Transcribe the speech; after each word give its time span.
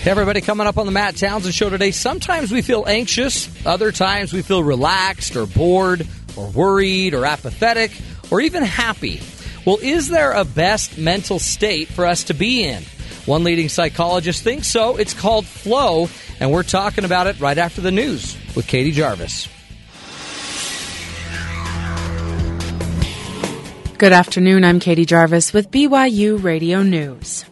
Hey 0.00 0.12
everybody, 0.12 0.40
coming 0.40 0.66
up 0.66 0.78
on 0.78 0.86
the 0.86 0.92
Matt 0.92 1.16
Townsend 1.16 1.52
Show 1.52 1.68
today. 1.68 1.90
Sometimes 1.90 2.50
we 2.50 2.62
feel 2.62 2.84
anxious, 2.86 3.50
other 3.66 3.92
times 3.92 4.32
we 4.32 4.40
feel 4.40 4.64
relaxed 4.64 5.36
or 5.36 5.44
bored 5.44 6.06
or 6.38 6.48
worried 6.48 7.12
or 7.12 7.26
apathetic 7.26 7.92
or 8.30 8.40
even 8.40 8.62
happy. 8.62 9.20
Well, 9.66 9.76
is 9.82 10.08
there 10.08 10.32
a 10.32 10.46
best 10.46 10.96
mental 10.96 11.38
state 11.38 11.88
for 11.88 12.06
us 12.06 12.24
to 12.24 12.34
be 12.34 12.64
in? 12.64 12.82
One 13.26 13.44
leading 13.44 13.68
psychologist 13.68 14.42
thinks 14.42 14.68
so. 14.68 14.96
It's 14.96 15.12
called 15.12 15.44
flow, 15.44 16.08
and 16.40 16.50
we're 16.50 16.62
talking 16.62 17.04
about 17.04 17.26
it 17.26 17.38
right 17.38 17.58
after 17.58 17.82
the 17.82 17.90
news 17.90 18.38
with 18.56 18.66
Katie 18.66 18.92
Jarvis. 18.92 19.50
Good 23.98 24.12
afternoon. 24.12 24.64
I'm 24.64 24.80
Katie 24.80 25.04
Jarvis 25.04 25.52
with 25.52 25.70
BYU 25.70 26.42
Radio 26.42 26.82
News. 26.82 27.44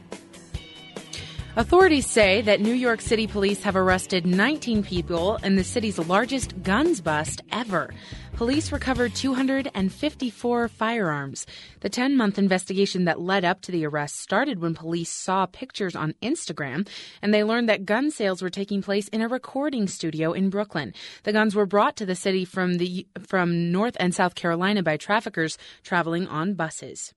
Authorities 1.59 2.07
say 2.07 2.41
that 2.43 2.61
New 2.61 2.73
York 2.73 3.01
City 3.01 3.27
police 3.27 3.65
have 3.65 3.75
arrested 3.75 4.25
19 4.25 4.85
people 4.85 5.39
in 5.43 5.57
the 5.57 5.65
city's 5.65 5.99
largest 5.99 6.63
guns 6.63 7.01
bust 7.01 7.43
ever. 7.51 7.93
Police 8.35 8.71
recovered 8.71 9.17
254 9.17 10.69
firearms. 10.69 11.47
The 11.81 11.89
10 11.89 12.17
month 12.17 12.39
investigation 12.39 13.07
that 13.07 13.21
led 13.21 13.45
up 13.45 13.61
to 13.63 13.73
the 13.73 13.85
arrest 13.85 14.21
started 14.21 14.61
when 14.61 14.73
police 14.73 15.11
saw 15.11 15.47
pictures 15.47 15.97
on 15.97 16.15
Instagram 16.23 16.87
and 17.23 17.35
they 17.35 17.43
learned 17.43 17.69
that 17.69 17.85
gun 17.85 18.13
sales 18.13 18.41
were 18.41 18.51
taking 18.51 18.81
place 18.81 19.09
in 19.09 19.21
a 19.21 19.27
recording 19.27 19.89
studio 19.89 20.33
in 20.33 20.51
Brooklyn. 20.51 20.95
The 21.25 21.33
guns 21.33 21.57
were 21.57 21.67
brought 21.67 21.97
to 21.97 22.07
the 22.07 22.15
city 22.15 22.45
from 22.45 22.75
the 22.75 23.05
from 23.27 23.73
North 23.73 23.97
and 23.99 24.15
South 24.15 24.37
Carolina 24.37 24.85
by 24.85 24.97
traffickers 24.97 25.59
traveling 25.83 26.29
on 26.29 26.55
buses. 26.55 27.15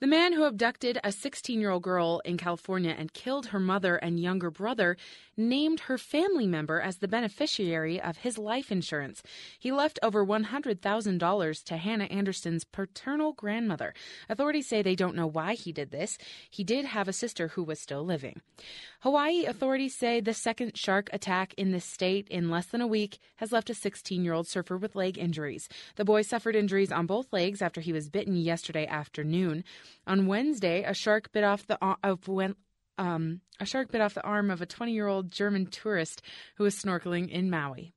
The 0.00 0.06
man 0.06 0.32
who 0.32 0.44
abducted 0.44 0.98
a 1.04 1.12
16 1.12 1.60
year 1.60 1.68
old 1.68 1.82
girl 1.82 2.22
in 2.24 2.38
California 2.38 2.94
and 2.96 3.12
killed 3.12 3.48
her 3.48 3.60
mother 3.60 3.96
and 3.96 4.18
younger 4.18 4.50
brother 4.50 4.96
named 5.36 5.80
her 5.80 5.98
family 5.98 6.46
member 6.46 6.80
as 6.80 6.96
the 6.96 7.08
beneficiary 7.08 8.00
of 8.00 8.18
his 8.18 8.38
life 8.38 8.72
insurance. 8.72 9.22
He 9.58 9.70
left 9.70 9.98
over 10.02 10.24
$100,000 10.24 11.64
to 11.64 11.76
Hannah 11.76 12.04
Anderson's 12.04 12.64
paternal 12.64 13.34
grandmother. 13.34 13.92
Authorities 14.30 14.68
say 14.68 14.80
they 14.80 14.94
don't 14.94 15.14
know 15.14 15.26
why 15.26 15.52
he 15.52 15.70
did 15.70 15.90
this. 15.90 16.16
He 16.50 16.64
did 16.64 16.86
have 16.86 17.06
a 17.06 17.12
sister 17.12 17.48
who 17.48 17.62
was 17.62 17.78
still 17.78 18.02
living. 18.02 18.40
Hawaii 19.00 19.44
authorities 19.44 19.94
say 19.94 20.20
the 20.20 20.32
second 20.32 20.78
shark 20.78 21.10
attack 21.12 21.52
in 21.58 21.72
the 21.72 21.80
state 21.80 22.26
in 22.28 22.48
less 22.50 22.66
than 22.66 22.80
a 22.80 22.86
week 22.86 23.18
has 23.36 23.52
left 23.52 23.68
a 23.68 23.74
16 23.74 24.24
year 24.24 24.32
old 24.32 24.46
surfer 24.46 24.78
with 24.78 24.96
leg 24.96 25.18
injuries. 25.18 25.68
The 25.96 26.06
boy 26.06 26.22
suffered 26.22 26.56
injuries 26.56 26.90
on 26.90 27.04
both 27.04 27.32
legs 27.34 27.60
after 27.60 27.82
he 27.82 27.92
was 27.92 28.08
bitten 28.08 28.36
yesterday 28.36 28.86
afternoon. 28.86 29.62
On 30.06 30.26
Wednesday, 30.26 30.82
a 30.82 30.94
shark 30.94 31.32
bit 31.32 31.44
off 31.44 31.66
the 31.66 31.78
of 32.02 32.28
um, 32.98 33.40
a 33.58 33.64
shark 33.64 33.90
bit 33.90 34.00
off 34.00 34.14
the 34.14 34.24
arm 34.24 34.50
of 34.50 34.60
a 34.60 34.66
20 34.66 34.92
year 34.92 35.06
old 35.06 35.30
German 35.30 35.66
tourist 35.66 36.22
who 36.56 36.64
was 36.64 36.76
snorkeling 36.76 37.30
in 37.30 37.50
Maui. 37.50 37.94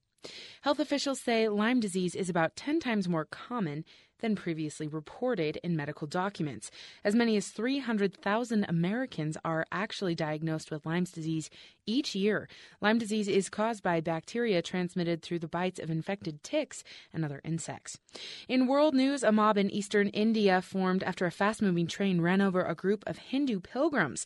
Health 0.61 0.79
officials 0.79 1.21
say 1.21 1.49
Lyme 1.49 1.81
disease 1.81 2.15
is 2.15 2.29
about 2.29 2.55
10 2.55 2.79
times 2.79 3.09
more 3.09 3.25
common 3.25 3.83
than 4.23 4.35
previously 4.37 4.87
reported 4.87 5.57
in 5.63 5.75
medical 5.75 6.07
documents. 6.07 6.71
As 7.03 7.13
many 7.13 7.35
as 7.35 7.49
300,000 7.49 8.65
Americans 8.69 9.37
are 9.43 9.65
actually 9.69 10.15
diagnosed 10.15 10.71
with 10.71 10.85
Lyme 10.85 11.03
disease 11.03 11.49
each 11.85 12.15
year. 12.15 12.47
Lyme 12.79 12.97
disease 12.97 13.27
is 13.27 13.49
caused 13.49 13.83
by 13.83 13.99
bacteria 13.99 14.61
transmitted 14.61 15.21
through 15.21 15.39
the 15.39 15.47
bites 15.49 15.77
of 15.77 15.89
infected 15.89 16.41
ticks 16.41 16.85
and 17.13 17.25
other 17.25 17.41
insects. 17.43 17.99
In 18.47 18.65
world 18.65 18.95
news, 18.95 19.23
a 19.23 19.33
mob 19.33 19.57
in 19.57 19.69
eastern 19.69 20.07
India 20.07 20.61
formed 20.61 21.03
after 21.03 21.25
a 21.25 21.31
fast 21.31 21.61
moving 21.61 21.85
train 21.85 22.21
ran 22.21 22.39
over 22.39 22.63
a 22.63 22.73
group 22.73 23.03
of 23.05 23.17
Hindu 23.17 23.59
pilgrims. 23.59 24.25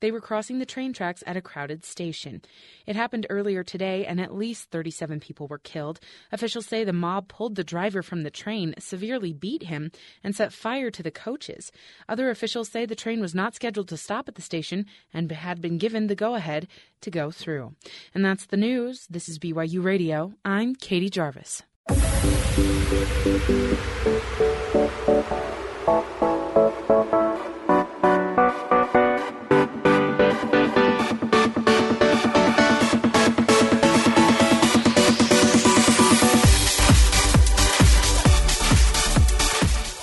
They 0.00 0.10
were 0.10 0.20
crossing 0.20 0.58
the 0.58 0.66
train 0.66 0.92
tracks 0.92 1.24
at 1.26 1.36
a 1.36 1.42
crowded 1.42 1.84
station. 1.84 2.42
It 2.86 2.96
happened 2.96 3.26
earlier 3.28 3.64
today, 3.64 4.06
and 4.06 4.20
at 4.20 4.34
least 4.34 4.70
37 4.70 5.20
people 5.20 5.48
were 5.48 5.58
killed. 5.58 6.00
Officials 6.30 6.66
say 6.66 6.84
the 6.84 6.92
mob 6.92 7.28
pulled 7.28 7.56
the 7.56 7.64
driver 7.64 8.02
from 8.02 8.22
the 8.22 8.30
train, 8.30 8.74
severely 8.78 9.32
beat 9.32 9.64
him, 9.64 9.90
and 10.22 10.36
set 10.36 10.52
fire 10.52 10.90
to 10.90 11.02
the 11.02 11.10
coaches. 11.10 11.72
Other 12.08 12.30
officials 12.30 12.68
say 12.68 12.86
the 12.86 12.94
train 12.94 13.20
was 13.20 13.34
not 13.34 13.54
scheduled 13.54 13.88
to 13.88 13.96
stop 13.96 14.28
at 14.28 14.36
the 14.36 14.42
station 14.42 14.86
and 15.12 15.30
had 15.30 15.60
been 15.60 15.78
given 15.78 16.06
the 16.06 16.14
go 16.14 16.34
ahead 16.34 16.68
to 17.00 17.10
go 17.10 17.30
through. 17.30 17.74
And 18.14 18.24
that's 18.24 18.46
the 18.46 18.56
news. 18.56 19.06
This 19.08 19.28
is 19.28 19.38
BYU 19.38 19.82
Radio. 19.82 20.34
I'm 20.44 20.74
Katie 20.74 21.10
Jarvis. 21.10 21.62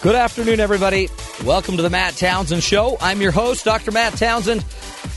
Good 0.06 0.14
afternoon, 0.14 0.60
everybody. 0.60 1.10
Welcome 1.44 1.78
to 1.78 1.82
the 1.82 1.90
Matt 1.90 2.16
Townsend 2.16 2.62
Show. 2.62 2.96
I'm 3.02 3.22
your 3.22 3.32
host, 3.32 3.66
Dr. 3.66 3.92
Matt 3.92 4.14
Townsend, 4.14 4.64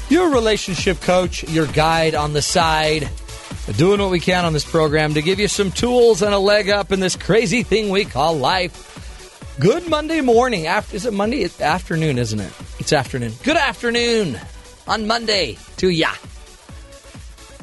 your 0.09 0.31
relationship 0.31 0.99
coach, 1.03 1.45
your 1.45 1.67
guide 1.67 2.15
on 2.15 2.33
the 2.33 2.41
side, 2.41 3.07
doing 3.77 4.01
what 4.01 4.11
we 4.11 4.19
can 4.19 4.47
on 4.47 4.55
this 4.55 4.65
program 4.65 5.13
to 5.13 5.21
give 5.21 5.41
you 5.41 5.47
some 5.47 5.71
tools 5.73 6.23
and 6.23 6.33
a 6.33 6.39
leg 6.39 6.71
up 6.71 6.91
in 6.91 7.01
this 7.01 7.17
crazy 7.17 7.63
thing 7.63 7.91
we 7.91 8.07
call 8.07 8.39
life. 8.39 9.55
Good 9.61 9.87
Monday 9.91 10.23
morning. 10.23 10.67
After, 10.67 10.97
is 10.97 11.05
it 11.05 11.13
Monday? 11.13 11.43
It's 11.43 11.61
afternoon, 11.61 12.17
isn't 12.17 12.41
it? 12.41 12.53
It's 12.79 12.95
afternoon. 12.95 13.35
Good 13.45 13.59
afternoon 13.59 14.41
on 14.87 15.07
Monday 15.07 15.59
to 15.77 15.91
ya. 15.91 16.15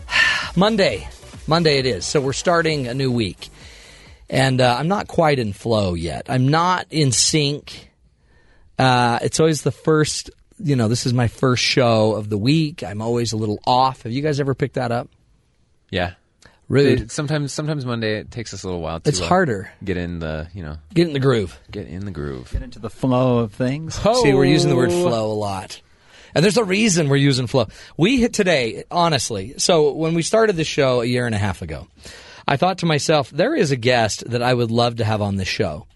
Monday. 0.56 1.10
Monday 1.48 1.80
it 1.80 1.88
is. 1.88 2.06
So 2.06 2.22
we're 2.22 2.34
starting 2.34 2.86
a 2.86 2.94
new 2.94 3.12
week 3.12 3.50
and 4.30 4.62
uh, 4.62 4.76
I'm 4.80 4.88
not 4.88 5.08
quite 5.08 5.40
in 5.40 5.54
flow 5.54 5.94
yet. 5.94 6.28
I'm 6.30 6.48
not 6.48 6.88
in 6.92 7.12
sync. 7.12 7.92
Uh, 8.78 9.20
it's 9.22 9.40
always 9.40 9.62
the 9.62 9.72
first, 9.72 10.30
you 10.60 10.76
know, 10.76 10.88
this 10.88 11.06
is 11.06 11.14
my 11.14 11.28
first 11.28 11.64
show 11.64 12.14
of 12.14 12.30
the 12.30 12.38
week. 12.38 12.84
I'm 12.84 13.02
always 13.02 13.34
a 13.34 13.38
little 13.38 13.60
off. 13.66 14.02
Have 14.04 14.12
you 14.12 14.22
guys 14.22 14.40
ever 14.40 14.54
picked 14.54 14.76
that 14.76 14.92
up? 14.92 15.10
Yeah. 15.90 16.14
Rude. 16.68 17.02
It- 17.02 17.12
sometimes, 17.12 17.54
sometimes 17.54 17.86
Monday 17.86 18.18
it 18.18 18.32
takes 18.32 18.54
us 18.54 18.64
a 18.64 18.68
little 18.68 18.82
while. 18.82 19.00
to 19.00 19.10
It's 19.10 19.22
uh, 19.22 19.26
harder. 19.28 19.72
Get 19.84 19.98
in 19.98 20.20
the, 20.20 20.48
you 20.54 20.64
know, 20.64 20.78
Get 20.94 21.08
in 21.08 21.14
the 21.14 21.20
groove. 21.20 21.58
get 21.72 21.88
in 21.88 22.06
the 22.06 22.12
groove. 22.12 22.52
get 22.52 22.64
into 22.64 22.80
the 22.80 22.90
flow 22.90 23.40
of 23.40 23.54
things. 23.54 24.00
Oh. 24.04 24.24
See, 24.24 24.34
we're 24.34 24.46
using 24.46 24.70
the 24.70 24.76
word 24.76 24.92
flow 24.92 25.32
a 25.32 25.34
lot. 25.34 25.82
And 26.34 26.44
there's 26.44 26.58
a 26.58 26.66
reason 26.66 27.08
we're 27.08 27.16
using 27.16 27.48
flow. 27.48 27.68
We 27.96 28.20
hit 28.20 28.34
today, 28.34 28.84
honestly. 28.92 29.54
So 29.58 29.94
when 29.94 30.16
we 30.16 30.22
started 30.22 30.58
the 30.58 30.66
show 30.66 31.00
a 31.00 31.06
year 31.06 31.26
and 31.26 31.34
a 31.34 31.38
half 31.38 31.62
ago, 31.62 31.88
I 32.48 32.58
thought 32.58 32.80
to 32.80 32.86
myself, 32.86 33.30
there 33.30 33.56
is 33.56 33.72
a 33.72 33.76
guest 33.76 34.30
that 34.30 34.42
I 34.44 34.54
would 34.54 34.72
love 34.72 34.98
to 34.98 35.06
have 35.06 35.22
on 35.22 35.36
this 35.36 35.48
show. 35.48 35.88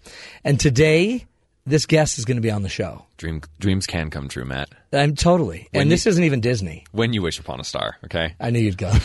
And 0.44 0.58
today, 0.58 1.26
this 1.66 1.86
guest 1.86 2.18
is 2.18 2.24
going 2.24 2.36
to 2.38 2.42
be 2.42 2.50
on 2.50 2.62
the 2.62 2.68
show. 2.68 3.06
Dream, 3.16 3.42
dreams 3.58 3.86
can 3.86 4.10
come 4.10 4.28
true, 4.28 4.44
Matt. 4.44 4.68
I'm 4.92 5.14
totally. 5.14 5.68
When 5.70 5.82
and 5.82 5.90
you- 5.90 5.94
this 5.94 6.06
isn't 6.06 6.24
even 6.24 6.40
Disney. 6.40 6.84
When 6.92 7.12
you 7.12 7.22
wish 7.22 7.38
upon 7.38 7.60
a 7.60 7.64
star. 7.64 7.96
Okay. 8.04 8.34
I 8.40 8.50
knew 8.50 8.60
you'd 8.60 8.78
go. 8.78 8.92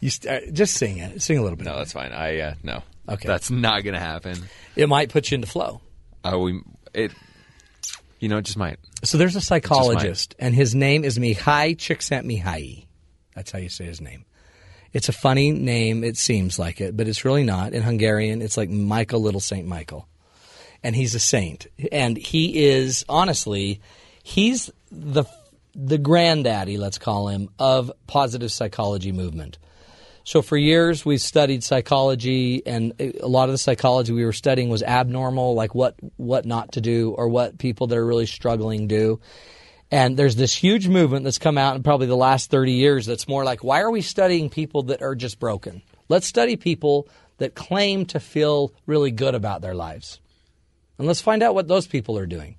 You 0.00 0.10
st- 0.10 0.32
uh, 0.32 0.50
just 0.52 0.74
sing 0.74 0.98
it. 0.98 1.20
Sing 1.22 1.38
a 1.38 1.42
little 1.42 1.56
bit. 1.56 1.64
No, 1.64 1.76
that's 1.76 1.92
fine. 1.92 2.12
I 2.12 2.38
uh, 2.38 2.54
no. 2.62 2.82
Okay. 3.08 3.26
That's 3.26 3.50
not 3.50 3.82
gonna 3.82 3.98
happen. 3.98 4.38
It 4.76 4.88
might 4.88 5.10
put 5.10 5.30
you 5.30 5.34
into 5.36 5.48
flow. 5.48 5.80
Uh, 6.22 6.38
we 6.38 6.60
it. 6.94 7.12
You 8.20 8.28
know, 8.28 8.38
it 8.38 8.42
just 8.42 8.56
might. 8.56 8.78
So 9.02 9.18
there's 9.18 9.36
a 9.36 9.40
psychologist, 9.40 10.34
and 10.38 10.54
his 10.54 10.74
name 10.74 11.04
is 11.04 11.18
Mihai 11.18 11.76
Csikszentmihalyi. 11.76 12.86
That's 13.34 13.50
how 13.50 13.58
you 13.58 13.68
say 13.68 13.86
his 13.86 14.00
name. 14.00 14.24
It's 14.92 15.08
a 15.08 15.12
funny 15.12 15.50
name. 15.50 16.02
It 16.02 16.16
seems 16.16 16.58
like 16.58 16.80
it, 16.80 16.96
but 16.96 17.08
it's 17.08 17.24
really 17.24 17.44
not. 17.44 17.72
In 17.72 17.82
Hungarian, 17.82 18.42
it's 18.42 18.56
like 18.56 18.70
Michael, 18.70 19.20
Little 19.20 19.40
Saint 19.40 19.66
Michael, 19.66 20.08
and 20.82 20.96
he's 20.96 21.14
a 21.14 21.20
saint. 21.20 21.66
And 21.92 22.16
he 22.16 22.66
is 22.66 23.04
honestly, 23.08 23.80
he's 24.22 24.70
the 24.90 25.24
the 25.74 25.98
granddaddy, 25.98 26.76
let's 26.76 26.98
call 26.98 27.28
him, 27.28 27.50
of 27.58 27.92
positive 28.06 28.50
psychology 28.50 29.12
movement. 29.12 29.58
So 30.24 30.42
for 30.42 30.56
years 30.56 31.06
we've 31.06 31.20
studied 31.20 31.64
psychology, 31.64 32.62
and 32.66 32.92
a 32.98 33.28
lot 33.28 33.48
of 33.48 33.52
the 33.52 33.58
psychology 33.58 34.12
we 34.12 34.24
were 34.24 34.32
studying 34.32 34.68
was 34.68 34.82
abnormal, 34.82 35.54
like 35.54 35.74
what 35.74 35.94
what 36.16 36.44
not 36.44 36.72
to 36.72 36.80
do 36.80 37.12
or 37.12 37.28
what 37.28 37.58
people 37.58 37.86
that 37.86 37.96
are 37.96 38.04
really 38.04 38.26
struggling 38.26 38.88
do. 38.88 39.20
And 39.90 40.16
there's 40.16 40.36
this 40.36 40.54
huge 40.54 40.86
movement 40.86 41.24
that's 41.24 41.38
come 41.38 41.56
out 41.56 41.76
in 41.76 41.82
probably 41.82 42.06
the 42.06 42.16
last 42.16 42.50
30 42.50 42.72
years 42.72 43.06
that's 43.06 43.28
more 43.28 43.44
like, 43.44 43.64
why 43.64 43.80
are 43.80 43.90
we 43.90 44.02
studying 44.02 44.50
people 44.50 44.84
that 44.84 45.00
are 45.00 45.14
just 45.14 45.38
broken? 45.38 45.82
Let's 46.08 46.26
study 46.26 46.56
people 46.56 47.08
that 47.38 47.54
claim 47.54 48.04
to 48.06 48.20
feel 48.20 48.72
really 48.86 49.10
good 49.10 49.34
about 49.34 49.62
their 49.62 49.74
lives. 49.74 50.20
And 50.98 51.06
let's 51.06 51.20
find 51.20 51.42
out 51.42 51.54
what 51.54 51.68
those 51.68 51.86
people 51.86 52.18
are 52.18 52.26
doing. 52.26 52.56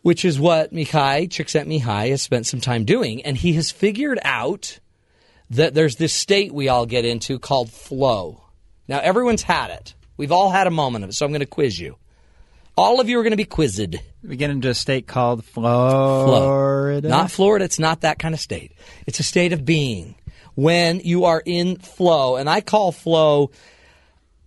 Which 0.00 0.24
is 0.24 0.40
what 0.40 0.72
Mihai 0.72 1.28
Csikszentmihalyi 1.28 2.10
has 2.10 2.22
spent 2.22 2.46
some 2.46 2.60
time 2.60 2.84
doing. 2.84 3.22
And 3.22 3.36
he 3.36 3.52
has 3.52 3.70
figured 3.70 4.18
out 4.24 4.80
that 5.50 5.74
there's 5.74 5.96
this 5.96 6.12
state 6.12 6.52
we 6.52 6.68
all 6.68 6.86
get 6.86 7.04
into 7.04 7.38
called 7.38 7.70
flow. 7.70 8.42
Now, 8.88 8.98
everyone's 8.98 9.42
had 9.42 9.70
it. 9.70 9.94
We've 10.16 10.32
all 10.32 10.50
had 10.50 10.66
a 10.66 10.72
moment 10.72 11.04
of 11.04 11.10
it, 11.10 11.12
so 11.12 11.24
I'm 11.24 11.30
going 11.30 11.40
to 11.40 11.46
quiz 11.46 11.78
you. 11.78 11.96
All 12.76 13.00
of 13.00 13.08
you 13.08 13.18
are 13.18 13.22
going 13.22 13.32
to 13.32 13.36
be 13.36 13.44
quizzed. 13.44 13.96
We 14.24 14.36
get 14.36 14.50
into 14.50 14.68
a 14.68 14.74
state 14.74 15.06
called 15.06 15.44
Florida. 15.44 17.06
Not 17.08 17.30
Florida. 17.30 17.64
It's 17.64 17.78
not 17.78 18.00
that 18.00 18.18
kind 18.18 18.34
of 18.34 18.40
state. 18.40 18.72
It's 19.06 19.20
a 19.20 19.22
state 19.22 19.52
of 19.52 19.64
being. 19.64 20.14
When 20.54 21.00
you 21.00 21.26
are 21.26 21.42
in 21.44 21.76
flow, 21.76 22.36
and 22.36 22.48
I 22.48 22.60
call 22.60 22.92
flow, 22.92 23.50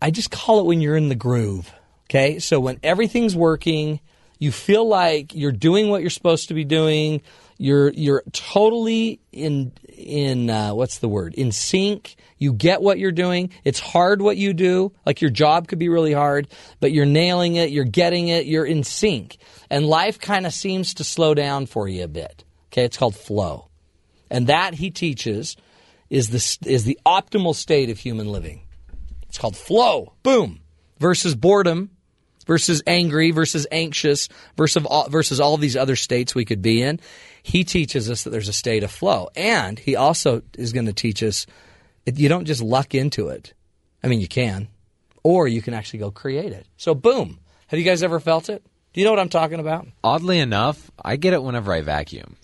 I 0.01 0.11
just 0.11 0.31
call 0.31 0.59
it 0.59 0.65
when 0.65 0.81
you're 0.81 0.95
in 0.95 1.09
the 1.09 1.15
groove. 1.15 1.71
Okay. 2.09 2.39
So 2.39 2.59
when 2.59 2.79
everything's 2.83 3.35
working, 3.35 3.99
you 4.39 4.51
feel 4.51 4.87
like 4.87 5.35
you're 5.35 5.51
doing 5.51 5.89
what 5.89 6.01
you're 6.01 6.09
supposed 6.09 6.47
to 6.47 6.53
be 6.53 6.63
doing. 6.63 7.21
You're 7.57 7.91
you're 7.91 8.23
totally 8.31 9.21
in 9.31 9.71
in 9.87 10.49
uh, 10.49 10.73
what's 10.73 10.99
the 10.99 11.07
word 11.07 11.33
in 11.35 11.51
sync. 11.51 12.15
You 12.37 12.51
get 12.51 12.81
what 12.81 12.99
you're 12.99 13.13
doing. 13.13 13.51
It's 13.63 13.79
hard 13.79 14.21
what 14.21 14.35
you 14.35 14.53
do. 14.53 14.91
Like 15.05 15.21
your 15.21 15.31
job 15.31 15.67
could 15.67 15.79
be 15.79 15.87
really 15.87 16.11
hard, 16.11 16.49
but 16.81 16.91
you're 16.91 17.05
nailing 17.05 17.55
it. 17.55 17.69
You're 17.69 17.85
getting 17.85 18.27
it. 18.27 18.45
You're 18.45 18.65
in 18.65 18.83
sync, 18.83 19.37
and 19.69 19.85
life 19.85 20.19
kind 20.19 20.45
of 20.45 20.53
seems 20.53 20.95
to 20.95 21.03
slow 21.03 21.33
down 21.33 21.65
for 21.65 21.87
you 21.87 22.03
a 22.03 22.09
bit. 22.09 22.43
Okay, 22.71 22.83
it's 22.83 22.97
called 22.97 23.15
flow, 23.15 23.69
and 24.29 24.47
that 24.47 24.73
he 24.73 24.91
teaches 24.91 25.55
is 26.09 26.29
the 26.29 26.69
is 26.69 26.83
the 26.83 26.99
optimal 27.05 27.55
state 27.55 27.89
of 27.89 27.99
human 27.99 28.27
living. 28.27 28.61
It's 29.29 29.37
called 29.37 29.55
flow. 29.55 30.13
Boom. 30.23 30.59
Versus 30.97 31.35
boredom 31.35 31.91
versus 32.45 32.81
angry 32.87 33.31
versus 33.31 33.67
anxious 33.71 34.29
versus 34.57 34.85
all, 34.85 35.09
versus 35.09 35.39
all 35.39 35.57
these 35.57 35.75
other 35.75 35.95
states 35.95 36.35
we 36.35 36.45
could 36.45 36.61
be 36.61 36.81
in. 36.81 36.99
He 37.43 37.63
teaches 37.63 38.09
us 38.09 38.23
that 38.23 38.29
there's 38.31 38.49
a 38.49 38.53
state 38.53 38.83
of 38.83 38.91
flow. 38.91 39.29
And 39.35 39.77
he 39.77 39.95
also 39.95 40.41
is 40.57 40.73
going 40.73 40.87
to 40.87 40.93
teach 40.93 41.21
us 41.23 41.45
that 42.05 42.17
you 42.17 42.29
don't 42.29 42.45
just 42.45 42.61
luck 42.61 42.95
into 42.95 43.29
it. 43.29 43.53
I 44.03 44.07
mean, 44.07 44.21
you 44.21 44.27
can, 44.27 44.67
or 45.23 45.47
you 45.47 45.61
can 45.61 45.73
actually 45.73 45.99
go 45.99 46.11
create 46.11 46.53
it. 46.53 46.67
So, 46.77 46.93
boom. 46.93 47.39
Have 47.67 47.79
you 47.79 47.85
guys 47.85 48.03
ever 48.03 48.19
felt 48.19 48.49
it? 48.49 48.63
Do 48.93 49.01
you 49.01 49.05
know 49.05 49.11
what 49.11 49.19
I'm 49.19 49.29
talking 49.29 49.59
about? 49.59 49.87
Oddly 50.03 50.39
enough, 50.39 50.91
I 51.03 51.15
get 51.15 51.33
it 51.33 51.43
whenever 51.43 51.73
I 51.73 51.81
vacuum. 51.81 52.37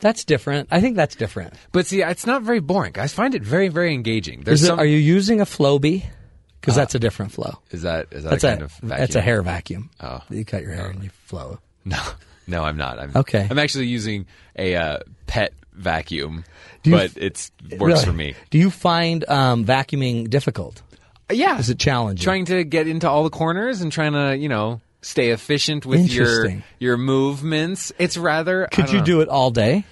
That's 0.00 0.24
different. 0.24 0.68
I 0.72 0.80
think 0.80 0.96
that's 0.96 1.14
different. 1.14 1.54
But 1.70 1.86
see, 1.86 2.02
it's 2.02 2.26
not 2.26 2.42
very 2.42 2.58
boring. 2.58 2.98
I 2.98 3.06
find 3.06 3.36
it 3.36 3.42
very, 3.42 3.68
very 3.68 3.94
engaging. 3.94 4.40
There's 4.40 4.62
it, 4.62 4.66
some, 4.66 4.80
are 4.80 4.84
you 4.84 4.96
using 4.96 5.40
a 5.40 5.44
Flowbee? 5.44 6.04
Because 6.62 6.76
that's 6.76 6.94
a 6.94 6.98
different 6.98 7.32
flow. 7.32 7.58
is 7.70 7.82
that 7.82 8.06
is 8.12 8.22
that 8.24 8.30
That's 8.30 8.44
a 8.44 8.48
a, 8.48 8.50
kind 8.52 8.62
of 8.62 8.72
vacuum? 8.72 8.88
that's 8.88 9.14
a 9.16 9.20
hair 9.20 9.42
vacuum. 9.42 9.90
Oh. 10.00 10.20
You 10.30 10.44
cut 10.46 10.62
your 10.62 10.72
hair 10.72 10.86
and 10.88 11.02
you 11.04 11.10
flow. 11.26 11.58
No, 11.84 12.00
no, 12.46 12.62
I'm 12.64 12.76
not. 12.78 12.98
I'm, 12.98 13.12
Okay. 13.16 13.46
I'm 13.50 13.58
actually 13.58 13.88
using 13.88 14.26
a 14.56 14.74
uh, 14.76 14.98
pet 15.26 15.52
vacuum, 15.74 16.44
you- 16.84 16.92
but 16.92 17.10
it's 17.16 17.50
works 17.78 17.80
Really? 17.82 18.04
for 18.06 18.12
me. 18.12 18.34
Do 18.50 18.58
you 18.58 18.70
find 18.70 19.28
um, 19.28 19.64
vacuuming 19.66 20.30
difficult? 20.30 20.80
Yeah, 21.30 21.58
Is 21.58 21.70
it 21.70 21.78
challenging? 21.78 22.22
trying 22.22 22.44
to 22.46 22.62
get 22.64 22.86
into 22.88 23.08
all 23.08 23.24
the 23.24 23.30
corners 23.30 23.80
and 23.80 23.90
trying 23.90 24.12
to 24.12 24.36
you 24.36 24.48
know 24.48 24.80
stay 25.00 25.30
efficient 25.30 25.84
with 25.86 26.12
your 26.12 26.62
your 26.78 26.96
movements. 26.96 27.90
It's 27.98 28.16
rather. 28.16 28.68
Could 28.70 28.90
you 28.92 28.98
know. 28.98 29.04
do 29.04 29.20
it 29.22 29.28
all 29.28 29.50
day? 29.50 29.84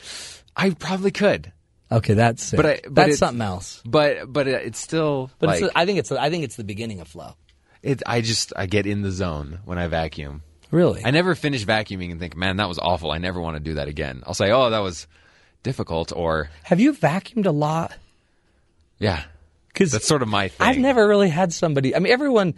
I 0.56 0.70
probably 0.70 1.10
could, 1.10 1.50
Okay, 1.92 2.14
that's 2.14 2.42
sick. 2.42 2.56
But 2.56 2.66
I- 2.66 2.80
but 2.84 2.94
that's 2.94 3.06
it's- 3.08 3.18
something 3.18 3.42
else. 3.42 3.82
but 3.84 4.32
but 4.32 4.46
it's 4.46 4.78
still. 4.78 5.30
But 5.38 5.48
like, 5.48 5.62
it's, 5.62 5.72
I 5.74 5.86
think 5.86 5.98
it's 5.98 6.12
I 6.12 6.30
think 6.30 6.44
it's 6.44 6.56
the 6.56 6.64
beginning 6.64 7.00
of 7.00 7.08
flow. 7.08 7.34
it, 7.82 8.02
I 8.06 8.20
just 8.20 8.52
I 8.56 8.66
get 8.66 8.86
in 8.86 9.02
the 9.02 9.10
zone 9.10 9.60
when 9.64 9.78
I 9.78 9.88
vacuum. 9.88 10.42
Really? 10.70 11.02
I 11.04 11.10
never 11.10 11.34
finish 11.34 11.64
vacuuming 11.66 12.12
and 12.12 12.20
think, 12.20 12.36
man, 12.36 12.58
that 12.58 12.68
was 12.68 12.78
awful. 12.78 13.10
I 13.10 13.18
never 13.18 13.40
want 13.40 13.56
to 13.56 13.60
do 13.60 13.74
that 13.74 13.88
again. 13.88 14.22
I'll 14.24 14.34
say, 14.34 14.52
oh, 14.52 14.70
that 14.70 14.78
was 14.78 15.08
difficult, 15.64 16.12
or 16.14 16.48
Have 16.62 16.78
you 16.78 16.92
vacuumed 16.92 17.46
a 17.46 17.50
lot? 17.50 17.92
yeah, 19.00 19.24
Because 19.72 19.90
that's 19.90 20.06
sort 20.06 20.22
of 20.22 20.28
my 20.28 20.46
thing. 20.48 20.64
I've 20.66 20.78
never 20.78 21.08
really 21.08 21.28
had 21.28 21.52
somebody. 21.52 21.96
I 21.96 21.98
mean, 21.98 22.12
everyone 22.12 22.54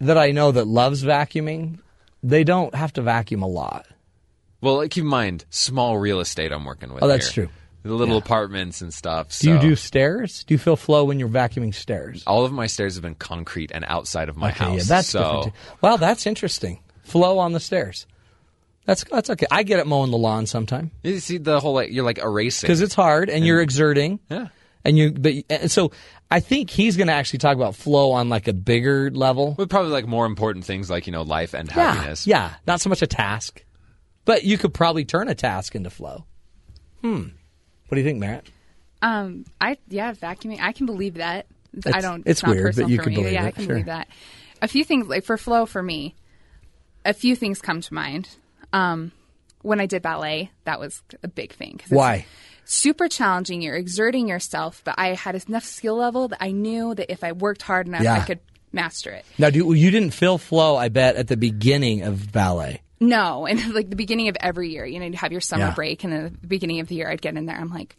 that 0.00 0.18
I 0.18 0.32
know 0.32 0.50
that 0.52 0.66
loves 0.66 1.04
vacuuming, 1.04 1.78
they 2.22 2.42
don't 2.44 2.74
have 2.74 2.92
to 2.94 3.02
vacuum 3.02 3.42
a 3.42 3.46
lot. 3.48 3.86
Well, 4.60 4.80
keep 4.88 5.02
in 5.04 5.08
mind, 5.10 5.44
small 5.50 5.98
real 5.98 6.18
estate 6.20 6.50
I'm 6.50 6.64
working 6.64 6.92
with. 6.92 7.02
Oh, 7.04 7.08
that's 7.08 7.28
here. 7.30 7.44
true. 7.46 7.52
The 7.82 7.92
little 7.94 8.16
apartments 8.16 8.80
and 8.80 8.94
stuff. 8.94 9.36
Do 9.40 9.50
you 9.50 9.58
do 9.58 9.76
stairs? 9.76 10.44
Do 10.44 10.54
you 10.54 10.58
feel 10.58 10.76
flow 10.76 11.04
when 11.04 11.18
you're 11.18 11.28
vacuuming 11.28 11.74
stairs? 11.74 12.22
All 12.26 12.44
of 12.44 12.52
my 12.52 12.66
stairs 12.66 12.94
have 12.94 13.02
been 13.02 13.14
concrete 13.16 13.72
and 13.74 13.84
outside 13.88 14.28
of 14.28 14.36
my 14.36 14.50
Okay, 14.50 14.64
house. 14.64 14.76
yeah, 14.78 14.82
that's 14.84 15.08
so 15.08 15.18
different. 15.20 15.44
Too. 15.44 15.76
Wow, 15.80 15.96
that's 15.96 16.26
interesting. 16.26 16.80
Flow 17.02 17.38
on 17.38 17.52
the 17.52 17.60
stairs. 17.60 18.06
That's 18.84 19.04
that's 19.04 19.30
okay. 19.30 19.46
I 19.50 19.62
get 19.64 19.78
it 19.80 19.86
mowing 19.86 20.10
the 20.10 20.18
lawn 20.18 20.46
sometime 20.46 20.90
you 21.04 21.20
see 21.20 21.38
the 21.38 21.60
whole 21.60 21.72
like 21.74 21.90
you're 21.92 22.04
like 22.04 22.18
erasing. 22.18 22.66
because 22.66 22.80
it's 22.80 22.94
hard 22.94 23.30
and 23.30 23.44
you're 23.46 23.60
exerting. 23.60 24.18
yeah. 24.30 24.48
And 24.84 24.98
you, 24.98 25.12
but 25.12 25.34
and 25.48 25.70
so 25.70 25.92
I 26.28 26.40
think 26.40 26.68
he's 26.68 26.96
going 26.96 27.06
to 27.06 27.12
actually 27.12 27.38
talk 27.38 27.54
about 27.54 27.76
flow 27.76 28.10
on 28.10 28.28
like 28.28 28.48
a 28.48 28.52
bigger 28.52 29.12
level. 29.12 29.54
With 29.56 29.70
probably 29.70 29.92
like 29.92 30.08
more 30.08 30.26
important 30.26 30.64
things 30.64 30.90
like 30.90 31.06
you 31.06 31.12
know 31.12 31.22
life 31.22 31.54
and 31.54 31.68
Yeah, 31.68 31.92
happiness. 31.94 32.26
yeah, 32.26 32.54
not 32.66 32.80
so 32.80 32.88
much 32.88 33.00
a 33.02 33.06
task, 33.06 33.64
but 34.24 34.42
you 34.42 34.58
could 34.58 34.74
probably 34.74 35.04
turn 35.04 35.28
a 35.28 35.36
task 35.36 35.76
into 35.76 35.88
flow. 35.90 36.26
Hmm. 37.00 37.24
What 37.92 37.96
do 37.96 38.00
you 38.00 38.06
think, 38.06 38.20
Matt? 38.20 38.46
Um, 39.02 39.44
I 39.60 39.76
yeah, 39.86 40.14
vacuuming. 40.14 40.60
I 40.62 40.72
can 40.72 40.86
believe 40.86 41.16
that. 41.16 41.44
I 41.92 42.00
don't. 42.00 42.22
it's 42.26 42.42
not 42.42 42.52
weird, 42.52 42.64
but 42.64 42.68
personal 42.86 42.90
you 42.90 42.96
for 42.96 43.02
can 43.02 43.10
me. 43.10 43.16
believe 43.16 43.32
Yeah, 43.34 43.44
it, 43.44 43.48
I 43.48 43.50
can 43.50 43.64
sure. 43.64 43.68
believe 43.74 43.84
that. 43.84 44.08
A 44.62 44.68
few 44.68 44.82
things 44.82 45.08
like 45.08 45.24
for 45.24 45.36
flow 45.36 45.66
for 45.66 45.82
me, 45.82 46.14
a 47.04 47.12
few 47.12 47.36
things 47.36 47.60
come 47.60 47.82
to 47.82 47.92
mind. 47.92 48.30
Um, 48.72 49.12
when 49.60 49.78
I 49.78 49.84
did 49.84 50.00
ballet, 50.00 50.50
that 50.64 50.80
was 50.80 51.02
a 51.22 51.28
big 51.28 51.52
thing. 51.52 51.72
'cause 51.72 51.88
it's 51.88 51.92
Why? 51.92 52.24
Super 52.64 53.08
challenging. 53.08 53.60
You're 53.60 53.76
exerting 53.76 54.26
yourself, 54.26 54.80
but 54.84 54.94
I 54.96 55.08
had 55.08 55.34
enough 55.46 55.64
skill 55.64 55.96
level 55.96 56.28
that 56.28 56.38
I 56.42 56.52
knew 56.52 56.94
that 56.94 57.12
if 57.12 57.22
I 57.22 57.32
worked 57.32 57.60
hard 57.60 57.88
enough, 57.88 58.04
Yeah. 58.04 58.14
I 58.14 58.20
could 58.20 58.38
master 58.72 59.10
it. 59.10 59.26
Now, 59.36 59.50
do 59.50 59.74
you 59.74 59.90
didn't 59.90 60.12
feel 60.14 60.38
flow? 60.38 60.76
I 60.76 60.88
bet 60.88 61.16
at 61.16 61.28
the 61.28 61.36
beginning 61.36 62.00
of 62.04 62.32
ballet. 62.32 62.80
No, 63.02 63.46
and 63.50 63.74
like 63.74 63.90
the 63.90 63.96
beginning 63.96 64.28
of 64.28 64.36
every 64.40 64.70
year, 64.70 64.86
you 64.86 64.98
know, 65.00 65.06
you 65.06 65.12
have 65.16 65.32
your 65.32 65.40
summer 65.40 65.66
Yeah. 65.66 65.74
break, 65.74 66.04
and 66.04 66.12
then 66.12 66.24
at 66.26 66.40
the 66.40 66.46
beginning 66.46 66.80
of 66.80 66.88
the 66.88 66.94
year, 66.94 67.10
I'd 67.10 67.20
get 67.20 67.36
in 67.36 67.46
there. 67.46 67.56
I'm 67.56 67.70
like, 67.70 67.96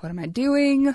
what 0.00 0.08
am 0.10 0.18
I 0.18 0.26
doing? 0.26 0.94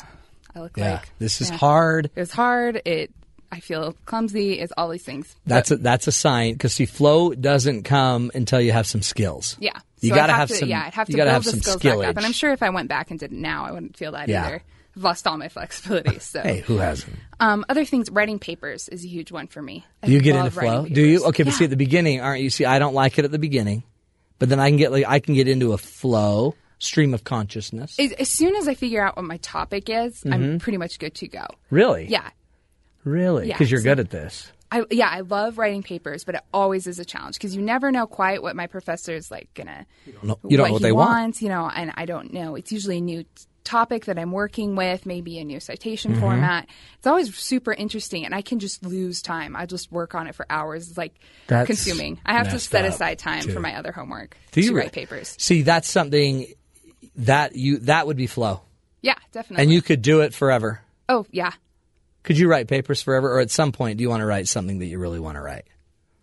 I 0.55 0.59
look 0.59 0.77
Yeah, 0.77 0.94
like 0.95 1.11
this 1.19 1.41
is 1.41 1.49
yeah. 1.49 1.57
hard. 1.57 2.09
It 2.15 2.19
was 2.19 2.31
hard. 2.31 2.81
It 2.85 3.11
I 3.51 3.59
feel 3.59 3.95
clumsy. 4.05 4.59
It's 4.59 4.73
all 4.77 4.89
these 4.89 5.03
things. 5.03 5.35
That's 5.45 5.71
a, 5.71 5.77
that's 5.77 6.07
a 6.07 6.11
sign 6.11 6.53
because 6.53 6.73
see, 6.73 6.85
flow 6.85 7.33
doesn't 7.33 7.83
come 7.83 8.31
until 8.35 8.59
you 8.61 8.71
have 8.73 8.85
some 8.88 9.01
skills. 9.01 9.55
Yeah. 9.59 9.71
you 10.01 10.09
So 10.09 10.15
got 10.15 10.27
to 10.27 10.33
I'd 10.33 10.35
have 10.38 10.47
to, 10.49 10.55
some. 10.55 10.69
Yeah, 10.69 10.83
I'd 10.85 10.94
have 10.94 11.07
to 11.07 11.11
you 11.13 11.17
gotta 11.17 11.27
build 11.29 11.33
have 11.33 11.44
the 11.45 11.49
some 11.51 11.59
skills 11.61 11.77
skillage. 11.81 12.01
back 12.01 12.09
up. 12.09 12.17
And 12.17 12.25
I'm 12.25 12.33
sure 12.33 12.51
if 12.51 12.61
I 12.61 12.69
went 12.69 12.89
back 12.89 13.09
and 13.11 13.19
did 13.19 13.31
it 13.31 13.38
now, 13.38 13.65
I 13.65 13.71
wouldn't 13.71 13.95
feel 13.97 14.11
that 14.13 14.27
Yeah. 14.29 14.45
either. 14.45 14.63
I've 14.97 15.03
lost 15.03 15.27
all 15.27 15.38
my 15.38 15.47
flexibility. 15.49 16.19
So, 16.19 16.41
Hey, 16.41 16.59
who 16.61 16.77
hasn't? 16.77 17.15
um, 17.39 17.63
other 17.69 17.85
things, 17.85 18.09
writing 18.09 18.39
papers 18.39 18.89
is 18.89 19.05
a 19.05 19.07
huge 19.07 19.31
one 19.31 19.47
for 19.47 19.61
me. 19.61 19.85
I 20.03 20.07
Do 20.07 20.13
you 20.13 20.21
get 20.21 20.35
into 20.35 20.51
flow? 20.51 20.85
Do 20.85 21.01
you? 21.05 21.23
Okay, 21.25 21.43
but 21.43 21.53
see, 21.53 21.63
at 21.65 21.69
the 21.69 21.77
beginning, 21.77 22.19
aren't 22.19 22.41
you? 22.41 22.50
See, 22.50 22.65
I 22.65 22.79
don't 22.79 22.95
like 22.95 23.17
it 23.19 23.23
at 23.25 23.31
the 23.31 23.39
beginning, 23.39 23.83
but 24.39 24.50
then 24.50 24.59
I 24.59 24.69
can 24.69 24.77
get 24.77 24.91
like 24.91 25.05
I 25.07 25.19
can 25.19 25.35
get 25.35 25.47
into 25.47 25.71
a 25.73 25.77
flow 25.77 26.55
stream 26.79 27.13
of 27.13 27.23
consciousness. 27.23 27.95
as, 28.00 28.11
as 28.13 28.29
soon 28.29 28.55
as 28.55 28.67
I 28.67 28.73
figure 28.75 29.01
out 29.03 29.15
what 29.15 29.25
my 29.25 29.38
topic 29.38 29.89
is, 29.89 30.15
Mm-hmm. 30.21 30.33
I'm 30.33 30.60
pretty 30.60 30.77
much 30.77 31.00
good 31.00 31.13
to 31.15 31.27
go. 31.27 31.45
really? 31.72 32.07
Yeah. 32.07 32.29
Really? 33.07 33.47
Yeah, 33.47 33.53
Because 33.55 33.71
you're 33.71 33.79
so- 33.81 33.85
good 33.85 33.99
at 33.99 34.09
this. 34.09 34.51
I, 34.69 34.83
yeah, 34.91 35.07
I 35.09 35.21
love 35.21 35.57
writing 35.57 35.81
papers, 35.81 36.25
but 36.25 36.35
it 36.35 36.41
always 36.53 36.87
is 36.87 36.99
a 36.99 37.05
challenge 37.05 37.35
because 37.35 37.55
you 37.55 37.61
never 37.61 37.89
know 37.89 38.05
quite 38.05 38.41
what 38.43 38.53
my 38.53 38.67
professor 38.67 39.13
is 39.13 39.31
like 39.31 39.47
gonna. 39.53 39.85
You 40.05 40.11
don't 40.13 40.23
know- 40.25 40.39
you 40.43 40.57
don't 40.57 40.67
know 40.67 40.73
what 40.73 40.81
he 40.81 40.87
they 40.87 40.91
want. 40.91 41.41
you 41.41 41.47
know, 41.47 41.71
and 41.73 41.93
I 41.95 42.05
don't 42.05 42.33
know. 42.33 42.55
It's 42.55 42.69
usually 42.73 42.97
a 42.97 43.01
new 43.01 43.23
t- 43.23 43.29
topic 43.63 44.05
that 44.05 44.19
I'm 44.19 44.33
working 44.33 44.75
with, 44.75 45.05
maybe 45.05 45.39
a 45.39 45.45
new 45.45 45.61
citation 45.61 46.11
Mm-hmm. 46.11 46.19
format. 46.19 46.67
It's 46.97 47.07
always 47.07 47.33
super 47.33 47.71
interesting, 47.71 48.25
and 48.25 48.35
I 48.35 48.41
can 48.41 48.59
just 48.59 48.83
lose 48.85 49.21
time. 49.21 49.55
I 49.55 49.65
just 49.67 49.89
work 49.89 50.15
on 50.15 50.27
it 50.27 50.35
for 50.35 50.45
hours. 50.49 50.89
It's 50.89 50.97
like 50.97 51.15
That's 51.47 51.65
consuming. 51.67 52.19
I 52.25 52.33
have 52.33 52.49
to 52.49 52.59
set 52.59 52.83
aside 52.83 53.19
time 53.19 53.43
too. 53.43 53.53
for 53.53 53.61
my 53.61 53.75
other 53.77 53.93
homework 53.93 54.35
Do 54.51 54.59
you 54.59 54.71
to 54.71 54.75
re- 54.75 54.81
write 54.83 54.91
papers. 54.91 55.33
See, 55.39 55.61
that's 55.61 55.89
something 55.89 56.45
that 57.15 57.55
you 57.55 57.77
that 57.79 58.05
would 58.05 58.17
be 58.17 58.27
flow, 58.27 58.61
Yeah, 59.01 59.15
definitely. 59.31 59.63
and 59.63 59.71
you 59.71 59.81
could 59.81 60.01
do 60.01 60.19
it 60.21 60.33
forever. 60.33 60.81
oh 61.07 61.25
yeah. 61.31 61.53
Could 62.27 62.38
you 62.38 62.48
write 62.48 62.67
papers 62.67 63.01
forever, 63.01 63.34
or 63.34 63.39
at 63.39 63.50
some 63.50 63.72
point, 63.72 63.98
do 63.98 64.03
you 64.03 64.10
want 64.10 64.22
to 64.22 64.25
write 64.27 64.48
something 64.48 64.77
that 64.79 64.86
you 64.86 65.00
really 65.00 65.19
want 65.19 65.38
to 65.38 65.41
write? 65.41 65.65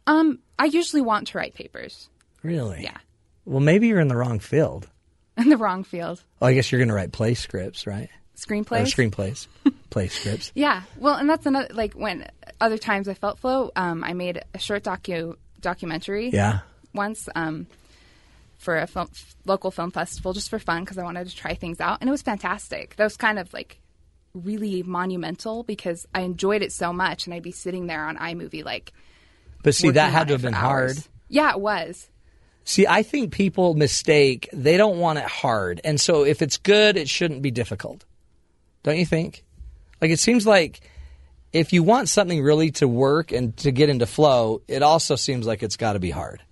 Um, 0.07 0.39
I 0.59 0.67
usually 0.67 1.03
want 1.03 1.27
to 1.29 1.39
write 1.39 1.55
papers. 1.55 2.09
Really? 2.43 2.83
Yeah, 2.83 2.99
Well, 3.47 3.61
maybe 3.61 3.89
you're 3.89 4.01
in 4.01 4.09
the 4.09 4.17
wrong 4.17 4.39
field. 4.39 4.87
in 5.39 5.49
the 5.49 5.57
wrong 5.57 5.83
field. 5.83 6.23
Oh, 6.43 6.47
I 6.47 6.53
guess 6.55 6.71
you're 6.71 6.79
going 6.79 6.91
to 6.91 6.95
write 6.95 7.11
play 7.11 7.35
scripts, 7.35 7.87
right? 7.87 8.09
Or 8.09 8.37
Screenplays. 8.37 8.95
screenplays, 8.95 9.47
play 9.91 10.09
scripts. 10.09 10.53
Yeah, 10.55 10.83
well, 10.99 11.15
and 11.15 11.29
that's 11.31 11.47
another 11.47 11.69
like 11.73 11.95
when 11.95 12.29
other 12.61 12.77
times 12.79 13.09
I 13.09 13.15
felt 13.15 13.39
flow. 13.39 13.71
Um, 13.75 14.05
I 14.05 14.13
made 14.13 14.43
a 14.55 14.59
short 14.59 14.83
docu 14.85 15.37
documentary 15.61 16.29
Yeah. 16.31 16.59
once 16.93 17.29
um, 17.35 17.67
for 18.59 18.77
a 18.77 18.87
film, 18.87 19.09
local 19.47 19.71
film 19.71 19.91
festival 19.91 20.33
just 20.35 20.51
for 20.51 20.59
fun 20.59 20.83
because 20.85 20.99
I 20.99 21.03
wanted 21.05 21.29
to 21.31 21.35
try 21.35 21.55
things 21.55 21.81
out, 21.81 21.99
and 22.03 22.09
it 22.09 22.11
was 22.11 22.23
fantastic. 22.23 22.97
That 22.97 23.05
was 23.05 23.17
kind 23.17 23.39
of 23.39 23.53
like 23.55 23.81
really 24.35 24.83
monumental 24.83 25.63
because 25.63 26.07
I 26.15 26.21
enjoyed 26.21 26.63
it 26.63 26.73
so 26.73 26.93
much, 26.93 27.27
and 27.27 27.35
I'd 27.35 27.43
be 27.43 27.53
sitting 27.53 27.87
there 27.87 28.05
on 28.05 28.17
iMovie 28.17 28.65
like. 28.65 28.93
But 29.63 29.75
see, 29.75 29.91
that 29.91 30.13
had 30.13 30.29
to 30.29 30.35
have 30.35 30.43
been 30.43 30.55
hours. 30.55 30.97
hard. 30.97 31.09
Yeah, 31.29 31.53
it 31.53 31.61
was. 31.61 32.09
See, 32.65 32.87
I 32.87 33.03
think 33.03 33.33
people 33.33 33.75
mistake, 33.75 34.49
they 34.53 34.77
don't 34.77 34.99
want 34.99 35.19
it 35.19 35.27
hard. 35.27 35.81
And 35.85 36.01
so 36.01 36.25
if 36.25 36.43
it's 36.43 36.57
good, 36.57 36.97
it 36.97 37.09
shouldn't 37.09 37.43
be 37.43 37.51
difficult. 37.51 38.05
Don't 38.83 38.97
you 38.99 39.07
think? 39.07 39.45
Like, 40.01 40.11
it 40.11 40.19
seems 40.19 40.47
like 40.47 40.81
if 41.53 41.73
you 41.73 41.83
want 41.83 42.09
something 42.09 42.43
really 42.43 42.71
to 42.73 42.89
work 42.89 43.33
and 43.33 43.57
to 43.59 43.71
get 43.71 43.89
into 43.89 44.07
flow, 44.07 44.63
it 44.67 44.83
also 44.83 45.15
seems 45.15 45.47
like 45.47 45.63
it's 45.63 45.77
got 45.77 45.93
to 45.93 45.99
be 45.99 46.11
hard. 46.11 46.43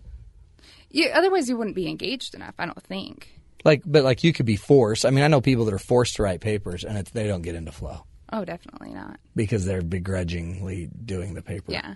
Yeah, 0.91 1.13
otherwise, 1.15 1.49
you 1.49 1.57
wouldn't 1.57 1.77
be 1.77 1.89
engaged 1.89 2.35
enough. 2.35 2.55
I 2.59 2.67
don't 2.67 2.83
think. 2.83 3.42
Like, 3.65 3.83
but 3.87 4.03
like 4.05 4.25
you 4.25 4.33
could 4.33 4.47
be 4.47 4.57
forced. 4.57 5.05
I 5.07 5.11
mean, 5.11 5.25
I 5.25 5.29
know 5.29 5.41
people 5.41 5.65
that 5.67 5.75
are 5.75 5.79
forced 5.79 6.17
to 6.17 6.23
write 6.23 6.41
papers 6.41 6.85
and 6.85 6.99
it's, 6.99 7.11
they 7.13 7.27
don't 7.29 7.43
get 7.43 7.55
into 7.55 7.71
flow 7.73 8.05
Oh, 8.33 8.45
definitely 8.45 8.91
not. 8.93 9.19
because 9.37 9.65
they're 9.65 9.83
begrudgingly 9.83 10.89
doing 11.05 11.35
the 11.35 11.43
paper. 11.43 11.71
Yeah. 11.73 11.95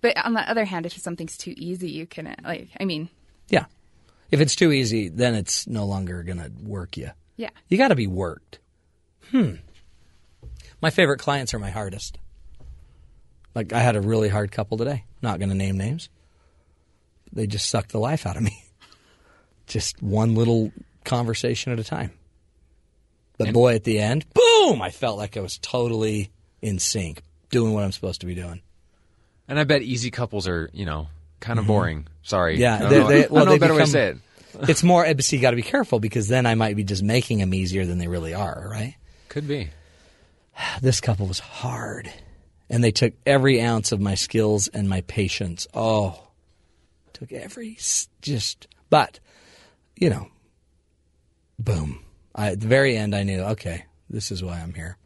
But 0.00 0.16
on 0.24 0.34
the 0.34 0.40
other 0.50 0.64
hand, 0.64 0.86
if 0.86 0.92
something's 0.94 1.36
too 1.36 1.54
easy, 1.56 1.90
you 1.90 2.06
can 2.06 2.34
like. 2.44 2.68
I 2.80 2.84
mean, 2.84 3.08
Yeah. 3.48 3.66
If 4.30 4.40
it's 4.40 4.56
too 4.56 4.72
easy, 4.72 5.08
then 5.08 5.34
it's 5.34 5.66
no 5.66 5.86
longer 5.86 6.22
going 6.22 6.38
to 6.38 6.50
work 6.62 6.96
you. 6.96 7.10
yeah. 7.36 7.50
You 7.68 7.78
got 7.78 7.88
to 7.88 7.94
be 7.94 8.06
worked. 8.06 8.58
Hmm. 9.30 9.54
My 10.82 10.90
favorite 10.90 11.18
clients 11.20 11.54
are 11.54 11.58
my 11.58 11.70
hardest. 11.70 12.18
Like 13.54 13.72
I 13.72 13.80
had 13.80 13.96
a 13.96 14.00
really 14.00 14.28
hard 14.28 14.50
couple 14.52 14.76
today. 14.78 15.04
Not 15.22 15.38
going 15.38 15.48
to 15.50 15.54
name 15.54 15.76
names. 15.78 16.08
They 17.32 17.46
just 17.46 17.68
sucked 17.68 17.92
the 17.92 17.98
life 18.00 18.26
out 18.26 18.36
of 18.36 18.42
me. 18.42 18.64
Just 19.66 20.02
one 20.02 20.34
little 20.34 20.72
conversation 21.08 21.72
at 21.72 21.78
a 21.78 21.84
time. 21.84 22.12
But 23.38 23.52
boy, 23.52 23.74
at 23.74 23.84
the 23.84 23.98
end, 24.00 24.26
boom! 24.34 24.82
I 24.82 24.90
felt 24.90 25.16
like 25.16 25.36
I 25.36 25.40
was 25.40 25.58
totally 25.58 26.30
in 26.60 26.78
sync, 26.78 27.22
doing 27.50 27.72
what 27.72 27.84
I'm 27.84 27.92
supposed 27.92 28.20
to 28.20 28.26
be 28.26 28.34
doing. 28.34 28.62
And 29.46 29.58
I 29.58 29.64
bet 29.64 29.82
easy 29.82 30.10
couples 30.10 30.48
are, 30.48 30.68
you 30.72 30.84
know, 30.84 31.08
kind 31.40 31.58
of 31.58 31.66
boring. 31.66 32.08
Sorry. 32.22 32.54
Mm-hmm. 32.54 32.62
Yeah, 32.62 32.74
I 32.74 32.78
don't 32.78 32.90
they- 32.90 32.98
know, 32.98 33.08
they- 33.08 33.24
I 33.24 33.28
well, 33.30 33.46
know 33.46 33.54
a 33.54 33.58
better 33.58 33.74
way 33.74 33.80
to 33.80 33.86
say 33.86 34.08
it. 34.08 34.16
It's 34.62 34.82
more, 34.82 35.04
but 35.04 35.30
you 35.30 35.40
got 35.40 35.50
to 35.50 35.56
be 35.56 35.62
careful 35.62 36.00
because 36.00 36.26
then 36.26 36.46
I 36.46 36.54
might 36.54 36.74
be 36.74 36.82
just 36.82 37.02
making 37.02 37.38
them 37.38 37.52
easier 37.54 37.84
than 37.84 37.98
they 37.98 38.08
really 38.08 38.34
are, 38.34 38.66
right? 38.68 38.96
Could 39.28 39.46
be. 39.46 39.68
this 40.82 41.00
couple 41.00 41.26
was 41.26 41.38
hard 41.38 42.10
and 42.70 42.82
they 42.82 42.90
took 42.90 43.12
every 43.26 43.60
ounce 43.60 43.92
of 43.92 44.00
my 44.00 44.14
skills 44.14 44.68
and 44.68 44.88
my 44.88 45.00
patience 45.02 45.66
oh 45.74 46.28
took 47.12 47.32
every 47.32 47.76
just 48.22 48.66
but 48.90 49.18
you 49.96 50.10
know 50.10 50.28
boom 51.58 52.00
I, 52.34 52.48
at 52.52 52.60
the 52.60 52.68
very 52.68 52.96
end 52.96 53.14
i 53.14 53.22
knew 53.22 53.40
okay 53.42 53.84
this 54.10 54.30
is 54.30 54.42
why 54.42 54.60
i'm 54.60 54.74
here 54.74 54.96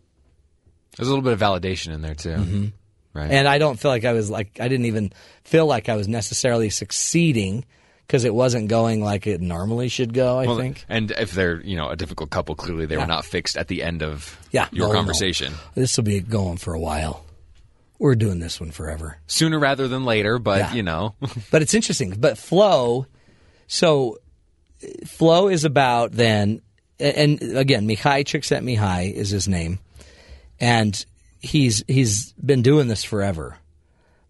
There's 0.96 1.08
a 1.08 1.10
little 1.10 1.22
bit 1.24 1.32
of 1.32 1.40
validation 1.40 1.92
in 1.94 2.02
there 2.02 2.14
too. 2.14 2.30
Mm-hmm. 2.30 2.66
Right. 3.14 3.30
and 3.30 3.46
i 3.48 3.58
don't 3.58 3.78
feel 3.78 3.90
like 3.90 4.04
i 4.04 4.12
was 4.12 4.30
like 4.30 4.58
i 4.60 4.68
didn't 4.68 4.86
even 4.86 5.12
feel 5.44 5.66
like 5.66 5.88
i 5.88 5.96
was 5.96 6.08
necessarily 6.08 6.70
succeeding 6.70 7.64
because 8.06 8.24
it 8.24 8.34
wasn't 8.34 8.68
going 8.68 9.02
like 9.02 9.26
it 9.26 9.40
normally 9.40 9.88
should 9.88 10.12
go 10.14 10.38
i 10.38 10.46
Well, 10.46 10.56
think 10.56 10.84
And 10.88 11.10
if 11.12 11.32
they're, 11.32 11.60
you 11.62 11.76
know, 11.76 11.88
a 11.88 11.96
difficult 11.96 12.30
couple, 12.30 12.54
clearly 12.54 12.84
they 12.86 12.94
Yeah. 12.96 13.02
were 13.02 13.06
not 13.06 13.24
fixed 13.24 13.56
at 13.56 13.68
the 13.68 13.82
end 13.82 14.02
of 14.02 14.38
yeah 14.50 14.68
your 14.72 14.88
no, 14.88 14.92
no. 14.92 14.98
conversation. 14.98 15.54
this 15.74 15.96
will 15.96 16.04
be 16.04 16.20
going 16.20 16.56
for 16.58 16.74
a 16.74 16.80
while 16.80 17.24
we're 17.98 18.14
doing 18.16 18.40
this 18.40 18.60
one 18.60 18.70
forever 18.72 19.16
Sooner 19.28 19.58
rather 19.58 19.86
than 19.88 20.04
later, 20.04 20.38
but 20.38 20.58
Yeah. 20.58 20.72
you 20.74 20.82
know, 20.82 21.14
but 21.52 21.62
it's 21.62 21.72
interesting. 21.72 22.14
But 22.18 22.36
flow, 22.36 23.06
so 23.68 24.18
flow 25.06 25.48
is 25.48 25.64
about 25.64 26.12
then, 26.12 26.62
and 26.98 27.42
again, 27.42 27.86
Mihai 27.86 28.24
Csikszentmihalyi 28.24 29.12
is 29.12 29.30
his 29.30 29.48
name, 29.48 29.78
and 30.60 31.04
he's 31.40 31.84
he's 31.88 32.32
been 32.34 32.62
doing 32.62 32.88
this 32.88 33.04
forever. 33.04 33.56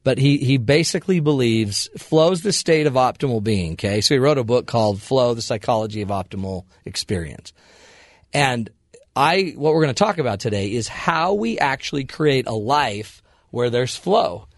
But 0.05 0.19
he, 0.19 0.39
he 0.39 0.57
basically 0.57 1.21
believes 1.21 1.89
flow's 1.97 2.43
the 2.43 2.53
state 2.53 2.89
of 2.89 2.95
optimal 2.95 3.43
being. 3.43 3.75
Okay, 3.75 4.01
so 4.01 4.15
he 4.15 4.19
wrote 4.19 4.39
a 4.39 4.45
book 4.45 4.67
called 4.67 5.01
"Flow: 5.01 5.35
The 5.35 5.43
Psychology 5.43 6.03
of 6.03 6.09
Optimal 6.09 6.65
Experience," 6.85 7.53
and 8.33 8.69
I 9.15 9.55
what 9.57 9.75
we're 9.75 9.83
going 9.83 9.95
to 9.95 10.05
talk 10.05 10.19
about 10.19 10.41
today 10.41 10.73
is 10.73 10.89
how 10.89 11.35
we 11.35 11.59
actually 11.59 12.05
create 12.05 12.47
a 12.47 12.55
life 12.55 13.23
where 13.51 13.71
there's 13.71 13.95
flow, 13.95 14.49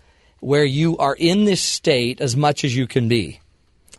where 0.40 0.64
you 0.64 0.96
are 0.98 1.16
in 1.18 1.44
this 1.44 1.60
state 1.60 2.20
as 2.20 2.36
much 2.36 2.64
as 2.64 2.74
you 2.74 2.86
can 2.86 3.08
be. 3.08 3.40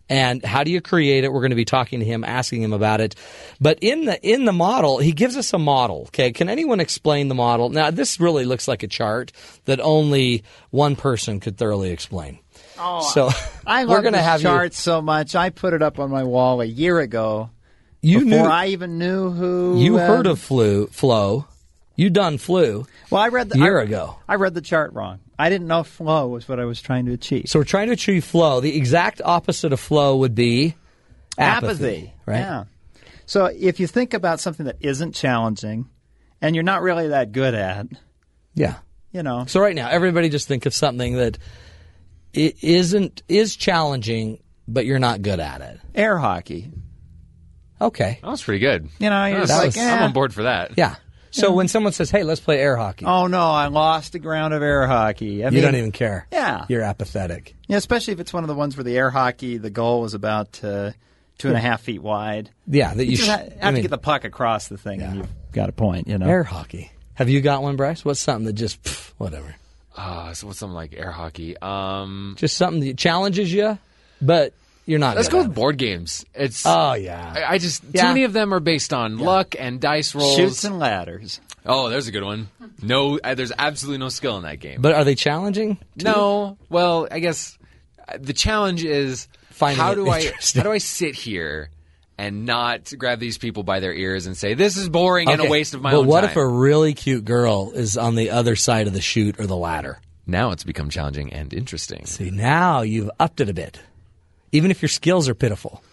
And 0.08 0.46
how 0.46 0.64
do 0.64 0.70
you 0.72 0.82
create 0.82 1.24
it? 1.24 1.34
We're 1.34 1.40
going 1.42 1.50
to 1.50 1.56
be 1.56 1.66
talking 1.66 2.00
to 2.00 2.06
him, 2.06 2.24
asking 2.24 2.62
him 2.62 2.74
about 2.74 3.02
it. 3.02 3.16
But 3.60 3.80
in 3.82 4.06
the 4.06 4.22
in 4.22 4.46
the 4.46 4.54
model, 4.54 5.00
he 5.00 5.12
gives 5.12 5.36
us 5.36 5.52
a 5.54 5.58
model. 5.58 6.04
Okay, 6.10 6.32
can 6.32 6.48
anyone 6.48 6.80
explain 6.80 7.28
the 7.28 7.36
model? 7.36 7.70
Now, 7.70 7.90
this 7.90 8.20
really 8.20 8.46
looks 8.46 8.68
like 8.68 8.84
a 8.84 8.88
chart 8.88 9.32
that 9.66 9.80
only 9.80 10.44
one 10.70 10.96
person 10.96 11.40
could 11.40 11.58
thoroughly 11.58 11.90
explain. 11.90 12.38
Oh, 12.78 13.02
so 13.14 13.32
I 13.66 13.86
we're 13.86 14.02
going 14.02 14.14
to 14.14 14.20
this 14.20 14.26
have 14.28 14.42
chart 14.42 14.74
so 14.74 15.02
much. 15.02 15.36
I 15.36 15.50
put 15.50 15.74
it 15.74 15.82
up 15.82 15.98
on 15.98 16.12
my 16.12 16.24
wall 16.24 16.62
a 16.62 16.66
year 16.66 17.00
ago 17.00 17.50
you. 18.06 18.20
You 18.20 18.26
before 18.26 18.44
knew 18.44 18.54
I 18.54 18.68
even 18.68 19.00
knew 19.00 19.32
who. 19.32 19.80
you 19.80 19.98
uh, 19.98 20.06
heard 20.06 20.28
of 20.28 20.40
flu 20.40 20.86
flow. 20.88 21.46
You 21.96 22.10
done 22.12 22.38
flu. 22.38 22.86
Well, 23.10 23.22
I 23.22 23.30
read 23.30 23.50
the 23.50 23.58
year 23.58 23.80
I- 23.80 23.84
ago. 23.84 24.18
I 24.28 24.36
read 24.36 24.54
the 24.54 24.62
chart 24.62 24.94
wrong. 24.94 25.20
I 25.38 25.50
didn't 25.50 25.68
know 25.68 25.84
flow 25.84 26.28
was 26.28 26.48
what 26.48 26.60
I 26.60 26.66
was 26.66 26.82
trying 26.82 27.06
to 27.08 27.12
achieve. 27.14 27.46
So 27.48 27.60
we're 27.60 27.66
trying 27.66 27.88
to 27.88 27.94
achieve 27.94 28.24
flow. 28.24 28.62
The 28.62 28.76
exact 28.76 29.22
opposite 29.24 29.74
of 29.74 29.80
flow 29.80 30.18
would 30.18 30.34
be 30.36 30.76
apathy, 31.38 32.14
right? 32.26 32.40
Yeah. 32.40 32.64
So 33.26 33.46
if 33.46 33.80
you 33.80 33.88
think 33.88 34.14
about 34.14 34.40
something 34.40 34.66
that 34.68 34.78
isn't 34.82 35.14
challenging, 35.14 35.90
and 36.42 36.56
you're 36.56 36.64
not 36.64 36.82
really 36.82 37.10
that 37.10 37.32
good 37.32 37.54
at, 37.56 37.88
Yeah. 38.54 38.76
you 39.12 39.24
know, 39.24 39.46
So 39.48 39.60
right 39.60 39.76
now, 39.76 39.90
everybody 39.90 40.30
just 40.30 40.48
think 40.48 40.66
of 40.66 40.74
something 40.74 41.16
that 41.16 41.38
it 42.34 42.64
isn't 42.64 43.24
is 43.28 43.56
challenging, 43.56 44.40
but 44.68 44.86
you're 44.86 45.00
not 45.00 45.22
good 45.22 45.40
at 45.40 45.62
it. 45.62 45.80
air 45.96 46.18
hockey. 46.18 46.72
Okay. 47.82 48.20
that 48.22 48.30
was 48.30 48.42
pretty 48.44 48.60
good. 48.60 48.88
You 49.00 49.10
know, 49.10 49.26
you're 49.26 49.40
That 49.42 49.48
just 49.48 49.66
was- 49.66 49.78
like, 49.78 49.86
I'm 49.86 50.00
eh. 50.02 50.06
on 50.06 50.14
board 50.14 50.34
for 50.34 50.44
that. 50.44 50.72
Yeah. 50.78 50.96
So 51.36 51.52
when 51.52 51.68
someone 51.68 51.92
says, 51.94 52.10
"Hey, 52.12 52.24
let's 52.24 52.40
play 52.40 52.60
air 52.60 52.76
hockey," 52.78 53.06
Oh 53.06 53.28
no, 53.28 53.42
I 53.52 53.68
lost 53.68 54.14
the 54.14 54.20
ground 54.20 54.54
of 54.54 54.62
air 54.62 54.88
hockey. 54.88 55.44
I 55.44 55.50
you 55.50 55.56
mean, 55.56 55.64
don't 55.64 55.76
even 55.76 55.92
care. 55.92 56.28
Yeah. 56.32 56.66
You're 56.70 56.82
apathetic. 56.84 57.56
Yeah, 57.68 57.78
especially 57.78 58.14
if 58.14 58.20
it's 58.20 58.32
one 58.34 58.44
of 58.44 58.48
the 58.48 58.56
ones 58.56 58.78
where 58.78 58.84
the 58.84 58.98
air 58.98 59.10
hockey, 59.10 59.58
the 59.58 59.70
goal 59.70 60.02
was 60.02 60.14
about 60.14 60.64
uh, 60.64 60.92
two 61.38 61.48
and 61.50 61.58
a 61.58 61.60
half 61.60 61.82
feet 61.82 62.02
wide. 62.02 62.50
Yeah. 62.68 62.94
That 62.94 63.06
you, 63.06 63.12
You 63.12 63.18
sh- 63.18 63.28
ha- 63.28 63.38
have 63.38 63.54
I 63.62 63.66
mean, 63.68 63.76
to 63.76 63.82
get 63.84 63.92
the 63.92 63.98
puck 63.98 64.24
across 64.24 64.68
the 64.70 64.78
thing, 64.78 65.02
and 65.02 65.18
you've 65.18 65.30
got 65.52 65.70
a 65.70 65.74
point. 65.74 66.08
You 66.08 66.18
know, 66.18 66.28
air 66.28 66.44
hockey. 66.44 66.92
Have 67.16 67.30
you 67.30 67.42
got 67.42 67.62
one, 67.64 67.76
Bryce? 67.76 68.04
What's 68.06 68.20
something 68.20 68.46
that 68.46 68.54
just 68.54 68.82
pff, 68.84 69.12
whatever? 69.18 69.56
Uh, 69.98 70.34
so 70.34 70.48
what's 70.48 70.60
something 70.60 70.76
like 70.76 70.94
air 70.98 71.12
hockey? 71.12 71.56
Um, 71.62 72.36
Just 72.38 72.58
something 72.58 72.82
that 72.82 72.98
challenges 72.98 73.52
you, 73.54 73.78
but 74.22 74.54
you're 74.86 75.00
not. 75.00 75.16
let's 75.16 75.30
go 75.30 75.40
with 75.40 75.48
it. 75.48 75.54
board 75.54 75.78
games. 75.78 76.26
It's 76.34 76.64
Oh 76.66 76.94
yeah. 76.94 77.34
I, 77.36 77.54
I 77.54 77.58
just 77.58 77.84
Yeah. 77.92 78.02
too 78.04 78.08
many 78.10 78.24
of 78.24 78.34
them 78.34 78.54
are 78.54 78.60
based 78.60 78.94
on 78.94 79.18
luck 79.18 79.56
and 79.58 79.80
dice 79.80 80.14
rolls. 80.16 80.36
Chutes 80.36 80.64
and 80.64 80.80
Ladders. 80.80 81.40
oh, 81.66 81.90
there's 81.90 82.08
a 82.08 82.12
good 82.12 82.24
one. 82.24 82.50
No, 82.82 83.18
uh, 83.24 83.36
there's 83.36 83.52
absolutely 83.58 83.98
no 84.00 84.10
skill 84.10 84.38
in 84.38 84.44
that 84.44 84.60
game. 84.60 84.82
but 84.82 84.94
are 84.94 85.04
they 85.04 85.16
challenging? 85.16 85.78
no, 85.96 86.58
well, 86.70 87.08
I 87.12 87.20
guess 87.20 87.58
uh, 88.08 88.18
the 88.20 88.34
challenge 88.34 88.84
is 88.84 89.28
Finding 89.50 89.80
how 89.80 89.94
do 89.96 90.10
I 90.10 90.32
how 90.54 90.64
do 90.64 90.72
I 90.72 90.80
sit 90.80 91.16
here 91.16 91.70
and 92.18 92.46
not 92.46 92.94
grab 92.98 93.20
these 93.20 93.38
people 93.38 93.64
by 93.64 93.80
their 93.80 93.94
ears 93.94 94.26
and 94.26 94.38
say 94.38 94.54
this 94.54 94.78
is 94.78 94.88
boring 94.90 95.30
and 95.30 95.42
a 95.42 95.50
waste 95.50 95.74
of 95.74 95.82
my 95.82 95.92
but 95.92 96.00
own 96.00 96.08
what 96.08 96.22
time. 96.22 96.30
if 96.30 96.36
a 96.38 96.46
really 96.48 96.94
cute 96.94 97.26
girl 97.26 97.72
is 97.74 97.98
on 97.98 98.16
the 98.16 98.30
other 98.32 98.56
side 98.56 98.88
of 98.88 98.94
the 98.94 99.02
chute 99.02 99.40
or 99.40 99.48
the 99.48 99.56
ladder? 99.58 100.00
now 100.28 100.52
it's 100.52 100.64
become 100.64 100.90
challenging 100.90 101.32
and 101.34 101.54
interesting. 101.54 102.06
See, 102.06 102.32
now 102.32 102.82
you've 102.82 103.12
upped 103.20 103.40
it 103.42 103.48
a 103.50 103.54
bit. 103.54 103.80
Even 104.56 104.72
if 104.72 104.82
your 104.82 104.90
skills 104.90 105.28
are 105.30 105.36
pitiful, 105.36 105.84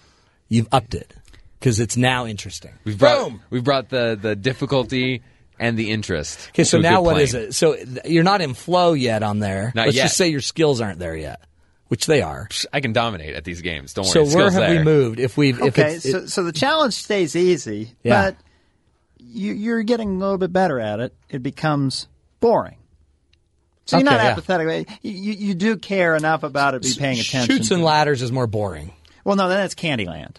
you've 0.48 0.68
upped 0.72 0.94
it 0.94 1.12
because 1.58 1.80
it's 1.80 1.96
now 1.96 2.26
interesting. 2.26 2.72
We've 2.84 2.98
brought 2.98 3.28
Boom! 3.28 3.42
we've 3.50 3.64
brought 3.64 3.88
the 3.88 4.18
the 4.20 4.34
difficulty 4.36 5.22
and 5.58 5.76
the 5.78 5.90
interest. 5.90 6.48
Okay, 6.50 6.64
so 6.64 6.78
now 6.80 6.96
good 6.96 7.04
what 7.04 7.20
is 7.20 7.30
plane. 7.32 7.44
it? 7.44 7.54
So 7.54 7.76
you're 8.04 8.24
not 8.24 8.40
in 8.40 8.54
flow 8.54 8.92
yet 8.94 9.22
on 9.22 9.38
there. 9.38 9.72
Not 9.74 9.86
Let's 9.86 9.96
yet. 9.96 10.02
just 10.04 10.16
say 10.16 10.28
your 10.28 10.40
skills 10.40 10.80
aren't 10.80 10.98
there 10.98 11.14
yet, 11.16 11.40
which 11.88 12.06
they 12.06 12.22
are. 12.22 12.48
I 12.72 12.80
can 12.80 12.92
dominate 12.92 13.34
at 13.34 13.44
these 13.44 13.60
games. 13.62 13.94
Don't 13.94 14.04
worry. 14.04 14.12
So 14.12 14.20
where 14.36 14.50
Skills 14.50 14.54
have 14.54 14.70
we 14.78 14.82
moved? 14.82 15.20
If 15.20 15.36
we've 15.36 15.58
if 15.60 15.78
Okay, 15.78 15.94
it's, 15.96 16.04
it- 16.06 16.12
so 16.12 16.26
so 16.26 16.42
the 16.44 16.52
challenge 16.52 16.94
stays 16.94 17.36
easy, 17.36 17.92
Yeah. 18.02 18.30
but 18.30 18.36
you, 19.18 19.52
you're 19.52 19.82
getting 19.82 20.16
a 20.16 20.18
little 20.18 20.38
bit 20.38 20.52
better 20.52 20.80
at 20.80 21.00
it. 21.00 21.14
It 21.30 21.42
becomes 21.42 22.08
boring. 22.40 22.76
So 23.84 23.96
you're 23.98 24.06
Okay, 24.06 24.16
not 24.16 24.22
yeah. 24.24 24.30
apathetic. 24.30 24.88
You, 25.02 25.10
you 25.12 25.32
you 25.32 25.54
do 25.54 25.76
care 25.76 26.14
enough 26.14 26.42
about 26.44 26.74
it, 26.74 26.82
to 26.82 26.88
be 26.88 26.94
paying 26.98 27.18
attention. 27.18 27.56
Chutes 27.56 27.70
and 27.70 27.82
Ladders 27.82 28.22
is 28.22 28.30
more 28.32 28.46
boring. 28.46 28.92
well, 29.24 29.36
no, 29.36 29.48
then 29.48 29.64
it's 29.64 29.74
Candyland. 29.74 30.36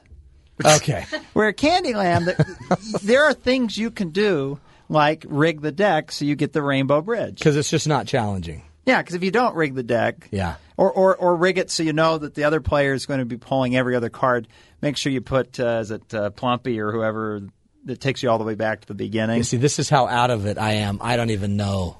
Okay, 0.63 1.05
Where 1.33 1.49
at 1.49 1.57
Candyland, 1.57 2.25
th- 2.25 3.01
there 3.01 3.23
are 3.25 3.33
things 3.33 3.77
you 3.77 3.91
can 3.91 4.11
do 4.11 4.59
like 4.87 5.25
rig 5.27 5.61
the 5.61 5.71
deck 5.71 6.11
so 6.11 6.25
you 6.25 6.35
get 6.35 6.53
the 6.53 6.61
rainbow 6.61 7.01
bridge. 7.01 7.39
because 7.39 7.57
it's 7.57 7.69
just 7.69 7.87
not 7.87 8.05
challenging. 8.07 8.63
Yeah, 8.85 9.01
because 9.01 9.15
if 9.15 9.23
you 9.23 9.31
don't 9.31 9.55
rig 9.55 9.75
the 9.75 9.83
deck, 9.83 10.27
Yeah. 10.31 10.55
or, 10.77 10.91
or 10.91 11.15
or 11.15 11.35
rig 11.35 11.57
it 11.57 11.71
so 11.71 11.83
you 11.83 11.93
know 11.93 12.17
that 12.17 12.35
the 12.35 12.43
other 12.43 12.61
player 12.61 12.93
is 12.93 13.05
going 13.05 13.19
to 13.19 13.25
be 13.25 13.37
pulling 13.37 13.75
every 13.75 13.95
other 13.95 14.09
card. 14.09 14.47
Make 14.81 14.95
sure 14.97 15.11
you 15.11 15.21
put 15.21 15.59
uh, 15.59 15.79
is 15.81 15.91
it 15.91 16.13
uh, 16.13 16.29
Plumpy 16.31 16.79
or 16.79 16.91
whoever 16.91 17.41
that 17.85 17.99
takes 17.99 18.21
you 18.23 18.29
all 18.29 18.37
the 18.37 18.43
way 18.45 18.55
back 18.55 18.81
to 18.81 18.87
the 18.87 18.93
beginning. 18.93 19.37
You 19.37 19.43
see, 19.43 19.57
this 19.57 19.79
is 19.79 19.89
how 19.89 20.07
out 20.07 20.29
of 20.31 20.45
it 20.45 20.57
I 20.57 20.73
am. 20.73 20.99
I 21.01 21.15
don't 21.17 21.29
even 21.31 21.57
know. 21.57 21.97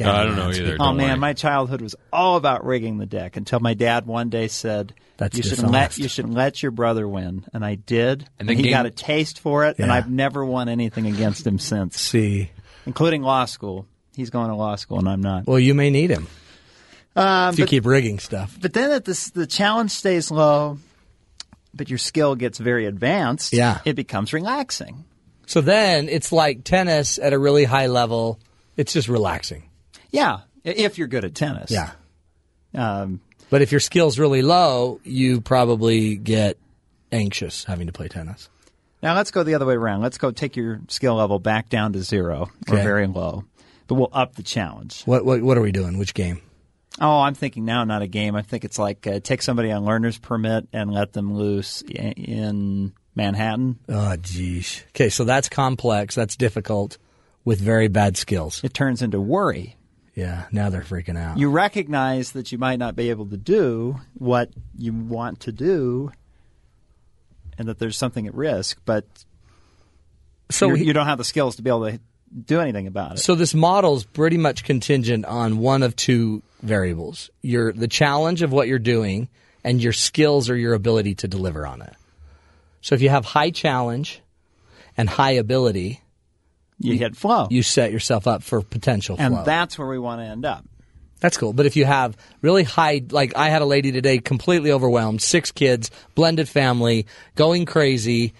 No, 0.00 0.12
I 0.12 0.24
don't 0.24 0.36
know 0.36 0.42
Candyman's 0.48 0.60
either. 0.60 0.74
Oh 0.74 0.84
Don't 0.84 0.96
man, 0.96 1.08
worry. 1.10 1.18
my 1.18 1.32
childhood 1.32 1.80
was 1.80 1.94
all 2.12 2.36
about 2.36 2.64
rigging 2.64 2.98
the 2.98 3.06
deck 3.06 3.36
until 3.36 3.60
my 3.60 3.74
dad 3.74 4.06
one 4.06 4.28
day 4.30 4.48
said, 4.48 4.92
That's 5.16 5.36
"You 5.36 5.42
shouldn't 5.42 5.70
let 5.70 5.90
dishonest. 5.90 5.98
you 5.98 6.08
shouldn't 6.08 6.34
let 6.34 6.62
your 6.62 6.72
brother 6.72 7.06
win," 7.08 7.44
and 7.52 7.64
I 7.64 7.76
did, 7.76 8.20
And 8.20 8.28
and, 8.40 8.48
the 8.50 8.54
he 8.54 8.62
game- 8.64 8.72
got 8.72 8.86
a 8.86 8.90
taste 8.90 9.38
for 9.40 9.64
it, 9.66 9.78
and 9.78 9.88
Yeah. 9.88 9.94
I've 9.94 10.10
never 10.10 10.44
won 10.44 10.68
anything 10.68 11.06
against 11.06 11.46
him 11.46 11.58
since, 11.58 11.98
See, 12.00 12.50
including 12.86 13.22
law 13.22 13.44
school. 13.46 13.86
He's 14.14 14.30
going 14.30 14.48
to 14.48 14.54
law 14.54 14.76
school, 14.76 14.98
and 14.98 15.08
I'm 15.08 15.20
not. 15.22 15.46
Well, 15.46 15.58
you 15.58 15.74
may 15.74 15.90
need 15.90 16.10
him 16.10 16.26
Um, 17.14 17.52
if 17.54 17.58
you 17.58 17.66
keep 17.66 17.84
rigging 17.86 18.18
stuff. 18.18 18.56
but 18.60 18.72
then 18.72 18.90
if 18.92 19.04
this, 19.04 19.30
the 19.30 19.46
challenge 19.46 19.90
stays 19.90 20.30
low, 20.30 20.78
but 21.74 21.88
your 21.90 21.98
skill 21.98 22.34
gets 22.34 22.58
very 22.58 22.86
advanced, 22.86 23.52
Yeah. 23.52 23.80
it 23.84 23.94
becomes 23.94 24.32
relaxing. 24.32 25.04
So 25.46 25.60
then 25.60 26.08
it's 26.08 26.32
like 26.32 26.64
tennis 26.64 27.18
at 27.18 27.32
a 27.32 27.38
really 27.38 27.64
high 27.64 27.86
level. 27.86 28.38
It's 28.76 28.92
just 28.92 29.08
relaxing. 29.08 29.62
Yeah, 30.10 30.40
if 30.64 30.98
you're 30.98 31.08
good 31.08 31.24
at 31.24 31.34
tennis. 31.34 31.70
Yeah. 31.70 31.92
Um, 32.74 33.20
But 33.50 33.62
if 33.62 33.70
your 33.72 33.80
skill's 33.80 34.18
really 34.18 34.42
low, 34.42 35.00
you 35.04 35.40
probably 35.40 36.16
get 36.16 36.58
anxious 37.12 37.64
having 37.64 37.86
to 37.86 37.92
play 37.92 38.08
tennis. 38.08 38.48
now 39.02 39.14
let's 39.14 39.30
go 39.30 39.42
the 39.44 39.54
other 39.54 39.66
way 39.66 39.74
around. 39.74 40.02
Let's 40.02 40.18
go 40.18 40.30
take 40.30 40.56
your 40.56 40.80
skill 40.88 41.14
level 41.14 41.38
back 41.38 41.68
down 41.68 41.92
to 41.92 42.02
zero 42.02 42.50
or 42.68 42.76
very 42.76 43.06
low, 43.06 43.44
but 43.86 43.94
we'll 43.94 44.10
up 44.12 44.34
the 44.34 44.42
challenge. 44.42 45.02
What 45.04 45.24
what 45.24 45.42
what 45.42 45.56
are 45.56 45.62
we 45.62 45.72
doing? 45.72 45.98
Which 45.98 46.12
game? 46.14 46.40
Oh, 47.00 47.20
I'm 47.20 47.34
thinking 47.34 47.64
now, 47.66 47.84
not 47.84 48.00
a 48.02 48.06
game. 48.06 48.34
I 48.34 48.42
think 48.42 48.64
it's 48.64 48.78
like 48.78 49.06
uh, 49.06 49.20
take 49.20 49.42
somebody 49.42 49.70
on 49.70 49.84
learner's 49.84 50.16
permit 50.18 50.66
and 50.72 50.90
let 50.90 51.12
them 51.12 51.34
loose 51.34 51.82
in 51.82 52.92
Manhattan. 53.14 53.78
Oh, 53.88 54.16
geez. 54.16 54.82
Okay, 54.90 55.10
so 55.10 55.24
that's 55.24 55.48
complex. 55.50 56.14
That's 56.14 56.36
difficult 56.36 56.96
with 57.44 57.60
very 57.60 57.88
bad 57.88 58.16
skills. 58.16 58.62
It 58.64 58.72
turns 58.74 59.02
into 59.02 59.20
worry. 59.20 59.76
Yeah, 60.16 60.46
now 60.50 60.70
they're 60.70 60.80
freaking 60.80 61.16
out. 61.18 61.36
You 61.38 61.50
recognize 61.50 62.32
that 62.32 62.50
you 62.50 62.56
might 62.58 62.78
not 62.78 62.96
be 62.96 63.10
able 63.10 63.26
to 63.26 63.36
do 63.36 64.00
what 64.14 64.48
you 64.76 64.92
want 64.92 65.40
to 65.40 65.52
do, 65.52 66.10
and 67.58 67.68
that 67.68 67.78
there's 67.78 67.96
something 67.98 68.26
at 68.26 68.34
risk, 68.34 68.80
but 68.84 69.04
so 70.50 70.74
he- 70.74 70.84
you 70.84 70.92
don't 70.94 71.06
have 71.06 71.18
the 71.18 71.24
skills 71.24 71.56
to 71.56 71.62
be 71.62 71.68
able 71.70 71.90
to 71.90 72.00
do 72.46 72.60
anything 72.60 72.86
about 72.86 73.12
it. 73.12 73.18
So 73.18 73.34
this 73.34 73.54
model's 73.54 74.04
pretty 74.04 74.38
much 74.38 74.64
contingent 74.64 75.26
on 75.26 75.58
one 75.58 75.82
of 75.82 75.94
two 75.94 76.42
variables: 76.62 77.28
your 77.42 77.72
the 77.72 77.86
challenge 77.88 78.40
of 78.40 78.50
what 78.52 78.68
you're 78.68 78.78
doing, 78.78 79.28
and 79.62 79.82
your 79.82 79.92
skills 79.92 80.48
or 80.48 80.56
your 80.56 80.72
ability 80.72 81.14
to 81.16 81.28
deliver 81.28 81.66
on 81.66 81.82
it. 81.82 81.92
So 82.80 82.94
if 82.94 83.02
you 83.02 83.10
have 83.10 83.26
high 83.26 83.50
challenge 83.50 84.22
and 84.96 85.10
high 85.10 85.32
ability, 85.32 86.00
you 86.78 86.98
hit 86.98 87.16
flow, 87.16 87.48
you 87.50 87.62
set 87.62 87.92
yourself 87.92 88.26
up 88.26 88.42
for 88.42 88.60
potential 88.62 89.16
flow. 89.16 89.24
and 89.24 89.44
that's 89.44 89.78
where 89.78 89.88
we 89.88 89.98
want 89.98 90.20
to 90.20 90.26
end 90.26 90.44
up. 90.44 90.64
That's 91.20 91.38
cool. 91.38 91.52
But 91.54 91.64
if 91.66 91.76
you 91.76 91.86
have 91.86 92.16
really 92.42 92.62
high, 92.62 93.02
like 93.10 93.34
I 93.36 93.48
had 93.48 93.62
a 93.62 93.66
lady 93.66 93.90
today, 93.90 94.18
completely 94.18 94.70
overwhelmed, 94.70 95.22
six 95.22 95.50
kids, 95.50 95.90
blended 96.14 96.48
family, 96.48 97.06
going 97.34 97.64
crazy, 97.64 98.34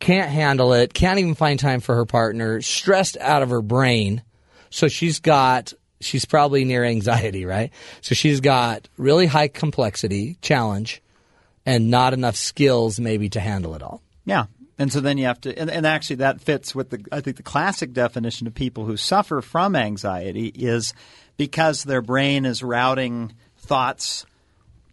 can't 0.00 0.30
handle 0.30 0.72
it, 0.72 0.94
can't 0.94 1.18
even 1.18 1.34
find 1.34 1.60
time 1.60 1.80
for 1.80 1.94
her 1.94 2.06
partner, 2.06 2.62
stressed 2.62 3.18
out 3.18 3.42
of 3.42 3.50
her 3.50 3.60
brain. 3.62 4.22
So 4.70 4.88
she's 4.88 5.20
got, 5.20 5.74
she's 6.00 6.24
probably 6.24 6.64
near 6.64 6.84
anxiety, 6.84 7.44
right? 7.44 7.70
So 8.00 8.14
she's 8.14 8.40
got 8.40 8.88
really 8.96 9.26
high 9.26 9.48
complexity, 9.48 10.38
challenge, 10.40 11.02
and 11.66 11.90
not 11.90 12.14
enough 12.14 12.36
skills 12.36 12.98
maybe 12.98 13.28
to 13.30 13.40
handle 13.40 13.74
it 13.74 13.82
all. 13.82 14.02
Yeah. 14.24 14.46
And 14.78 14.92
so 14.92 15.00
then 15.00 15.16
you 15.16 15.24
have 15.26 15.40
to, 15.42 15.58
and, 15.58 15.70
and 15.70 15.86
actually 15.86 16.16
that 16.16 16.40
fits 16.40 16.74
with 16.74 16.90
the, 16.90 17.02
I 17.10 17.20
think 17.20 17.38
the 17.38 17.42
classic 17.42 17.92
definition 17.94 18.46
of 18.46 18.54
people 18.54 18.84
who 18.84 18.96
suffer 18.98 19.40
from 19.40 19.74
anxiety 19.74 20.48
is 20.54 20.92
because 21.38 21.84
their 21.84 22.02
brain 22.02 22.44
is 22.44 22.62
routing 22.62 23.32
thoughts 23.56 24.26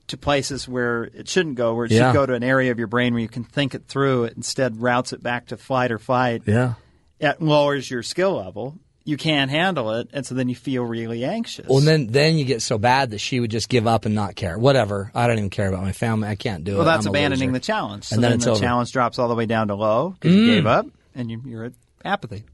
to 0.08 0.18
places 0.18 0.68
where 0.68 1.04
it 1.06 1.28
shouldn't 1.28 1.56
go, 1.56 1.74
where 1.76 1.86
it 1.86 1.92
Yeah. 1.92 2.10
should 2.12 2.14
go 2.14 2.26
to 2.26 2.34
an 2.34 2.44
area 2.44 2.72
of 2.72 2.78
your 2.78 2.88
brain 2.88 3.14
where 3.14 3.22
you 3.22 3.28
can 3.28 3.44
think 3.44 3.76
it 3.76 3.84
through. 3.88 4.26
It 4.26 4.34
instead 4.38 4.82
routes 4.82 5.12
it 5.12 5.22
back 5.22 5.48
to 5.48 5.58
flight 5.58 5.92
or 5.92 6.00
fight. 6.00 6.44
Yeah. 6.46 6.74
It 7.20 7.42
lowers 7.42 7.90
your 7.92 8.04
skill 8.04 8.36
level. 8.38 8.78
You 9.06 9.18
can't 9.18 9.52
handle 9.52 9.92
it, 9.96 10.10
and 10.14 10.26
so 10.26 10.34
then 10.34 10.48
you 10.48 10.56
feel 10.56 10.84
really 10.84 11.26
anxious. 11.26 11.68
Well, 11.68 11.82
then, 11.82 12.08
then 12.08 12.38
you 12.38 12.46
get 12.46 12.62
so 12.62 12.78
bad 12.78 13.12
that 13.12 13.18
she 13.20 13.42
would 13.42 13.52
just 13.52 13.68
give 13.68 13.86
up 13.86 14.06
and 14.06 14.16
not 14.16 14.36
care. 14.36 14.58
Whatever. 14.58 15.12
I 15.14 15.28
don't 15.28 15.38
even 15.38 15.50
care 15.50 15.68
about 15.68 15.82
my 15.82 15.92
family. 15.92 16.30
I 16.30 16.36
can't 16.36 16.64
do 16.64 16.76
it. 16.76 16.78
well, 16.78 16.86
that's 16.86 17.06
I'm 17.06 17.10
abandoning 17.12 17.52
the 17.52 17.60
challenge. 17.60 18.06
So 18.06 18.16
And 18.16 18.24
then 18.24 18.32
then, 18.32 18.40
the 18.40 18.52
over. 18.52 18.60
Mm. 18.60 18.64
challenge 18.64 18.92
drops 18.94 19.20
all 19.20 19.28
the 19.28 19.36
way 19.36 19.46
down 19.46 19.68
to 19.68 19.76
low 19.76 20.12
because 20.12 20.34
you 20.34 20.46
gave 20.46 20.66
up, 20.66 20.86
and 21.16 21.30
you, 21.30 21.42
you're 21.46 21.66
at 21.66 21.74
apathy. 22.06 22.46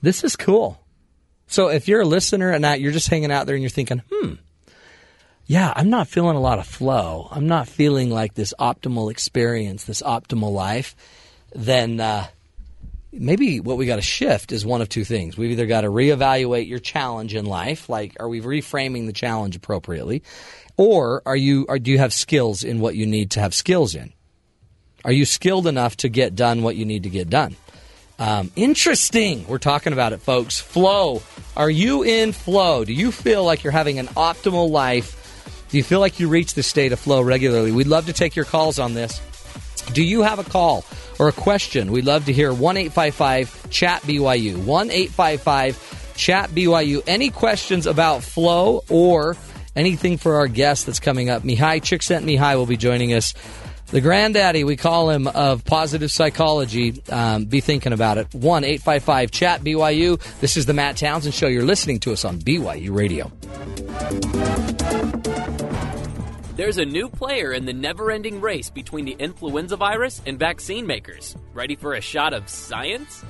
This 0.00 0.24
is 0.24 0.34
cool. 0.34 0.80
So 1.46 1.68
if 1.68 1.88
you're 1.88 2.00
a 2.00 2.06
listener 2.06 2.50
and 2.52 2.62
not, 2.62 2.80
you're 2.80 2.92
just 2.92 3.08
hanging 3.08 3.30
out 3.30 3.44
there 3.46 3.54
and 3.54 3.62
you're 3.62 3.68
thinking, 3.70 4.00
hmm, 4.10 4.34
yeah, 5.46 5.72
I'm 5.74 5.90
not 5.90 6.08
feeling 6.08 6.36
a 6.36 6.40
lot 6.40 6.58
of 6.58 6.66
flow. 6.66 7.28
I'm 7.30 7.46
not 7.48 7.68
feeling 7.68 8.10
like 8.10 8.34
this 8.34 8.52
optimal 8.58 9.10
experience, 9.10 9.84
this 9.84 10.02
optimal 10.02 10.52
life. 10.52 10.94
Then 11.54 12.00
uh, 12.00 12.26
maybe 13.18 13.60
what 13.60 13.76
we 13.76 13.86
got 13.86 13.96
to 13.96 14.02
shift 14.02 14.52
is 14.52 14.64
one 14.64 14.80
of 14.80 14.88
two 14.88 15.04
things. 15.04 15.36
We've 15.36 15.50
either 15.50 15.66
got 15.66 15.82
to 15.82 15.88
reevaluate 15.88 16.68
your 16.68 16.78
challenge 16.78 17.34
in 17.34 17.44
life, 17.44 17.88
like 17.88 18.16
are 18.20 18.28
we 18.28 18.40
reframing 18.40 19.06
the 19.06 19.12
challenge 19.12 19.56
appropriately, 19.56 20.22
or 20.76 21.22
are 21.26 21.36
you, 21.36 21.66
or 21.68 21.78
do 21.78 21.90
you 21.90 21.98
have 21.98 22.12
skills 22.12 22.64
in 22.64 22.80
what 22.80 22.94
you 22.94 23.06
need 23.06 23.32
to 23.32 23.40
have 23.40 23.54
skills 23.54 23.94
in? 23.94 24.12
Are 25.04 25.12
you 25.12 25.24
skilled 25.24 25.66
enough 25.66 25.96
to 25.98 26.08
get 26.08 26.34
done 26.34 26.62
what 26.62 26.76
you 26.76 26.84
need 26.84 27.04
to 27.04 27.10
get 27.10 27.30
done? 27.30 27.56
Um, 28.18 28.50
interesting. 28.56 29.46
We're 29.46 29.58
talking 29.58 29.92
about 29.92 30.12
it, 30.12 30.20
folks. 30.20 30.58
Flow. 30.58 31.22
Are 31.56 31.70
you 31.70 32.02
in 32.02 32.32
flow? 32.32 32.84
Do 32.84 32.92
you 32.92 33.12
feel 33.12 33.44
like 33.44 33.62
you're 33.62 33.72
having 33.72 33.98
an 33.98 34.08
optimal 34.08 34.70
life? 34.70 35.14
Do 35.70 35.76
you 35.76 35.84
feel 35.84 36.00
like 36.00 36.18
you 36.18 36.28
reach 36.28 36.54
the 36.54 36.62
state 36.62 36.92
of 36.92 36.98
flow 36.98 37.20
regularly? 37.20 37.70
We'd 37.70 37.86
love 37.86 38.06
to 38.06 38.12
take 38.12 38.34
your 38.34 38.44
calls 38.44 38.78
on 38.78 38.94
this. 38.94 39.20
Do 39.92 40.02
you 40.02 40.22
have 40.22 40.38
a 40.38 40.44
call 40.44 40.84
or 41.18 41.28
a 41.28 41.32
question? 41.32 41.92
We'd 41.92 42.04
love 42.04 42.26
to 42.26 42.32
hear 42.32 42.52
1 42.52 42.76
855 42.76 43.70
Chat 43.70 44.02
BYU. 44.02 44.64
1 44.64 44.90
855 44.90 46.14
Chat 46.16 46.50
BYU. 46.50 47.02
Any 47.06 47.30
questions 47.30 47.86
about 47.86 48.22
flow 48.22 48.84
or 48.88 49.36
anything 49.74 50.18
for 50.18 50.36
our 50.36 50.48
guest 50.48 50.86
that's 50.86 51.00
coming 51.00 51.30
up? 51.30 51.42
Mihai 51.42 51.80
Csikszentmihalyi 51.80 52.56
will 52.56 52.66
be 52.66 52.76
joining 52.76 53.14
us. 53.14 53.34
The 53.90 54.02
granddaddy, 54.02 54.64
we 54.64 54.76
call 54.76 55.08
him, 55.08 55.26
of 55.26 55.64
positive 55.64 56.12
psychology. 56.12 57.02
Um, 57.08 57.46
be 57.46 57.60
thinking 57.60 57.94
about 57.94 58.18
it. 58.18 58.34
1 58.34 58.64
855 58.64 59.30
Chat 59.30 59.62
BYU. 59.62 60.20
This 60.40 60.58
is 60.58 60.66
the 60.66 60.74
Matt 60.74 60.98
Townsend 60.98 61.32
Show. 61.32 61.46
You're 61.46 61.62
listening 61.64 62.00
to 62.00 62.12
us 62.12 62.24
on 62.26 62.38
BYU 62.38 62.94
Radio. 62.94 63.32
There's 66.58 66.78
a 66.78 66.84
new 66.84 67.08
player 67.08 67.52
in 67.52 67.66
the 67.66 67.72
never 67.72 68.10
ending 68.10 68.40
race 68.40 68.68
between 68.68 69.04
the 69.04 69.14
influenza 69.20 69.76
virus 69.76 70.20
and 70.26 70.40
vaccine 70.40 70.84
makers. 70.88 71.36
Ready 71.54 71.76
for 71.76 71.94
a 71.94 72.00
shot 72.00 72.34
of 72.34 72.48
science? 72.48 73.24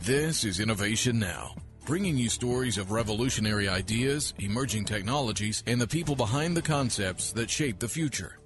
This 0.00 0.42
is 0.42 0.58
Innovation 0.58 1.20
Now, 1.20 1.54
bringing 1.86 2.16
you 2.18 2.28
stories 2.28 2.76
of 2.76 2.90
revolutionary 2.90 3.68
ideas, 3.68 4.34
emerging 4.40 4.86
technologies, 4.86 5.62
and 5.68 5.80
the 5.80 5.86
people 5.86 6.16
behind 6.16 6.56
the 6.56 6.60
concepts 6.60 7.30
that 7.34 7.48
shape 7.48 7.78
the 7.78 7.86
future. 7.86 8.40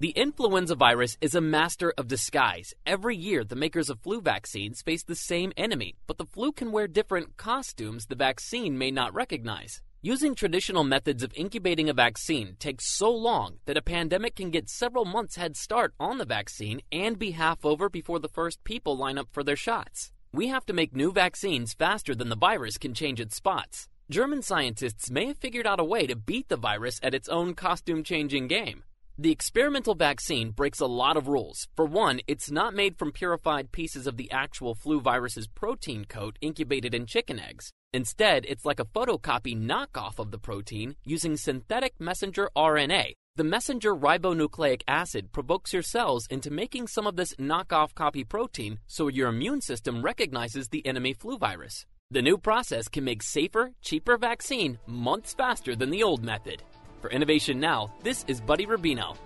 The 0.00 0.10
influenza 0.10 0.74
virus 0.74 1.16
is 1.20 1.36
a 1.36 1.40
master 1.40 1.94
of 1.96 2.08
disguise. 2.08 2.74
Every 2.84 3.16
year, 3.16 3.44
the 3.44 3.54
makers 3.54 3.90
of 3.90 4.00
flu 4.00 4.20
vaccines 4.20 4.82
face 4.82 5.04
the 5.04 5.14
same 5.14 5.52
enemy, 5.56 5.94
but 6.08 6.18
the 6.18 6.26
flu 6.26 6.50
can 6.50 6.72
wear 6.72 6.88
different 6.88 7.36
costumes 7.36 8.06
the 8.06 8.16
vaccine 8.16 8.76
may 8.76 8.90
not 8.90 9.14
recognize. 9.14 9.82
Using 10.08 10.36
traditional 10.36 10.84
methods 10.84 11.24
of 11.24 11.32
incubating 11.34 11.88
a 11.90 11.92
vaccine 11.92 12.54
takes 12.60 12.96
so 12.96 13.10
long 13.10 13.56
that 13.64 13.76
a 13.76 13.82
pandemic 13.82 14.36
can 14.36 14.50
get 14.50 14.70
several 14.70 15.04
months 15.04 15.34
head 15.34 15.56
start 15.56 15.94
on 15.98 16.18
the 16.18 16.24
vaccine 16.24 16.80
and 16.92 17.18
be 17.18 17.32
half 17.32 17.64
over 17.64 17.88
before 17.88 18.20
the 18.20 18.28
first 18.28 18.62
people 18.62 18.96
line 18.96 19.18
up 19.18 19.26
for 19.32 19.42
their 19.42 19.56
shots. 19.56 20.12
We 20.32 20.46
have 20.46 20.64
to 20.66 20.72
make 20.72 20.94
new 20.94 21.10
vaccines 21.10 21.74
faster 21.74 22.14
than 22.14 22.28
the 22.28 22.36
virus 22.36 22.78
can 22.78 22.94
change 22.94 23.18
its 23.18 23.34
spots. 23.34 23.88
German 24.08 24.42
scientists 24.42 25.10
may 25.10 25.26
have 25.26 25.38
figured 25.38 25.66
out 25.66 25.80
a 25.80 25.84
way 25.84 26.06
to 26.06 26.14
beat 26.14 26.48
the 26.48 26.56
virus 26.56 27.00
at 27.02 27.12
its 27.12 27.28
own 27.28 27.54
costume 27.54 28.04
changing 28.04 28.46
game. 28.46 28.84
The 29.18 29.32
experimental 29.32 29.96
vaccine 29.96 30.52
breaks 30.52 30.78
a 30.78 30.86
lot 30.86 31.16
of 31.16 31.26
rules. 31.26 31.66
For 31.74 31.84
one, 31.84 32.20
it's 32.28 32.48
not 32.48 32.74
made 32.74 32.96
from 32.96 33.10
purified 33.10 33.72
pieces 33.72 34.06
of 34.06 34.18
the 34.18 34.30
actual 34.30 34.76
flu 34.76 35.00
virus's 35.00 35.48
protein 35.48 36.04
coat 36.04 36.38
incubated 36.40 36.94
in 36.94 37.06
chicken 37.06 37.40
eggs. 37.40 37.72
Instead, 37.96 38.44
it's 38.46 38.66
like 38.66 38.78
a 38.78 38.84
photocopy 38.84 39.56
knockoff 39.58 40.18
of 40.18 40.30
the 40.30 40.36
protein 40.36 40.96
using 41.02 41.34
synthetic 41.34 41.98
messenger 41.98 42.50
RNA. 42.54 43.14
The 43.36 43.44
messenger 43.44 43.94
ribonucleic 43.94 44.82
acid 44.86 45.32
provokes 45.32 45.72
your 45.72 45.80
cells 45.80 46.26
into 46.26 46.50
making 46.50 46.88
some 46.88 47.06
of 47.06 47.16
this 47.16 47.34
knockoff 47.36 47.94
copy 47.94 48.22
protein 48.22 48.80
so 48.86 49.08
your 49.08 49.28
immune 49.28 49.62
system 49.62 50.02
recognizes 50.02 50.68
the 50.68 50.86
enemy 50.86 51.14
flu 51.14 51.38
virus. 51.38 51.86
The 52.10 52.20
new 52.20 52.36
process 52.36 52.86
can 52.86 53.02
make 53.02 53.22
safer, 53.22 53.72
cheaper 53.80 54.18
vaccine 54.18 54.78
months 54.86 55.32
faster 55.32 55.74
than 55.74 55.88
the 55.88 56.02
old 56.02 56.22
method. 56.22 56.62
For 57.00 57.08
Innovation 57.08 57.58
Now, 57.58 57.94
this 58.02 58.26
is 58.28 58.42
Buddy 58.42 58.66
Rubino. 58.66 59.16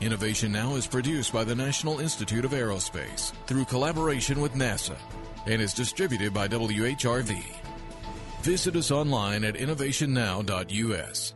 Innovation 0.00 0.50
Now 0.50 0.76
is 0.76 0.86
produced 0.86 1.30
by 1.30 1.44
the 1.44 1.54
National 1.54 2.00
Institute 2.00 2.46
of 2.46 2.52
Aerospace 2.52 3.34
through 3.46 3.66
collaboration 3.66 4.40
with 4.40 4.54
NASA 4.54 4.96
and 5.44 5.60
is 5.60 5.74
distributed 5.74 6.32
by 6.32 6.48
WHRV. 6.48 7.67
Visit 8.48 8.76
us 8.76 8.90
online 8.90 9.44
at 9.44 9.56
innovationnow.us. 9.56 11.34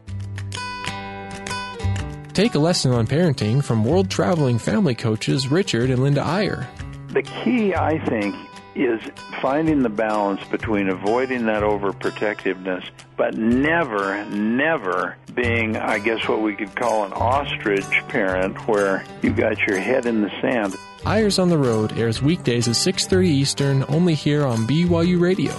Take 2.33 2.55
a 2.55 2.59
lesson 2.59 2.93
on 2.93 3.07
parenting 3.07 3.63
from 3.63 3.85
world 3.85 4.11
traveling 4.11 4.59
family 4.59 4.95
coaches 4.95 5.49
Richard 5.49 5.91
and 5.91 6.03
Linda 6.03 6.27
Eyre. 6.27 6.67
The 7.09 7.21
key, 7.21 7.75
I 7.75 8.03
think, 8.07 8.35
is 8.75 8.99
finding 9.43 9.83
the 9.83 9.91
balance 9.91 10.43
between 10.45 10.89
avoiding 10.89 11.45
that 11.45 11.63
overprotectiveness, 11.63 12.89
but 13.19 13.37
never, 13.37 14.25
never 14.31 15.19
being, 15.35 15.77
I 15.77 15.99
guess, 15.99 16.27
what 16.27 16.41
we 16.41 16.55
could 16.55 16.75
call 16.75 17.05
an 17.05 17.13
ostrich 17.13 17.85
parent, 18.09 18.57
where 18.67 19.05
you 19.21 19.35
got 19.35 19.59
your 19.67 19.79
head 19.79 20.07
in 20.07 20.23
the 20.23 20.31
sand. 20.41 20.77
Eyres 21.05 21.39
on 21.39 21.51
the 21.51 21.59
Road 21.59 21.93
airs 21.99 22.23
weekdays 22.23 22.69
at 22.69 22.75
6:30 22.75 23.29
Eastern 23.29 23.85
only 23.89 24.15
here 24.15 24.47
on 24.47 24.67
BYU 24.67 25.21
Radio. 25.21 25.53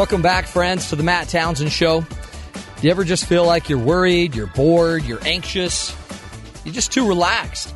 Welcome 0.00 0.22
back, 0.22 0.46
friends, 0.46 0.88
to 0.88 0.96
the 0.96 1.02
Matt 1.02 1.28
Townsend 1.28 1.70
Show. 1.70 2.00
Do 2.00 2.06
you 2.80 2.90
ever 2.90 3.04
just 3.04 3.26
feel 3.26 3.44
like 3.44 3.68
you're 3.68 3.78
worried, 3.78 4.34
you're 4.34 4.46
bored, 4.46 5.04
you're 5.04 5.22
anxious, 5.26 5.94
you're 6.64 6.72
just 6.72 6.90
too 6.90 7.06
relaxed? 7.06 7.74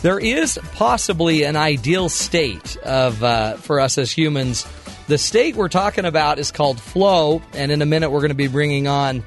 There 0.00 0.20
is 0.20 0.60
possibly 0.74 1.42
an 1.42 1.56
ideal 1.56 2.08
state 2.08 2.76
of 2.76 3.20
uh, 3.20 3.56
for 3.56 3.80
us 3.80 3.98
as 3.98 4.12
humans. 4.12 4.64
The 5.08 5.18
state 5.18 5.56
we're 5.56 5.68
talking 5.68 6.04
about 6.04 6.38
is 6.38 6.52
called 6.52 6.80
flow, 6.80 7.42
and 7.52 7.72
in 7.72 7.82
a 7.82 7.86
minute 7.86 8.10
we're 8.10 8.20
going 8.20 8.28
to 8.28 8.36
be 8.36 8.46
bringing 8.46 8.86
on 8.86 9.24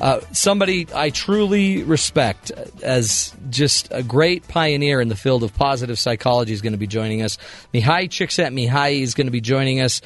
uh, 0.00 0.20
somebody 0.32 0.86
I 0.94 1.10
truly 1.10 1.82
respect 1.82 2.52
as 2.82 3.34
just 3.50 3.88
a 3.90 4.02
great 4.02 4.48
pioneer 4.48 5.00
in 5.00 5.08
the 5.08 5.16
field 5.16 5.42
of 5.42 5.54
positive 5.54 5.98
psychology 5.98 6.52
is 6.52 6.62
going 6.62 6.72
to 6.72 6.78
be 6.78 6.86
joining 6.86 7.22
us. 7.22 7.36
Mihaly 7.74 8.08
Csikszentmihalyi 8.08 9.02
is 9.02 9.14
going 9.14 9.26
to 9.26 9.32
be 9.32 9.40
joining 9.40 9.80
us. 9.80 10.00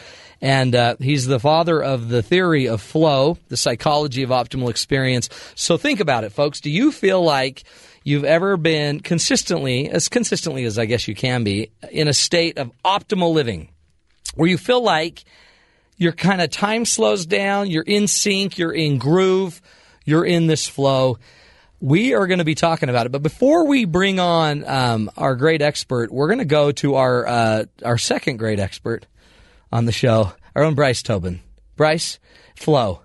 And 0.44 0.74
uh, 0.74 0.96
he's 1.00 1.24
the 1.24 1.40
father 1.40 1.82
of 1.82 2.10
the 2.10 2.22
theory 2.22 2.68
of 2.68 2.82
flow, 2.82 3.38
the 3.48 3.56
psychology 3.56 4.22
of 4.24 4.28
optimal 4.28 4.68
experience. 4.68 5.30
So 5.54 5.78
think 5.78 6.00
about 6.00 6.24
it, 6.24 6.32
folks. 6.32 6.60
Do 6.60 6.68
you 6.68 6.92
feel 6.92 7.22
like 7.22 7.64
you've 8.02 8.26
ever 8.26 8.58
been 8.58 9.00
consistently, 9.00 9.88
as 9.88 10.10
consistently 10.10 10.64
as 10.64 10.78
I 10.78 10.84
guess 10.84 11.08
you 11.08 11.14
can 11.14 11.44
be, 11.44 11.70
in 11.90 12.08
a 12.08 12.12
state 12.12 12.58
of 12.58 12.70
optimal 12.84 13.32
living, 13.32 13.70
where 14.34 14.46
you 14.46 14.58
feel 14.58 14.82
like 14.82 15.24
your 15.96 16.12
kind 16.12 16.42
of 16.42 16.50
time 16.50 16.84
slows 16.84 17.24
down, 17.24 17.70
you're 17.70 17.82
in 17.82 18.06
sync, 18.06 18.58
you're 18.58 18.70
in 18.70 18.98
groove, 18.98 19.62
you're 20.04 20.26
in 20.26 20.46
this 20.46 20.68
flow? 20.68 21.18
We 21.80 22.12
are 22.12 22.26
going 22.26 22.40
to 22.40 22.44
be 22.44 22.54
talking 22.54 22.90
about 22.90 23.06
it, 23.06 23.12
but 23.12 23.22
before 23.22 23.66
we 23.66 23.86
bring 23.86 24.20
on 24.20 24.62
um, 24.68 25.10
our 25.16 25.36
great 25.36 25.62
expert, 25.62 26.12
we're 26.12 26.28
going 26.28 26.38
to 26.40 26.44
go 26.44 26.70
to 26.70 26.96
our 26.96 27.26
uh, 27.26 27.64
our 27.82 27.96
second 27.96 28.36
great 28.36 28.60
expert 28.60 29.06
on 29.74 29.86
the 29.86 29.92
show, 29.92 30.32
our 30.54 30.62
own 30.62 30.74
Bryce 30.74 31.02
Tobin. 31.02 31.40
Bryce, 31.76 32.20
flow. 32.54 33.00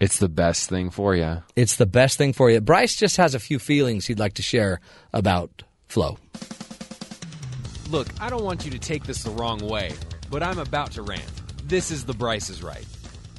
It's 0.00 0.18
the 0.18 0.28
best 0.28 0.68
thing 0.68 0.90
for 0.90 1.14
you. 1.14 1.44
It's 1.54 1.76
the 1.76 1.86
best 1.86 2.18
thing 2.18 2.32
for 2.32 2.50
you. 2.50 2.60
Bryce 2.60 2.96
just 2.96 3.16
has 3.18 3.36
a 3.36 3.38
few 3.38 3.60
feelings 3.60 4.06
he'd 4.06 4.18
like 4.18 4.34
to 4.34 4.42
share 4.42 4.80
about 5.12 5.62
flow. 5.86 6.18
Look, 7.88 8.08
I 8.20 8.28
don't 8.28 8.42
want 8.42 8.64
you 8.64 8.72
to 8.72 8.78
take 8.80 9.04
this 9.04 9.22
the 9.22 9.30
wrong 9.30 9.60
way, 9.60 9.92
but 10.28 10.42
I'm 10.42 10.58
about 10.58 10.90
to 10.92 11.02
rant. 11.02 11.22
This 11.68 11.92
is 11.92 12.04
the 12.04 12.14
Bryce 12.14 12.50
is 12.50 12.60
right. 12.60 12.86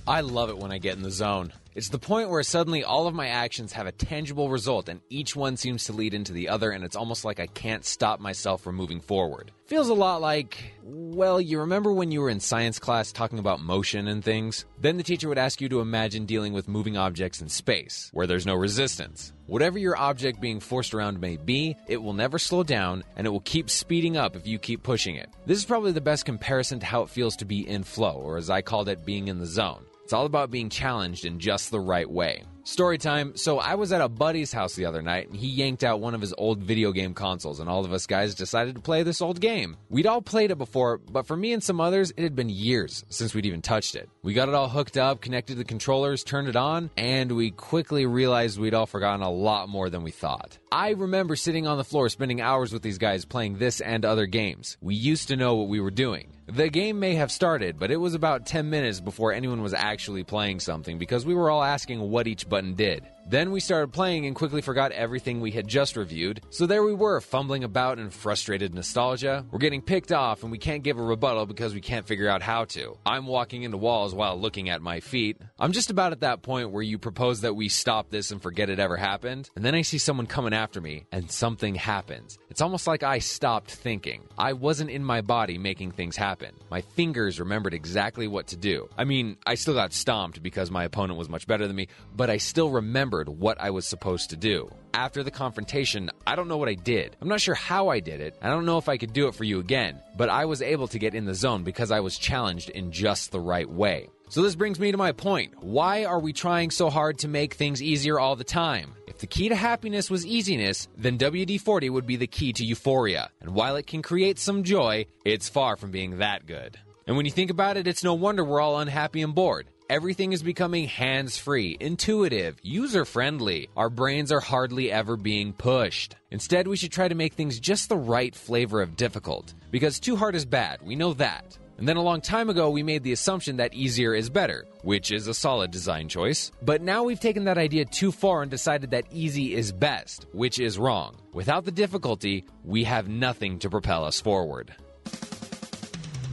I 0.08 0.22
love 0.22 0.50
it 0.50 0.58
when 0.58 0.72
I 0.72 0.78
get 0.78 0.96
in 0.96 1.04
the 1.04 1.12
zone. 1.12 1.52
It's 1.76 1.90
the 1.90 2.00
point 2.00 2.30
where 2.30 2.42
suddenly 2.42 2.86
all 2.86 3.06
of 3.06 3.14
my 3.14 3.28
actions 3.28 3.74
have 3.74 3.86
a 3.86 3.92
tangible 3.92 4.50
result 4.50 4.88
and 4.88 5.02
each 5.10 5.36
one 5.36 5.58
seems 5.58 5.84
to 5.84 5.92
lead 5.92 6.14
into 6.14 6.32
the 6.32 6.48
other, 6.48 6.72
and 6.72 6.86
it's 6.86 6.96
almost 6.96 7.26
like 7.26 7.42
I 7.42 7.48
can't 7.48 7.84
stop 7.84 8.22
myself 8.22 8.62
from 8.62 8.78
moving 8.78 9.02
forward. 9.02 9.52
Feels 9.66 9.90
a 9.90 9.94
lot 9.94 10.22
like, 10.22 10.74
well, 10.84 11.42
you 11.42 11.60
remember 11.60 11.92
when 11.92 12.12
you 12.12 12.22
were 12.22 12.30
in 12.30 12.40
science 12.40 12.80
class 12.80 13.12
talking 13.12 13.40
about 13.40 13.60
motion 13.60 14.08
and 14.08 14.24
things? 14.24 14.64
Then 14.80 14.96
the 14.96 15.04
teacher 15.04 15.28
would 15.28 15.38
ask 15.38 15.60
you 15.60 15.68
to 15.68 15.82
imagine 15.82 16.26
dealing 16.26 16.54
with 16.54 16.70
moving 16.70 16.96
objects 16.96 17.42
in 17.42 17.50
space, 17.50 18.10
where 18.14 18.26
there's 18.26 18.46
no 18.46 18.56
resistance. 18.56 19.34
Whatever 19.48 19.78
your 19.78 19.98
object 19.98 20.40
being 20.40 20.62
forced 20.62 20.94
around 20.94 21.20
may 21.20 21.36
be, 21.36 21.76
it 21.90 21.98
will 21.98 22.14
never 22.14 22.40
slow 22.40 22.64
down 22.64 23.04
and 23.18 23.28
it 23.28 23.32
will 23.32 23.42
keep 23.42 23.70
speeding 23.70 24.16
up 24.16 24.38
if 24.38 24.48
you 24.48 24.60
keep 24.60 24.82
pushing 24.82 25.18
it. 25.18 25.30
This 25.46 25.58
is 25.58 25.66
probably 25.66 25.92
the 25.92 26.00
best 26.00 26.24
comparison 26.24 26.80
to 26.80 26.86
how 26.86 27.02
it 27.02 27.10
feels 27.10 27.36
to 27.36 27.46
be 27.46 27.68
in 27.68 27.84
flow, 27.84 28.14
or 28.14 28.38
as 28.38 28.50
I 28.50 28.62
called 28.62 28.88
it, 28.88 29.06
being 29.06 29.28
in 29.28 29.40
the 29.40 29.46
zone. 29.46 29.84
It's 30.06 30.14
all 30.14 30.28
about 30.28 30.52
being 30.52 30.70
challenged 30.70 31.26
in 31.26 31.40
just 31.40 31.72
the 31.72 31.80
right 31.80 32.08
way. 32.08 32.44
Story 32.64 33.00
time. 33.00 33.36
So 33.36 33.60
I 33.60 33.74
was 33.74 33.92
at 33.92 34.02
a 34.02 34.10
buddy's 34.10 34.54
house 34.54 34.76
the 34.76 34.86
other 34.86 35.02
night 35.02 35.28
and 35.28 35.36
he 35.36 35.48
yanked 35.48 35.84
out 35.84 36.00
one 36.00 36.14
of 36.14 36.22
his 36.22 36.34
old 36.38 36.62
video 36.62 36.92
game 36.92 37.16
consoles 37.16 37.60
and 37.60 37.68
all 37.68 37.86
of 37.86 37.92
us 37.92 38.06
guys 38.06 38.36
decided 38.36 38.76
to 38.76 38.82
play 38.82 39.02
this 39.02 39.20
old 39.20 39.42
game. 39.42 39.78
We'd 39.90 40.06
all 40.06 40.22
played 40.22 40.52
it 40.52 40.60
before, 40.60 41.00
but 41.00 41.26
for 41.26 41.36
me 41.36 41.54
and 41.54 41.64
some 41.64 41.82
others, 41.82 42.12
it 42.18 42.22
had 42.22 42.36
been 42.36 42.50
years 42.50 43.04
since 43.10 43.34
we'd 43.34 43.48
even 43.48 43.64
touched 43.64 43.96
it. 43.96 44.10
We 44.22 44.36
got 44.36 44.50
it 44.50 44.56
all 44.56 44.70
hooked 44.70 44.98
up, 44.98 45.22
connected 45.22 45.58
the 45.58 45.64
controllers, 45.64 46.24
turned 46.24 46.50
it 46.50 46.56
on, 46.56 46.92
and 46.98 47.32
we 47.32 47.50
quickly 47.50 48.06
realized 48.06 48.60
we'd 48.60 48.76
all 48.76 48.88
forgotten 48.88 49.22
a 49.22 49.32
lot 49.32 49.70
more 49.70 49.90
than 49.90 50.04
we 50.04 50.12
thought. 50.12 50.58
I 50.76 50.90
remember 50.90 51.38
sitting 51.38 51.68
on 51.68 51.78
the 51.78 51.86
floor 51.86 52.10
spending 52.10 52.42
hours 52.42 52.74
with 52.74 52.82
these 52.82 52.98
guys 52.98 53.24
playing 53.24 53.60
this 53.60 53.80
and 53.80 54.04
other 54.04 54.26
games. 54.26 54.76
We 54.82 54.94
used 54.94 55.30
to 55.30 55.38
know 55.38 55.56
what 55.56 55.70
we 55.70 55.80
were 55.80 55.90
doing. 55.90 56.34
The 56.48 56.68
game 56.68 57.00
may 57.00 57.16
have 57.16 57.32
started, 57.32 57.80
but 57.80 57.92
it 57.92 57.96
was 57.96 58.14
about 58.14 58.46
10 58.46 58.70
minutes 58.70 59.00
before 59.00 59.32
anyone 59.32 59.62
was 59.62 59.74
actually 59.74 60.26
playing 60.26 60.60
something 60.60 60.98
because 60.98 61.26
we 61.26 61.34
were 61.34 61.50
all 61.50 61.64
asking 61.64 62.02
what 62.02 62.28
each 62.28 62.50
button 62.50 62.74
did. 62.74 63.06
Then 63.28 63.50
we 63.50 63.60
started 63.60 63.92
playing 63.92 64.28
and 64.28 64.36
quickly 64.36 64.62
forgot 64.62 64.92
everything 64.92 65.42
we 65.42 65.50
had 65.50 65.68
just 65.68 65.98
reviewed. 65.98 66.42
So 66.52 66.68
there 66.68 66.84
we 66.84 66.94
were, 66.94 67.20
fumbling 67.22 67.64
about 67.64 67.98
in 67.98 68.12
frustrated 68.12 68.76
nostalgia. 68.76 69.44
We're 69.50 69.58
getting 69.58 69.82
picked 69.82 70.12
off 70.12 70.44
and 70.44 70.52
we 70.52 70.60
can't 70.60 70.84
give 70.84 71.00
a 71.00 71.04
rebuttal 71.04 71.48
because 71.48 71.74
we 71.74 71.82
can't 71.82 72.06
figure 72.06 72.30
out 72.30 72.44
how 72.44 72.66
to. 72.66 73.00
I'm 73.04 73.26
walking 73.26 73.64
into 73.64 73.78
walls 73.78 74.14
while 74.14 74.40
looking 74.40 74.70
at 74.70 74.84
my 74.84 75.00
feet. 75.00 75.38
I'm 75.58 75.72
just 75.72 75.90
about 75.90 76.12
at 76.12 76.20
that 76.20 76.44
point 76.44 76.70
where 76.70 76.84
you 76.84 77.00
propose 77.00 77.42
that 77.42 77.56
we 77.56 77.68
stop 77.68 78.12
this 78.12 78.30
and 78.30 78.40
forget 78.40 78.70
it 78.70 78.78
ever 78.78 78.96
happened. 78.96 79.50
And 79.56 79.66
then 79.66 79.74
I 79.74 79.82
see 79.82 79.98
someone 79.98 80.28
coming 80.28 80.54
after 80.54 80.80
me 80.80 81.06
and 81.12 81.32
something 81.32 81.74
happens. 81.74 82.38
It's 82.52 82.62
almost 82.62 82.86
like 82.86 83.02
I 83.02 83.18
stopped 83.20 83.72
thinking. 83.72 84.22
I 84.38 84.54
wasn't 84.54 84.92
in 84.92 85.04
my 85.04 85.22
body 85.22 85.58
making 85.58 85.92
things 85.94 86.16
happen. 86.16 86.54
My 86.70 86.82
fingers 86.82 87.40
remembered 87.40 87.74
exactly 87.74 88.28
what 88.28 88.48
to 88.48 88.56
do. 88.56 88.88
I 88.98 89.04
mean, 89.04 89.38
I 89.48 89.56
still 89.56 89.74
got 89.74 89.94
stomped 89.94 90.44
because 90.44 90.70
my 90.70 90.84
opponent 90.84 91.18
was 91.18 91.28
much 91.28 91.48
better 91.48 91.66
than 91.66 91.76
me, 91.76 91.88
but 92.16 92.30
I 92.30 92.38
still 92.38 92.70
remembered 93.16 93.40
what 93.40 93.60
I 93.60 93.70
was 93.70 93.86
supposed 93.88 94.30
to 94.32 94.36
do. 94.36 94.70
After 94.94 95.24
the 95.24 95.32
confrontation, 95.32 96.10
I 96.26 96.36
don't 96.36 96.48
know 96.48 96.58
what 96.58 96.70
I 96.70 96.74
did. 96.74 97.16
I'm 97.22 97.28
not 97.28 97.42
sure 97.42 97.56
how 97.56 97.90
I 97.90 98.00
did 98.00 98.22
it. 98.22 98.36
I 98.42 98.50
don't 98.50 98.66
know 98.66 98.78
if 98.78 98.90
I 98.90 98.98
could 98.98 99.14
do 99.14 99.28
it 99.28 99.36
for 99.36 99.44
you 99.44 99.60
again, 99.60 100.00
but 100.18 100.30
I 100.30 100.46
was 100.46 100.62
able 100.62 100.88
to 100.90 101.00
get 101.00 101.16
in 101.16 101.26
the 101.26 101.34
zone 101.34 101.64
because 101.64 101.92
I 101.92 102.00
was 102.00 102.18
challenged 102.18 102.70
in 102.70 102.92
just 102.92 103.32
the 103.32 103.40
right 103.40 103.70
way. 103.70 104.10
So, 104.28 104.42
this 104.42 104.56
brings 104.56 104.80
me 104.80 104.92
to 104.92 104.98
my 104.98 105.12
point. 105.12 105.54
Why 105.64 106.06
are 106.06 106.20
we 106.20 106.34
trying 106.34 106.72
so 106.72 106.90
hard 106.90 107.20
to 107.20 107.28
make 107.28 107.54
things 107.54 107.82
easier 107.82 108.20
all 108.20 108.36
the 108.36 108.44
time? 108.44 108.96
If 109.08 109.20
the 109.20 109.28
key 109.28 109.50
to 109.50 109.56
happiness 109.56 110.10
was 110.10 110.26
easiness, 110.26 110.88
then 110.98 111.20
WD 111.20 111.62
40 111.62 111.92
would 111.92 112.08
be 112.08 112.16
the 112.16 112.26
key 112.26 112.52
to 112.54 112.66
euphoria. 112.66 113.30
And 113.40 113.54
while 113.54 113.76
it 113.76 113.86
can 113.86 114.02
create 114.02 114.40
some 114.40 114.64
joy, 114.64 115.06
it's 115.24 115.48
far 115.48 115.76
from 115.76 115.92
being 115.92 116.18
that 116.18 116.48
good. 116.48 116.80
And 117.06 117.16
when 117.16 117.28
you 117.28 117.32
think 117.32 117.52
about 117.52 117.78
it, 117.78 117.86
it's 117.86 118.04
no 118.04 118.16
wonder 118.16 118.44
we're 118.44 118.60
all 118.60 118.80
unhappy 118.80 119.22
and 119.22 119.36
bored. 119.36 119.68
Everything 119.88 120.34
is 120.34 120.42
becoming 120.42 120.88
hands 120.88 121.38
free, 121.38 121.78
intuitive, 121.80 122.58
user 122.64 123.06
friendly. 123.06 123.70
Our 123.78 123.92
brains 123.92 124.32
are 124.32 124.40
hardly 124.40 124.92
ever 124.92 125.16
being 125.16 125.54
pushed. 125.54 126.16
Instead, 126.32 126.68
we 126.68 126.76
should 126.76 126.92
try 126.92 127.08
to 127.08 127.14
make 127.14 127.34
things 127.34 127.60
just 127.60 127.88
the 127.88 127.96
right 127.96 128.34
flavor 128.36 128.82
of 128.82 128.96
difficult. 128.96 129.54
Because 129.70 130.00
too 130.00 130.16
hard 130.16 130.34
is 130.34 130.44
bad, 130.44 130.82
we 130.82 130.96
know 130.96 131.14
that. 131.14 131.56
And 131.78 131.88
then 131.88 131.98
a 131.98 132.02
long 132.02 132.22
time 132.22 132.50
ago, 132.50 132.72
we 132.72 132.82
made 132.82 133.04
the 133.04 133.12
assumption 133.12 133.58
that 133.58 133.76
easier 133.76 134.16
is 134.16 134.28
better, 134.28 134.66
which 134.82 135.12
is 135.12 135.28
a 135.28 135.36
solid 135.36 135.70
design 135.70 136.10
choice. 136.10 136.52
But 136.64 136.82
now 136.82 137.04
we've 137.04 137.20
taken 137.20 137.44
that 137.44 137.60
idea 137.60 137.86
too 137.86 138.12
far 138.12 138.42
and 138.42 138.50
decided 138.50 138.90
that 138.90 139.06
easy 139.12 139.54
is 139.54 139.72
best, 139.72 140.26
which 140.32 140.60
is 140.60 140.80
wrong. 140.80 141.16
Without 141.32 141.64
the 141.64 141.72
difficulty, 141.72 142.46
we 142.64 142.86
have 142.86 143.08
nothing 143.08 143.60
to 143.60 143.70
propel 143.70 144.04
us 144.04 144.20
forward. 144.20 144.74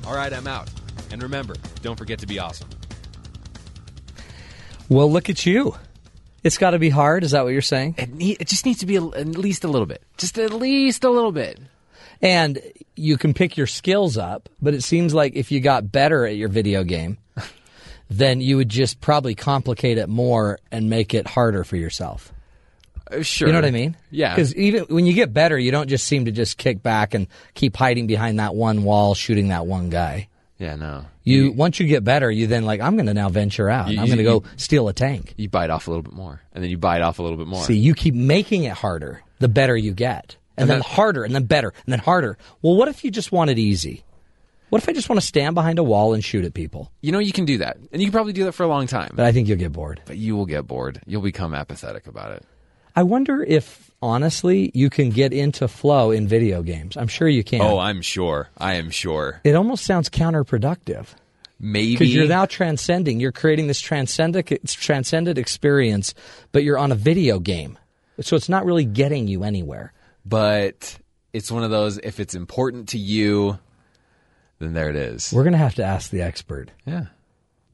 All 0.07 0.17
right, 0.17 0.33
I'm 0.33 0.47
out. 0.47 0.71
And 1.11 1.23
remember, 1.23 1.55
don't 1.83 1.99
forget 1.99 2.19
to 2.21 2.27
be 2.27 2.38
awesome. 2.38 2.71
Well, 4.92 5.11
look 5.11 5.31
at 5.31 5.46
you. 5.46 5.74
It's 6.44 6.59
got 6.59 6.70
to 6.70 6.78
be 6.78 6.90
hard. 6.90 7.24
Is 7.24 7.31
that 7.31 7.44
what 7.44 7.52
you're 7.55 7.62
saying? 7.62 7.94
It, 7.96 8.12
need, 8.12 8.40
it 8.40 8.48
just 8.48 8.66
needs 8.66 8.81
to 8.81 8.87
be 8.87 8.96
a, 8.96 9.02
at 9.02 9.26
least 9.26 9.64
a 9.64 9.68
little 9.68 9.87
bit. 9.87 10.02
Just 10.18 10.38
at 10.38 10.52
least 10.52 11.02
a 11.05 11.09
little 11.09 11.33
bit. 11.33 11.59
And 12.20 12.61
you 12.94 13.16
can 13.16 13.33
pick 13.33 13.57
your 13.57 13.66
skills 13.66 14.18
up, 14.18 14.50
but 14.61 14.74
it 14.74 14.83
seems 14.83 15.14
like 15.14 15.35
if 15.35 15.50
you 15.50 15.61
got 15.61 15.90
better 15.90 16.26
at 16.26 16.37
your 16.37 16.50
video 16.50 16.85
game, 16.85 17.16
then 18.11 18.42
you 18.42 18.59
would 18.59 18.68
just 18.68 19.00
probably 19.00 19.35
complicate 19.35 19.96
it 19.96 20.09
more 20.09 20.59
and 20.70 20.90
make 20.90 21.14
it 21.14 21.26
harder 21.26 21.64
for 21.64 21.76
yourself. 21.76 22.31
Uh, 23.11 23.22
sure. 23.22 23.48
You 23.48 23.52
know 23.52 23.61
what 23.61 23.64
I 23.66 23.70
mean? 23.70 23.96
Yeah. 24.11 24.35
Because 24.35 24.55
even 24.57 24.85
when 24.85 25.07
you 25.07 25.14
get 25.14 25.33
better, 25.33 25.59
you 25.59 25.70
don't 25.70 25.88
just 25.88 26.07
seem 26.07 26.26
to 26.26 26.33
just 26.33 26.59
kick 26.59 26.83
back 26.83 27.14
and 27.14 27.28
keep 27.55 27.76
hiding 27.76 28.07
behind 28.07 28.40
that 28.40 28.55
one 28.55 28.85
wall, 28.85 29.14
shooting 29.14 29.48
that 29.48 29.66
one 29.66 29.88
guy. 29.88 30.28
Yeah, 30.59 30.76
no. 30.76 31.07
You, 31.25 31.53
once 31.53 31.79
you 31.79 31.87
get 31.87 32.03
better, 32.05 32.31
you 32.31 32.47
then 32.47 32.65
like 32.65 32.81
I'm 32.81 32.97
going 32.97 33.07
to 33.07 33.15
now 33.15 33.29
venture 33.29 33.71
out. 33.71 33.89
You- 33.91 34.01
I'm 34.01 34.07
going 34.07 34.19
to 34.19 34.25
you- 34.25 34.41
go 34.41 34.45
steal 34.57 34.89
a 34.89 34.93
tank. 34.93 35.35
You 35.37 35.49
bite 35.49 35.71
off 35.71 35.87
a 35.87 35.91
little 35.91 36.03
bit 36.03 36.13
more, 36.15 36.41
and 36.53 36.63
then 36.63 36.71
you 36.71 36.79
bite 36.79 37.03
off 37.03 37.19
a 37.19 37.23
little 37.23 37.39
bit 37.39 37.47
more. 37.47 37.63
See, 37.65 37.77
you 37.77 37.95
keep 37.95 38.15
making 38.15 38.65
it 38.65 38.73
harder, 38.73 39.23
the 39.39 39.49
better 39.49 39.77
you 39.77 39.93
get. 39.93 40.37
And, 40.57 40.65
And 40.65 40.71
then 40.71 40.79
that- 40.81 40.85
harder, 40.87 41.25
and 41.25 41.35
then 41.35 41.45
better, 41.45 41.69
and 41.87 41.93
then 41.93 41.99
harder. 42.01 42.37
Well, 42.61 42.77
what 42.77 42.89
if 42.89 43.05
you 43.05 43.11
just 43.11 43.33
want 43.33 43.51
it 43.51 43.59
easy? 43.59 44.05
What 44.69 44.83
if 44.83 44.89
I 44.89 44.93
just 44.95 45.09
want 45.11 45.21
to 45.21 45.27
stand 45.27 45.55
behind 45.55 45.79
a 45.79 45.83
wall 45.83 46.15
and 46.15 46.25
shoot 46.25 46.45
at 46.45 46.55
people? 46.55 46.91
You 47.03 47.13
know, 47.13 47.19
you 47.19 47.33
can 47.33 47.45
do 47.45 47.59
that, 47.59 47.77
and 47.93 48.01
you 48.01 48.07
can 48.09 48.13
probably 48.13 48.33
do 48.33 48.45
that 48.45 48.53
for 48.53 48.63
a 48.63 48.69
long 48.69 48.87
time. 48.87 49.13
But 49.15 49.25
I 49.27 49.33
think 49.33 49.47
you'll 49.49 49.59
get 49.59 49.73
bored. 49.73 50.01
But 50.07 50.17
you 50.17 50.35
will 50.35 50.47
get 50.47 50.67
bored. 50.67 51.01
You'll 51.07 51.21
become 51.23 51.55
apathetic 51.55 52.07
about 52.07 52.33
it. 52.33 52.45
I 52.94 53.02
wonder 53.05 53.42
if, 53.42 53.90
honestly, 54.02 54.70
you 54.74 54.90
can 54.90 55.11
get 55.11 55.33
into 55.33 55.68
flow 55.68 56.11
in 56.11 56.28
video 56.28 56.62
games. 56.62 56.96
I'm 56.96 57.09
sure 57.09 57.28
you 57.28 57.42
can. 57.44 57.61
Oh, 57.62 57.78
I'm 57.78 58.02
sure. 58.02 58.48
I 58.59 58.74
am 58.74 58.90
sure. 58.90 59.40
it 59.44 59.55
almost 59.55 59.85
sounds 59.85 60.09
counterproductive 60.09 61.07
Maybe 61.59 61.92
because 61.92 62.12
you're 62.12 62.26
now 62.26 62.44
transcending. 62.46 63.20
You're 63.20 63.33
creating 63.33 63.68
this 63.68 63.81
transcendent, 63.81 64.68
transcendent 64.68 65.38
experience, 65.38 66.12
but 66.50 66.64
you're 66.64 66.78
on 66.78 66.90
a 66.90 66.96
video 66.96 67.38
game. 67.38 67.78
So 68.20 68.37
it's 68.37 68.48
not 68.48 68.64
really 68.64 68.85
getting 68.85 69.28
you 69.28 69.44
anywhere. 69.44 69.92
but 70.26 70.98
it's 71.33 71.50
one 71.50 71.64
of 71.64 71.70
those. 71.70 71.98
If 71.98 72.20
it's 72.20 72.35
important 72.35 72.90
to 72.90 72.98
you, 72.98 73.59
then 74.59 74.74
there 74.74 74.90
it 74.90 74.96
is. 74.96 75.33
We're 75.33 75.44
going 75.44 75.52
to 75.52 75.59
have 75.59 75.76
to 75.76 75.85
ask 75.85 76.11
the 76.11 76.22
expert. 76.22 76.70
Yeah. 76.85 77.07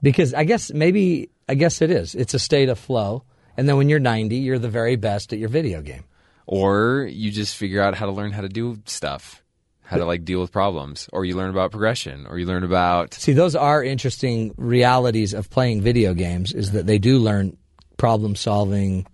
Because 0.01 0.33
I 0.33 0.45
guess 0.45 0.71
maybe 0.71 1.29
I 1.49 1.55
guess 1.55 1.81
it 1.81 1.91
is. 1.91 2.15
It's 2.15 2.33
a 2.33 2.39
state 2.39 2.69
of 2.69 2.79
flow, 2.79 3.23
and 3.59 3.67
then 3.67 3.75
when 3.75 3.89
you're 3.89 3.99
90, 3.99 4.37
you're 4.37 4.57
the 4.57 4.69
very 4.69 4.95
best 4.95 5.33
at 5.33 5.39
your 5.39 5.49
video 5.49 5.81
game. 5.81 6.05
Or 6.45 7.05
you 7.11 7.29
just 7.29 7.57
figure 7.57 7.81
out 7.81 7.93
how 7.93 8.05
to 8.05 8.13
learn 8.13 8.31
how 8.31 8.39
to 8.39 8.47
do 8.47 8.79
stuff, 8.85 9.43
how 9.83 9.97
to 9.97 10.05
like 10.05 10.23
deal 10.23 10.39
with 10.39 10.49
problems, 10.49 11.09
or 11.11 11.25
you 11.25 11.35
learn 11.35 11.49
about 11.49 11.71
progression, 11.71 12.25
or 12.25 12.39
you 12.39 12.45
learn 12.45 12.63
about 12.63 13.13
See, 13.13 13.33
those 13.33 13.55
are 13.55 13.83
interesting 13.83 14.53
realities 14.55 15.33
of 15.33 15.49
playing 15.49 15.81
video 15.81 16.13
games. 16.13 16.53
Is 16.53 16.71
that 16.71 16.87
they 16.87 16.99
do 16.99 17.19
learn 17.19 17.57
problem 17.97 18.37
solving, 18.37 19.05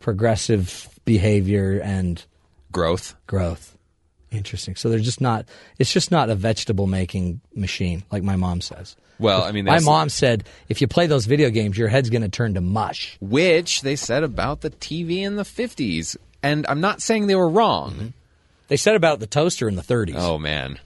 progressive 0.00 0.88
behavior, 1.04 1.80
and 1.80 2.22
growth. 2.72 3.14
growth. 3.28 3.78
Interesting. 4.32 4.74
So 4.74 4.90
they're 4.90 4.98
just 4.98 5.20
not. 5.20 5.46
It's 5.78 5.92
just 5.92 6.10
not 6.10 6.28
a 6.28 6.34
vegetable 6.34 6.88
making 6.88 7.40
machine 7.54 8.02
like 8.10 8.24
my 8.24 8.34
mom 8.34 8.60
says. 8.60 8.96
Well, 9.18 9.42
I 9.42 9.52
mean, 9.52 9.64
My 9.64 9.80
mom 9.80 10.08
said 10.08 10.44
if 10.68 10.80
you 10.80 10.86
play 10.88 11.06
those 11.06 11.26
video 11.26 11.50
games, 11.50 11.78
your 11.78 11.88
head's 11.88 12.10
going 12.10 12.22
to 12.22 12.28
turn 12.28 12.54
to 12.54 12.60
mush. 12.60 13.16
which 13.20 13.80
they 13.82 13.96
said 13.96 14.22
about 14.22 14.60
the 14.60 14.70
TV 14.70 15.18
in 15.18 15.36
the 15.36 15.42
50s. 15.42 16.16
And 16.42 16.66
I'm 16.68 16.80
not 16.80 17.00
saying 17.02 17.26
they 17.26 17.34
were 17.34 17.48
wrong. 17.48 18.12
They 18.68 18.76
said 18.76 18.94
about 18.94 19.20
the 19.20 19.26
toaster 19.26 19.68
in 19.68 19.76
the 19.76 19.82
30s. 19.82 20.14
Oh, 20.16 20.38
man. 20.38 20.78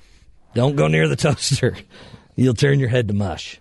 Don't 0.54 0.76
go 0.76 0.88
near 0.88 1.08
the 1.08 1.16
toaster. 1.16 1.76
You'll 2.36 2.54
turn 2.54 2.78
your 2.78 2.88
head 2.88 3.08
to 3.08 3.14
mush. 3.14 3.60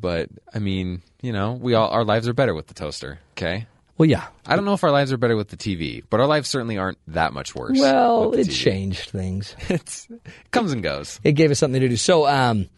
But 0.00 0.28
I 0.54 0.58
mean, 0.58 1.02
you 1.20 1.32
know, 1.32 1.52
we 1.52 1.74
all 1.74 1.88
our 1.90 2.04
lives 2.04 2.26
are 2.28 2.32
better 2.32 2.54
with 2.54 2.66
the 2.68 2.74
toaster, 2.74 3.18
okay? 3.32 3.66
Well, 3.98 4.08
yeah. 4.08 4.28
I 4.46 4.56
don't 4.56 4.64
know 4.64 4.72
if 4.72 4.82
our 4.82 4.90
lives 4.90 5.12
are 5.12 5.18
better 5.18 5.36
with 5.36 5.48
the 5.48 5.58
TV, 5.58 6.02
but 6.08 6.20
our 6.20 6.26
lives 6.26 6.48
certainly 6.48 6.78
aren't 6.78 6.96
that 7.08 7.34
much 7.34 7.54
worse. 7.54 7.78
Well, 7.78 8.32
it 8.32 8.46
TV. 8.48 8.52
changed 8.52 9.10
things. 9.10 9.54
It's, 9.68 10.08
it 10.10 10.50
comes 10.52 10.72
and 10.72 10.82
goes. 10.82 11.20
It 11.22 11.32
gave 11.32 11.50
us 11.50 11.58
something 11.58 11.80
to 11.82 11.88
do. 11.90 11.96
So, 11.98 12.26
um, 12.26 12.70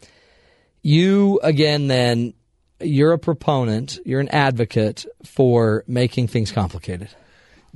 you 0.83 1.39
again, 1.41 1.87
then 1.87 2.33
you're 2.79 3.13
a 3.13 3.17
proponent. 3.17 3.99
You're 4.05 4.19
an 4.19 4.29
advocate 4.29 5.05
for 5.25 5.83
making 5.87 6.27
things 6.27 6.51
complicated. 6.51 7.09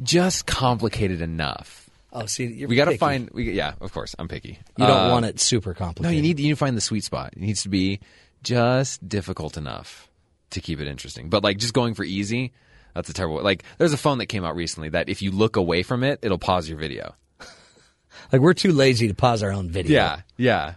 Just 0.03 0.45
complicated 0.45 1.21
enough. 1.21 1.89
Oh, 2.13 2.25
see, 2.25 2.45
you're 2.45 2.69
we 2.69 2.75
got 2.75 2.85
to 2.85 2.97
find. 2.97 3.29
We, 3.31 3.51
yeah, 3.51 3.73
of 3.81 3.91
course, 3.93 4.15
I'm 4.19 4.27
picky. 4.27 4.59
You 4.77 4.85
don't 4.85 5.07
Uh, 5.07 5.11
want 5.11 5.25
it 5.25 5.39
super 5.39 5.73
complicated. 5.73 6.03
No, 6.03 6.15
you 6.15 6.21
need 6.21 6.39
you 6.39 6.45
need 6.47 6.51
to 6.51 6.55
find 6.57 6.77
the 6.77 6.81
sweet 6.81 7.03
spot. 7.03 7.33
It 7.33 7.39
needs 7.41 7.63
to 7.63 7.69
be 7.69 7.99
just 8.43 9.07
difficult 9.07 9.57
enough 9.57 10.07
to 10.51 10.61
keep 10.61 10.79
it 10.79 10.87
interesting. 10.87 11.29
But 11.29 11.43
like 11.43 11.57
just 11.57 11.73
going 11.73 11.93
for 11.95 12.03
easy, 12.03 12.53
that's 12.93 13.09
a 13.09 13.13
terrible. 13.13 13.41
Like 13.41 13.63
there's 13.77 13.93
a 13.93 13.97
phone 13.97 14.19
that 14.19 14.27
came 14.27 14.45
out 14.45 14.55
recently 14.55 14.89
that 14.89 15.09
if 15.09 15.21
you 15.21 15.31
look 15.31 15.55
away 15.55 15.83
from 15.83 16.03
it, 16.03 16.19
it'll 16.21 16.37
pause 16.37 16.69
your 16.69 16.77
video. 16.77 17.13
like 18.31 18.41
we're 18.41 18.53
too 18.53 18.71
lazy 18.71 19.07
to 19.07 19.13
pause 19.13 19.43
our 19.43 19.51
own 19.51 19.69
video. 19.69 19.93
Yeah, 19.95 20.21
yeah. 20.37 20.73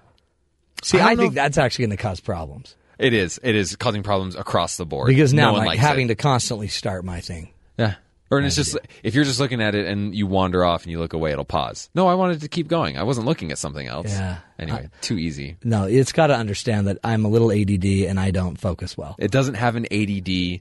See, 0.82 0.98
I 0.98 1.10
I, 1.10 1.16
think 1.16 1.30
if- 1.30 1.34
that's 1.34 1.58
actually 1.58 1.86
going 1.86 1.96
to 1.96 2.02
cause 2.02 2.20
problems 2.20 2.76
It 2.98 3.12
is. 3.14 3.38
It 3.42 3.54
is 3.54 3.76
causing 3.76 4.02
problems 4.02 4.34
across 4.34 4.76
the 4.76 4.86
board 4.86 5.08
because 5.08 5.32
now 5.34 5.52
no 5.52 5.58
I'm 5.58 5.66
like 5.66 5.78
having 5.78 6.06
it. 6.06 6.08
to 6.08 6.14
constantly 6.16 6.68
start 6.68 7.04
my 7.04 7.20
thing. 7.20 7.50
Yeah. 7.78 7.94
Or 8.32 8.38
and 8.38 8.46
it's 8.46 8.54
just 8.54 8.78
if 9.02 9.14
you're 9.16 9.24
just 9.24 9.40
looking 9.40 9.60
at 9.60 9.74
it 9.74 9.86
and 9.86 10.14
you 10.14 10.24
wander 10.26 10.64
off 10.64 10.84
and 10.84 10.92
you 10.92 11.00
look 11.00 11.14
away, 11.14 11.32
it'll 11.32 11.44
pause. 11.44 11.90
No, 11.96 12.06
I 12.06 12.14
wanted 12.14 12.42
to 12.42 12.48
keep 12.48 12.68
going. 12.68 12.96
I 12.96 13.02
wasn't 13.02 13.26
looking 13.26 13.50
at 13.50 13.58
something 13.58 13.88
else. 13.88 14.06
Yeah. 14.08 14.36
Anyway, 14.56 14.88
too 15.00 15.18
easy. 15.18 15.56
No, 15.64 15.86
it's 15.86 16.12
got 16.12 16.28
to 16.28 16.34
understand 16.36 16.86
that 16.86 16.98
I'm 17.02 17.24
a 17.24 17.28
little 17.28 17.50
ADD 17.50 17.84
and 18.08 18.20
I 18.20 18.30
don't 18.30 18.56
focus 18.56 18.96
well. 18.96 19.16
It 19.18 19.32
doesn't 19.32 19.54
have 19.54 19.74
an 19.74 19.86
ADD, 19.90 20.28
you 20.28 20.60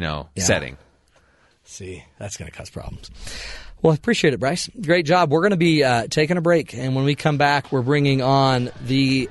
know, 0.00 0.28
Yeah. 0.34 0.42
setting. 0.42 0.76
See, 1.62 2.02
that's 2.18 2.36
going 2.36 2.50
to 2.50 2.56
cause 2.56 2.68
problems. 2.70 3.10
Well, 3.80 3.92
I 3.92 3.94
appreciate 3.94 4.34
it, 4.34 4.40
Bryce. 4.40 4.68
Great 4.80 5.06
job. 5.06 5.30
We're 5.30 5.40
going 5.40 5.52
to 5.52 5.56
be 5.56 5.84
uh, 5.84 6.08
taking 6.10 6.36
a 6.36 6.40
break, 6.40 6.74
and 6.74 6.96
when 6.96 7.04
we 7.04 7.14
come 7.14 7.38
back, 7.38 7.70
we're 7.70 7.82
bringing 7.82 8.20
on 8.22 8.70
the 8.84 9.30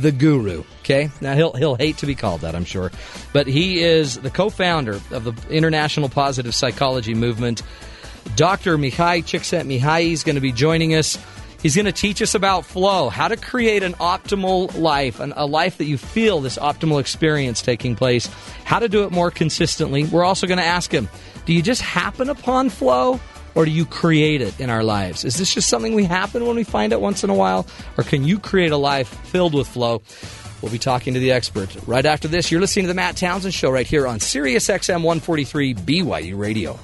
the 0.00 0.12
guru. 0.12 0.64
Okay, 0.80 1.10
now 1.22 1.34
he'll 1.34 1.54
he'll 1.54 1.76
hate 1.76 1.96
to 1.98 2.06
be 2.06 2.14
called 2.14 2.42
that, 2.42 2.54
I'm 2.54 2.66
sure, 2.66 2.92
but 3.32 3.46
he 3.46 3.82
is 3.82 4.18
the 4.18 4.30
co-founder 4.30 5.00
of 5.12 5.24
the 5.24 5.34
International 5.48 6.10
Positive 6.10 6.54
Psychology 6.54 7.14
Movement. 7.14 7.62
Dr. 8.34 8.76
Mihai 8.76 9.22
Csikszentmihalyi 9.22 10.12
is 10.12 10.24
going 10.24 10.34
to 10.34 10.42
be 10.42 10.52
joining 10.52 10.94
us. 10.94 11.18
He's 11.62 11.74
going 11.74 11.86
to 11.86 11.92
teach 11.92 12.20
us 12.20 12.34
about 12.34 12.66
flow, 12.66 13.08
how 13.08 13.28
to 13.28 13.36
create 13.36 13.82
an 13.82 13.94
optimal 13.94 14.78
life, 14.78 15.20
an, 15.20 15.32
a 15.36 15.46
life 15.46 15.78
that 15.78 15.86
you 15.86 15.96
feel 15.96 16.40
this 16.40 16.58
optimal 16.58 17.00
experience 17.00 17.62
taking 17.62 17.96
place, 17.96 18.28
how 18.64 18.78
to 18.78 18.90
do 18.90 19.04
it 19.04 19.10
more 19.10 19.30
consistently. 19.30 20.04
We're 20.04 20.24
also 20.24 20.46
going 20.46 20.58
to 20.58 20.64
ask 20.64 20.92
him, 20.92 21.08
do 21.46 21.54
you 21.54 21.62
just 21.62 21.80
happen 21.80 22.28
upon 22.28 22.68
flow 22.68 23.20
or 23.56 23.64
do 23.64 23.72
you 23.72 23.84
create 23.84 24.42
it 24.42 24.60
in 24.60 24.70
our 24.70 24.84
lives? 24.84 25.24
Is 25.24 25.36
this 25.36 25.52
just 25.52 25.68
something 25.68 25.94
we 25.94 26.04
happen 26.04 26.46
when 26.46 26.54
we 26.54 26.62
find 26.62 26.92
it 26.92 27.00
once 27.00 27.24
in 27.24 27.30
a 27.30 27.34
while 27.34 27.66
or 27.98 28.04
can 28.04 28.22
you 28.22 28.38
create 28.38 28.70
a 28.70 28.76
life 28.76 29.08
filled 29.08 29.54
with 29.54 29.66
flow? 29.66 30.02
We'll 30.62 30.72
be 30.72 30.78
talking 30.78 31.14
to 31.14 31.20
the 31.20 31.32
expert 31.32 31.74
right 31.86 32.06
after 32.06 32.28
this. 32.28 32.50
You're 32.50 32.60
listening 32.60 32.84
to 32.84 32.88
the 32.88 32.94
Matt 32.94 33.16
Townsend 33.16 33.54
Show 33.54 33.70
right 33.70 33.86
here 33.86 34.06
on 34.06 34.20
Sirius 34.20 34.68
XM 34.68 35.02
143 35.02 35.74
BYU 35.74 36.38
Radio. 36.38 36.74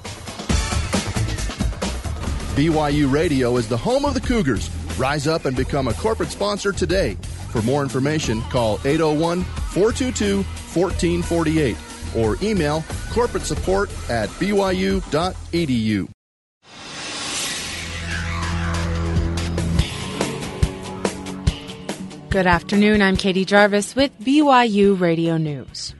BYU 2.55 3.11
Radio 3.11 3.57
is 3.57 3.67
the 3.67 3.77
home 3.77 4.05
of 4.05 4.13
the 4.13 4.21
Cougars. 4.21 4.69
Rise 4.97 5.27
up 5.27 5.45
and 5.45 5.57
become 5.57 5.87
a 5.87 5.93
corporate 5.93 6.29
sponsor 6.29 6.71
today. 6.71 7.15
For 7.51 7.61
more 7.63 7.81
information, 7.81 8.41
call 8.43 8.79
801 8.85 9.43
422 9.43 10.43
1448 10.43 11.77
or 12.15 12.37
email 12.43 12.83
corporate 13.11 13.43
support 13.43 13.89
at 14.09 14.29
byu.edu. 14.29 16.12
Good 22.33 22.47
afternoon. 22.47 23.03
I'm 23.03 23.15
Katie 23.15 23.45
Jarvis 23.45 23.95
with 23.95 24.19
BYU 24.19 24.99
Radio 24.99 25.37
News. 25.37 25.93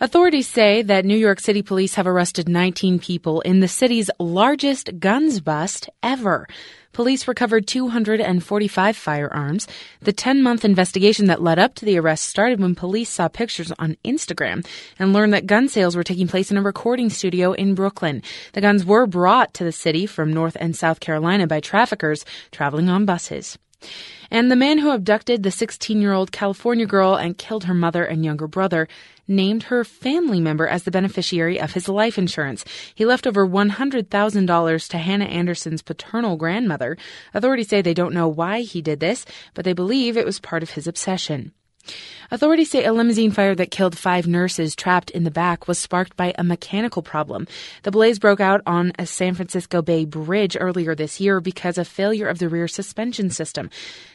Authorities 0.00 0.48
say 0.48 0.82
that 0.82 1.04
New 1.04 1.16
York 1.16 1.38
City 1.38 1.62
police 1.62 1.94
have 1.94 2.08
arrested 2.08 2.48
19 2.48 2.98
people 2.98 3.40
in 3.42 3.60
the 3.60 3.68
city's 3.68 4.10
largest 4.18 4.98
guns 4.98 5.38
bust 5.38 5.88
ever. 6.02 6.48
Police 6.92 7.28
recovered 7.28 7.68
245 7.68 8.96
firearms. 8.96 9.68
The 10.00 10.12
10 10.12 10.42
month 10.42 10.64
investigation 10.64 11.26
that 11.26 11.40
led 11.40 11.60
up 11.60 11.76
to 11.76 11.84
the 11.84 12.00
arrest 12.00 12.24
started 12.24 12.58
when 12.58 12.74
police 12.74 13.08
saw 13.08 13.28
pictures 13.28 13.70
on 13.78 13.96
Instagram 14.04 14.66
and 14.98 15.12
learned 15.12 15.34
that 15.34 15.46
gun 15.46 15.68
sales 15.68 15.94
were 15.94 16.02
taking 16.02 16.26
place 16.26 16.50
in 16.50 16.56
a 16.56 16.62
recording 16.62 17.10
studio 17.10 17.52
in 17.52 17.76
Brooklyn. 17.76 18.24
The 18.54 18.60
guns 18.60 18.84
were 18.84 19.06
brought 19.06 19.54
to 19.54 19.62
the 19.62 19.70
city 19.70 20.04
from 20.04 20.32
North 20.32 20.56
and 20.58 20.74
South 20.74 20.98
Carolina 20.98 21.46
by 21.46 21.60
traffickers 21.60 22.24
traveling 22.50 22.88
on 22.88 23.04
buses. 23.04 23.56
And 24.30 24.50
the 24.50 24.56
man 24.56 24.78
who 24.78 24.90
abducted 24.90 25.42
the 25.42 25.50
16 25.50 26.00
year 26.00 26.12
old 26.12 26.32
California 26.32 26.86
girl 26.86 27.16
and 27.16 27.36
killed 27.36 27.64
her 27.64 27.74
mother 27.74 28.04
and 28.04 28.24
younger 28.24 28.46
brother 28.46 28.88
named 29.28 29.64
her 29.64 29.84
family 29.84 30.40
member 30.40 30.66
as 30.66 30.84
the 30.84 30.90
beneficiary 30.90 31.60
of 31.60 31.72
his 31.72 31.88
life 31.88 32.18
insurance. 32.18 32.64
He 32.94 33.04
left 33.04 33.26
over 33.26 33.46
$100,000 33.46 34.88
to 34.88 34.98
Hannah 34.98 35.24
Anderson's 35.26 35.82
paternal 35.82 36.36
grandmother. 36.36 36.96
Authorities 37.34 37.68
say 37.68 37.82
they 37.82 37.94
don't 37.94 38.14
know 38.14 38.28
why 38.28 38.62
he 38.62 38.82
did 38.82 39.00
this, 39.00 39.24
but 39.54 39.64
they 39.64 39.72
believe 39.72 40.16
it 40.16 40.26
was 40.26 40.40
part 40.40 40.62
of 40.62 40.70
his 40.70 40.86
obsession. 40.86 41.52
Authorities 42.30 42.70
say 42.70 42.84
a 42.84 42.92
limousine 42.92 43.30
fire 43.30 43.54
that 43.54 43.70
killed 43.70 43.98
five 43.98 44.26
nurses 44.26 44.74
trapped 44.74 45.10
in 45.10 45.24
the 45.24 45.30
back 45.30 45.68
was 45.68 45.78
sparked 45.78 46.16
by 46.16 46.32
a 46.38 46.44
mechanical 46.44 47.02
problem. 47.02 47.46
The 47.82 47.90
blaze 47.90 48.18
broke 48.18 48.40
out 48.40 48.62
on 48.66 48.92
a 48.98 49.06
San 49.06 49.34
Francisco 49.34 49.82
Bay 49.82 50.04
Bridge 50.04 50.56
earlier 50.58 50.94
this 50.94 51.20
year 51.20 51.40
because 51.40 51.78
of 51.78 51.86
failure 51.86 52.28
of 52.28 52.38
the 52.38 52.48
rear 52.48 52.68
suspension 52.68 53.30
system. 53.30 53.68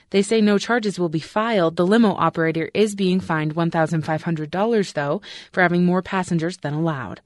They 0.09 0.21
say 0.21 0.41
no 0.41 0.57
charges 0.57 0.97
will 0.97 1.09
be 1.09 1.19
filed. 1.19 1.75
The 1.75 1.85
limo 1.85 2.15
operator 2.15 2.69
is 2.73 2.95
being 2.95 3.19
fined 3.19 3.55
$1,500, 3.55 4.93
though, 4.93 5.21
for 5.51 5.61
having 5.61 5.85
more 5.85 6.01
passengers 6.01 6.57
than 6.57 6.73
allowed. 6.73 7.21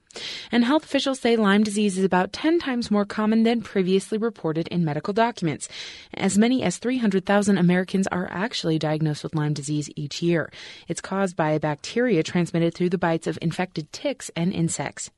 And 0.50 0.64
health 0.64 0.84
officials 0.84 1.20
say 1.20 1.36
Lyme 1.36 1.62
disease 1.62 1.96
is 1.96 2.04
about 2.04 2.32
10 2.32 2.58
times 2.58 2.90
more 2.90 3.04
common 3.04 3.44
than 3.44 3.62
previously 3.62 4.18
reported 4.18 4.68
in 4.68 4.84
medical 4.84 5.14
documents. 5.14 5.68
As 6.12 6.36
many 6.36 6.62
as 6.62 6.78
300,000 6.78 7.56
Americans 7.56 8.06
are 8.08 8.28
actually 8.30 8.78
diagnosed 8.78 9.22
with 9.22 9.34
Lyme 9.34 9.54
disease 9.54 9.88
each 9.96 10.20
year. 10.20 10.50
It's 10.88 11.00
caused 11.00 11.36
by 11.36 11.52
a 11.52 11.60
bacteria 11.60 12.22
transmitted 12.22 12.74
through 12.74 12.90
the 12.90 12.98
bites 12.98 13.26
of 13.26 13.38
infected 13.40 13.92
ticks 13.92 14.30
and 14.36 14.52
insects. 14.52 15.10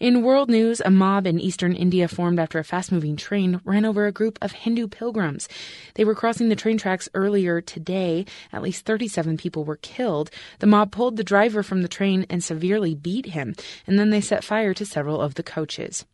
In 0.00 0.22
world 0.22 0.48
news, 0.48 0.80
a 0.84 0.90
mob 0.90 1.26
in 1.26 1.40
eastern 1.40 1.72
India 1.72 2.08
formed 2.08 2.38
after 2.38 2.58
a 2.58 2.64
fast 2.64 2.92
moving 2.92 3.16
train 3.16 3.60
ran 3.64 3.84
over 3.84 4.06
a 4.06 4.12
group 4.12 4.38
of 4.40 4.52
Hindu 4.52 4.88
pilgrims. 4.88 5.48
They 5.94 6.04
were 6.04 6.14
crossing 6.14 6.48
the 6.48 6.56
train 6.56 6.78
tracks 6.78 7.08
earlier 7.14 7.60
today. 7.60 8.26
At 8.52 8.62
least 8.62 8.84
37 8.84 9.36
people 9.36 9.64
were 9.64 9.76
killed. 9.76 10.30
The 10.58 10.66
mob 10.66 10.92
pulled 10.92 11.16
the 11.16 11.24
driver 11.24 11.62
from 11.62 11.82
the 11.82 11.88
train 11.88 12.26
and 12.30 12.42
severely 12.42 12.94
beat 12.94 13.26
him, 13.26 13.54
and 13.86 13.98
then 13.98 14.10
they 14.10 14.20
set 14.20 14.44
fire 14.44 14.74
to 14.74 14.86
several 14.86 15.20
of 15.20 15.34
the 15.34 15.42
coaches. 15.42 16.04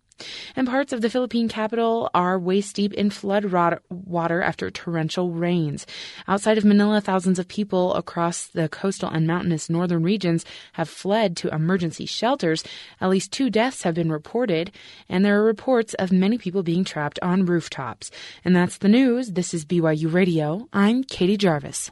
And 0.56 0.68
parts 0.68 0.92
of 0.92 1.00
the 1.00 1.10
Philippine 1.10 1.48
capital 1.48 2.10
are 2.14 2.38
waist 2.38 2.76
deep 2.76 2.92
in 2.94 3.10
flood 3.10 3.44
water 3.90 4.42
after 4.42 4.70
torrential 4.70 5.30
rains. 5.30 5.86
Outside 6.28 6.58
of 6.58 6.64
Manila, 6.64 7.00
thousands 7.00 7.38
of 7.38 7.48
people 7.48 7.94
across 7.94 8.46
the 8.46 8.68
coastal 8.68 9.10
and 9.10 9.26
mountainous 9.26 9.68
northern 9.68 10.02
regions 10.02 10.44
have 10.74 10.88
fled 10.88 11.36
to 11.38 11.48
emergency 11.48 12.06
shelters. 12.06 12.64
At 13.00 13.10
least 13.10 13.32
two 13.32 13.50
deaths 13.50 13.82
have 13.82 13.94
been 13.94 14.12
reported, 14.12 14.70
and 15.08 15.24
there 15.24 15.40
are 15.40 15.44
reports 15.44 15.94
of 15.94 16.12
many 16.12 16.38
people 16.38 16.62
being 16.62 16.84
trapped 16.84 17.18
on 17.20 17.46
rooftops. 17.46 18.10
And 18.44 18.54
that's 18.54 18.78
the 18.78 18.88
news. 18.88 19.32
This 19.32 19.54
is 19.54 19.64
BYU 19.64 20.12
Radio. 20.12 20.68
I'm 20.72 21.04
Katie 21.04 21.36
Jarvis. 21.36 21.90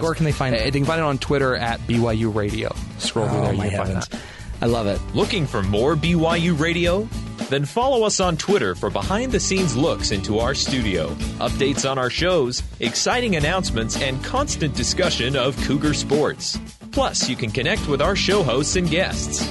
Where 0.00 0.14
can 0.14 0.24
they 0.24 0.32
find 0.32 0.54
it? 0.54 0.60
They 0.60 0.70
can 0.70 0.84
find 0.84 1.00
it 1.00 1.04
on 1.04 1.18
Twitter 1.18 1.56
at 1.56 1.80
BYU 1.80 2.32
Radio. 2.32 2.74
Scroll 2.98 3.26
oh, 3.26 3.28
through 3.28 3.40
there, 3.40 3.54
you 3.54 3.60
can 3.62 3.70
heavens. 3.70 4.06
find 4.06 4.22
that. 4.22 4.37
I 4.60 4.66
love 4.66 4.86
it. 4.86 5.00
Looking 5.14 5.46
for 5.46 5.62
more 5.62 5.94
BYU 5.94 6.58
radio? 6.58 7.08
Then 7.48 7.64
follow 7.64 8.04
us 8.04 8.20
on 8.20 8.36
Twitter 8.36 8.74
for 8.74 8.90
behind 8.90 9.32
the 9.32 9.40
scenes 9.40 9.76
looks 9.76 10.10
into 10.10 10.38
our 10.38 10.54
studio, 10.54 11.08
updates 11.38 11.88
on 11.88 11.96
our 11.96 12.10
shows, 12.10 12.62
exciting 12.80 13.36
announcements, 13.36 14.00
and 14.02 14.22
constant 14.22 14.74
discussion 14.74 15.36
of 15.36 15.56
Cougar 15.64 15.94
sports. 15.94 16.58
Plus, 16.90 17.28
you 17.28 17.36
can 17.36 17.50
connect 17.50 17.88
with 17.88 18.02
our 18.02 18.16
show 18.16 18.42
hosts 18.42 18.76
and 18.76 18.90
guests. 18.90 19.48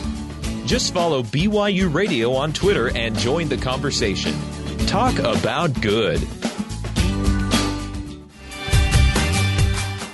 Just 0.66 0.94
follow 0.94 1.24
BYU 1.24 1.92
Radio 1.94 2.34
on 2.34 2.52
Twitter 2.52 2.96
and 2.96 3.18
join 3.18 3.48
the 3.48 3.58
conversation. 3.58 4.36
Talk 4.86 5.18
about 5.20 5.80
good. 5.82 6.22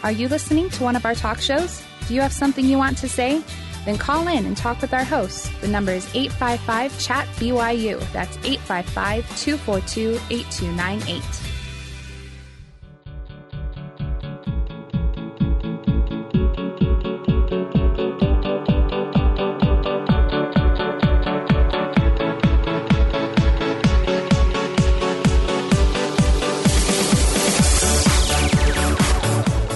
Are 0.03 0.12
you 0.12 0.27
listening 0.27 0.69
to 0.71 0.84
one 0.84 0.95
of 0.95 1.06
our 1.06 1.15
talk 1.15 1.39
shows? 1.39 1.82
Do 2.08 2.13
you 2.13 2.21
have 2.21 2.34
something 2.34 2.65
you 2.65 2.77
want 2.77 2.97
to 2.99 3.10
say? 3.10 3.41
Then 3.86 3.98
call 3.98 4.28
in 4.28 4.46
and 4.46 4.56
talk 4.56 4.82
with 4.82 4.93
our 4.93 5.04
hosts. 5.04 5.50
The 5.62 5.67
number 5.67 5.91
is 5.91 6.08
855 6.15 7.00
Chat 7.00 7.28
BYU. 7.36 8.00
That's 8.13 8.38
855 8.38 9.24
242 9.39 10.19
8298. 10.30 11.54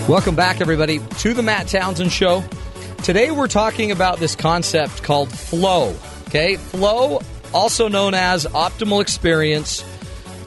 Welcome 0.07 0.35
back, 0.35 0.61
everybody, 0.61 0.99
to 0.99 1.33
the 1.33 1.43
Matt 1.43 1.67
Townsend 1.67 2.13
Show. 2.13 2.41
Today 3.03 3.31
we're 3.31 3.47
talking 3.47 3.91
about 3.91 4.19
this 4.19 4.35
concept 4.35 5.03
called 5.03 5.31
flow. 5.31 5.95
Okay, 6.27 6.57
flow, 6.57 7.21
also 7.53 7.87
known 7.87 8.13
as 8.13 8.45
optimal 8.45 9.01
experience. 9.01 9.83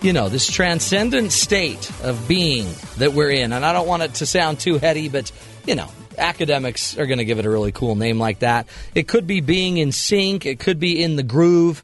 You 0.03 0.13
know, 0.13 0.29
this 0.29 0.47
transcendent 0.47 1.33
state 1.33 1.91
of 2.03 2.29
being 2.29 2.67
that 2.99 3.13
we're 3.13 3.31
in. 3.31 3.53
And 3.53 3.65
I 3.65 3.73
don't 3.73 3.87
want 3.87 4.03
it 4.03 4.15
to 4.15 4.27
sound 4.27 4.61
too 4.61 4.79
heady, 4.79 5.09
but, 5.09 5.31
you 5.67 5.75
know, 5.75 5.89
academics 6.19 6.99
are 6.99 7.07
going 7.07 7.19
to 7.19 7.25
give 7.25 7.39
it 7.39 7.47
a 7.47 7.51
really 7.51 7.73
cool 7.73 7.95
name 7.95 8.19
like 8.19 8.41
that. 8.41 8.67
It 8.95 9.09
could 9.09 9.27
be 9.27 9.41
being 9.41 9.79
in 9.79 9.93
sync, 9.93 10.47
it 10.47 10.59
could 10.59 10.79
be 10.79 11.03
in 11.03 11.17
the 11.17 11.23
groove. 11.23 11.83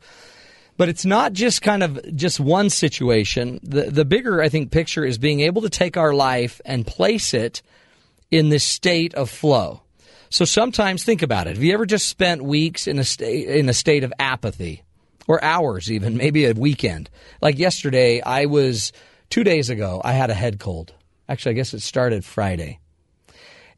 But 0.76 0.90
it's 0.90 1.06
not 1.06 1.32
just 1.32 1.62
kind 1.62 1.82
of 1.82 2.14
just 2.14 2.38
one 2.38 2.68
situation. 2.68 3.60
The 3.62 3.90
the 3.90 4.04
bigger 4.04 4.42
I 4.42 4.50
think 4.50 4.70
picture 4.70 5.06
is 5.06 5.16
being 5.16 5.40
able 5.40 5.62
to 5.62 5.70
take 5.70 5.96
our 5.96 6.12
life 6.12 6.60
and 6.66 6.86
place 6.86 7.32
it 7.32 7.62
in 8.30 8.50
this 8.50 8.64
state 8.64 9.14
of 9.14 9.30
flow. 9.30 9.80
So 10.30 10.44
sometimes 10.44 11.04
think 11.04 11.22
about 11.22 11.46
it. 11.46 11.54
Have 11.54 11.62
you 11.62 11.74
ever 11.74 11.86
just 11.86 12.06
spent 12.06 12.42
weeks 12.42 12.86
in 12.86 12.98
a 12.98 13.04
state 13.04 13.48
in 13.48 13.68
a 13.68 13.74
state 13.74 14.04
of 14.04 14.12
apathy, 14.18 14.82
or 15.26 15.42
hours 15.42 15.90
even, 15.90 16.16
maybe 16.16 16.46
a 16.46 16.52
weekend? 16.52 17.10
Like 17.40 17.58
yesterday, 17.58 18.20
I 18.20 18.46
was 18.46 18.92
two 19.30 19.44
days 19.44 19.70
ago. 19.70 20.00
I 20.04 20.12
had 20.12 20.30
a 20.30 20.34
head 20.34 20.58
cold. 20.58 20.92
Actually, 21.28 21.52
I 21.52 21.54
guess 21.54 21.74
it 21.74 21.82
started 21.82 22.24
Friday, 22.24 22.78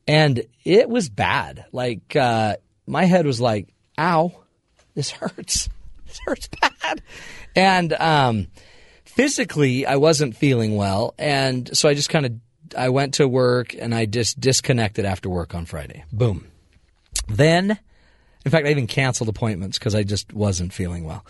and 0.06 0.42
it 0.64 0.88
was 0.88 1.08
bad. 1.08 1.64
Like 1.72 2.14
uh, 2.16 2.56
my 2.86 3.04
head 3.04 3.26
was 3.26 3.40
like, 3.40 3.68
"Ow, 3.98 4.32
this 4.94 5.10
hurts. 5.12 5.68
This 6.06 6.20
hurts 6.24 6.48
bad," 6.60 7.02
and 7.54 7.92
um, 7.94 8.48
physically, 9.04 9.86
I 9.86 9.96
wasn't 9.96 10.36
feeling 10.36 10.76
well, 10.76 11.14
and 11.18 11.76
so 11.76 11.88
I 11.88 11.94
just 11.94 12.08
kind 12.08 12.26
of 12.26 12.32
I 12.76 12.88
went 12.88 13.14
to 13.14 13.28
work 13.28 13.74
and 13.74 13.94
I 13.94 14.06
just 14.06 14.40
disconnected 14.40 15.04
after 15.04 15.28
work 15.28 15.54
on 15.54 15.66
Friday. 15.66 16.04
Boom. 16.12 16.46
Then, 17.28 17.78
in 18.44 18.50
fact, 18.50 18.66
I 18.66 18.70
even 18.70 18.86
canceled 18.86 19.28
appointments 19.28 19.78
because 19.78 19.94
I 19.94 20.02
just 20.02 20.32
wasn't 20.32 20.72
feeling 20.72 21.04
well. 21.04 21.24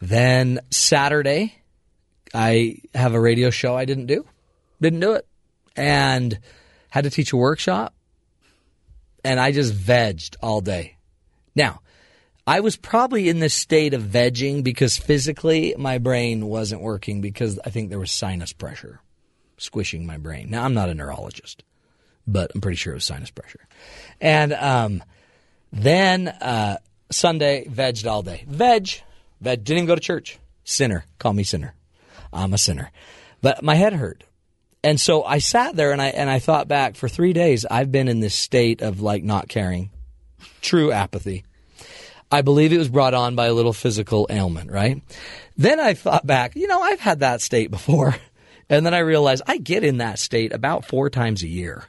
Then 0.00 0.60
Saturday, 0.70 1.54
I 2.34 2.76
have 2.94 3.14
a 3.14 3.20
radio 3.20 3.50
show 3.50 3.76
I 3.76 3.84
didn't 3.84 4.06
do. 4.06 4.26
Didn't 4.80 5.00
do 5.00 5.12
it. 5.12 5.26
And 5.76 6.38
had 6.90 7.04
to 7.04 7.10
teach 7.10 7.32
a 7.32 7.36
workshop. 7.36 7.94
And 9.24 9.38
I 9.38 9.52
just 9.52 9.74
vegged 9.74 10.36
all 10.42 10.60
day. 10.60 10.96
Now, 11.54 11.80
I 12.46 12.60
was 12.60 12.76
probably 12.76 13.28
in 13.28 13.38
this 13.38 13.54
state 13.54 13.94
of 13.94 14.02
vegging 14.02 14.64
because 14.64 14.96
physically 14.96 15.74
my 15.78 15.98
brain 15.98 16.46
wasn't 16.46 16.80
working 16.80 17.20
because 17.20 17.58
I 17.64 17.70
think 17.70 17.90
there 17.90 17.98
was 17.98 18.10
sinus 18.10 18.52
pressure 18.52 19.00
squishing 19.60 20.06
my 20.06 20.16
brain. 20.16 20.50
Now, 20.50 20.64
I'm 20.64 20.74
not 20.74 20.88
a 20.88 20.94
neurologist, 20.94 21.62
but 22.26 22.50
I'm 22.54 22.60
pretty 22.60 22.76
sure 22.76 22.92
it 22.92 22.96
was 22.96 23.04
sinus 23.04 23.30
pressure. 23.30 23.66
And 24.20 24.52
um, 24.52 25.02
then 25.72 26.28
uh, 26.28 26.78
Sunday, 27.10 27.66
vegged 27.66 28.10
all 28.10 28.22
day. 28.22 28.44
Veg, 28.46 29.02
veg, 29.40 29.64
didn't 29.64 29.78
even 29.78 29.86
go 29.86 29.94
to 29.94 30.00
church. 30.00 30.38
Sinner, 30.64 31.04
call 31.18 31.32
me 31.32 31.44
sinner. 31.44 31.74
I'm 32.32 32.54
a 32.54 32.58
sinner. 32.58 32.90
But 33.42 33.62
my 33.62 33.74
head 33.74 33.92
hurt. 33.92 34.24
And 34.82 35.00
so 35.00 35.24
I 35.24 35.38
sat 35.38 35.76
there 35.76 35.92
and 35.92 36.00
I 36.00 36.08
and 36.08 36.30
I 36.30 36.38
thought 36.38 36.68
back 36.68 36.96
for 36.96 37.08
three 37.08 37.32
days. 37.32 37.66
I've 37.70 37.92
been 37.92 38.08
in 38.08 38.20
this 38.20 38.34
state 38.34 38.80
of 38.80 39.00
like 39.00 39.22
not 39.22 39.48
caring, 39.48 39.90
true 40.62 40.90
apathy. 40.90 41.44
I 42.32 42.42
believe 42.42 42.72
it 42.72 42.78
was 42.78 42.88
brought 42.88 43.12
on 43.12 43.34
by 43.34 43.46
a 43.46 43.52
little 43.52 43.72
physical 43.72 44.26
ailment, 44.30 44.70
right? 44.70 45.02
Then 45.56 45.80
I 45.80 45.94
thought 45.94 46.26
back, 46.26 46.54
you 46.54 46.68
know, 46.68 46.80
I've 46.80 47.00
had 47.00 47.20
that 47.20 47.42
state 47.42 47.70
before. 47.70 48.16
And 48.70 48.86
then 48.86 48.94
I 48.94 49.00
realized 49.00 49.42
I 49.46 49.58
get 49.58 49.82
in 49.82 49.98
that 49.98 50.20
state 50.20 50.52
about 50.52 50.84
four 50.86 51.10
times 51.10 51.42
a 51.42 51.48
year 51.48 51.84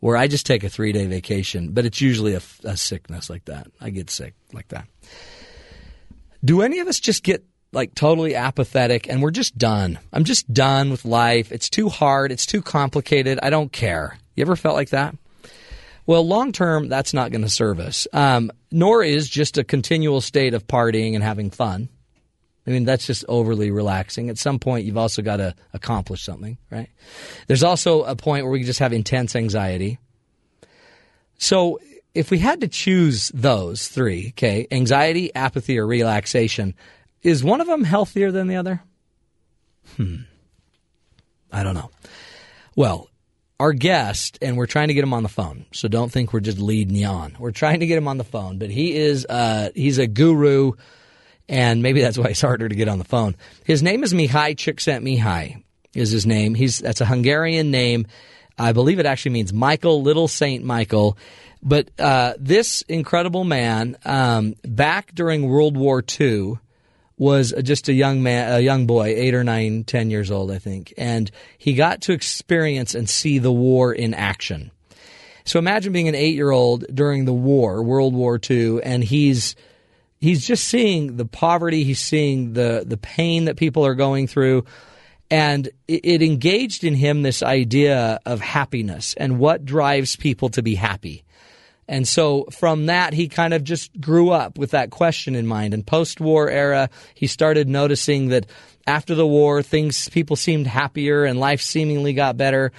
where 0.00 0.16
I 0.16 0.26
just 0.26 0.44
take 0.44 0.64
a 0.64 0.68
three 0.68 0.92
day 0.92 1.06
vacation, 1.06 1.70
but 1.70 1.86
it's 1.86 2.00
usually 2.00 2.34
a, 2.34 2.42
a, 2.64 2.76
sickness 2.76 3.30
like 3.30 3.44
that. 3.44 3.68
I 3.80 3.90
get 3.90 4.10
sick 4.10 4.34
like 4.52 4.68
that. 4.68 4.86
Do 6.44 6.62
any 6.62 6.80
of 6.80 6.88
us 6.88 6.98
just 6.98 7.22
get 7.22 7.44
like 7.72 7.94
totally 7.94 8.34
apathetic 8.34 9.08
and 9.08 9.22
we're 9.22 9.30
just 9.30 9.56
done? 9.56 10.00
I'm 10.12 10.24
just 10.24 10.52
done 10.52 10.90
with 10.90 11.04
life. 11.04 11.52
It's 11.52 11.70
too 11.70 11.88
hard. 11.88 12.32
It's 12.32 12.46
too 12.46 12.62
complicated. 12.62 13.38
I 13.40 13.50
don't 13.50 13.70
care. 13.70 14.18
You 14.34 14.42
ever 14.42 14.56
felt 14.56 14.74
like 14.74 14.90
that? 14.90 15.14
Well, 16.04 16.26
long 16.26 16.50
term, 16.50 16.88
that's 16.88 17.14
not 17.14 17.30
going 17.30 17.42
to 17.42 17.48
serve 17.48 17.78
us. 17.78 18.08
Um, 18.12 18.50
nor 18.72 19.04
is 19.04 19.28
just 19.28 19.58
a 19.58 19.64
continual 19.64 20.20
state 20.20 20.54
of 20.54 20.66
partying 20.66 21.14
and 21.14 21.22
having 21.22 21.50
fun. 21.50 21.88
I 22.70 22.72
mean, 22.72 22.84
that's 22.84 23.04
just 23.04 23.24
overly 23.26 23.72
relaxing. 23.72 24.30
At 24.30 24.38
some 24.38 24.60
point, 24.60 24.84
you've 24.84 24.96
also 24.96 25.22
got 25.22 25.38
to 25.38 25.56
accomplish 25.72 26.22
something, 26.22 26.56
right? 26.70 26.88
There's 27.48 27.64
also 27.64 28.04
a 28.04 28.14
point 28.14 28.44
where 28.44 28.52
we 28.52 28.62
just 28.62 28.78
have 28.78 28.92
intense 28.92 29.34
anxiety. 29.34 29.98
So, 31.36 31.80
if 32.14 32.30
we 32.30 32.38
had 32.38 32.60
to 32.60 32.68
choose 32.68 33.32
those 33.34 33.88
three, 33.88 34.28
okay, 34.28 34.68
anxiety, 34.70 35.34
apathy, 35.34 35.80
or 35.80 35.86
relaxation, 35.86 36.74
is 37.24 37.42
one 37.42 37.60
of 37.60 37.66
them 37.66 37.82
healthier 37.82 38.30
than 38.30 38.46
the 38.46 38.54
other? 38.54 38.82
Hmm. 39.96 40.16
I 41.50 41.64
don't 41.64 41.74
know. 41.74 41.90
Well, 42.76 43.08
our 43.58 43.72
guest, 43.72 44.38
and 44.40 44.56
we're 44.56 44.66
trying 44.66 44.88
to 44.88 44.94
get 44.94 45.02
him 45.02 45.12
on 45.12 45.24
the 45.24 45.28
phone, 45.28 45.66
so 45.72 45.88
don't 45.88 46.12
think 46.12 46.32
we're 46.32 46.38
just 46.38 46.60
leading 46.60 46.94
you 46.94 47.08
on. 47.08 47.34
We're 47.36 47.50
trying 47.50 47.80
to 47.80 47.86
get 47.86 47.98
him 47.98 48.06
on 48.06 48.18
the 48.18 48.22
phone, 48.22 48.58
but 48.58 48.70
he 48.70 48.94
is 48.94 49.26
uh, 49.26 49.70
he's 49.74 49.98
a 49.98 50.06
guru 50.06 50.74
and 51.50 51.82
maybe 51.82 52.00
that's 52.00 52.16
why 52.16 52.26
it's 52.26 52.40
harder 52.40 52.68
to 52.68 52.74
get 52.76 52.88
on 52.88 52.98
the 52.98 53.04
phone. 53.04 53.34
His 53.64 53.82
name 53.82 54.04
is 54.04 54.14
Mihai 54.14 54.54
Csikszentmihalyi. 54.54 55.62
Is 55.92 56.12
his 56.12 56.24
name? 56.24 56.54
He's 56.54 56.78
that's 56.78 57.00
a 57.00 57.04
Hungarian 57.06 57.72
name. 57.72 58.06
I 58.56 58.72
believe 58.72 59.00
it 59.00 59.06
actually 59.06 59.32
means 59.32 59.52
Michael, 59.52 60.02
Little 60.02 60.28
Saint 60.28 60.64
Michael. 60.64 61.18
But 61.60 61.90
uh, 61.98 62.34
this 62.38 62.82
incredible 62.82 63.42
man, 63.42 63.96
um, 64.04 64.54
back 64.62 65.12
during 65.12 65.48
World 65.48 65.76
War 65.76 66.04
II, 66.20 66.58
was 67.18 67.52
just 67.62 67.88
a 67.88 67.92
young 67.92 68.22
man, 68.22 68.54
a 68.54 68.60
young 68.60 68.86
boy, 68.86 69.08
eight 69.08 69.34
or 69.34 69.42
nine, 69.42 69.82
ten 69.82 70.08
years 70.08 70.30
old, 70.30 70.52
I 70.52 70.58
think, 70.58 70.94
and 70.96 71.30
he 71.58 71.74
got 71.74 72.02
to 72.02 72.12
experience 72.12 72.94
and 72.94 73.10
see 73.10 73.38
the 73.38 73.52
war 73.52 73.92
in 73.92 74.14
action. 74.14 74.70
So 75.44 75.58
imagine 75.58 75.92
being 75.92 76.08
an 76.08 76.14
eight 76.14 76.36
year 76.36 76.52
old 76.52 76.84
during 76.94 77.24
the 77.24 77.32
war, 77.32 77.82
World 77.82 78.14
War 78.14 78.38
II, 78.48 78.82
and 78.84 79.02
he's 79.02 79.56
he's 80.20 80.46
just 80.46 80.64
seeing 80.68 81.16
the 81.16 81.24
poverty, 81.24 81.84
he's 81.84 82.00
seeing 82.00 82.52
the 82.52 82.84
the 82.86 82.96
pain 82.96 83.46
that 83.46 83.56
people 83.56 83.84
are 83.84 83.94
going 83.94 84.26
through, 84.26 84.64
and 85.30 85.68
it, 85.88 86.00
it 86.04 86.22
engaged 86.22 86.84
in 86.84 86.94
him 86.94 87.22
this 87.22 87.42
idea 87.42 88.20
of 88.26 88.40
happiness 88.40 89.14
and 89.14 89.38
what 89.38 89.64
drives 89.64 90.16
people 90.16 90.50
to 90.50 90.62
be 90.62 90.74
happy. 90.74 91.24
And 91.90 92.06
so 92.06 92.44
from 92.52 92.86
that, 92.86 93.14
he 93.14 93.26
kind 93.26 93.52
of 93.52 93.64
just 93.64 94.00
grew 94.00 94.30
up 94.30 94.56
with 94.56 94.70
that 94.70 94.90
question 94.90 95.34
in 95.34 95.44
mind. 95.44 95.74
And 95.74 95.84
post 95.84 96.20
war 96.20 96.48
era, 96.48 96.88
he 97.14 97.26
started 97.26 97.68
noticing 97.68 98.28
that 98.28 98.46
after 98.86 99.16
the 99.16 99.26
war, 99.26 99.60
things, 99.60 100.08
people 100.08 100.36
seemed 100.36 100.68
happier 100.68 101.24
and 101.24 101.40
life 101.40 101.60
seemingly 101.60 102.12
got 102.12 102.36
better. 102.36 102.70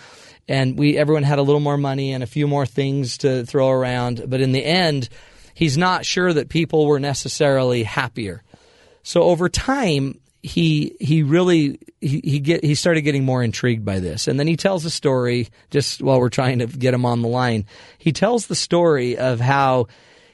And 0.47 0.79
we, 0.79 0.97
everyone 0.97 1.23
had 1.23 1.39
a 1.39 1.41
little 1.41 1.59
more 1.59 1.77
money 1.77 2.13
and 2.13 2.23
a 2.23 2.27
few 2.27 2.47
more 2.47 2.65
things 2.65 3.17
to 3.17 3.45
throw 3.45 3.69
around. 3.69 4.23
But 4.27 4.39
in 4.39 4.53
the 4.53 4.63
end, 4.63 5.09
he's 5.53 5.77
not 5.77 6.05
sure 6.05 6.31
that 6.33 6.49
people 6.49 6.85
were 6.85 6.99
necessarily 6.99 7.83
happier. 7.83 8.43
So 9.03 9.23
over 9.23 9.49
time, 9.49 10.19
he 10.43 10.95
he 10.99 11.23
really 11.23 11.79
he 11.99 12.21
he 12.23 12.39
get 12.39 12.63
he 12.63 12.75
started 12.75 13.01
getting 13.01 13.23
more 13.23 13.43
intrigued 13.43 13.85
by 13.85 13.99
this, 13.99 14.27
and 14.27 14.39
then 14.39 14.47
he 14.47 14.55
tells 14.55 14.85
a 14.85 14.89
story 14.89 15.49
just 15.69 16.01
while 16.01 16.19
we're 16.19 16.29
trying 16.29 16.59
to 16.59 16.67
get 16.67 16.93
him 16.93 17.05
on 17.05 17.21
the 17.21 17.27
line. 17.27 17.65
He 17.97 18.11
tells 18.11 18.47
the 18.47 18.55
story 18.55 19.17
of 19.17 19.39
how 19.39 19.87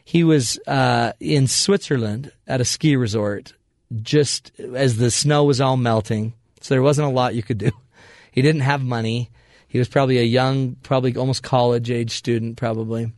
he 0.06 0.24
was 0.24 0.58
uh, 0.68 1.12
in 1.20 1.48
Switzerland 1.48 2.32
at 2.48 2.62
a 2.62 2.66
ski 2.66 2.96
resort 2.96 3.54
just 4.02 4.58
as 4.60 4.98
the 4.98 5.12
snow 5.12 5.44
was 5.44 5.60
all 5.60 5.78
melting, 5.78 6.34
so 6.62 6.74
there 6.74 6.82
wasn't 6.82 7.08
a 7.08 7.12
lot 7.12 7.36
you 7.36 7.44
could 7.44 7.58
do. 7.58 7.72
He 8.30 8.44
didn't 8.44 8.62
have 8.62 8.84
money. 8.84 9.32
He 9.68 9.80
was 9.80 9.88
probably 9.88 10.20
a 10.20 10.24
young, 10.24 10.76
probably 10.84 11.16
almost 11.16 11.42
college 11.42 11.90
age 11.90 12.12
student, 12.12 12.56
probably 12.56 13.12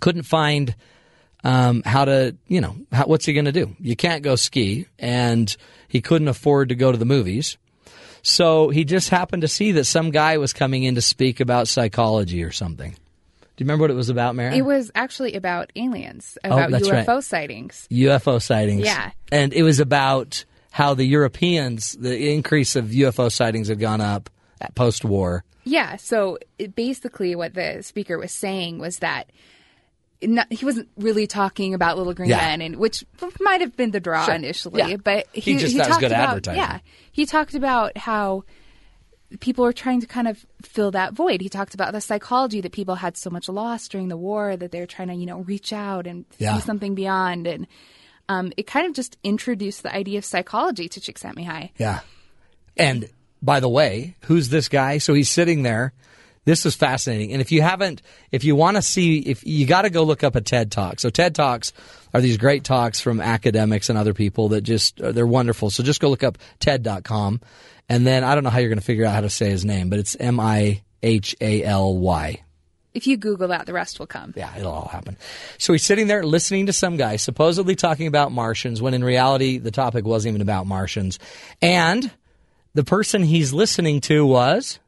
couldn't 0.00 0.22
find 0.22 0.74
um, 1.44 1.82
how 1.84 2.04
to, 2.04 2.36
you 2.48 2.60
know, 2.60 2.76
how, 2.92 3.06
what's 3.06 3.24
he 3.24 3.32
going 3.32 3.46
to 3.46 3.52
do? 3.52 3.74
You 3.80 3.96
can't 3.96 4.22
go 4.22 4.36
ski, 4.36 4.86
and 4.98 5.54
he 5.88 6.00
couldn't 6.00 6.28
afford 6.28 6.68
to 6.70 6.74
go 6.74 6.92
to 6.92 6.98
the 6.98 7.04
movies. 7.04 7.56
So 8.22 8.68
he 8.68 8.84
just 8.84 9.08
happened 9.08 9.42
to 9.42 9.48
see 9.48 9.72
that 9.72 9.84
some 9.84 10.10
guy 10.10 10.38
was 10.38 10.52
coming 10.52 10.84
in 10.84 10.94
to 10.96 11.00
speak 11.00 11.40
about 11.40 11.68
psychology 11.68 12.42
or 12.42 12.52
something. 12.52 12.90
Do 12.90 13.64
you 13.64 13.66
remember 13.66 13.84
what 13.84 13.90
it 13.90 13.94
was 13.94 14.08
about, 14.10 14.34
Mary? 14.34 14.56
It 14.56 14.62
was 14.62 14.90
actually 14.94 15.34
about 15.34 15.70
aliens, 15.76 16.38
Oh, 16.44 16.52
about 16.52 16.70
that's 16.70 16.88
UFO 16.88 17.06
right. 17.06 17.24
sightings. 17.24 17.86
UFO 17.90 18.40
sightings. 18.40 18.84
Yeah. 18.84 19.10
And 19.32 19.52
it 19.52 19.62
was 19.62 19.80
about 19.80 20.44
how 20.70 20.94
the 20.94 21.04
Europeans, 21.04 21.92
the 21.92 22.32
increase 22.32 22.76
of 22.76 22.86
UFO 22.86 23.30
sightings 23.30 23.68
had 23.68 23.78
gone 23.80 24.00
up 24.00 24.30
post 24.74 25.04
war. 25.04 25.44
Yeah, 25.64 25.96
so 25.96 26.38
basically 26.74 27.34
what 27.34 27.54
the 27.54 27.82
speaker 27.82 28.18
was 28.18 28.32
saying 28.32 28.78
was 28.78 28.98
that 29.00 29.30
not, 30.22 30.52
he 30.52 30.64
wasn't 30.64 30.88
really 30.96 31.26
talking 31.26 31.72
about 31.74 31.96
little 31.96 32.12
green 32.14 32.28
Yeah. 32.30 32.36
men, 32.38 32.60
and 32.60 32.76
which 32.76 33.04
might 33.40 33.60
have 33.60 33.76
been 33.76 33.90
the 33.90 34.00
draw 34.00 34.24
Sure. 34.26 34.34
initially, 34.34 34.82
Yeah. 34.82 34.96
but 34.96 35.26
He 35.32 35.40
he, 35.40 35.56
just 35.58 35.74
thought 35.76 35.76
it 35.76 35.78
was 35.78 35.88
talked 35.88 36.00
good 36.00 36.12
about 36.12 36.28
advertising. 36.28 36.60
yeah, 36.62 36.78
he 37.12 37.26
talked 37.26 37.54
about 37.54 37.96
how 37.96 38.44
people 39.38 39.62
were 39.64 39.72
trying 39.72 40.00
to 40.00 40.06
kind 40.06 40.26
of 40.28 40.44
fill 40.62 40.90
that 40.90 41.12
void. 41.14 41.40
He 41.40 41.48
talked 41.48 41.72
about 41.74 41.92
the 41.92 42.00
psychology 42.00 42.60
that 42.62 42.72
people 42.72 42.96
had 42.96 43.16
so 43.16 43.30
much 43.30 43.48
loss 43.48 43.86
during 43.88 44.08
the 44.08 44.16
war 44.16 44.56
that 44.56 44.72
they 44.72 44.80
were 44.80 44.86
trying 44.86 45.08
to 45.08 45.14
you 45.14 45.24
know 45.26 45.38
reach 45.40 45.72
out 45.72 46.06
and 46.06 46.24
Yeah. 46.38 46.56
see 46.56 46.62
something 46.66 46.94
beyond, 46.94 47.46
and 47.46 47.66
um, 48.28 48.52
it 48.56 48.66
kind 48.66 48.86
of 48.86 48.92
just 48.92 49.16
introduced 49.24 49.82
the 49.82 49.94
idea 49.94 50.18
of 50.18 50.24
psychology 50.24 50.88
to 50.88 51.00
Csikszentmihalyi. 51.00 51.70
Yeah. 51.78 52.00
And 52.76 53.08
by 53.42 53.60
the 53.60 53.68
way, 53.68 54.16
who's 54.22 54.48
this 54.50 54.68
guy? 54.68 54.98
So 54.98 55.14
he's 55.14 55.30
sitting 55.30 55.62
there. 55.62 55.92
This 56.44 56.64
is 56.64 56.74
fascinating. 56.74 57.32
And 57.32 57.40
if 57.40 57.52
you 57.52 57.62
haven't, 57.62 58.02
if 58.32 58.44
you 58.44 58.56
want 58.56 58.76
to 58.76 58.82
see, 58.82 59.18
if 59.18 59.46
you 59.46 59.66
got 59.66 59.82
to 59.82 59.90
go 59.90 60.04
look 60.04 60.24
up 60.24 60.36
a 60.36 60.40
TED 60.40 60.72
Talk. 60.72 60.98
So 60.98 61.10
TED 61.10 61.34
Talks 61.34 61.72
are 62.14 62.20
these 62.20 62.38
great 62.38 62.64
talks 62.64 63.00
from 63.00 63.20
academics 63.20 63.90
and 63.90 63.98
other 63.98 64.14
people 64.14 64.48
that 64.50 64.62
just, 64.62 65.00
uh, 65.00 65.12
they're 65.12 65.26
wonderful. 65.26 65.70
So 65.70 65.82
just 65.82 66.00
go 66.00 66.08
look 66.08 66.24
up 66.24 66.38
TED.com. 66.58 67.40
And 67.88 68.06
then 68.06 68.24
I 68.24 68.34
don't 68.34 68.44
know 68.44 68.50
how 68.50 68.58
you're 68.58 68.68
going 68.68 68.78
to 68.78 68.84
figure 68.84 69.04
out 69.04 69.14
how 69.14 69.20
to 69.20 69.30
say 69.30 69.50
his 69.50 69.64
name, 69.64 69.90
but 69.90 69.98
it's 69.98 70.16
M 70.18 70.40
I 70.40 70.82
H 71.02 71.36
A 71.40 71.64
L 71.64 71.96
Y. 71.98 72.42
If 72.92 73.06
you 73.06 73.16
Google 73.16 73.48
that, 73.48 73.66
the 73.66 73.72
rest 73.72 73.98
will 73.98 74.06
come. 74.06 74.32
Yeah, 74.36 74.56
it'll 74.56 74.72
all 74.72 74.88
happen. 74.88 75.16
So 75.58 75.72
he's 75.72 75.84
sitting 75.84 76.08
there 76.08 76.24
listening 76.24 76.66
to 76.66 76.72
some 76.72 76.96
guy 76.96 77.16
supposedly 77.16 77.76
talking 77.76 78.08
about 78.08 78.32
Martians 78.32 78.82
when 78.82 78.94
in 78.94 79.04
reality 79.04 79.58
the 79.58 79.70
topic 79.70 80.04
wasn't 80.04 80.32
even 80.32 80.42
about 80.42 80.66
Martians. 80.66 81.18
And 81.62 82.10
the 82.74 82.82
person 82.82 83.22
he's 83.22 83.52
listening 83.52 84.00
to 84.02 84.26
was 84.26 84.80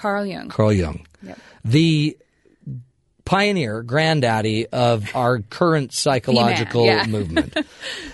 Carl 0.00 0.24
Jung. 0.26 0.48
Carl 0.48 0.72
Jung, 0.72 1.06
Yep. 1.22 1.38
the 1.64 2.16
pioneer, 3.26 3.82
granddaddy 3.82 4.66
of 4.68 5.14
our 5.14 5.40
current 5.40 5.92
psychological 5.92 6.84
yeah. 6.86 7.06
movement. 7.06 7.56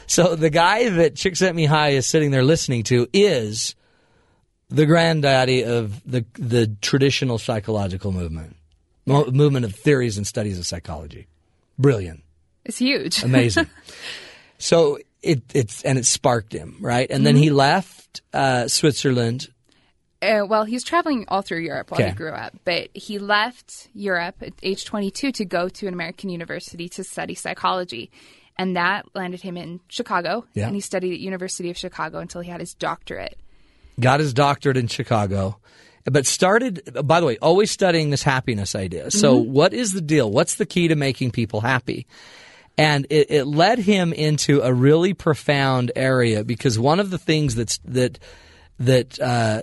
So 0.08 0.36
the 0.36 0.50
guy 0.50 0.88
that 0.88 1.14
Csikszentmihalyi 1.14 1.94
is 1.94 2.06
sitting 2.06 2.30
there 2.30 2.44
listening 2.44 2.84
to 2.84 3.08
is 3.12 3.74
the 4.70 4.86
granddaddy 4.86 5.64
of 5.64 6.00
the 6.08 6.24
the 6.34 6.68
traditional 6.80 7.38
psychological 7.38 8.12
movement, 8.12 8.54
Mo- 9.04 9.30
movement 9.32 9.64
of 9.64 9.74
theories 9.74 10.16
and 10.16 10.24
studies 10.24 10.60
of 10.60 10.66
psychology. 10.66 11.26
Brilliant, 11.76 12.22
It's 12.64 12.78
huge. 12.78 13.22
amazing. 13.24 13.66
so 14.58 14.98
it 15.22 15.42
it's 15.54 15.82
and 15.82 15.98
it 15.98 16.06
sparked 16.06 16.52
him 16.52 16.76
right, 16.80 17.10
and 17.10 17.26
then 17.26 17.34
he 17.36 17.50
left 17.50 18.22
uh, 18.32 18.68
Switzerland. 18.68 19.48
Uh, 20.26 20.44
well, 20.46 20.64
was 20.66 20.82
traveling 20.84 21.24
all 21.28 21.42
through 21.42 21.60
Europe 21.60 21.90
while 21.90 22.00
Okay. 22.00 22.10
he 22.10 22.16
grew 22.16 22.32
up, 22.32 22.52
but 22.64 22.88
he 22.94 23.18
left 23.18 23.88
Europe 23.94 24.36
at 24.42 24.52
age 24.62 24.84
22 24.84 25.32
to 25.32 25.44
go 25.44 25.68
to 25.68 25.86
an 25.86 25.94
American 25.94 26.28
university 26.30 26.88
to 26.90 27.04
study 27.04 27.34
psychology. 27.34 28.10
And 28.58 28.74
that 28.76 29.06
landed 29.14 29.42
him 29.42 29.56
in 29.56 29.80
Chicago. 29.88 30.44
Yeah. 30.54 30.66
And 30.66 30.74
he 30.74 30.80
studied 30.80 31.12
at 31.12 31.20
University 31.20 31.70
of 31.70 31.76
Chicago 31.76 32.18
until 32.18 32.40
he 32.40 32.50
had 32.50 32.60
his 32.60 32.74
doctorate. 32.74 33.38
got 34.00 34.20
his 34.20 34.32
doctorate 34.34 34.76
in 34.76 34.86
Chicago, 34.88 35.58
but 36.04 36.26
started, 36.26 36.82
by 37.04 37.20
the 37.20 37.26
way, 37.26 37.36
always 37.38 37.70
studying 37.70 38.10
this 38.10 38.22
happiness 38.22 38.74
idea. 38.74 39.10
So, 39.10 39.36
what 39.36 39.72
is 39.74 39.92
the 39.92 40.00
deal? 40.00 40.30
What's 40.30 40.54
the 40.56 40.66
key 40.66 40.88
to 40.88 40.96
making 40.96 41.32
people 41.32 41.60
happy? 41.60 42.06
And 42.78 43.06
it, 43.10 43.30
it 43.30 43.44
led 43.46 43.78
him 43.78 44.12
into 44.12 44.60
a 44.60 44.72
really 44.72 45.14
profound 45.14 45.92
area 45.96 46.44
because 46.44 46.78
one 46.78 47.00
of 47.00 47.10
the 47.10 47.18
things 47.18 47.54
that's 47.54 47.78
that 47.86 48.18
that 48.78 49.18
uh, 49.20 49.62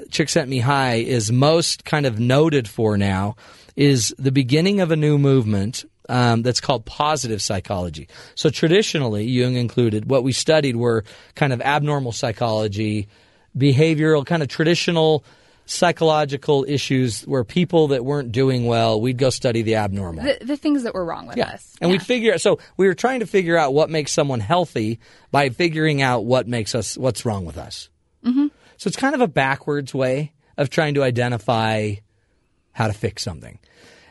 High" 0.61 0.95
is 0.95 1.31
most 1.31 1.85
kind 1.85 2.05
of 2.05 2.19
noted 2.19 2.67
for 2.67 2.97
now 2.97 3.35
is 3.75 4.13
the 4.17 4.31
beginning 4.31 4.81
of 4.81 4.91
a 4.91 4.95
new 4.95 5.17
movement 5.17 5.85
um, 6.09 6.41
that's 6.43 6.59
called 6.59 6.85
positive 6.85 7.41
psychology. 7.41 8.07
So 8.35 8.49
traditionally, 8.49 9.25
Jung 9.25 9.55
included, 9.55 10.09
what 10.09 10.23
we 10.23 10.31
studied 10.31 10.75
were 10.75 11.03
kind 11.35 11.53
of 11.53 11.61
abnormal 11.61 12.11
psychology, 12.11 13.07
behavioral, 13.57 14.25
kind 14.25 14.43
of 14.43 14.49
traditional 14.49 15.23
psychological 15.65 16.65
issues 16.67 17.21
where 17.21 17.43
people 17.43 17.89
that 17.89 18.03
weren't 18.03 18.31
doing 18.31 18.65
well, 18.65 18.99
we'd 18.99 19.17
go 19.17 19.29
study 19.29 19.61
the 19.61 19.75
abnormal. 19.75 20.23
The, 20.23 20.37
the 20.45 20.57
things 20.57 20.83
that 20.83 20.93
were 20.93 21.05
wrong 21.05 21.27
with 21.27 21.39
us. 21.39 21.75
And 21.79 21.89
we'd 21.89 22.03
figure 22.03 22.37
so 22.37 22.59
we 22.75 22.85
were 22.87 22.93
trying 22.93 23.21
to 23.21 23.25
figure 23.25 23.57
out 23.57 23.73
what 23.73 23.89
makes 23.89 24.11
someone 24.11 24.41
healthy 24.41 24.99
by 25.31 25.49
figuring 25.49 26.01
out 26.01 26.25
what 26.25 26.47
makes 26.47 26.75
us 26.75 26.97
what's 26.97 27.25
wrong 27.25 27.45
with 27.45 27.57
us. 27.57 27.89
Mhm. 28.25 28.51
So 28.83 28.89
it's 28.89 28.97
kind 28.97 29.15
of 29.15 29.21
a 29.21 29.29
backwards 29.29 29.93
way 29.93 30.33
of 30.57 30.69
trying 30.69 30.95
to 30.95 31.03
identify 31.03 31.93
how 32.73 32.87
to 32.87 32.91
fix 32.91 33.23
something. 33.23 33.57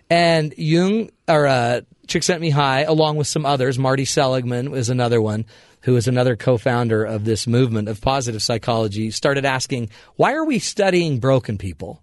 And 0.09 0.55
Jung 0.57 1.11
or 1.29 1.47
uh, 1.47 1.83
High, 2.09 2.81
along 2.81 3.17
with 3.19 3.27
some 3.27 3.45
others, 3.45 3.79
Marty 3.79 4.07
Seligman 4.07 4.71
was 4.71 4.89
another 4.89 5.21
one 5.21 5.45
who 5.83 5.95
is 5.97 6.09
another 6.09 6.37
co-founder 6.37 7.05
of 7.05 7.27
this 7.27 7.47
movement 7.47 7.89
of 7.91 8.01
positive 8.01 8.43
psychology, 8.43 9.11
started 9.11 9.45
asking, 9.45 9.91
why 10.17 10.33
are 10.33 10.47
we 10.47 10.59
studying 10.59 11.19
broken 11.19 11.59
people? 11.59 12.03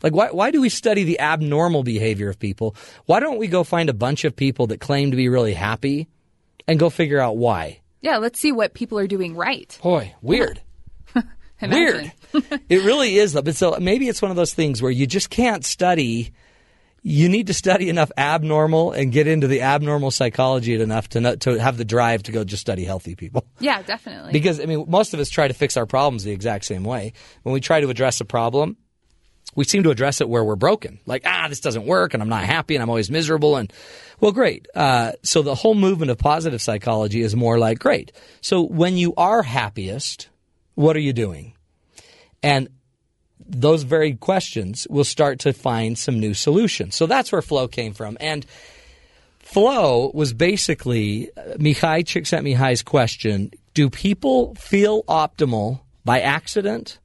Like, 0.00 0.14
why, 0.14 0.28
why 0.30 0.52
do 0.52 0.60
we 0.60 0.68
study 0.68 1.02
the 1.02 1.18
abnormal 1.18 1.82
behavior 1.82 2.28
of 2.28 2.38
people? 2.38 2.76
Why 3.06 3.18
don't 3.18 3.38
we 3.38 3.48
go 3.48 3.64
find 3.64 3.88
a 3.88 3.94
bunch 3.94 4.24
of 4.24 4.36
people 4.36 4.68
that 4.68 4.78
claim 4.78 5.10
to 5.10 5.16
be 5.16 5.28
really 5.28 5.54
happy 5.54 6.06
and 6.68 6.78
go 6.78 6.88
figure 6.88 7.18
out 7.18 7.36
why? 7.36 7.80
Yeah, 8.00 8.18
let's 8.18 8.38
see 8.38 8.52
what 8.52 8.74
people 8.74 8.96
are 8.96 9.08
doing 9.08 9.34
right. 9.34 9.76
Boy, 9.82 10.14
weird. 10.22 10.60
Imagine. 11.60 12.12
Weird. 12.32 12.60
it 12.68 12.84
really 12.84 13.16
is, 13.16 13.32
though. 13.32 13.42
But 13.42 13.56
so 13.56 13.76
maybe 13.80 14.08
it's 14.08 14.22
one 14.22 14.30
of 14.30 14.36
those 14.36 14.54
things 14.54 14.80
where 14.80 14.90
you 14.90 15.06
just 15.06 15.30
can't 15.30 15.64
study. 15.64 16.32
You 17.02 17.28
need 17.28 17.46
to 17.46 17.54
study 17.54 17.88
enough 17.88 18.12
abnormal 18.18 18.92
and 18.92 19.10
get 19.10 19.26
into 19.26 19.46
the 19.46 19.62
abnormal 19.62 20.10
psychology 20.10 20.74
enough 20.78 21.08
to 21.10 21.20
not, 21.20 21.40
to 21.40 21.58
have 21.58 21.78
the 21.78 21.84
drive 21.84 22.24
to 22.24 22.32
go 22.32 22.44
just 22.44 22.60
study 22.60 22.84
healthy 22.84 23.14
people. 23.14 23.46
Yeah, 23.60 23.82
definitely. 23.82 24.32
Because 24.32 24.58
I 24.58 24.64
mean, 24.64 24.86
most 24.88 25.12
of 25.12 25.20
us 25.20 25.28
try 25.28 25.46
to 25.46 25.52
fix 25.54 25.76
our 25.76 25.84
problems 25.84 26.24
the 26.24 26.32
exact 26.32 26.64
same 26.64 26.82
way. 26.82 27.12
When 27.42 27.52
we 27.52 27.60
try 27.60 27.80
to 27.80 27.90
address 27.90 28.20
a 28.22 28.24
problem, 28.24 28.78
we 29.54 29.64
seem 29.64 29.82
to 29.82 29.90
address 29.90 30.20
it 30.20 30.28
where 30.28 30.42
we're 30.44 30.56
broken. 30.56 30.98
Like, 31.06 31.22
ah, 31.26 31.46
this 31.48 31.60
doesn't 31.60 31.84
work, 31.84 32.14
and 32.14 32.22
I'm 32.22 32.28
not 32.30 32.44
happy, 32.44 32.74
and 32.74 32.82
I'm 32.82 32.88
always 32.88 33.10
miserable. 33.10 33.56
And 33.56 33.70
well, 34.20 34.32
great. 34.32 34.66
Uh, 34.74 35.12
so 35.22 35.42
the 35.42 35.54
whole 35.54 35.74
movement 35.74 36.10
of 36.10 36.16
positive 36.16 36.62
psychology 36.62 37.20
is 37.20 37.36
more 37.36 37.58
like, 37.58 37.78
great. 37.78 38.12
So 38.40 38.62
when 38.62 38.96
you 38.96 39.12
are 39.16 39.42
happiest, 39.42 40.29
what 40.80 40.96
are 40.96 41.00
you 41.00 41.12
doing? 41.12 41.52
And 42.42 42.68
those 43.38 43.82
very 43.82 44.14
questions, 44.14 44.86
we'll 44.88 45.04
start 45.04 45.40
to 45.40 45.52
find 45.52 45.98
some 45.98 46.18
new 46.18 46.34
solutions. 46.34 46.94
So 46.96 47.06
that's 47.06 47.30
where 47.30 47.42
flow 47.42 47.68
came 47.68 47.92
from. 47.92 48.16
And 48.18 48.46
flow 49.40 50.10
was 50.14 50.32
basically 50.32 51.30
uh, 51.36 51.56
Mihai 51.58 52.04
Csikszentmihalyi's 52.04 52.82
question 52.82 53.50
Do 53.74 53.90
people 53.90 54.54
feel 54.54 55.02
optimal 55.04 55.80
by 56.04 56.20
accident? 56.20 56.98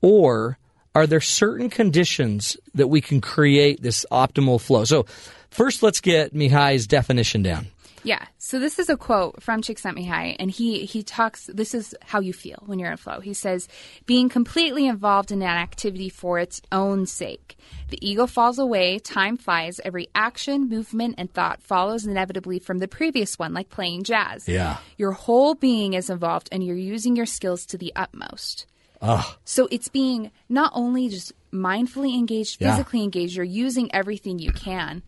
Or 0.00 0.58
are 0.94 1.06
there 1.06 1.20
certain 1.20 1.70
conditions 1.70 2.56
that 2.74 2.86
we 2.86 3.00
can 3.00 3.20
create 3.20 3.82
this 3.82 4.06
optimal 4.12 4.60
flow? 4.60 4.84
So, 4.84 5.06
first, 5.50 5.82
let's 5.82 6.00
get 6.00 6.34
Mihai's 6.34 6.86
definition 6.86 7.42
down. 7.42 7.66
Yeah. 8.04 8.24
So 8.38 8.58
this 8.58 8.78
is 8.78 8.90
a 8.90 8.96
quote 8.96 9.42
from 9.42 9.62
Csikszentmihalyi, 9.62 10.36
and 10.38 10.50
he 10.50 10.84
he 10.84 11.02
talks. 11.02 11.46
This 11.46 11.74
is 11.74 11.94
how 12.02 12.20
you 12.20 12.32
feel 12.34 12.62
when 12.66 12.78
you're 12.78 12.90
in 12.90 12.98
flow. 12.98 13.20
He 13.20 13.32
says, 13.32 13.66
"Being 14.04 14.28
completely 14.28 14.86
involved 14.86 15.32
in 15.32 15.40
an 15.40 15.48
activity 15.48 16.10
for 16.10 16.38
its 16.38 16.60
own 16.70 17.06
sake. 17.06 17.56
The 17.88 17.98
ego 18.06 18.26
falls 18.26 18.58
away. 18.58 18.98
Time 18.98 19.36
flies. 19.38 19.80
Every 19.82 20.08
action, 20.14 20.68
movement, 20.68 21.14
and 21.16 21.32
thought 21.32 21.62
follows 21.62 22.04
inevitably 22.04 22.58
from 22.58 22.78
the 22.78 22.88
previous 22.88 23.38
one, 23.38 23.54
like 23.54 23.70
playing 23.70 24.04
jazz. 24.04 24.46
Yeah. 24.46 24.76
Your 24.98 25.12
whole 25.12 25.54
being 25.54 25.94
is 25.94 26.10
involved, 26.10 26.48
and 26.52 26.62
you're 26.62 26.76
using 26.76 27.16
your 27.16 27.26
skills 27.26 27.64
to 27.66 27.78
the 27.78 27.92
utmost." 27.96 28.66
Ugh. 29.00 29.24
So 29.44 29.66
it's 29.70 29.88
being 29.88 30.30
not 30.48 30.72
only 30.74 31.08
just 31.08 31.32
mindfully 31.52 32.14
engaged, 32.14 32.60
Yeah. 32.60 32.70
physically 32.76 33.02
engaged, 33.02 33.34
you're 33.36 33.44
using 33.44 33.94
everything 33.94 34.38
you 34.38 34.52
can. 34.52 35.02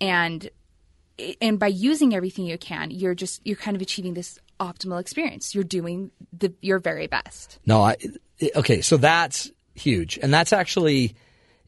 And 0.00 0.48
and 1.40 1.58
by 1.58 1.68
using 1.68 2.14
everything 2.14 2.44
you 2.46 2.58
can, 2.58 2.90
you're 2.90 3.14
just 3.14 3.40
you're 3.44 3.56
kind 3.56 3.76
of 3.76 3.82
achieving 3.82 4.14
this 4.14 4.38
optimal 4.58 5.00
experience. 5.00 5.54
You're 5.54 5.64
doing 5.64 6.10
the 6.32 6.52
your 6.60 6.78
very 6.78 7.06
best. 7.06 7.58
No, 7.64 7.82
I, 7.82 7.96
okay, 8.56 8.80
so 8.80 8.96
that's 8.96 9.50
huge. 9.74 10.18
And 10.22 10.32
that's 10.32 10.52
actually, 10.52 11.14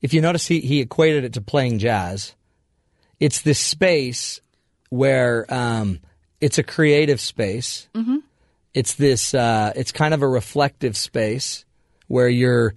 if 0.01 0.13
you 0.15 0.21
notice, 0.21 0.47
he, 0.47 0.61
he 0.61 0.81
equated 0.81 1.25
it 1.25 1.33
to 1.35 1.41
playing 1.41 1.79
jazz. 1.79 2.35
It's 3.19 3.43
this 3.43 3.59
space 3.59 4.41
where 4.91 5.47
um, 5.53 6.01
it's 6.41 6.59
a 6.59 6.63
creative 6.63 7.21
space. 7.21 7.89
Mm-hmm. 7.95 8.17
It's 8.75 8.95
this, 8.95 9.35
uh, 9.35 9.73
it's 9.77 9.93
kind 9.93 10.15
of 10.15 10.23
a 10.23 10.29
reflective 10.29 10.97
space 10.97 11.65
where 12.09 12.29
you're, 12.29 12.75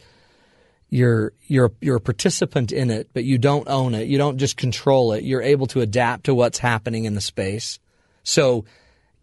you're 0.89 1.33
you're 1.47 1.71
you're 1.81 1.97
a 1.97 2.01
participant 2.01 2.71
in 2.71 2.89
it, 2.91 3.09
but 3.13 3.23
you 3.23 3.37
don't 3.37 3.67
own 3.67 3.95
it. 3.95 4.07
You 4.07 4.17
don't 4.17 4.37
just 4.37 4.55
control 4.57 5.13
it. 5.13 5.23
You're 5.23 5.41
able 5.41 5.67
to 5.67 5.81
adapt 5.81 6.25
to 6.25 6.35
what's 6.35 6.59
happening 6.59 7.05
in 7.05 7.15
the 7.15 7.21
space. 7.21 7.79
So 8.23 8.65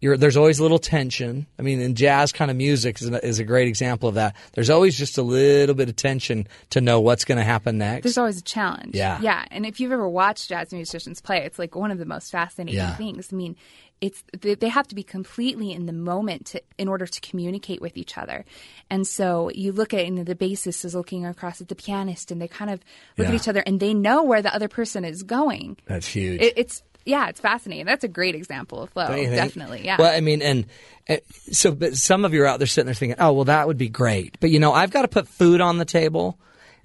you're, 0.01 0.17
there's 0.17 0.35
always 0.35 0.59
a 0.59 0.63
little 0.63 0.79
tension. 0.79 1.47
I 1.57 1.61
mean, 1.61 1.79
in 1.79 1.95
jazz 1.95 2.33
kind 2.33 2.51
of 2.51 2.57
music 2.57 3.01
is, 3.01 3.07
a- 3.09 3.25
is 3.25 3.39
a 3.39 3.45
great 3.45 3.69
example 3.69 4.09
of 4.09 4.15
that. 4.15 4.35
There's 4.51 4.69
always 4.69 4.97
just 4.97 5.17
a 5.17 5.21
little 5.21 5.75
bit 5.75 5.87
of 5.87 5.95
tension 5.95 6.45
to 6.71 6.81
know 6.81 6.99
what's 6.99 7.23
going 7.23 7.37
to 7.37 7.43
happen 7.45 7.77
next. 7.77 8.03
There's 8.03 8.17
always 8.17 8.37
a 8.39 8.43
challenge. 8.43 8.95
Yeah. 8.95 9.19
Yeah. 9.21 9.45
And 9.49 9.65
if 9.65 9.79
you've 9.79 9.93
ever 9.93 10.07
watched 10.09 10.49
jazz 10.49 10.73
musicians 10.73 11.21
play, 11.21 11.37
it's 11.45 11.57
like 11.57 11.73
one 11.75 11.89
of 11.89 11.99
the 11.99 12.05
most 12.05 12.31
fascinating 12.33 12.75
Yeah. 12.75 12.95
things. 12.97 13.29
I 13.31 13.35
mean, 13.37 13.55
it's 14.03 14.21
they 14.41 14.67
have 14.67 14.85
to 14.89 14.95
be 14.95 15.03
completely 15.03 15.71
in 15.71 15.85
the 15.85 15.93
moment 15.93 16.47
to, 16.47 16.61
in 16.77 16.89
order 16.89 17.07
to 17.07 17.21
communicate 17.21 17.81
with 17.81 17.95
each 17.95 18.17
other. 18.17 18.43
And 18.89 19.07
so 19.07 19.49
you 19.55 19.71
look 19.71 19.93
at 19.93 20.03
you 20.05 20.11
know, 20.11 20.25
the 20.25 20.35
bassist 20.35 20.83
is 20.83 20.93
looking 20.93 21.25
across 21.25 21.61
at 21.61 21.69
the 21.69 21.75
pianist, 21.75 22.29
and 22.29 22.41
they 22.41 22.49
kind 22.49 22.69
of 22.69 22.81
look 23.17 23.29
at 23.29 23.33
each 23.33 23.47
other, 23.47 23.63
and 23.65 23.79
they 23.79 23.93
know 23.93 24.21
where 24.21 24.41
the 24.41 24.53
other 24.53 24.67
person 24.67 25.05
is 25.05 25.23
going. 25.23 25.77
That's 25.85 26.05
huge. 26.05 26.41
It, 26.41 26.53
it's 26.57 26.83
yeah, 27.05 27.29
it's 27.29 27.39
fascinating. 27.39 27.85
That's 27.85 28.03
a 28.03 28.09
great 28.09 28.35
example 28.35 28.83
of 28.83 28.89
flow. 28.89 29.07
Don't 29.07 29.19
you 29.19 29.29
think? 29.29 29.37
Definitely, 29.37 29.85
yeah. 29.85 29.95
Well, 29.97 30.13
I 30.13 30.19
mean, 30.19 30.41
and 30.41 30.65
uh, 31.07 31.17
so, 31.51 31.71
but 31.71 31.95
some 31.95 32.25
of 32.25 32.33
you 32.33 32.43
are 32.43 32.45
out 32.45 32.59
there 32.59 32.67
sitting 32.67 32.87
there 32.87 32.95
thinking, 32.95 33.19
"Oh, 33.19 33.31
well, 33.31 33.45
that 33.45 33.67
would 33.67 33.77
be 33.77 33.87
great," 33.87 34.37
but 34.41 34.49
you 34.49 34.59
know, 34.59 34.73
I've 34.73 34.91
got 34.91 35.03
to 35.03 35.07
put 35.07 35.29
food 35.29 35.61
on 35.61 35.77
the 35.77 35.85
table, 35.85 36.37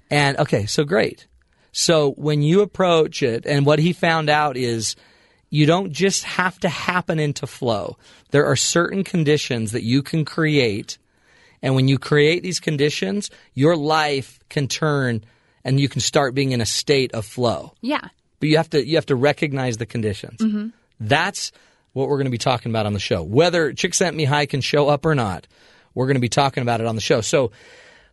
and 0.09 0.37
okay, 0.37 0.67
so 0.67 0.85
great. 0.85 1.27
So 1.73 2.11
when 2.11 2.41
you 2.41 2.61
approach 2.61 3.21
it, 3.21 3.45
and 3.45 3.65
what 3.65 3.79
he 3.79 3.91
found 3.91 4.29
out 4.29 4.55
is, 4.55 4.95
you 5.49 5.65
don't 5.65 5.91
just 5.91 6.23
have 6.23 6.59
to 6.59 6.69
happen 6.69 7.19
into 7.19 7.47
flow. 7.47 7.97
There 8.31 8.45
are 8.45 8.55
certain 8.55 9.03
conditions 9.03 9.71
that 9.71 9.83
you 9.83 10.03
can 10.03 10.25
create, 10.25 10.97
and 11.61 11.75
when 11.75 11.87
you 11.87 11.97
create 11.97 12.43
these 12.43 12.59
conditions, 12.59 13.29
your 13.53 13.75
life 13.75 14.39
can 14.49 14.67
turn, 14.67 15.23
and 15.63 15.79
you 15.79 15.89
can 15.89 16.01
start 16.01 16.35
being 16.35 16.51
in 16.51 16.61
a 16.61 16.65
state 16.65 17.13
of 17.13 17.25
flow 17.25 17.73
yeah. 17.81 18.07
but 18.39 18.49
you 18.49 18.57
have 18.57 18.69
to 18.69 18.85
you 18.85 18.95
have 18.95 19.05
to 19.07 19.15
recognize 19.15 19.77
the 19.77 19.85
conditions. 19.85 20.39
Mhm. 20.39 20.71
That's 20.99 21.51
what 21.93 22.07
we're 22.07 22.17
going 22.17 22.25
to 22.25 22.31
be 22.31 22.37
talking 22.37 22.71
about 22.71 22.85
on 22.85 22.93
the 22.93 22.99
show. 22.99 23.23
Whether 23.23 23.73
Csikszentmihalyi 23.73 24.47
can 24.49 24.61
show 24.61 24.87
up 24.87 25.05
or 25.05 25.15
not, 25.15 25.47
we're 25.95 26.05
going 26.05 26.15
to 26.15 26.21
be 26.21 26.29
talking 26.29 26.61
about 26.61 26.79
it 26.81 26.87
on 26.87 26.95
the 26.95 27.01
show. 27.01 27.21
So 27.21 27.51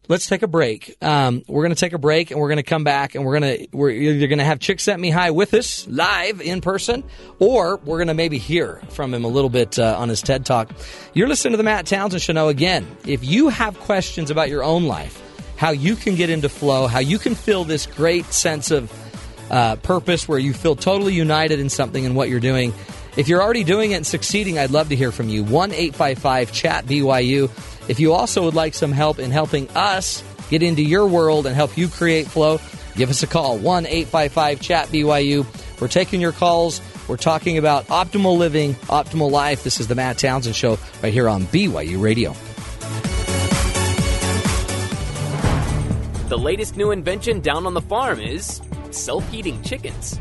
let's 0.09 0.27
take 0.27 0.43
a 0.43 0.47
break. 0.47 0.97
Um, 1.03 1.43
we're 1.49 1.63
going 1.63 1.75
to 1.75 1.81
take 1.81 1.93
a 1.93 1.99
break 1.99 2.31
and 2.31 2.41
we're 2.41 2.49
going 2.49 2.59
to 2.59 2.63
come 2.63 2.85
back 2.85 3.15
and 3.15 3.25
we're 3.25 3.39
going 3.39 3.59
to 3.59 3.69
we're 3.73 3.91
either 3.91 4.27
going 4.27 4.39
to 4.39 4.45
have 4.45 4.59
Csikszentmihalyi 4.59 5.35
with 5.35 5.55
us 5.55 5.87
live 5.89 6.41
in 6.41 6.61
person, 6.61 7.05
or 7.39 7.77
we're 7.79 7.99
going 7.99 8.09
to 8.09 8.15
maybe 8.15 8.39
hear 8.39 8.83
from 8.91 9.13
him 9.13 9.25
a 9.25 9.29
little 9.29 9.51
bit 9.51 9.79
uh, 9.79 9.97
on 9.99 10.09
his 10.09 10.23
TED 10.23 10.47
Talk. 10.47 10.71
You're 11.15 11.29
listening 11.29 11.53
to 11.53 11.59
the 11.59 11.65
Matt 11.65 11.87
Townsend 11.87 12.23
Show. 12.23 12.49
Again, 12.49 12.87
if 13.07 13.25
you 13.25 13.49
have 13.49 13.79
questions 13.81 14.31
about 14.31 14.49
your 14.49 14.63
own 14.63 14.85
life, 14.85 15.23
how 15.57 15.71
you 15.71 15.97
can 15.97 16.15
get 16.15 16.31
into 16.31 16.49
flow, 16.49 16.87
how 16.87 17.01
you 17.01 17.19
can 17.19 17.35
feel 17.35 17.65
this 17.65 17.87
great 17.87 18.27
sense 18.27 18.71
of 18.71 18.93
uh, 19.51 19.77
purpose 19.77 20.29
where 20.29 20.39
you 20.39 20.53
feel 20.53 20.77
totally 20.77 21.15
united 21.15 21.61
in 21.61 21.69
something 21.69 22.05
and 22.05 22.17
what 22.17 22.29
you're 22.29 22.41
doing. 22.41 22.73
If 23.17 23.29
you're 23.29 23.43
already 23.43 23.65
doing 23.65 23.93
it 23.93 23.95
and 23.95 24.07
succeeding, 24.07 24.59
I'd 24.59 24.71
love 24.71 24.91
to 24.91 24.97
hear 24.97 25.11
from 25.11 25.29
you. 25.31 25.43
1 25.43 25.73
855 25.73 26.53
Chat 26.53 26.85
BYU. 26.85 27.51
If 27.89 28.01
you 28.01 28.13
also 28.13 28.45
would 28.45 28.55
like 28.55 28.75
some 28.75 28.93
help 28.93 29.19
in 29.19 29.31
helping 29.31 29.69
us 29.71 30.23
get 30.51 30.63
into 30.63 30.83
your 30.83 31.07
world 31.07 31.47
and 31.47 31.55
help 31.55 31.77
you 31.77 31.89
create 31.89 32.27
flow, 32.27 32.61
give 32.97 33.11
us 33.11 33.23
a 33.23 33.27
call. 33.27 33.59
1 33.59 33.87
855 33.87 34.61
Chat 34.61 34.89
BYU. 34.89 35.47
We're 35.81 35.89
taking 35.89 36.21
your 36.21 36.33
calls. 36.33 36.81
We're 37.09 37.17
talking 37.17 37.59
about 37.59 37.87
optimal 37.87 38.37
living, 38.37 38.75
optimal 38.75 39.31
life. 39.31 39.63
This 39.63 39.79
is 39.79 39.87
the 39.87 39.95
Matt 39.95 40.19
Townsend 40.19 40.57
Show 40.57 40.79
right 41.03 41.13
here 41.13 41.29
on 41.29 41.45
BYU 41.45 42.01
Radio. 42.01 42.35
The 46.29 46.39
latest 46.39 46.77
new 46.77 46.91
invention 46.91 47.41
down 47.41 47.67
on 47.67 47.75
the 47.75 47.81
farm 47.81 48.19
is 48.19 48.61
self 48.91 49.29
heating 49.31 49.63
chickens. 49.63 50.19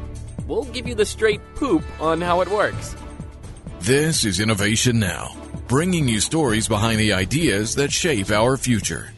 We'll 0.47 0.65
give 0.65 0.87
you 0.87 0.93
the 0.93 1.05
straight 1.05 1.41
poop 1.55 1.83
on 1.99 2.21
how 2.21 2.41
it 2.41 2.49
works. 2.49 2.95
This 3.79 4.23
is 4.23 4.39
Innovation 4.39 4.99
Now, 4.99 5.35
bringing 5.67 6.07
you 6.07 6.19
stories 6.19 6.67
behind 6.67 6.99
the 6.99 7.11
ideas 7.11 7.73
that 7.75 7.91
shape 7.91 8.29
our 8.29 8.55
future. 8.55 9.11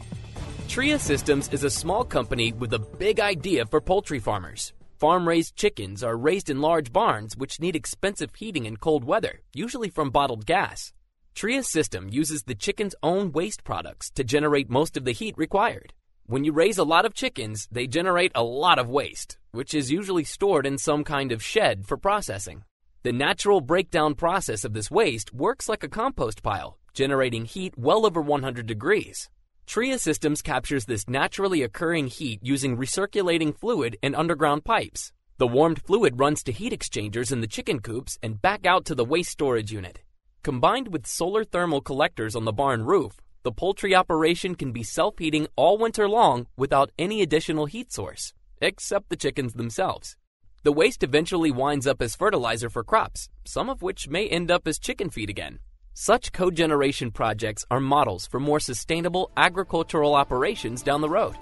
Tria 0.66 0.98
Systems 0.98 1.48
is 1.52 1.62
a 1.62 1.70
small 1.70 2.04
company 2.04 2.52
with 2.52 2.72
a 2.72 2.78
big 2.78 3.20
idea 3.20 3.66
for 3.66 3.80
poultry 3.80 4.18
farmers. 4.18 4.72
Farm 4.98 5.28
raised 5.28 5.56
chickens 5.56 6.02
are 6.02 6.16
raised 6.16 6.48
in 6.48 6.60
large 6.60 6.92
barns 6.92 7.36
which 7.36 7.60
need 7.60 7.76
expensive 7.76 8.34
heating 8.34 8.64
in 8.64 8.78
cold 8.78 9.04
weather, 9.04 9.40
usually 9.54 9.90
from 9.90 10.10
bottled 10.10 10.46
gas. 10.46 10.92
Tria 11.34 11.62
System 11.62 12.08
uses 12.10 12.42
the 12.42 12.54
chicken's 12.54 12.94
own 13.02 13.30
waste 13.30 13.62
products 13.62 14.10
to 14.10 14.24
generate 14.24 14.70
most 14.70 14.96
of 14.96 15.04
the 15.04 15.12
heat 15.12 15.36
required. 15.36 15.92
When 16.26 16.44
you 16.44 16.52
raise 16.52 16.78
a 16.78 16.84
lot 16.84 17.04
of 17.04 17.14
chickens, 17.14 17.68
they 17.70 17.86
generate 17.86 18.32
a 18.34 18.42
lot 18.42 18.78
of 18.78 18.88
waste, 18.88 19.38
which 19.52 19.74
is 19.74 19.92
usually 19.92 20.24
stored 20.24 20.66
in 20.66 20.78
some 20.78 21.04
kind 21.04 21.30
of 21.30 21.42
shed 21.42 21.86
for 21.86 21.96
processing. 21.96 22.64
The 23.04 23.12
natural 23.12 23.60
breakdown 23.60 24.16
process 24.16 24.64
of 24.64 24.72
this 24.72 24.90
waste 24.90 25.32
works 25.32 25.68
like 25.68 25.84
a 25.84 25.88
compost 25.88 26.42
pile, 26.42 26.78
generating 26.94 27.44
heat 27.44 27.78
well 27.78 28.04
over 28.04 28.20
100 28.20 28.66
degrees. 28.66 29.30
Tria 29.68 30.00
Systems 30.00 30.42
captures 30.42 30.84
this 30.84 31.08
naturally 31.08 31.62
occurring 31.62 32.08
heat 32.08 32.40
using 32.42 32.76
recirculating 32.76 33.56
fluid 33.56 33.96
and 34.02 34.16
underground 34.16 34.64
pipes. 34.64 35.12
The 35.36 35.46
warmed 35.46 35.80
fluid 35.80 36.18
runs 36.18 36.42
to 36.42 36.52
heat 36.52 36.72
exchangers 36.72 37.30
in 37.30 37.40
the 37.40 37.46
chicken 37.46 37.78
coops 37.78 38.18
and 38.20 38.42
back 38.42 38.66
out 38.66 38.84
to 38.86 38.96
the 38.96 39.04
waste 39.04 39.30
storage 39.30 39.70
unit. 39.70 40.00
Combined 40.42 40.88
with 40.88 41.06
solar 41.06 41.44
thermal 41.44 41.80
collectors 41.80 42.34
on 42.34 42.46
the 42.46 42.52
barn 42.52 42.84
roof, 42.84 43.20
the 43.44 43.52
poultry 43.52 43.94
operation 43.94 44.56
can 44.56 44.72
be 44.72 44.82
self 44.82 45.18
heating 45.18 45.46
all 45.54 45.78
winter 45.78 46.08
long 46.08 46.48
without 46.56 46.90
any 46.98 47.22
additional 47.22 47.66
heat 47.66 47.92
source, 47.92 48.34
except 48.60 49.08
the 49.08 49.16
chickens 49.16 49.54
themselves. 49.54 50.16
The 50.64 50.72
waste 50.72 51.02
eventually 51.02 51.50
winds 51.50 51.86
up 51.86 52.02
as 52.02 52.16
fertilizer 52.16 52.68
for 52.68 52.82
crops, 52.82 53.28
some 53.44 53.70
of 53.70 53.80
which 53.80 54.08
may 54.08 54.28
end 54.28 54.50
up 54.50 54.66
as 54.66 54.78
chicken 54.78 55.08
feed 55.08 55.30
again. 55.30 55.60
Such 55.94 56.32
cogeneration 56.32 57.12
projects 57.12 57.64
are 57.70 57.80
models 57.80 58.26
for 58.26 58.40
more 58.40 58.60
sustainable 58.60 59.30
agricultural 59.36 60.14
operations 60.14 60.82
down 60.82 61.00
the 61.00 61.08
road. 61.08 61.36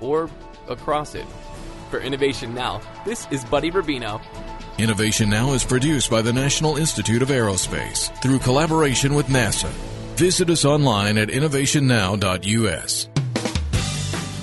Or 0.00 0.28
across 0.68 1.14
it. 1.14 1.26
For 1.90 2.00
Innovation 2.00 2.54
Now, 2.54 2.80
this 3.04 3.26
is 3.30 3.44
Buddy 3.44 3.70
Rubino. 3.70 4.20
Innovation 4.78 5.28
Now 5.28 5.52
is 5.52 5.64
produced 5.64 6.10
by 6.10 6.22
the 6.22 6.32
National 6.32 6.76
Institute 6.76 7.22
of 7.22 7.28
Aerospace 7.28 8.10
through 8.22 8.38
collaboration 8.38 9.14
with 9.14 9.26
NASA. 9.26 9.68
Visit 10.16 10.50
us 10.50 10.64
online 10.64 11.18
at 11.18 11.28
innovationnow.us. 11.28 13.11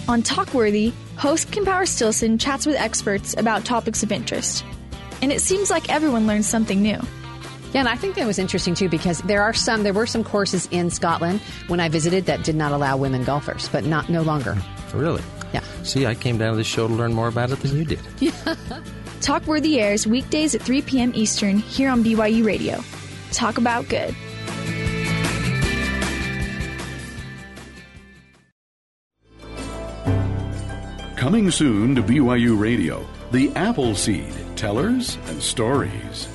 On 0.09 0.23
Talkworthy, 0.23 0.91
host 1.17 1.51
Kim 1.51 1.65
Power 1.65 1.85
Stilson 1.85 2.39
chats 2.39 2.65
with 2.65 2.75
experts 2.75 3.35
about 3.37 3.63
topics 3.63 4.01
of 4.01 4.11
interest. 4.11 4.65
And 5.21 5.31
it 5.31 5.39
seems 5.39 5.69
like 5.69 5.87
everyone 5.87 6.25
learns 6.25 6.47
something 6.47 6.81
new. 6.81 6.99
Yeah, 7.73 7.81
and 7.81 7.87
I 7.87 7.95
think 7.95 8.15
that 8.15 8.25
was 8.25 8.39
interesting 8.39 8.73
too 8.73 8.89
because 8.89 9.19
there 9.19 9.43
are 9.43 9.53
some 9.53 9.83
there 9.83 9.93
were 9.93 10.07
some 10.07 10.23
courses 10.23 10.67
in 10.71 10.89
Scotland 10.89 11.41
when 11.67 11.79
I 11.79 11.89
visited 11.89 12.25
that 12.25 12.43
did 12.43 12.55
not 12.55 12.71
allow 12.71 12.97
women 12.97 13.23
golfers, 13.23 13.69
but 13.69 13.83
not 13.85 14.09
no 14.09 14.23
longer. 14.23 14.57
Really? 14.95 15.21
Yeah. 15.53 15.61
See, 15.83 16.07
I 16.07 16.15
came 16.15 16.39
down 16.39 16.53
to 16.53 16.57
this 16.57 16.65
show 16.65 16.87
to 16.87 16.93
learn 16.95 17.13
more 17.13 17.27
about 17.27 17.51
it 17.51 17.59
than 17.59 17.77
you 17.77 17.85
did. 17.85 17.99
Talkworthy 19.21 19.77
airs 19.77 20.07
weekdays 20.07 20.55
at 20.55 20.63
3 20.63 20.81
p.m. 20.81 21.11
Eastern 21.13 21.59
here 21.59 21.91
on 21.91 22.03
BYU 22.03 22.43
Radio. 22.43 22.83
Talk 23.31 23.59
about 23.59 23.87
good. 23.87 24.15
Coming 31.29 31.51
soon 31.51 31.93
to 31.93 32.01
BYU 32.01 32.59
Radio, 32.59 33.05
the 33.29 33.51
Appleseed 33.55 34.33
Tellers 34.55 35.19
and 35.27 35.39
Stories. 35.39 36.27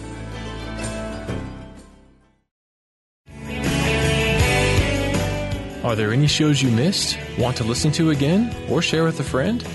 Are 5.82 5.96
there 5.96 6.12
any 6.12 6.28
shows 6.28 6.62
you 6.62 6.70
missed, 6.70 7.18
want 7.40 7.56
to 7.56 7.64
listen 7.64 7.90
to 7.90 8.10
again, 8.10 8.54
or 8.70 8.80
share 8.80 9.02
with 9.02 9.18
a 9.18 9.24
friend? 9.24 9.66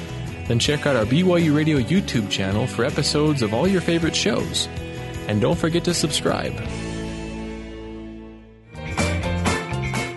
Then 0.48 0.58
check 0.58 0.86
out 0.86 0.96
our 0.96 1.04
BYU 1.04 1.54
Radio 1.54 1.80
YouTube 1.80 2.30
channel 2.30 2.66
for 2.66 2.86
episodes 2.86 3.42
of 3.42 3.54
all 3.54 3.68
your 3.68 3.82
favorite 3.82 4.16
shows. 4.16 4.70
And 5.28 5.42
don't 5.42 5.60
forget 5.60 5.84
to 5.84 5.94
subscribe. 5.94 6.56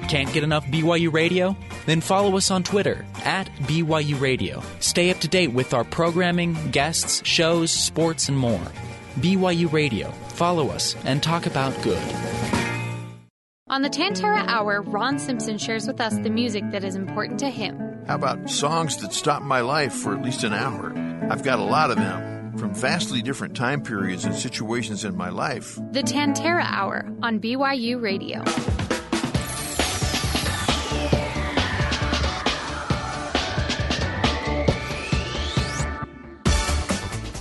Can't 0.09 0.33
get 0.33 0.45
enough 0.45 0.65
BYU 0.67 1.13
Radio? 1.13 1.57
Then 1.87 2.01
follow 2.01 2.37
us 2.37 2.51
on 2.51 2.63
Twitter 2.63 3.05
at 3.25 3.49
BYU 3.63 4.21
Radio. 4.21 4.63
Stay 4.81 5.11
up 5.11 5.19
to 5.21 5.29
date 5.29 5.53
with 5.53 5.75
our 5.75 5.85
programming, 5.85 6.57
guests, 6.71 7.23
shows, 7.27 7.71
sports, 7.71 8.29
and 8.29 8.39
more. 8.39 8.67
BYU 9.21 9.73
Radio. 9.73 10.11
Follow 10.35 10.69
us 10.69 10.97
and 11.05 11.23
talk 11.23 11.47
about 11.47 11.81
good. 11.83 12.03
On 13.69 13.81
the 13.81 13.89
Tantara 13.89 14.45
Hour, 14.49 14.83
Ron 14.83 15.19
Simpson 15.19 15.57
shares 15.57 15.87
with 15.87 16.01
us 16.01 16.19
the 16.19 16.29
music 16.29 16.63
that 16.73 16.85
is 16.85 16.95
important 16.95 17.39
to 17.41 17.49
him. 17.49 17.79
How 18.07 18.17
about 18.17 18.51
songs 18.51 18.99
that 18.99 19.15
stop 19.15 19.43
my 19.43 19.61
life 19.61 19.95
for 19.95 20.15
at 20.15 20.23
least 20.23 20.45
an 20.45 20.53
hour? 20.53 20.93
I've 21.31 21.43
got 21.43 21.59
a 21.59 21.65
lot 21.65 21.91
of 21.91 21.97
them 21.97 22.59
from 22.59 22.75
vastly 22.75 23.23
different 23.23 23.57
time 23.57 23.83
periods 23.83 24.25
and 24.25 24.35
situations 24.35 25.05
in 25.05 25.17
my 25.17 25.31
life. 25.31 25.77
The 25.93 26.03
Tantara 26.03 26.67
Hour 26.67 27.11
on 27.23 27.41
BYU 27.41 28.03
Radio. 28.03 28.43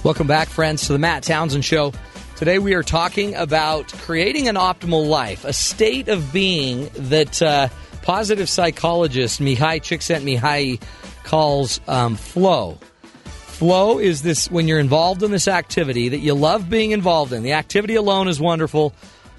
Welcome 0.03 0.25
back, 0.25 0.47
friends, 0.49 0.87
to 0.87 0.93
the 0.93 0.99
Matt 0.99 1.21
Townsend 1.21 1.63
Show. 1.63 1.93
Today 2.35 2.57
we 2.57 2.73
are 2.73 2.81
talking 2.81 3.35
about 3.35 3.93
creating 3.93 4.47
an 4.47 4.55
optimal 4.55 5.07
life, 5.07 5.45
a 5.45 5.53
state 5.53 6.07
of 6.07 6.33
being 6.33 6.89
that 6.95 7.39
uh, 7.39 7.67
positive 8.01 8.49
psychologist 8.49 9.39
Mihai 9.39 9.79
Csikszentmihalyi 9.79 10.81
calls 11.23 11.79
um, 11.87 12.15
flow. 12.15 12.79
Flow 13.23 13.99
is 13.99 14.23
this 14.23 14.49
when 14.49 14.67
you're 14.67 14.79
involved 14.79 15.21
in 15.21 15.29
this 15.29 15.47
activity 15.47 16.09
that 16.09 16.17
you 16.17 16.33
love 16.33 16.67
being 16.67 16.89
involved 16.89 17.31
in. 17.31 17.43
The 17.43 17.53
activity 17.53 17.93
alone 17.93 18.27
is 18.27 18.41
wonderful. 18.41 18.95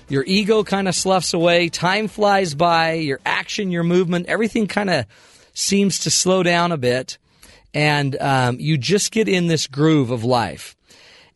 Your 0.09 0.23
ego 0.25 0.63
kind 0.63 0.87
of 0.87 0.95
sloughs 0.95 1.35
away. 1.35 1.71
Time 1.71 2.07
flies 2.07 2.55
by. 2.55 2.93
Your 2.93 3.19
action, 3.27 3.73
your 3.73 3.83
movement, 3.83 4.27
everything 4.27 4.69
kind 4.69 4.91
of 4.91 5.07
seems 5.55 5.99
to 6.05 6.11
slow 6.13 6.45
down 6.45 6.71
a 6.71 6.77
bit. 6.77 7.19
And 7.75 8.21
um, 8.21 8.61
you 8.61 8.77
just 8.77 9.13
get 9.13 9.29
in 9.29 9.47
this 9.47 9.67
groove 9.67 10.11
of 10.11 10.25
life. 10.25 10.77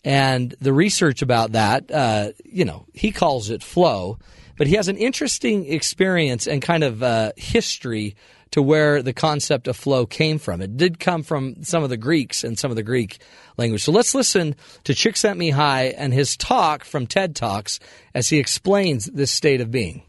And 0.04 0.54
the 0.60 0.72
research 0.72 1.22
about 1.22 1.52
that, 1.52 1.90
uh, 1.90 2.32
you 2.44 2.64
know, 2.64 2.86
he 2.94 3.10
calls 3.10 3.50
it 3.50 3.62
flow, 3.62 4.18
but 4.56 4.66
he 4.66 4.74
has 4.76 4.88
an 4.88 4.96
interesting 4.96 5.72
experience 5.72 6.46
and 6.46 6.62
kind 6.62 6.84
of 6.84 7.02
uh, 7.02 7.32
history 7.36 8.14
to 8.52 8.62
where 8.62 9.02
the 9.02 9.12
concept 9.12 9.68
of 9.68 9.76
flow 9.76 10.06
came 10.06 10.38
from. 10.38 10.60
It 10.60 10.76
did 10.76 11.00
come 11.00 11.22
from 11.22 11.64
some 11.64 11.82
of 11.82 11.90
the 11.90 11.96
Greeks 11.96 12.44
and 12.44 12.58
some 12.58 12.70
of 12.70 12.76
the 12.76 12.82
Greek 12.82 13.18
language. 13.56 13.82
So 13.82 13.92
let's 13.92 14.14
listen 14.14 14.54
to 14.84 14.92
Csikszentmihalyi 14.92 15.94
and 15.96 16.14
his 16.14 16.36
talk 16.36 16.84
from 16.84 17.06
TED 17.06 17.34
Talks 17.34 17.80
as 18.14 18.28
he 18.28 18.38
explains 18.38 19.06
this 19.06 19.32
state 19.32 19.60
of 19.60 19.70
being. 19.70 20.02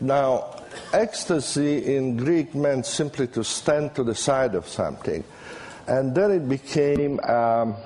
Now, 0.00 0.62
ecstasy 0.92 1.96
in 1.96 2.16
Greek 2.16 2.54
meant 2.54 2.86
simply 2.86 3.26
to 3.28 3.42
stand 3.42 3.94
to 3.96 4.04
the 4.04 4.14
side 4.14 4.54
of 4.54 4.68
something. 4.68 5.24
And 5.86 6.14
then 6.14 6.30
it 6.30 6.48
became 6.48 7.18
um, 7.20 7.76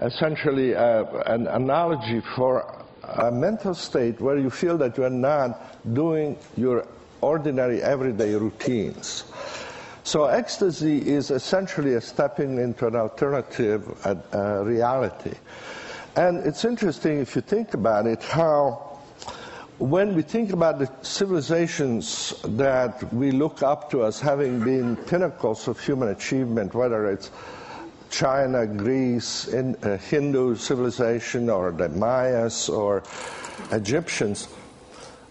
essentially 0.00 0.74
uh, 0.74 1.04
an 1.26 1.46
analogy 1.48 2.22
for 2.34 2.84
a 3.02 3.30
mental 3.30 3.74
state 3.74 4.20
where 4.20 4.38
you 4.38 4.50
feel 4.50 4.78
that 4.78 4.96
you 4.96 5.04
are 5.04 5.10
not 5.10 5.94
doing 5.94 6.38
your 6.56 6.86
ordinary 7.20 7.82
everyday 7.82 8.34
routines. 8.34 9.24
So 10.04 10.26
ecstasy 10.26 10.98
is 10.98 11.30
essentially 11.30 11.94
a 11.94 12.00
stepping 12.00 12.58
into 12.58 12.86
an 12.86 12.94
alternative 12.94 13.82
uh, 14.06 14.62
reality. 14.64 15.34
And 16.14 16.46
it's 16.46 16.64
interesting 16.64 17.18
if 17.18 17.34
you 17.34 17.42
think 17.42 17.74
about 17.74 18.06
it 18.06 18.22
how 18.22 18.95
when 19.78 20.14
we 20.14 20.22
think 20.22 20.52
about 20.52 20.78
the 20.78 20.90
civilizations 21.02 22.34
that 22.44 23.12
we 23.12 23.30
look 23.30 23.62
up 23.62 23.90
to 23.90 24.06
as 24.06 24.18
having 24.20 24.60
been 24.60 24.96
pinnacles 24.96 25.68
of 25.68 25.78
human 25.78 26.08
achievement, 26.08 26.74
whether 26.74 27.10
it's 27.10 27.30
China, 28.08 28.66
Greece, 28.66 29.48
in, 29.48 29.76
uh, 29.82 29.98
Hindu 29.98 30.56
civilization, 30.56 31.50
or 31.50 31.72
the 31.72 31.90
Mayas, 31.90 32.70
or 32.70 33.02
Egyptians, 33.70 34.48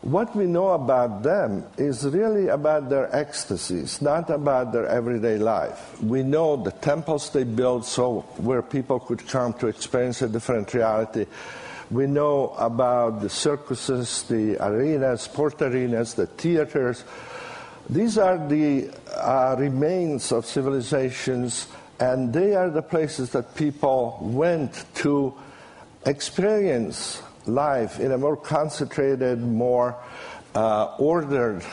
what 0.01 0.35
we 0.35 0.45
know 0.45 0.69
about 0.73 1.23
them 1.23 1.65
is 1.77 2.05
really 2.05 2.49
about 2.49 2.89
their 2.89 3.13
ecstasies, 3.15 3.99
not 4.03 4.29
about 4.29 4.71
their 4.71 4.85
everyday 4.85 5.39
life. 5.39 5.99
We 6.03 6.21
know 6.21 6.57
the 6.57 6.69
temples 6.69 7.31
they 7.31 7.43
built 7.43 7.85
so 7.85 8.21
where 8.37 8.61
people 8.61 8.99
could 8.99 9.27
come 9.27 9.53
to 9.53 9.67
experience 9.67 10.21
a 10.21 10.29
different 10.29 10.71
reality. 10.75 11.25
We 11.91 12.07
know 12.07 12.55
about 12.57 13.21
the 13.21 13.29
circuses, 13.29 14.23
the 14.23 14.57
arenas, 14.57 15.21
sport 15.21 15.61
arenas, 15.61 16.15
the 16.15 16.25
theaters. 16.25 17.03
These 17.89 18.17
are 18.17 18.37
the 18.47 18.89
uh, 19.15 19.55
remains 19.59 20.31
of 20.31 20.45
civilizations, 20.45 21.67
and 21.99 22.33
they 22.33 22.55
are 22.55 22.71
the 22.71 22.81
places 22.81 23.31
that 23.31 23.55
people 23.55 24.17
went 24.21 24.85
to 24.95 25.33
experience 26.05 27.21
life 27.45 27.99
in 27.99 28.11
a 28.11 28.17
more 28.17 28.37
concentrated, 28.37 29.39
more 29.41 29.95
uh, 30.55 30.95
ordered 30.97 31.63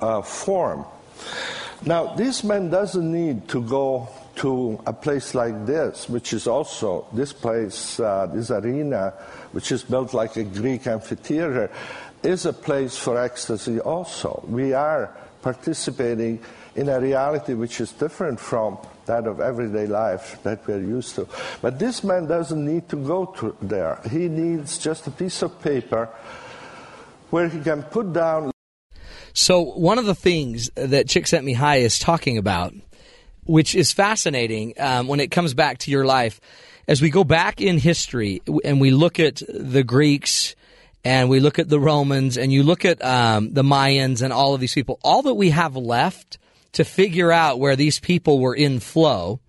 uh, 0.00 0.22
form. 0.22 0.84
Now, 1.84 2.14
this 2.14 2.42
man 2.42 2.70
doesn't 2.70 3.10
need 3.10 3.48
to 3.48 3.62
go 3.62 4.08
to 4.42 4.80
a 4.86 4.92
place 4.92 5.36
like 5.36 5.66
this, 5.66 6.08
which 6.08 6.32
is 6.32 6.48
also 6.48 7.06
this 7.12 7.32
place, 7.32 8.00
uh, 8.00 8.26
this 8.26 8.50
arena, 8.50 9.14
which 9.52 9.70
is 9.70 9.84
built 9.84 10.12
like 10.12 10.36
a 10.36 10.42
Greek 10.42 10.88
amphitheater, 10.88 11.70
is 12.24 12.44
a 12.44 12.52
place 12.52 12.96
for 12.96 13.22
ecstasy 13.22 13.78
also. 13.78 14.42
We 14.48 14.72
are 14.72 15.16
participating 15.42 16.40
in 16.74 16.88
a 16.88 17.00
reality 17.00 17.54
which 17.54 17.80
is 17.80 17.92
different 17.92 18.40
from 18.40 18.78
that 19.06 19.28
of 19.28 19.40
everyday 19.40 19.86
life 19.86 20.42
that 20.42 20.66
we're 20.66 20.82
used 20.82 21.14
to. 21.14 21.28
But 21.60 21.78
this 21.78 22.02
man 22.02 22.26
doesn't 22.26 22.64
need 22.64 22.88
to 22.88 22.96
go 22.96 23.26
to 23.38 23.56
there. 23.62 24.00
He 24.10 24.26
needs 24.28 24.76
just 24.76 25.06
a 25.06 25.12
piece 25.12 25.42
of 25.42 25.62
paper 25.62 26.08
where 27.30 27.48
he 27.48 27.60
can 27.60 27.84
put 27.84 28.12
down. 28.12 28.50
So, 29.34 29.62
one 29.62 29.98
of 29.98 30.06
the 30.06 30.14
things 30.16 30.68
that 30.74 31.06
Csikszentmihalyi 31.06 31.82
is 31.82 31.98
talking 32.00 32.38
about, 32.38 32.74
which 33.44 33.74
is 33.74 33.92
fascinating 33.92 34.74
um, 34.78 35.06
when 35.06 35.20
it 35.20 35.30
comes 35.30 35.54
back 35.54 35.78
to 35.78 35.90
your 35.90 36.04
life, 36.04 36.40
as 36.88 37.00
we 37.00 37.10
go 37.10 37.24
back 37.24 37.60
in 37.60 37.78
history 37.78 38.42
and 38.64 38.80
we 38.80 38.90
look 38.90 39.20
at 39.20 39.42
the 39.48 39.82
Greeks 39.82 40.54
and 41.04 41.28
we 41.28 41.40
look 41.40 41.58
at 41.58 41.68
the 41.68 41.80
Romans 41.80 42.36
and 42.38 42.52
you 42.52 42.62
look 42.62 42.84
at 42.84 43.04
um, 43.04 43.52
the 43.52 43.62
Mayans 43.62 44.22
and 44.22 44.32
all 44.32 44.54
of 44.54 44.60
these 44.60 44.74
people, 44.74 44.98
all 45.02 45.22
that 45.22 45.34
we 45.34 45.50
have 45.50 45.76
left 45.76 46.38
to 46.72 46.84
figure 46.84 47.30
out 47.30 47.58
where 47.58 47.76
these 47.76 48.00
people 48.00 48.38
were 48.38 48.54
in 48.54 48.80
flow 48.80 49.40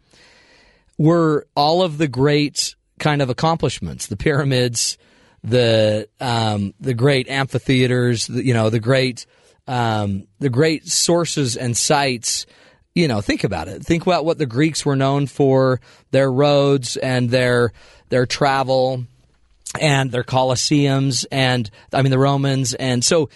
were 0.98 1.48
all 1.56 1.82
of 1.82 1.98
the 1.98 2.08
great 2.08 2.76
kind 3.00 3.22
of 3.22 3.30
accomplishments, 3.30 4.08
the 4.08 4.18
pyramids, 4.18 4.98
the 5.44 6.08
um, 6.20 6.74
the 6.80 6.94
great 6.94 7.28
amphitheaters, 7.28 8.28
the, 8.28 8.46
you 8.46 8.54
know, 8.54 8.70
the 8.70 8.80
great 8.80 9.26
um, 9.68 10.28
the 10.40 10.50
great 10.50 10.88
sources 10.88 11.58
and 11.58 11.76
sites 11.76 12.46
you 12.96 13.08
know, 13.08 13.22
think 13.22 13.44
about 13.44 13.68
it. 13.68 13.84
Think 13.84 14.04
about 14.04 14.26
what 14.26 14.38
the 14.38 14.46
Greeks 14.46 14.86
were 14.86 14.96
known 14.96 15.28
for, 15.28 15.82
their 16.12 16.32
roads 16.32 16.98
and 16.98 17.30
their 17.30 17.74
their 18.10 18.26
travel 18.26 19.06
and 19.80 20.12
their 20.12 20.24
colosseums 20.24 21.26
and 21.32 21.70
I 21.92 22.04
mean 22.04 22.12
the 22.12 22.20
Romans 22.20 22.76
and 22.76 23.04
so 23.04 23.30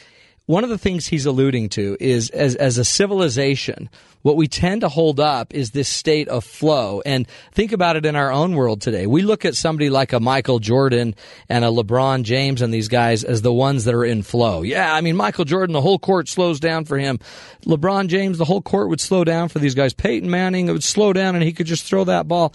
one 0.48 0.64
of 0.64 0.70
the 0.70 0.78
things 0.78 1.08
he's 1.08 1.26
alluding 1.26 1.68
to 1.70 1.98
is 2.00 2.30
as, 2.30 2.56
as 2.56 2.78
a 2.78 2.86
civilization, 2.86 3.90
what 4.22 4.38
we 4.38 4.48
tend 4.48 4.80
to 4.82 4.90
hold 4.90 5.20
up 5.20 5.54
is 5.54 5.72
this 5.72 5.90
state 5.90 6.30
of 6.30 6.46
flow. 6.46 7.02
And 7.06 7.28
think 7.52 7.74
about 7.74 7.98
it 7.98 8.06
in 8.06 8.16
our 8.16 8.32
own 8.32 8.54
world 8.56 8.82
today. 8.82 9.08
We 9.08 9.24
look 9.24 9.44
at 9.44 9.56
somebody 9.56 9.90
like 9.90 10.14
a 10.14 10.22
Michael 10.22 10.60
Jordan 10.60 11.16
and 11.50 11.66
a 11.66 11.68
LeBron 11.68 12.24
James 12.24 12.62
and 12.62 12.74
these 12.74 12.88
guys 12.88 13.26
as 13.26 13.42
the 13.42 13.52
ones 13.52 13.84
that 13.84 13.94
are 13.94 14.06
in 14.06 14.24
flow. 14.24 14.62
Yeah, 14.62 14.94
I 14.94 15.02
mean, 15.02 15.18
Michael 15.18 15.46
Jordan, 15.46 15.74
the 15.74 15.82
whole 15.82 16.00
court 16.00 16.30
slows 16.30 16.62
down 16.62 16.86
for 16.86 16.98
him. 16.98 17.20
LeBron 17.66 18.08
James, 18.08 18.38
the 18.38 18.46
whole 18.46 18.62
court 18.62 18.88
would 18.88 19.02
slow 19.02 19.26
down 19.26 19.50
for 19.50 19.60
these 19.60 19.76
guys. 19.76 19.94
Peyton 19.94 20.30
Manning, 20.30 20.70
it 20.70 20.72
would 20.72 20.84
slow 20.84 21.12
down 21.12 21.36
and 21.36 21.44
he 21.44 21.52
could 21.52 21.68
just 21.68 21.84
throw 21.84 22.06
that 22.06 22.26
ball. 22.26 22.54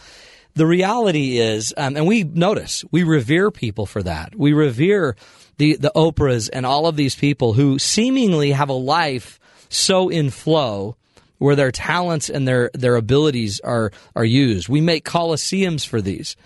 The 0.55 0.67
reality 0.67 1.39
is, 1.39 1.73
um, 1.77 1.97
and 1.97 2.07
we 2.07 2.25
notice, 2.25 2.85
we 2.91 3.03
revere 3.05 3.51
people 3.51 3.87
for 3.87 4.03
that. 4.03 4.35
We 4.37 4.53
revere 4.53 5.17
the, 5.57 5.77
the 5.77 5.93
Oprahs 5.95 6.51
and 6.53 6.67
all 6.67 6.87
of 6.87 6.97
these 6.97 7.15
people 7.15 7.55
who 7.55 7.79
seemingly 7.79 8.53
have 8.53 8.69
a 8.69 8.75
life 8.75 9.41
so 9.69 10.09
in 10.09 10.31
flow 10.31 10.97
where 11.39 11.57
their 11.57 11.73
talents 11.73 12.29
and 12.29 12.47
their, 12.47 12.71
their 12.75 12.97
abilities 12.97 13.61
are, 13.61 13.91
are 14.15 14.25
used. 14.25 14.69
We 14.69 14.81
make 14.81 15.05
coliseums 15.05 15.87
for 15.87 16.01
these. 16.01 16.37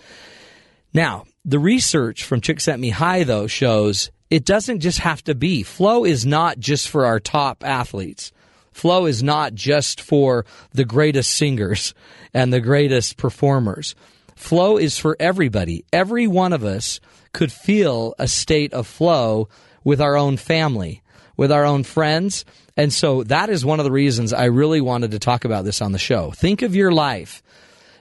Now, 0.93 1.25
the 1.45 1.59
research 1.59 2.23
from 2.23 2.41
Csikszentmihalyi, 2.41 3.25
though, 3.25 3.47
shows 3.47 4.09
it 4.29 4.45
doesn't 4.45 4.79
just 4.79 4.99
have 4.99 5.23
to 5.25 5.35
be. 5.35 5.63
Flow 5.63 6.03
is 6.03 6.25
not 6.25 6.59
just 6.59 6.89
for 6.89 7.05
our 7.05 7.19
top 7.19 7.63
athletes. 7.63 8.31
Flow 8.77 9.07
is 9.07 9.23
not 9.23 9.55
just 9.55 9.99
for 9.99 10.45
the 10.71 10.85
greatest 10.85 11.31
singers 11.31 11.95
and 12.31 12.53
the 12.53 12.61
greatest 12.61 13.17
performers. 13.17 13.95
Flow 14.35 14.77
is 14.77 14.99
for 14.99 15.17
everybody. 15.19 15.83
Every 15.91 16.27
one 16.27 16.53
of 16.53 16.63
us 16.63 16.99
could 17.33 17.51
feel 17.51 18.13
a 18.19 18.27
state 18.27 18.73
of 18.75 18.85
flow 18.85 19.49
with 19.83 19.99
our 19.99 20.15
own 20.15 20.37
family, 20.37 21.01
with 21.35 21.51
our 21.51 21.65
own 21.65 21.85
friends. 21.85 22.45
And 22.77 22.93
so 22.93 23.23
that 23.23 23.49
is 23.49 23.65
one 23.65 23.79
of 23.79 23.83
the 23.83 23.91
reasons 23.91 24.31
I 24.31 24.45
really 24.45 24.79
wanted 24.79 25.09
to 25.09 25.19
talk 25.19 25.43
about 25.43 25.65
this 25.65 25.81
on 25.81 25.91
the 25.91 25.97
show. 25.97 26.29
Think 26.29 26.61
of 26.61 26.75
your 26.75 26.91
life. 26.91 27.41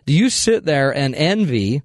Do 0.04 0.12
you 0.12 0.28
sit 0.28 0.66
there 0.66 0.94
and 0.94 1.14
envy 1.14 1.84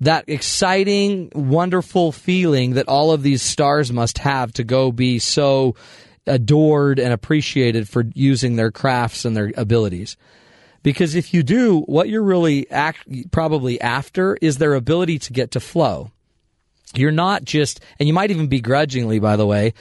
that 0.00 0.24
exciting, 0.28 1.32
wonderful 1.34 2.12
feeling 2.12 2.74
that 2.74 2.88
all 2.88 3.10
of 3.10 3.22
these 3.22 3.40
stars 3.40 3.90
must 3.90 4.18
have 4.18 4.52
to 4.52 4.64
go 4.64 4.92
be 4.92 5.18
so 5.18 5.76
adored 6.28 6.98
and 6.98 7.12
appreciated 7.12 7.88
for 7.88 8.04
using 8.14 8.56
their 8.56 8.70
crafts 8.70 9.24
and 9.24 9.36
their 9.36 9.52
abilities? 9.56 10.16
Because 10.82 11.14
if 11.14 11.34
you 11.34 11.42
do, 11.42 11.80
what 11.82 12.08
you're 12.08 12.22
really 12.22 12.70
act, 12.70 13.06
probably 13.30 13.80
after 13.80 14.38
is 14.40 14.58
their 14.58 14.74
ability 14.74 15.18
to 15.20 15.32
get 15.32 15.52
to 15.52 15.60
flow. 15.60 16.12
You're 16.94 17.10
not 17.10 17.44
just, 17.44 17.80
and 17.98 18.06
you 18.06 18.14
might 18.14 18.30
even 18.30 18.46
begrudgingly, 18.46 19.18
by 19.18 19.36
the 19.36 19.46
way, 19.46 19.74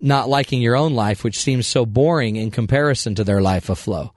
not 0.00 0.28
liking 0.28 0.60
your 0.60 0.76
own 0.76 0.94
life, 0.94 1.24
which 1.24 1.38
seems 1.38 1.66
so 1.66 1.86
boring 1.86 2.36
in 2.36 2.50
comparison 2.50 3.14
to 3.16 3.24
their 3.24 3.40
life 3.40 3.68
of 3.68 3.78
flow. 3.78 4.12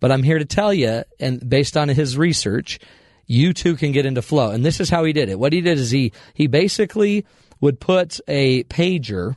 But 0.00 0.10
I'm 0.10 0.22
here 0.22 0.38
to 0.38 0.44
tell 0.44 0.72
you, 0.72 1.04
and 1.20 1.48
based 1.48 1.76
on 1.76 1.88
his 1.88 2.18
research, 2.18 2.78
you 3.26 3.52
too 3.52 3.76
can 3.76 3.92
get 3.92 4.06
into 4.06 4.22
flow. 4.22 4.50
And 4.50 4.64
this 4.64 4.80
is 4.80 4.90
how 4.90 5.04
he 5.04 5.12
did 5.12 5.28
it. 5.28 5.38
What 5.38 5.52
he 5.52 5.60
did 5.60 5.78
is 5.78 5.90
he, 5.90 6.12
he 6.34 6.46
basically 6.46 7.24
would 7.60 7.80
put 7.80 8.20
a 8.28 8.64
pager 8.64 9.36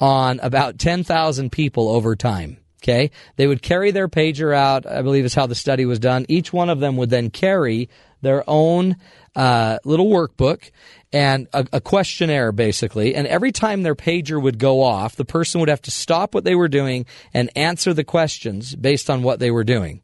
on 0.00 0.40
about 0.40 0.78
10,000 0.78 1.50
people 1.50 1.88
over 1.88 2.16
time. 2.16 2.58
Okay. 2.82 3.10
They 3.36 3.46
would 3.46 3.62
carry 3.62 3.90
their 3.90 4.08
pager 4.08 4.54
out. 4.54 4.86
I 4.86 5.02
believe 5.02 5.24
is 5.24 5.34
how 5.34 5.46
the 5.46 5.54
study 5.54 5.86
was 5.86 5.98
done. 5.98 6.26
Each 6.28 6.52
one 6.52 6.70
of 6.70 6.78
them 6.78 6.96
would 6.98 7.10
then 7.10 7.30
carry 7.30 7.88
their 8.22 8.44
own 8.46 8.96
uh, 9.34 9.78
little 9.84 10.06
workbook 10.06 10.70
and 11.12 11.46
a, 11.52 11.66
a, 11.74 11.80
questionnaire 11.80 12.52
basically. 12.52 13.14
And 13.14 13.26
every 13.26 13.52
time 13.52 13.82
their 13.82 13.94
pager 13.94 14.40
would 14.40 14.58
go 14.58 14.82
off, 14.82 15.16
the 15.16 15.26
person 15.26 15.60
would 15.60 15.68
have 15.68 15.82
to 15.82 15.90
stop 15.90 16.34
what 16.34 16.44
they 16.44 16.54
were 16.54 16.68
doing 16.68 17.04
and 17.34 17.50
answer 17.54 17.92
the 17.92 18.04
questions 18.04 18.74
based 18.74 19.10
on 19.10 19.22
what 19.22 19.38
they 19.38 19.50
were 19.50 19.64
doing. 19.64 20.00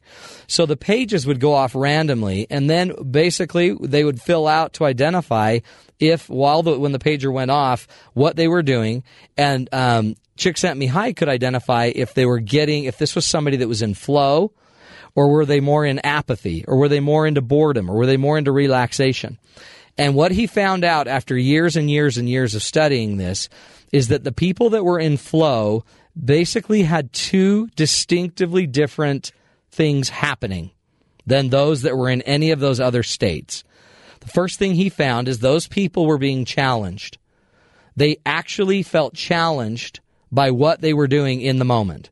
So 0.53 0.67
the 0.67 0.77
pages 0.77 1.25
would 1.25 1.39
go 1.39 1.55
off 1.55 1.73
randomly, 1.73 2.45
and 2.47 2.69
then 2.69 2.93
basically 3.09 3.75
they 3.81 4.03
would 4.03 4.21
fill 4.21 4.47
out 4.47 4.73
to 4.73 4.85
identify 4.85 5.61
if 5.99 6.29
while 6.29 6.61
the 6.61 6.77
when 6.77 6.91
the 6.91 6.99
pager 6.99 7.33
went 7.33 7.49
off, 7.49 7.87
what 8.13 8.35
they 8.35 8.47
were 8.47 8.61
doing, 8.61 9.03
and 9.35 9.67
um, 9.73 10.15
Csikszentmihalyi 10.37 11.15
could 11.15 11.27
identify 11.27 11.85
if 11.95 12.13
they 12.13 12.27
were 12.27 12.37
getting 12.37 12.83
if 12.83 12.99
this 12.99 13.15
was 13.15 13.25
somebody 13.25 13.57
that 13.57 13.67
was 13.67 13.81
in 13.81 13.95
flow 13.95 14.51
or 15.15 15.31
were 15.31 15.43
they 15.47 15.59
more 15.59 15.87
in 15.87 15.97
apathy? 16.05 16.63
Or 16.67 16.77
were 16.77 16.89
they 16.89 16.99
more 16.99 17.25
into 17.25 17.41
boredom? 17.41 17.89
Or 17.89 17.95
were 17.95 18.05
they 18.05 18.17
more 18.17 18.37
into 18.37 18.51
relaxation? 18.51 19.39
And 19.97 20.13
what 20.13 20.31
he 20.31 20.45
found 20.45 20.83
out 20.83 21.07
after 21.07 21.35
years 21.35 21.75
and 21.75 21.89
years 21.89 22.15
and 22.19 22.29
years 22.29 22.53
of 22.53 22.61
studying 22.61 23.17
this 23.17 23.49
is 23.91 24.09
that 24.09 24.23
the 24.23 24.31
people 24.31 24.69
that 24.71 24.85
were 24.85 24.99
in 24.99 25.17
flow 25.17 25.83
basically 26.15 26.83
had 26.83 27.11
two 27.11 27.69
distinctively 27.75 28.67
different 28.67 29.31
things 29.73 30.09
happening 30.09 30.71
than 31.25 31.49
those 31.49 31.81
that 31.81 31.97
were 31.97 32.09
in 32.09 32.21
any 32.23 32.51
of 32.51 32.59
those 32.59 32.79
other 32.79 33.03
states. 33.03 33.63
The 34.19 34.29
first 34.29 34.59
thing 34.59 34.75
he 34.75 34.89
found 34.89 35.27
is 35.27 35.39
those 35.39 35.67
people 35.67 36.05
were 36.05 36.17
being 36.17 36.45
challenged. 36.45 37.17
They 37.95 38.17
actually 38.25 38.83
felt 38.83 39.13
challenged 39.13 39.99
by 40.31 40.51
what 40.51 40.81
they 40.81 40.93
were 40.93 41.07
doing 41.07 41.41
in 41.41 41.59
the 41.59 41.65
moment. 41.65 42.09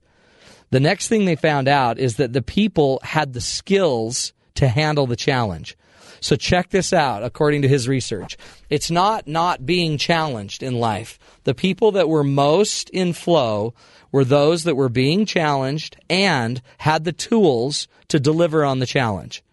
The 0.69 0.79
next 0.79 1.07
thing 1.07 1.25
they 1.25 1.35
found 1.35 1.67
out 1.67 1.99
is 1.99 2.15
that 2.15 2.33
the 2.33 2.41
people 2.41 2.99
had 3.03 3.33
the 3.33 3.41
skills 3.41 4.33
to 4.55 4.67
handle 4.67 5.07
the 5.07 5.15
challenge. 5.15 5.77
So 6.21 6.35
check 6.35 6.69
this 6.69 6.93
out, 6.93 7.23
according 7.23 7.63
to 7.63 7.67
his 7.67 7.87
research. 7.87 8.37
It's 8.69 8.91
not 8.91 9.27
not 9.27 9.65
being 9.65 9.97
challenged 9.97 10.61
in 10.61 10.79
life. 10.79 11.17
The 11.45 11.55
people 11.55 11.91
that 11.93 12.07
were 12.07 12.23
most 12.23 12.89
in 12.91 13.13
flow 13.13 13.73
were 14.11 14.25
those 14.25 14.63
that 14.63 14.75
were 14.75 14.89
being 14.89 15.25
challenged 15.25 15.97
and 16.09 16.61
had 16.77 17.03
the 17.03 17.11
tools 17.11 17.87
to 18.09 18.19
deliver 18.19 18.65
on 18.65 18.79
the 18.79 18.85
challenge. 18.85 19.43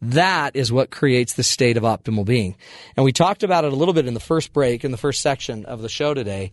That 0.00 0.54
is 0.54 0.70
what 0.70 0.90
creates 0.90 1.34
the 1.34 1.42
state 1.42 1.76
of 1.76 1.82
optimal 1.82 2.24
being. 2.24 2.54
And 2.96 3.04
we 3.04 3.12
talked 3.12 3.42
about 3.42 3.64
it 3.64 3.72
a 3.72 3.76
little 3.76 3.94
bit 3.94 4.06
in 4.06 4.14
the 4.14 4.20
first 4.20 4.52
break, 4.52 4.84
in 4.84 4.92
the 4.92 4.96
first 4.96 5.20
section 5.20 5.64
of 5.64 5.82
the 5.82 5.88
show 5.88 6.14
today. 6.14 6.52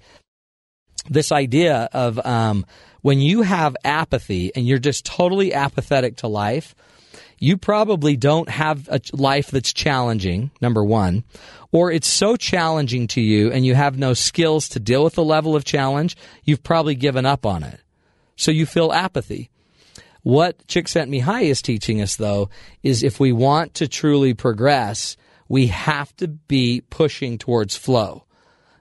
This 1.07 1.31
idea 1.31 1.89
of 1.93 2.25
um, 2.25 2.65
when 3.01 3.19
you 3.19 3.43
have 3.43 3.77
apathy 3.83 4.51
and 4.55 4.65
you're 4.65 4.79
just 4.79 5.05
totally 5.05 5.53
apathetic 5.53 6.17
to 6.17 6.27
life, 6.27 6.73
you 7.39 7.57
probably 7.57 8.15
don't 8.15 8.49
have 8.49 8.87
a 8.89 8.99
life 9.13 9.51
that's 9.51 9.73
challenging, 9.73 10.51
number 10.61 10.83
one, 10.83 11.23
or 11.71 11.91
it's 11.91 12.07
so 12.07 12.35
challenging 12.35 13.07
to 13.07 13.21
you 13.21 13.51
and 13.51 13.65
you 13.65 13.75
have 13.75 13.97
no 13.97 14.13
skills 14.13 14.69
to 14.69 14.79
deal 14.79 15.03
with 15.03 15.15
the 15.15 15.23
level 15.23 15.55
of 15.55 15.65
challenge, 15.65 16.15
you've 16.43 16.63
probably 16.63 16.95
given 16.95 17.25
up 17.25 17.45
on 17.45 17.63
it. 17.63 17.79
So 18.35 18.51
you 18.51 18.65
feel 18.65 18.93
apathy. 18.93 19.49
What 20.23 20.65
Csikszentmihalyi 20.67 21.43
is 21.43 21.61
teaching 21.61 22.01
us, 22.01 22.15
though, 22.15 22.49
is 22.81 23.03
if 23.03 23.19
we 23.19 23.31
want 23.31 23.75
to 23.75 23.87
truly 23.87 24.33
progress, 24.33 25.17
we 25.47 25.67
have 25.67 26.15
to 26.17 26.27
be 26.27 26.81
pushing 26.89 27.37
towards 27.37 27.75
flow. 27.75 28.25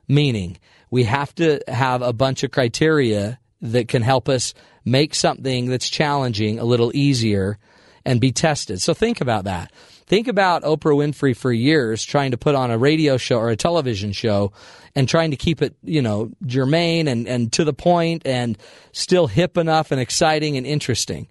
Meaning, 0.09 0.59
we 0.91 1.05
have 1.05 1.35
to 1.35 1.61
have 1.69 2.01
a 2.01 2.13
bunch 2.13 2.45
of 2.45 2.51
criteria 2.51 3.39
that 3.61 3.89
can 3.89 4.03
help 4.03 4.29
us 4.29 4.55
make 4.85 5.15
something 5.15 5.67
that's 5.67 5.89
challenging 5.89 6.59
a 6.59 6.65
little 6.65 6.95
easier 6.95 7.59
and 8.05 8.21
be 8.21 8.33
tested. 8.33 8.81
So 8.81 8.95
think 8.95 9.21
about 9.21 9.45
that. 9.45 9.73
Think 10.07 10.29
about 10.29 10.63
Oprah 10.65 10.95
Winfrey 10.95 11.35
for 11.35 11.51
years 11.51 12.05
trying 12.05 12.33
to 12.33 12.37
put 12.37 12.55
on 12.55 12.71
a 12.71 12.77
radio 12.77 13.17
show 13.17 13.39
or 13.39 13.49
a 13.49 13.57
television 13.57 14.13
show 14.13 14.53
and 14.95 15.09
trying 15.09 15.31
to 15.31 15.37
keep 15.37 15.63
it, 15.63 15.75
you 15.83 16.03
know, 16.03 16.31
germane 16.47 17.09
and, 17.09 17.27
and 17.27 17.53
to 17.55 17.65
the 17.65 17.73
point 17.73 18.23
and 18.27 18.59
still 18.93 19.27
hip 19.27 19.57
enough 19.57 19.91
and 19.91 20.01
exciting 20.01 20.57
and 20.57 20.67
interesting 20.67 21.27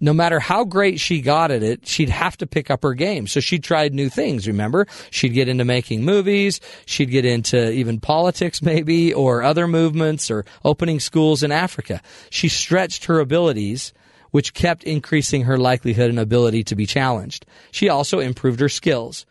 no 0.00 0.12
matter 0.12 0.40
how 0.40 0.64
great 0.64 1.00
she 1.00 1.20
got 1.20 1.50
at 1.50 1.62
it, 1.62 1.86
she'd 1.86 2.08
have 2.08 2.36
to 2.38 2.46
pick 2.46 2.70
up 2.70 2.82
her 2.82 2.94
game. 2.94 3.26
So 3.26 3.40
she 3.40 3.58
tried 3.58 3.94
new 3.94 4.08
things, 4.08 4.46
remember? 4.46 4.86
She'd 5.10 5.32
get 5.32 5.48
into 5.48 5.64
making 5.64 6.04
movies, 6.04 6.60
she'd 6.84 7.10
get 7.10 7.24
into 7.24 7.70
even 7.72 8.00
politics 8.00 8.62
maybe, 8.62 9.14
or 9.14 9.42
other 9.42 9.66
movements, 9.66 10.30
or 10.30 10.44
opening 10.64 11.00
schools 11.00 11.42
in 11.42 11.52
Africa. 11.52 12.02
She 12.30 12.48
stretched 12.48 13.06
her 13.06 13.20
abilities, 13.20 13.92
which 14.36 14.52
kept 14.52 14.84
increasing 14.84 15.44
her 15.44 15.56
likelihood 15.56 16.10
and 16.10 16.20
ability 16.20 16.62
to 16.62 16.76
be 16.76 16.84
challenged. 16.84 17.46
She 17.70 17.88
also 17.88 18.18
improved 18.18 18.60
her 18.60 18.68
skills. 18.68 19.24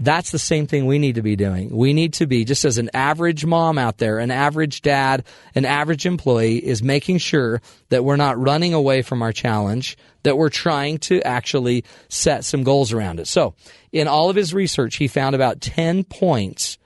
That's 0.00 0.32
the 0.32 0.38
same 0.40 0.66
thing 0.66 0.84
we 0.84 0.98
need 0.98 1.14
to 1.14 1.22
be 1.22 1.36
doing. 1.36 1.70
We 1.70 1.92
need 1.92 2.14
to 2.14 2.26
be, 2.26 2.44
just 2.44 2.64
as 2.64 2.76
an 2.76 2.90
average 2.92 3.46
mom 3.46 3.78
out 3.78 3.98
there, 3.98 4.18
an 4.18 4.32
average 4.32 4.82
dad, 4.82 5.22
an 5.54 5.64
average 5.64 6.06
employee, 6.06 6.56
is 6.56 6.82
making 6.82 7.18
sure 7.18 7.62
that 7.90 8.04
we're 8.04 8.16
not 8.16 8.36
running 8.36 8.74
away 8.74 9.02
from 9.02 9.22
our 9.22 9.30
challenge, 9.32 9.96
that 10.24 10.36
we're 10.36 10.48
trying 10.48 10.98
to 10.98 11.22
actually 11.22 11.84
set 12.08 12.44
some 12.44 12.64
goals 12.64 12.92
around 12.92 13.20
it. 13.20 13.28
So, 13.28 13.54
in 13.92 14.08
all 14.08 14.28
of 14.28 14.34
his 14.34 14.52
research, 14.52 14.96
he 14.96 15.06
found 15.06 15.36
about 15.36 15.60
10 15.60 16.02
points 16.02 16.78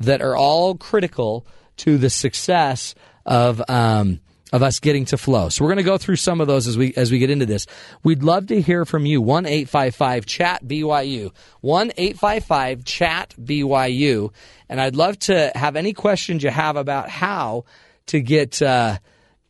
that 0.00 0.22
are 0.22 0.34
all 0.34 0.76
critical 0.76 1.46
to 1.76 1.98
the 1.98 2.08
success 2.08 2.94
of, 3.26 3.60
um, 3.68 4.20
of 4.52 4.62
us 4.62 4.78
getting 4.80 5.06
to 5.06 5.16
flow. 5.16 5.48
So 5.48 5.64
we're 5.64 5.70
going 5.70 5.78
to 5.78 5.82
go 5.82 5.98
through 5.98 6.16
some 6.16 6.40
of 6.40 6.46
those 6.46 6.68
as 6.68 6.76
we 6.76 6.92
as 6.94 7.10
we 7.10 7.18
get 7.18 7.30
into 7.30 7.46
this. 7.46 7.66
We'd 8.04 8.22
love 8.22 8.48
to 8.48 8.60
hear 8.60 8.84
from 8.84 9.06
you. 9.06 9.20
One 9.20 9.46
eight 9.46 9.68
five 9.68 9.94
five 9.94 10.26
chat 10.26 10.62
BYU. 10.64 11.32
One 11.60 11.92
eight 11.96 12.18
five 12.18 12.44
five 12.44 12.84
chat 12.84 13.34
BYU. 13.40 14.32
And 14.68 14.80
I'd 14.80 14.96
love 14.96 15.18
to 15.20 15.50
have 15.54 15.76
any 15.76 15.92
questions 15.92 16.42
you 16.42 16.50
have 16.50 16.76
about 16.76 17.08
how 17.08 17.64
to 18.06 18.20
get 18.20 18.60
uh, 18.60 18.98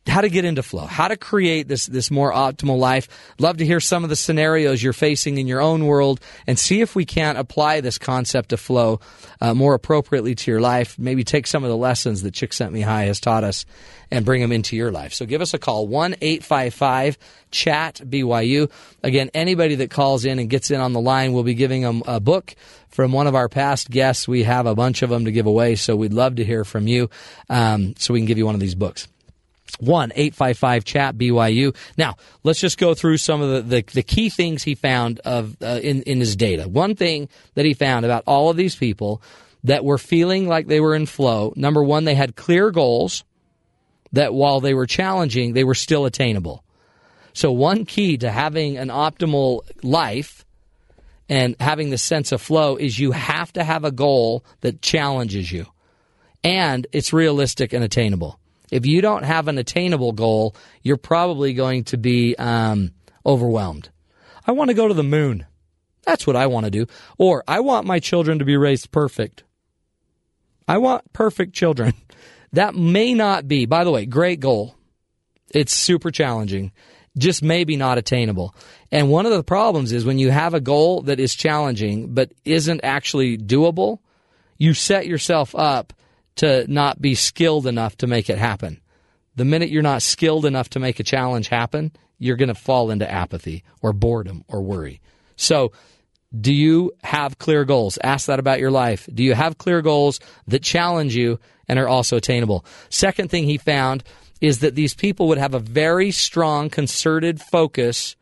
how 0.07 0.21
to 0.21 0.29
get 0.29 0.43
into 0.43 0.61
flow, 0.61 0.85
how 0.85 1.07
to 1.07 1.15
create 1.15 1.67
this 1.67 1.85
this 1.85 2.11
more 2.11 2.33
optimal 2.33 2.77
life. 2.77 3.07
Love 3.39 3.57
to 3.57 3.65
hear 3.65 3.79
some 3.79 4.03
of 4.03 4.09
the 4.09 4.15
scenarios 4.15 4.83
you're 4.83 4.93
facing 4.93 5.37
in 5.37 5.47
your 5.47 5.61
own 5.61 5.85
world, 5.85 6.19
and 6.45 6.59
see 6.59 6.81
if 6.81 6.95
we 6.95 7.05
can't 7.05 7.37
apply 7.37 7.81
this 7.81 7.97
concept 7.97 8.51
of 8.53 8.59
flow 8.59 8.99
uh, 9.39 9.53
more 9.53 9.73
appropriately 9.73 10.35
to 10.35 10.51
your 10.51 10.61
life. 10.61 10.99
Maybe 10.99 11.23
take 11.23 11.47
some 11.47 11.63
of 11.63 11.69
the 11.69 11.77
lessons 11.77 12.21
that 12.23 12.33
Csikszentmihalyi 12.33 13.07
has 13.07 13.19
taught 13.19 13.43
us 13.43 13.65
and 14.11 14.25
bring 14.25 14.41
them 14.41 14.51
into 14.51 14.75
your 14.75 14.91
life. 14.91 15.13
So 15.13 15.25
give 15.25 15.41
us 15.41 15.53
a 15.53 15.59
call 15.59 15.87
one 15.87 16.15
eight 16.21 16.43
five 16.43 16.73
five 16.73 17.17
chat 17.49 18.01
BYU. 18.03 18.69
Again, 19.03 19.29
anybody 19.33 19.75
that 19.75 19.89
calls 19.89 20.25
in 20.25 20.37
and 20.37 20.49
gets 20.49 20.69
in 20.69 20.81
on 20.81 20.93
the 20.93 21.01
line, 21.01 21.31
we'll 21.33 21.43
be 21.43 21.53
giving 21.53 21.81
them 21.81 22.03
a 22.05 22.19
book 22.19 22.55
from 22.89 23.13
one 23.13 23.27
of 23.27 23.35
our 23.35 23.47
past 23.47 23.89
guests. 23.89 24.27
We 24.27 24.43
have 24.43 24.65
a 24.65 24.75
bunch 24.75 25.01
of 25.01 25.09
them 25.09 25.25
to 25.25 25.31
give 25.31 25.45
away, 25.45 25.75
so 25.75 25.95
we'd 25.95 26.13
love 26.13 26.35
to 26.35 26.45
hear 26.45 26.65
from 26.65 26.87
you, 26.87 27.09
um, 27.49 27.95
so 27.97 28.13
we 28.13 28.19
can 28.19 28.27
give 28.27 28.37
you 28.37 28.45
one 28.45 28.55
of 28.55 28.61
these 28.61 28.75
books. 28.75 29.07
1 29.79 30.11
855 30.15 30.83
chat 30.83 31.17
BYU. 31.17 31.75
Now, 31.97 32.15
let's 32.43 32.59
just 32.59 32.77
go 32.77 32.93
through 32.93 33.17
some 33.17 33.41
of 33.41 33.49
the, 33.49 33.61
the, 33.77 33.83
the 33.93 34.03
key 34.03 34.29
things 34.29 34.63
he 34.63 34.75
found 34.75 35.19
of 35.19 35.57
uh, 35.61 35.79
in, 35.81 36.03
in 36.03 36.19
his 36.19 36.35
data. 36.35 36.67
One 36.67 36.95
thing 36.95 37.29
that 37.55 37.65
he 37.65 37.73
found 37.73 38.05
about 38.05 38.23
all 38.27 38.49
of 38.49 38.57
these 38.57 38.75
people 38.75 39.21
that 39.63 39.85
were 39.85 39.97
feeling 39.97 40.47
like 40.47 40.67
they 40.67 40.79
were 40.79 40.95
in 40.95 41.05
flow 41.05 41.53
number 41.55 41.83
one, 41.83 42.03
they 42.03 42.15
had 42.15 42.35
clear 42.35 42.71
goals 42.71 43.23
that 44.11 44.33
while 44.33 44.59
they 44.59 44.73
were 44.73 44.85
challenging, 44.85 45.53
they 45.53 45.63
were 45.63 45.75
still 45.75 46.05
attainable. 46.05 46.63
So, 47.33 47.51
one 47.51 47.85
key 47.85 48.17
to 48.19 48.29
having 48.29 48.77
an 48.77 48.89
optimal 48.89 49.61
life 49.81 50.45
and 51.27 51.55
having 51.59 51.89
the 51.89 51.97
sense 51.97 52.31
of 52.31 52.41
flow 52.41 52.75
is 52.75 52.99
you 52.99 53.11
have 53.11 53.51
to 53.53 53.63
have 53.63 53.83
a 53.83 53.91
goal 53.91 54.45
that 54.61 54.81
challenges 54.81 55.51
you 55.51 55.65
and 56.43 56.85
it's 56.91 57.13
realistic 57.13 57.73
and 57.73 57.83
attainable. 57.83 58.39
If 58.73 58.87
you 58.87 59.01
don't 59.01 59.23
have 59.23 59.47
an 59.47 59.59
attainable 59.59 60.13
goal, 60.13 60.55
you're 60.81 60.97
probably 60.97 61.53
going 61.53 61.83
to 61.85 61.97
be 61.97 62.35
um, 62.37 62.91
overwhelmed. 63.23 63.89
I 64.47 64.53
want 64.53 64.69
to 64.69 64.73
go 64.73 64.87
to 64.87 64.95
the 64.95 65.03
moon. 65.03 65.45
That's 66.01 66.25
what 66.25 66.35
I 66.35 66.47
want 66.47 66.65
to 66.65 66.71
do. 66.71 66.87
Or 67.19 67.43
I 67.47 67.59
want 67.59 67.85
my 67.85 67.99
children 67.99 68.39
to 68.39 68.45
be 68.45 68.57
raised 68.57 68.91
perfect. 68.91 69.43
I 70.67 70.79
want 70.79 71.13
perfect 71.13 71.53
children. 71.53 71.93
That 72.53 72.75
may 72.75 73.15
not 73.15 73.47
be, 73.47 73.65
by 73.65 73.83
the 73.83 73.89
way, 73.89 74.05
great 74.05 74.39
goal. 74.39 74.75
It's 75.49 75.73
super 75.73 76.11
challenging, 76.11 76.71
just 77.17 77.41
maybe 77.41 77.77
not 77.77 77.97
attainable. 77.97 78.55
And 78.91 79.09
one 79.09 79.25
of 79.25 79.31
the 79.31 79.43
problems 79.43 79.91
is 79.91 80.05
when 80.05 80.19
you 80.19 80.29
have 80.29 80.53
a 80.53 80.59
goal 80.59 81.01
that 81.01 81.19
is 81.19 81.33
challenging 81.33 82.13
but 82.13 82.31
isn't 82.45 82.81
actually 82.83 83.39
doable, 83.39 84.01
you 84.59 84.75
set 84.75 85.07
yourself 85.07 85.55
up 85.55 85.93
to 86.35 86.65
not 86.71 87.01
be 87.01 87.15
skilled 87.15 87.67
enough 87.67 87.97
to 87.97 88.07
make 88.07 88.29
it 88.29 88.37
happen. 88.37 88.81
The 89.35 89.45
minute 89.45 89.69
you're 89.69 89.81
not 89.81 90.01
skilled 90.01 90.45
enough 90.45 90.69
to 90.69 90.79
make 90.79 90.99
a 90.99 91.03
challenge 91.03 91.47
happen, 91.47 91.91
you're 92.19 92.35
going 92.35 92.49
to 92.49 92.55
fall 92.55 92.91
into 92.91 93.09
apathy 93.09 93.63
or 93.81 93.93
boredom 93.93 94.43
or 94.47 94.61
worry. 94.61 95.01
So, 95.35 95.71
do 96.39 96.53
you 96.53 96.91
have 97.03 97.37
clear 97.37 97.63
goals? 97.63 97.99
Ask 98.03 98.25
that 98.25 98.39
about 98.39 98.59
your 98.59 98.71
life. 98.71 99.07
Do 99.13 99.23
you 99.23 99.35
have 99.35 99.59
clear 99.59 99.83
goals 99.83 100.19
that 100.47 100.63
challenge 100.63 101.15
you 101.15 101.39
and 101.67 101.77
are 101.77 101.87
also 101.87 102.17
attainable? 102.17 102.65
Second 102.89 103.29
thing 103.29 103.43
he 103.43 103.57
found 103.57 104.03
is 104.41 104.59
that 104.59 104.73
these 104.73 104.95
people 104.95 105.27
would 105.27 105.37
have 105.37 105.53
a 105.53 105.59
very 105.59 106.09
strong, 106.11 106.69
concerted 106.69 107.39
focus 107.39 108.15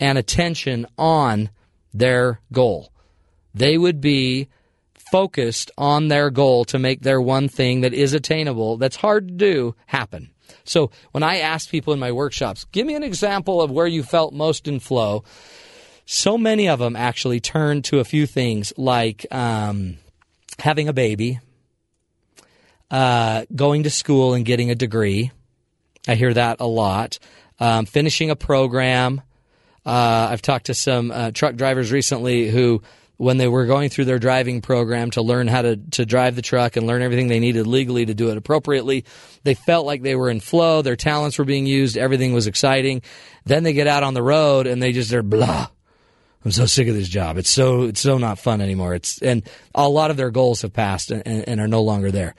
and 0.00 0.18
attention 0.18 0.86
on 0.98 1.50
their 1.94 2.40
goal. 2.52 2.92
They 3.54 3.78
would 3.78 4.00
be 4.00 4.48
focused 5.16 5.70
on 5.78 6.08
their 6.08 6.28
goal 6.28 6.66
to 6.66 6.78
make 6.78 7.00
their 7.00 7.18
one 7.18 7.48
thing 7.48 7.80
that 7.80 7.94
is 7.94 8.12
attainable, 8.12 8.76
that's 8.76 8.96
hard 8.96 9.28
to 9.28 9.34
do, 9.34 9.74
happen. 9.86 10.28
So 10.64 10.90
when 11.12 11.22
I 11.22 11.38
ask 11.38 11.70
people 11.70 11.94
in 11.94 11.98
my 11.98 12.12
workshops, 12.12 12.66
give 12.70 12.86
me 12.86 12.94
an 12.94 13.02
example 13.02 13.62
of 13.62 13.70
where 13.70 13.86
you 13.86 14.02
felt 14.02 14.34
most 14.34 14.68
in 14.68 14.78
flow, 14.78 15.24
so 16.04 16.36
many 16.36 16.68
of 16.68 16.80
them 16.80 16.96
actually 16.96 17.40
turn 17.40 17.80
to 17.84 17.98
a 17.98 18.04
few 18.04 18.26
things 18.26 18.74
like 18.76 19.24
um, 19.30 19.96
having 20.58 20.86
a 20.86 20.92
baby, 20.92 21.40
uh, 22.90 23.46
going 23.54 23.84
to 23.84 23.90
school 23.90 24.34
and 24.34 24.44
getting 24.44 24.70
a 24.70 24.74
degree. 24.74 25.30
I 26.06 26.14
hear 26.16 26.34
that 26.34 26.60
a 26.60 26.66
lot. 26.66 27.18
Um, 27.58 27.86
finishing 27.86 28.28
a 28.28 28.36
program. 28.36 29.22
Uh, 29.86 30.28
I've 30.30 30.42
talked 30.42 30.66
to 30.66 30.74
some 30.74 31.10
uh, 31.10 31.30
truck 31.30 31.56
drivers 31.56 31.90
recently 31.90 32.50
who 32.50 32.82
when 33.16 33.38
they 33.38 33.48
were 33.48 33.66
going 33.66 33.88
through 33.88 34.04
their 34.04 34.18
driving 34.18 34.60
program 34.60 35.10
to 35.12 35.22
learn 35.22 35.48
how 35.48 35.62
to, 35.62 35.76
to 35.76 36.04
drive 36.04 36.36
the 36.36 36.42
truck 36.42 36.76
and 36.76 36.86
learn 36.86 37.02
everything 37.02 37.28
they 37.28 37.40
needed 37.40 37.66
legally 37.66 38.04
to 38.06 38.14
do 38.14 38.30
it 38.30 38.36
appropriately. 38.36 39.04
They 39.42 39.54
felt 39.54 39.86
like 39.86 40.02
they 40.02 40.14
were 40.14 40.28
in 40.28 40.40
flow, 40.40 40.82
their 40.82 40.96
talents 40.96 41.38
were 41.38 41.44
being 41.44 41.66
used, 41.66 41.96
everything 41.96 42.34
was 42.34 42.46
exciting. 42.46 43.02
Then 43.44 43.62
they 43.62 43.72
get 43.72 43.86
out 43.86 44.02
on 44.02 44.14
the 44.14 44.22
road 44.22 44.66
and 44.66 44.82
they 44.82 44.92
just 44.92 45.10
they're 45.10 45.22
blah. 45.22 45.68
I'm 46.44 46.52
so 46.52 46.66
sick 46.66 46.86
of 46.86 46.94
this 46.94 47.08
job. 47.08 47.38
It's 47.38 47.50
so 47.50 47.84
it's 47.84 48.00
so 48.00 48.18
not 48.18 48.38
fun 48.38 48.60
anymore. 48.60 48.94
It's 48.94 49.20
and 49.20 49.42
a 49.74 49.88
lot 49.88 50.10
of 50.10 50.16
their 50.16 50.30
goals 50.30 50.62
have 50.62 50.72
passed 50.72 51.10
and, 51.10 51.26
and 51.26 51.60
are 51.60 51.66
no 51.66 51.82
longer 51.82 52.10
there. 52.10 52.34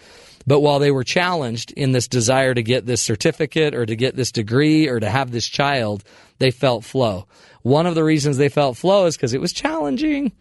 But 0.45 0.61
while 0.61 0.80
they 0.80 0.91
were 0.91 1.03
challenged 1.03 1.71
in 1.73 1.91
this 1.91 2.07
desire 2.07 2.53
to 2.53 2.63
get 2.63 2.86
this 2.86 3.01
certificate 3.01 3.75
or 3.75 3.86
to 3.86 3.95
get 3.97 4.15
this 4.15 4.32
degree 4.32 4.88
or 4.88 4.97
to 4.97 5.09
have 5.09 5.30
this 5.30 5.45
child, 5.45 6.05
they 6.39 6.51
felt 6.51 6.86
flow. 6.86 7.28
One 7.68 7.86
of 7.86 7.95
the 7.95 8.03
reasons 8.03 8.38
they 8.38 8.47
felt 8.47 8.78
flow 8.78 9.07
is 9.07 9.18
because 9.18 9.34
it 9.34 9.41
was 9.41 9.51
challenging. 9.51 10.32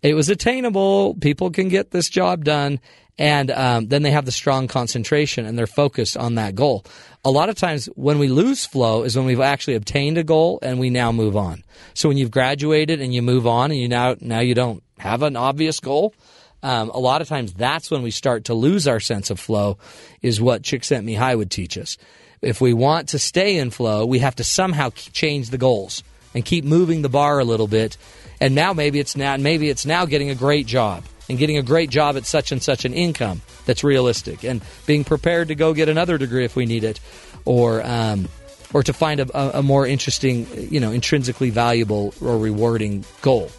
It 0.00 0.14
was 0.14 0.30
attainable. 0.30 1.14
People 1.20 1.50
can 1.50 1.68
get 1.68 1.90
this 1.90 2.08
job 2.08 2.42
done. 2.42 2.80
And 3.18 3.50
um, 3.50 3.88
then 3.88 4.02
they 4.02 4.12
have 4.12 4.24
the 4.24 4.32
strong 4.32 4.66
concentration 4.66 5.44
and 5.44 5.58
they're 5.58 5.66
focused 5.66 6.16
on 6.16 6.36
that 6.36 6.54
goal. 6.54 6.86
A 7.22 7.30
lot 7.30 7.50
of 7.50 7.56
times 7.56 7.84
when 7.96 8.18
we 8.18 8.28
lose 8.28 8.64
flow 8.64 9.02
is 9.02 9.14
when 9.14 9.26
we've 9.26 9.42
actually 9.42 9.74
obtained 9.74 10.16
a 10.16 10.24
goal 10.24 10.58
and 10.62 10.80
we 10.80 10.88
now 10.88 11.12
move 11.12 11.36
on. 11.36 11.64
So 11.92 12.08
when 12.08 12.16
you've 12.16 12.30
graduated 12.30 13.02
and 13.02 13.12
you 13.12 13.20
move 13.20 13.46
on 13.46 13.70
and 13.70 13.78
you 13.78 13.86
now, 13.86 14.16
now 14.18 14.40
you 14.40 14.54
don't 14.54 14.82
have 14.98 15.22
an 15.22 15.36
obvious 15.36 15.80
goal, 15.80 16.14
um, 16.62 16.88
a 16.88 16.98
lot 16.98 17.20
of 17.20 17.28
times 17.28 17.52
that's 17.52 17.90
when 17.90 18.00
we 18.00 18.10
start 18.10 18.46
to 18.46 18.54
lose 18.54 18.88
our 18.88 19.00
sense 19.00 19.28
of 19.28 19.38
flow 19.38 19.76
is 20.22 20.40
what 20.40 20.62
Csikszentmihalyi 20.62 21.36
would 21.36 21.50
teach 21.50 21.76
us. 21.76 21.98
If 22.40 22.62
we 22.62 22.72
want 22.72 23.10
to 23.10 23.18
stay 23.18 23.58
in 23.58 23.68
flow, 23.68 24.06
we 24.06 24.20
have 24.20 24.36
to 24.36 24.44
somehow 24.44 24.88
change 24.94 25.50
the 25.50 25.58
goals 25.58 26.02
and 26.34 26.44
keep 26.44 26.64
moving 26.64 27.02
the 27.02 27.08
bar 27.08 27.38
a 27.38 27.44
little 27.44 27.68
bit. 27.68 27.96
And 28.40 28.54
now 28.54 28.72
maybe 28.72 28.98
it's 28.98 29.16
now 29.16 29.36
maybe 29.36 29.68
it's 29.68 29.84
now 29.84 30.06
getting 30.06 30.30
a 30.30 30.34
great 30.34 30.66
job 30.66 31.04
and 31.28 31.38
getting 31.38 31.58
a 31.58 31.62
great 31.62 31.90
job 31.90 32.16
at 32.16 32.26
such 32.26 32.52
and 32.52 32.62
such 32.62 32.84
an 32.84 32.92
income 32.94 33.42
that's 33.66 33.84
realistic 33.84 34.44
and 34.44 34.62
being 34.86 35.04
prepared 35.04 35.48
to 35.48 35.54
go 35.54 35.74
get 35.74 35.88
another 35.88 36.18
degree 36.18 36.44
if 36.44 36.56
we 36.56 36.66
need 36.66 36.84
it 36.84 37.00
or 37.44 37.86
um, 37.86 38.28
or 38.72 38.82
to 38.82 38.92
find 38.92 39.20
a, 39.20 39.58
a 39.58 39.62
more 39.62 39.86
interesting 39.86 40.46
you 40.70 40.80
know 40.80 40.90
intrinsically 40.90 41.50
valuable 41.50 42.14
or 42.20 42.38
rewarding 42.38 43.04
goal 43.22 43.50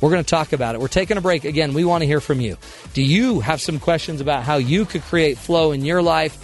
we're 0.00 0.10
going 0.10 0.22
to 0.22 0.28
talk 0.28 0.52
about 0.52 0.74
it. 0.74 0.80
We're 0.80 0.88
taking 0.88 1.16
a 1.16 1.20
break. 1.20 1.44
Again, 1.44 1.72
we 1.72 1.84
want 1.84 2.02
to 2.02 2.06
hear 2.06 2.20
from 2.20 2.40
you. 2.40 2.58
Do 2.92 3.02
you 3.02 3.40
have 3.40 3.60
some 3.60 3.78
questions 3.78 4.20
about 4.20 4.42
how 4.42 4.56
you 4.56 4.84
could 4.84 5.02
create 5.02 5.38
flow 5.38 5.72
in 5.72 5.84
your 5.84 6.02
life? 6.02 6.38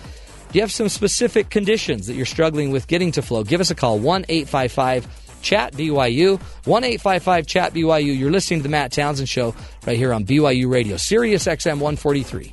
Do 0.51 0.59
you 0.59 0.63
have 0.63 0.73
some 0.73 0.89
specific 0.89 1.51
conditions 1.51 2.07
that 2.07 2.15
you're 2.15 2.27
struggling 2.27 2.71
with 2.71 2.87
getting 2.87 3.13
to 3.13 3.23
flow? 3.23 3.45
Give 3.45 3.61
us 3.61 3.71
a 3.71 3.75
call 3.75 3.99
1 3.99 4.27
855 4.29 5.07
Chat 5.43 5.73
BYU, 5.75 6.41
1 6.41 6.85
855 6.85 7.47
Chat 7.47 7.75
BYU. 7.75 8.17
You're 8.17 8.31
listening 8.31 8.61
to 8.61 8.63
the 8.65 8.69
Matt 8.69 8.93
Townsend 8.93 9.29
Show 9.29 9.55
right 9.87 9.97
here 9.97 10.13
on 10.13 10.25
BYU 10.25 10.71
Radio, 10.71 10.97
Sirius 10.97 11.47
XM 11.47 11.81
143. 11.81 12.53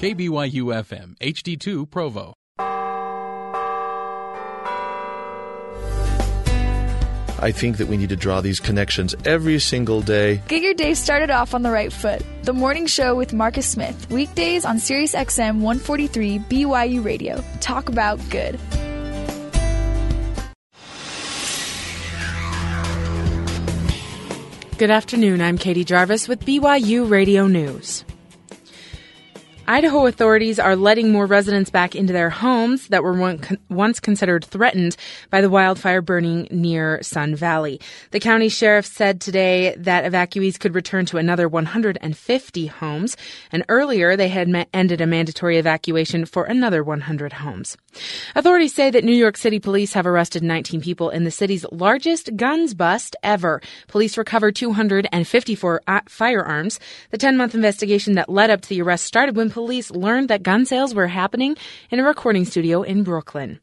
KBYU 0.00 0.64
FM, 0.82 1.16
HD2 1.18 1.90
Provo. 1.90 2.34
I 7.42 7.52
think 7.52 7.78
that 7.78 7.88
we 7.88 7.96
need 7.96 8.10
to 8.10 8.16
draw 8.16 8.42
these 8.42 8.60
connections 8.60 9.14
every 9.24 9.58
single 9.60 10.02
day. 10.02 10.42
Get 10.48 10.62
your 10.62 10.74
day 10.74 10.92
started 10.92 11.30
off 11.30 11.54
on 11.54 11.62
the 11.62 11.70
right 11.70 11.90
foot. 11.90 12.22
The 12.42 12.52
Morning 12.52 12.86
Show 12.86 13.14
with 13.14 13.32
Marcus 13.32 13.66
Smith, 13.66 14.10
weekdays 14.10 14.66
on 14.66 14.78
Sirius 14.78 15.14
XM 15.14 15.60
143 15.60 16.38
BYU 16.38 17.02
Radio. 17.02 17.42
Talk 17.60 17.88
about 17.88 18.20
good. 18.28 18.60
Good 24.80 24.90
afternoon. 24.90 25.42
I'm 25.42 25.58
Katie 25.58 25.84
Jarvis 25.84 26.26
with 26.26 26.46
BYU 26.46 27.06
Radio 27.06 27.46
News. 27.46 28.02
Idaho 29.68 30.06
authorities 30.06 30.58
are 30.58 30.74
letting 30.74 31.12
more 31.12 31.26
residents 31.26 31.70
back 31.70 31.94
into 31.94 32.12
their 32.12 32.30
homes 32.30 32.88
that 32.88 33.04
were 33.04 33.38
once 33.68 34.00
considered 34.00 34.44
threatened 34.44 34.96
by 35.30 35.40
the 35.40 35.48
wildfire 35.48 36.02
burning 36.02 36.48
near 36.50 37.00
Sun 37.02 37.36
Valley. 37.36 37.80
The 38.10 38.20
county 38.20 38.48
sheriff 38.48 38.84
said 38.84 39.20
today 39.20 39.76
that 39.76 40.10
evacuees 40.10 40.58
could 40.58 40.74
return 40.74 41.06
to 41.06 41.18
another 41.18 41.48
150 41.48 42.66
homes, 42.66 43.16
and 43.52 43.64
earlier 43.68 44.16
they 44.16 44.28
had 44.28 44.66
ended 44.74 45.00
a 45.00 45.06
mandatory 45.06 45.56
evacuation 45.56 46.24
for 46.24 46.44
another 46.44 46.82
100 46.82 47.32
homes. 47.34 47.76
Authorities 48.34 48.74
say 48.74 48.90
that 48.90 49.04
New 49.04 49.14
York 49.14 49.36
City 49.36 49.60
police 49.60 49.92
have 49.92 50.06
arrested 50.06 50.42
19 50.42 50.80
people 50.80 51.10
in 51.10 51.24
the 51.24 51.30
city's 51.30 51.64
largest 51.70 52.36
guns 52.36 52.74
bust 52.74 53.14
ever. 53.22 53.60
Police 53.88 54.18
recovered 54.18 54.56
254 54.56 55.82
uh, 55.86 56.00
firearms. 56.08 56.80
The 57.10 57.18
10 57.18 57.36
month 57.36 57.54
investigation 57.54 58.14
that 58.14 58.28
led 58.28 58.50
up 58.50 58.62
to 58.62 58.68
the 58.68 58.82
arrest 58.82 59.04
started 59.04 59.36
when 59.36 59.50
police 59.50 59.59
police 59.60 59.90
learned 59.90 60.30
that 60.30 60.42
gun 60.42 60.64
sales 60.64 60.94
were 60.94 61.06
happening 61.06 61.54
in 61.90 62.00
a 62.00 62.02
recording 62.02 62.46
studio 62.46 62.80
in 62.80 63.02
Brooklyn. 63.02 63.60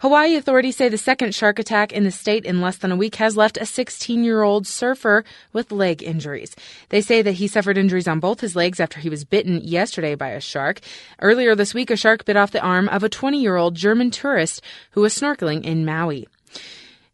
Hawaii 0.00 0.34
authorities 0.34 0.74
say 0.74 0.88
the 0.88 0.98
second 0.98 1.32
shark 1.32 1.60
attack 1.60 1.92
in 1.92 2.02
the 2.02 2.10
state 2.10 2.44
in 2.44 2.60
less 2.60 2.78
than 2.78 2.90
a 2.90 2.96
week 2.96 3.14
has 3.14 3.36
left 3.36 3.56
a 3.56 3.64
16 3.64 4.24
year 4.24 4.42
old 4.42 4.66
surfer 4.66 5.24
with 5.52 5.70
leg 5.70 6.02
injuries. 6.02 6.56
They 6.88 7.00
say 7.00 7.22
that 7.22 7.38
he 7.38 7.46
suffered 7.46 7.78
injuries 7.78 8.08
on 8.08 8.18
both 8.18 8.40
his 8.40 8.56
legs 8.56 8.80
after 8.80 8.98
he 8.98 9.08
was 9.08 9.24
bitten 9.24 9.60
yesterday 9.62 10.16
by 10.16 10.30
a 10.30 10.40
shark. 10.40 10.80
Earlier 11.20 11.54
this 11.54 11.72
week, 11.72 11.92
a 11.92 11.96
shark 11.96 12.24
bit 12.24 12.36
off 12.36 12.50
the 12.50 12.60
arm 12.60 12.88
of 12.88 13.04
a 13.04 13.08
20 13.08 13.40
year 13.40 13.54
old 13.54 13.76
German 13.76 14.10
tourist 14.10 14.60
who 14.90 15.02
was 15.02 15.14
snorkeling 15.14 15.64
in 15.64 15.84
Maui. 15.84 16.26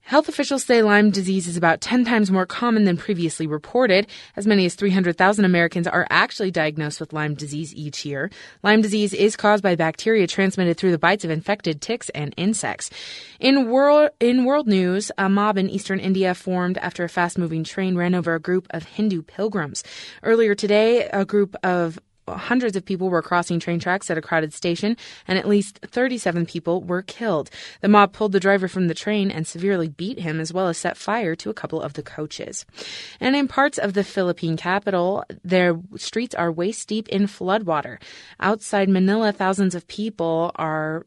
Health 0.07 0.28
officials 0.28 0.64
say 0.64 0.82
Lyme 0.82 1.11
disease 1.11 1.46
is 1.46 1.57
about 1.57 1.80
10 1.80 2.05
times 2.05 2.30
more 2.30 2.44
common 2.44 2.84
than 2.84 2.98
previously 2.98 3.46
reported. 3.46 4.07
As 4.36 4.46
many 4.46 4.66
as 4.66 4.74
300,000 4.74 5.46
Americans 5.46 5.86
are 5.86 6.07
actually 6.11 6.50
diagnosed 6.50 7.00
with 7.00 7.14
Lyme 7.14 7.32
disease 7.32 7.74
each 7.74 8.05
year. 8.05 8.30
Lyme 8.62 8.82
disease 8.82 9.14
is 9.14 9.34
caused 9.34 9.62
by 9.62 9.76
bacteria 9.76 10.26
transmitted 10.26 10.76
through 10.76 10.90
the 10.90 10.98
bites 10.98 11.24
of 11.24 11.30
infected 11.30 11.80
ticks 11.80 12.11
and 12.11 12.34
insects. 12.36 12.90
In 13.40 13.70
world, 13.70 14.11
in 14.20 14.44
world 14.44 14.66
news, 14.66 15.11
a 15.16 15.30
mob 15.30 15.57
in 15.57 15.70
eastern 15.70 16.00
India 16.00 16.34
formed 16.34 16.76
after 16.78 17.02
a 17.05 17.09
fast 17.09 17.38
moving 17.38 17.64
train 17.64 17.96
ran 17.96 18.14
over 18.14 18.34
a 18.34 18.40
group 18.40 18.66
of 18.70 18.84
Hindu 18.84 19.22
pilgrims. 19.22 19.82
Earlier 20.22 20.55
today, 20.55 21.09
a 21.14 21.24
group 21.24 21.57
of 21.62 21.98
hundreds 22.28 22.76
of 22.76 22.84
people 22.84 23.08
were 23.10 23.22
crossing 23.22 23.60
train 23.60 23.78
tracks 23.78 24.10
at 24.10 24.18
a 24.18 24.22
crowded 24.22 24.52
station, 24.52 24.96
and 25.26 25.38
at 25.38 25.48
least 25.48 25.80
37 25.86 26.46
people 26.46 26.82
were 26.82 27.02
killed. 27.02 27.50
The 27.80 27.88
mob 27.88 28.12
pulled 28.12 28.32
the 28.32 28.40
driver 28.40 28.68
from 28.68 28.88
the 28.88 28.94
train 28.94 29.30
and 29.30 29.46
severely 29.46 29.88
beat 29.88 30.18
him, 30.18 30.40
as 30.40 30.52
well 30.52 30.68
as 30.68 30.78
set 30.78 30.96
fire 30.96 31.34
to 31.36 31.50
a 31.50 31.54
couple 31.54 31.80
of 31.80 31.94
the 31.94 32.02
coaches. 32.02 32.64
And 33.20 33.36
in 33.36 33.48
parts 33.48 33.78
of 33.78 33.94
the 33.94 34.04
Philippine 34.04 34.56
capital, 34.56 35.24
their 35.42 35.78
streets 35.96 36.34
are 36.34 36.52
waist 36.52 36.88
deep 36.88 37.08
in 37.08 37.26
floodwater. 37.26 38.00
Outside 38.40 38.88
Manila, 38.88 39.32
thousands 39.32 39.74
of 39.74 39.86
people 39.86 40.52
are 40.56 41.06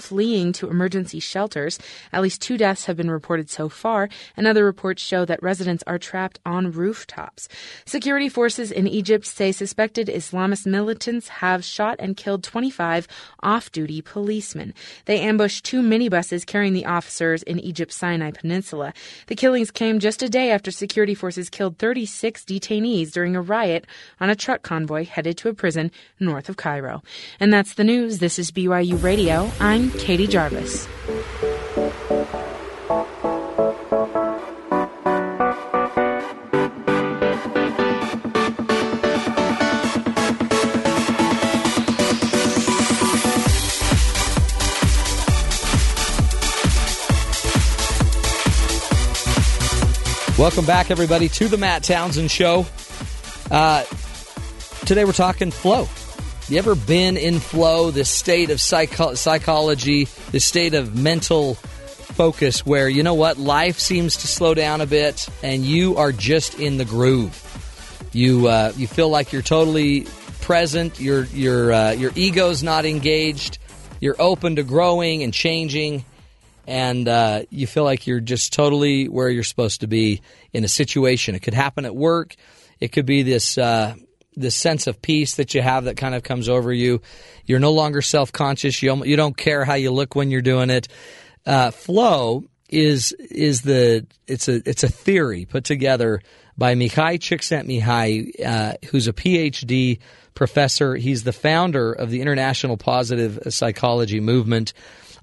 fleeing 0.00 0.52
to 0.54 0.68
emergency 0.68 1.20
shelters. 1.20 1.78
At 2.12 2.22
least 2.22 2.40
two 2.40 2.56
deaths 2.56 2.86
have 2.86 2.96
been 2.96 3.10
reported 3.10 3.50
so 3.50 3.68
far, 3.68 4.08
and 4.36 4.46
other 4.46 4.64
reports 4.64 5.02
show 5.02 5.24
that 5.24 5.42
residents 5.42 5.84
are 5.86 5.98
trapped 5.98 6.38
on 6.44 6.72
rooftops. 6.72 7.48
Security 7.84 8.28
forces 8.28 8.70
in 8.70 8.86
Egypt 8.86 9.26
say 9.26 9.52
suspected 9.52 10.08
Islamist 10.08 10.66
militants 10.66 11.28
have 11.28 11.64
shot 11.64 11.96
and 11.98 12.16
killed 12.16 12.42
25 12.42 13.06
off 13.42 13.70
duty 13.72 14.00
policemen. 14.00 14.74
They 15.04 15.20
ambushed 15.20 15.64
two 15.64 15.82
minibuses 15.82 16.46
carrying 16.46 16.72
the 16.72 16.86
officers 16.86 17.42
in 17.42 17.58
Egypt's 17.60 17.96
Sinai 17.96 18.30
Peninsula. 18.30 18.92
The 19.26 19.36
killings 19.36 19.70
came 19.70 19.98
just 19.98 20.22
a 20.22 20.28
day 20.28 20.50
after 20.50 20.70
security 20.70 21.14
forces 21.14 21.50
killed 21.50 21.78
36 21.78 22.44
detainees 22.44 23.12
during 23.12 23.36
a 23.36 23.42
riot 23.42 23.86
on 24.20 24.30
a 24.30 24.36
truck 24.36 24.62
convoy 24.62 25.04
headed 25.04 25.36
to 25.38 25.48
a 25.48 25.54
prison 25.54 25.90
north 26.18 26.48
of 26.48 26.56
Cairo. 26.56 27.02
And 27.40 27.52
that's 27.52 27.74
the 27.74 27.84
news. 27.84 28.18
This 28.18 28.38
is 28.38 28.50
BYU 28.50 29.02
Radio. 29.02 29.50
I'm 29.60 29.81
Katie 29.90 30.26
Jarvis. 30.26 30.88
Welcome 50.38 50.64
back, 50.64 50.90
everybody, 50.90 51.28
to 51.28 51.46
the 51.46 51.56
Matt 51.56 51.84
Townsend 51.84 52.30
Show. 52.30 52.66
Uh, 53.50 53.84
today 54.86 55.04
we're 55.04 55.12
talking 55.12 55.50
flow. 55.50 55.86
You 56.48 56.58
ever 56.58 56.74
been 56.74 57.16
in 57.16 57.38
flow, 57.38 57.90
this 57.90 58.10
state 58.10 58.50
of 58.50 58.60
psycho- 58.60 59.14
psychology, 59.14 60.08
this 60.32 60.44
state 60.44 60.74
of 60.74 60.94
mental 60.94 61.54
focus 61.54 62.66
where, 62.66 62.88
you 62.88 63.02
know 63.02 63.14
what, 63.14 63.38
life 63.38 63.78
seems 63.78 64.16
to 64.18 64.26
slow 64.26 64.52
down 64.52 64.80
a 64.80 64.86
bit 64.86 65.28
and 65.42 65.64
you 65.64 65.96
are 65.96 66.12
just 66.12 66.58
in 66.58 66.78
the 66.78 66.84
groove? 66.84 67.38
You, 68.12 68.48
uh, 68.48 68.72
you 68.76 68.86
feel 68.86 69.08
like 69.08 69.32
you're 69.32 69.40
totally 69.40 70.06
present, 70.40 71.00
your, 71.00 71.24
your, 71.26 71.72
uh, 71.72 71.92
your 71.92 72.10
ego's 72.16 72.62
not 72.62 72.84
engaged, 72.84 73.58
you're 74.00 74.20
open 74.20 74.56
to 74.56 74.64
growing 74.64 75.22
and 75.22 75.32
changing, 75.32 76.04
and 76.66 77.08
uh, 77.08 77.42
you 77.50 77.66
feel 77.66 77.84
like 77.84 78.06
you're 78.06 78.20
just 78.20 78.52
totally 78.52 79.08
where 79.08 79.28
you're 79.28 79.44
supposed 79.44 79.80
to 79.80 79.86
be 79.86 80.20
in 80.52 80.64
a 80.64 80.68
situation. 80.68 81.34
It 81.34 81.40
could 81.40 81.54
happen 81.54 81.84
at 81.84 81.94
work. 81.94 82.34
It 82.80 82.88
could 82.88 83.06
be 83.06 83.22
this 83.22 83.56
uh, 83.56 83.94
this 84.36 84.54
sense 84.54 84.86
of 84.86 85.02
peace 85.02 85.36
that 85.36 85.54
you 85.54 85.62
have 85.62 85.84
that 85.84 85.96
kind 85.96 86.14
of 86.14 86.22
comes 86.22 86.48
over 86.48 86.72
you. 86.72 87.00
You're 87.44 87.58
no 87.58 87.72
longer 87.72 88.02
self 88.02 88.32
conscious. 88.32 88.82
You 88.82 89.04
you 89.04 89.16
don't 89.16 89.36
care 89.36 89.64
how 89.64 89.74
you 89.74 89.90
look 89.90 90.14
when 90.14 90.30
you're 90.30 90.42
doing 90.42 90.70
it. 90.70 90.88
Uh, 91.44 91.70
flow 91.70 92.44
is 92.68 93.12
is 93.12 93.62
the 93.62 94.06
it's 94.26 94.48
a 94.48 94.62
it's 94.68 94.82
a 94.82 94.88
theory 94.88 95.44
put 95.44 95.64
together 95.64 96.20
by 96.56 96.74
Mihaly 96.74 97.18
Csikszentmihalyi, 97.18 98.44
uh, 98.44 98.74
who's 98.90 99.08
a 99.08 99.12
PhD 99.12 99.98
professor. 100.34 100.96
He's 100.96 101.24
the 101.24 101.32
founder 101.32 101.92
of 101.92 102.10
the 102.10 102.20
International 102.20 102.76
Positive 102.76 103.38
Psychology 103.48 104.20
Movement, 104.20 104.72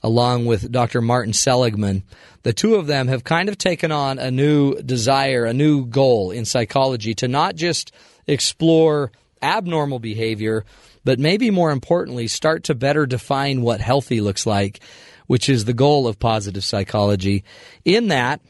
along 0.02 0.46
with 0.46 0.72
Dr. 0.72 1.02
Martin 1.02 1.34
Seligman. 1.34 2.04
The 2.44 2.54
two 2.54 2.76
of 2.76 2.88
them 2.88 3.08
have 3.08 3.24
kind 3.24 3.50
of 3.50 3.58
taken 3.58 3.92
on 3.92 4.18
a 4.18 4.32
new 4.32 4.82
desire, 4.82 5.46
a 5.46 5.54
new 5.54 5.86
goal 5.86 6.32
in 6.32 6.46
psychology 6.46 7.14
to 7.16 7.28
not 7.28 7.56
just 7.56 7.92
explore 8.32 9.12
abnormal 9.42 10.00
behavior, 10.00 10.66
but 11.04 11.20
maybe 11.20 11.52
more 11.52 11.72
importantly, 11.72 12.28
start 12.28 12.66
to 12.66 12.76
better 12.76 13.06
define 13.06 13.62
what 13.62 13.82
healthy 13.82 14.22
looks 14.22 14.46
like, 14.46 14.80
which 15.28 15.50
is 15.50 15.66
the 15.66 15.74
goal 15.74 16.08
of 16.08 16.20
positive 16.20 16.64
psychology. 16.64 17.44
In 17.86 18.10
that, 18.10 18.42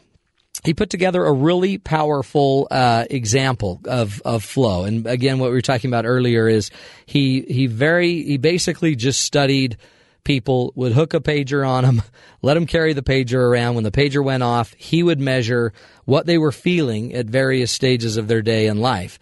he 0.64 0.74
put 0.74 0.90
together 0.90 1.24
a 1.26 1.32
really 1.32 1.78
powerful 1.78 2.68
uh, 2.70 3.06
example 3.10 3.80
of, 3.86 4.22
of 4.26 4.44
flow. 4.44 4.84
And 4.84 5.08
again, 5.08 5.40
what 5.40 5.50
we 5.50 5.56
were 5.56 5.62
talking 5.62 5.90
about 5.90 6.06
earlier 6.06 6.48
is 6.48 6.70
he 7.06 7.42
he 7.42 7.68
very 7.68 8.24
he 8.24 8.38
basically 8.38 8.96
just 8.96 9.22
studied 9.22 9.78
people 10.26 10.74
would 10.76 10.92
hook 10.92 11.14
a 11.14 11.22
pager 11.22 11.68
on 11.68 11.86
them, 11.86 12.02
let 12.42 12.56
them 12.56 12.66
carry 12.66 12.92
the 12.92 13.02
pager 13.02 13.40
around. 13.40 13.76
When 13.76 13.86
the 13.86 13.92
pager 13.92 14.24
went 14.24 14.44
off, 14.44 14.74
he 14.78 15.02
would 15.02 15.20
measure 15.20 15.72
what 16.04 16.26
they 16.26 16.38
were 16.38 16.52
feeling 16.52 17.14
at 17.14 17.28
various 17.28 17.72
stages 17.72 18.18
of 18.18 18.28
their 18.28 18.42
day 18.42 18.68
and 18.68 18.82
life 18.82 19.18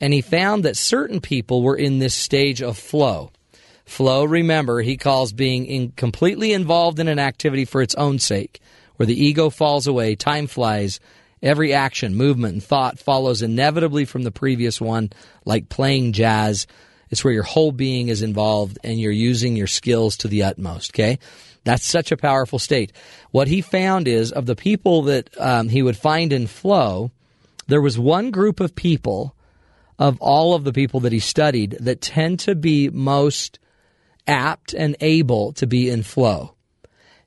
and 0.00 0.12
he 0.12 0.20
found 0.20 0.64
that 0.64 0.76
certain 0.76 1.20
people 1.20 1.62
were 1.62 1.76
in 1.76 1.98
this 1.98 2.14
stage 2.14 2.62
of 2.62 2.78
flow. 2.78 3.30
Flow, 3.84 4.24
remember, 4.24 4.80
he 4.80 4.96
calls 4.96 5.32
being 5.32 5.66
in 5.66 5.90
completely 5.92 6.52
involved 6.52 7.00
in 7.00 7.08
an 7.08 7.18
activity 7.18 7.64
for 7.64 7.82
its 7.82 7.94
own 7.96 8.18
sake, 8.18 8.60
where 8.96 9.06
the 9.06 9.24
ego 9.24 9.50
falls 9.50 9.86
away, 9.86 10.14
time 10.14 10.46
flies, 10.46 11.00
every 11.42 11.72
action, 11.72 12.14
movement, 12.14 12.54
and 12.54 12.62
thought 12.62 12.98
follows 12.98 13.42
inevitably 13.42 14.04
from 14.04 14.22
the 14.22 14.30
previous 14.30 14.80
one, 14.80 15.10
like 15.44 15.68
playing 15.68 16.12
jazz. 16.12 16.66
It's 17.10 17.24
where 17.24 17.34
your 17.34 17.42
whole 17.42 17.72
being 17.72 18.08
is 18.08 18.22
involved 18.22 18.78
and 18.84 19.00
you're 19.00 19.10
using 19.10 19.56
your 19.56 19.66
skills 19.66 20.16
to 20.18 20.28
the 20.28 20.44
utmost, 20.44 20.92
okay? 20.92 21.18
That's 21.64 21.84
such 21.84 22.12
a 22.12 22.16
powerful 22.16 22.58
state. 22.58 22.92
What 23.32 23.48
he 23.48 23.60
found 23.60 24.06
is 24.06 24.32
of 24.32 24.46
the 24.46 24.56
people 24.56 25.02
that 25.02 25.28
um, 25.38 25.68
he 25.68 25.82
would 25.82 25.96
find 25.96 26.32
in 26.32 26.46
flow, 26.46 27.10
there 27.66 27.82
was 27.82 27.98
one 27.98 28.30
group 28.30 28.60
of 28.60 28.76
people 28.76 29.34
of 30.00 30.18
all 30.20 30.54
of 30.54 30.64
the 30.64 30.72
people 30.72 31.00
that 31.00 31.12
he 31.12 31.20
studied 31.20 31.76
that 31.78 32.00
tend 32.00 32.40
to 32.40 32.54
be 32.54 32.88
most 32.88 33.58
apt 34.26 34.72
and 34.72 34.96
able 35.00 35.52
to 35.52 35.66
be 35.66 35.90
in 35.90 36.02
flow. 36.02 36.54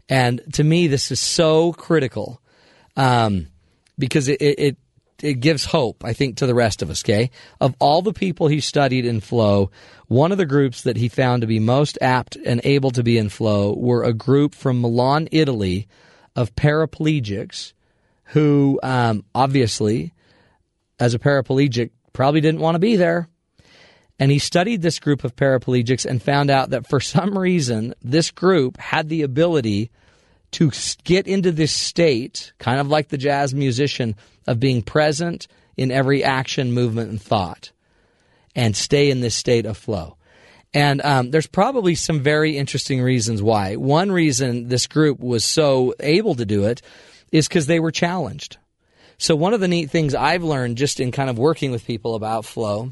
And 0.10 0.42
to 0.54 0.64
me, 0.64 0.88
this 0.88 1.12
is 1.12 1.20
so 1.20 1.72
critical 1.72 2.42
um, 2.98 3.48
because 3.98 4.28
it, 4.28 4.42
it, 4.42 4.78
it 5.22 5.36
gives 5.36 5.66
hope, 5.66 6.04
I 6.04 6.14
think, 6.14 6.38
to 6.38 6.48
the 6.48 6.56
rest 6.56 6.82
of 6.82 6.90
us. 6.90 7.04
Okay, 7.04 7.30
of 7.62 7.76
all 7.80 8.02
the 8.02 8.12
people 8.12 8.48
he 8.48 8.60
studied 8.60 9.06
in 9.06 9.22
flow, 9.22 9.70
one 10.08 10.32
of 10.32 10.40
the 10.40 10.46
groups 10.46 10.82
that 10.82 10.98
he 10.98 11.08
found 11.08 11.42
to 11.42 11.48
be 11.48 11.60
most 11.60 11.98
apt 12.02 12.36
and 12.36 12.60
able 12.64 12.92
to 12.92 13.04
be 13.04 13.20
in 13.20 13.30
flow 13.30 13.74
were 13.74 14.04
a 14.04 14.14
group 14.14 14.56
from 14.56 14.82
Milan, 14.82 15.30
Italy, 15.32 15.88
of 16.36 16.56
paraplegics 16.56 17.74
who, 18.26 18.80
um, 18.82 19.24
obviously, 19.36 20.12
as 21.00 21.14
a 21.14 21.20
paraplegic, 21.20 21.92
probably 22.14 22.42
didn't 22.42 22.62
want 22.62 22.76
to 22.76 22.80
be 22.80 22.96
there. 22.96 23.28
And 24.20 24.32
he 24.32 24.40
studied 24.40 24.82
this 24.82 25.00
group 25.00 25.24
of 25.24 25.36
paraplegics 25.36 26.06
and 26.06 26.22
found 26.22 26.50
out 26.50 26.70
that 26.70 26.88
for 26.88 27.00
some 27.02 27.38
reason, 27.38 27.94
this 28.02 28.32
group 28.32 28.78
had 28.78 29.10
the 29.10 29.24
ability 29.24 29.92
to 30.52 30.72
get 31.04 31.28
into 31.28 31.52
this 31.52 31.72
state, 31.72 32.54
kind 32.60 32.80
of 32.80 32.88
like 32.88 33.10
the 33.10 33.18
jazz 33.18 33.54
musician, 33.54 34.16
of 34.46 34.60
being 34.60 34.84
present 34.84 35.48
in 35.76 35.92
every 35.92 36.24
action, 36.24 36.72
movement, 36.72 37.10
and 37.10 37.22
thought, 37.22 37.72
and 38.56 38.76
stay 38.76 39.10
in 39.10 39.22
this 39.22 39.34
state 39.34 39.66
of 39.66 39.78
flow. 39.78 40.16
And 40.74 41.02
um, 41.04 41.32
there's 41.32 41.48
probably 41.48 41.96
some 41.96 42.22
very 42.22 42.58
interesting 42.58 43.02
reasons 43.02 43.42
why. 43.42 43.76
One 43.76 44.12
reason 44.12 44.68
this 44.68 44.88
group 44.88 45.20
was 45.20 45.44
so 45.44 45.94
able 46.00 46.36
to 46.36 46.46
do 46.46 46.66
it 46.66 46.82
is 47.32 47.48
because 47.48 47.68
they 47.68 47.80
were 47.80 47.92
challenged. 47.92 48.58
So 49.18 49.36
one 49.36 49.54
of 49.54 49.60
the 49.60 49.68
neat 49.68 49.90
things 49.90 50.16
I've 50.16 50.44
learned 50.44 50.78
just 50.78 51.00
in 51.00 51.12
kind 51.12 51.30
of 51.30 51.38
working 51.38 51.72
with 51.72 51.86
people 51.86 52.16
about 52.16 52.46
flow 52.46 52.92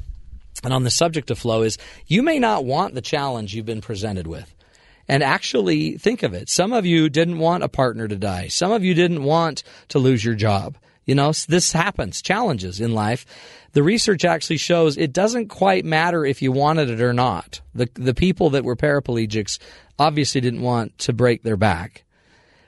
and 0.63 0.73
on 0.73 0.83
the 0.83 0.91
subject 0.91 1.31
of 1.31 1.39
flow 1.39 1.63
is 1.63 1.77
you 2.07 2.21
may 2.21 2.39
not 2.39 2.65
want 2.65 2.93
the 2.93 3.01
challenge 3.01 3.53
you've 3.53 3.65
been 3.65 3.81
presented 3.81 4.27
with. 4.27 4.53
And 5.07 5.23
actually 5.23 5.97
think 5.97 6.23
of 6.23 6.33
it. 6.33 6.47
Some 6.49 6.71
of 6.71 6.85
you 6.85 7.09
didn't 7.09 7.39
want 7.39 7.63
a 7.63 7.69
partner 7.69 8.07
to 8.07 8.15
die. 8.15 8.47
Some 8.47 8.71
of 8.71 8.83
you 8.83 8.93
didn't 8.93 9.23
want 9.23 9.63
to 9.89 9.99
lose 9.99 10.23
your 10.23 10.35
job. 10.35 10.77
You 11.05 11.15
know, 11.15 11.33
this 11.47 11.71
happens, 11.71 12.21
challenges 12.21 12.79
in 12.79 12.93
life. 12.93 13.25
The 13.73 13.83
research 13.83 14.23
actually 14.23 14.57
shows 14.57 14.97
it 14.97 15.11
doesn't 15.11 15.47
quite 15.47 15.83
matter 15.83 16.25
if 16.25 16.41
you 16.41 16.51
wanted 16.51 16.89
it 16.89 17.01
or 17.01 17.13
not. 17.13 17.61
The, 17.73 17.89
the 17.95 18.13
people 18.13 18.51
that 18.51 18.63
were 18.63 18.75
paraplegics 18.75 19.57
obviously 19.97 20.41
didn't 20.41 20.61
want 20.61 20.97
to 20.99 21.13
break 21.13 21.43
their 21.43 21.57
back 21.57 22.03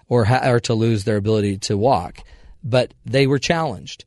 or, 0.09 0.25
ha- 0.25 0.49
or 0.49 0.59
to 0.61 0.73
lose 0.73 1.03
their 1.03 1.17
ability 1.17 1.59
to 1.59 1.77
walk, 1.77 2.19
but 2.63 2.93
they 3.05 3.27
were 3.27 3.39
challenged. 3.39 4.05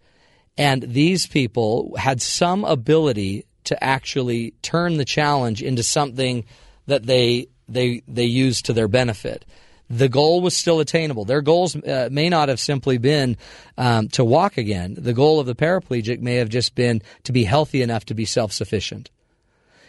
And 0.59 0.83
these 0.83 1.27
people 1.27 1.95
had 1.97 2.23
some 2.23 2.65
ability 2.65 3.45
to 3.65 3.83
actually 3.83 4.55
turn 4.63 4.97
the 4.97 5.05
challenge 5.05 5.63
into 5.63 5.83
something 5.83 6.45
that 6.87 7.05
they 7.05 7.49
they 7.69 8.03
they 8.07 8.25
used 8.25 8.67
to 8.67 8.73
their 8.73 8.89
benefit. 8.89 9.45
The 9.89 10.09
goal 10.09 10.41
was 10.41 10.57
still 10.57 10.81
attainable. 10.81 11.25
Their 11.25 11.43
goals 11.43 11.77
uh, 11.77 12.09
may 12.11 12.29
not 12.29 12.49
have 12.49 12.59
simply 12.59 12.99
been 12.99 13.37
um, 13.79 14.09
to 14.11 14.25
walk 14.25 14.57
again. 14.57 14.97
The 14.99 15.13
goal 15.13 15.39
of 15.39 15.47
the 15.47 15.55
paraplegic 15.55 16.21
may 16.21 16.37
have 16.37 16.49
just 16.49 16.75
been 16.75 17.03
to 17.25 17.33
be 17.33 17.45
healthy 17.45 17.83
enough 17.83 18.07
to 18.07 18.15
be 18.15 18.25
self 18.25 18.53
sufficient. 18.53 19.11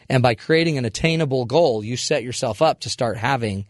And 0.09 0.23
by 0.23 0.35
creating 0.35 0.77
an 0.77 0.85
attainable 0.85 1.45
goal, 1.45 1.83
you 1.83 1.97
set 1.97 2.23
yourself 2.23 2.61
up 2.61 2.81
to 2.81 2.89
start 2.89 3.17
having 3.17 3.65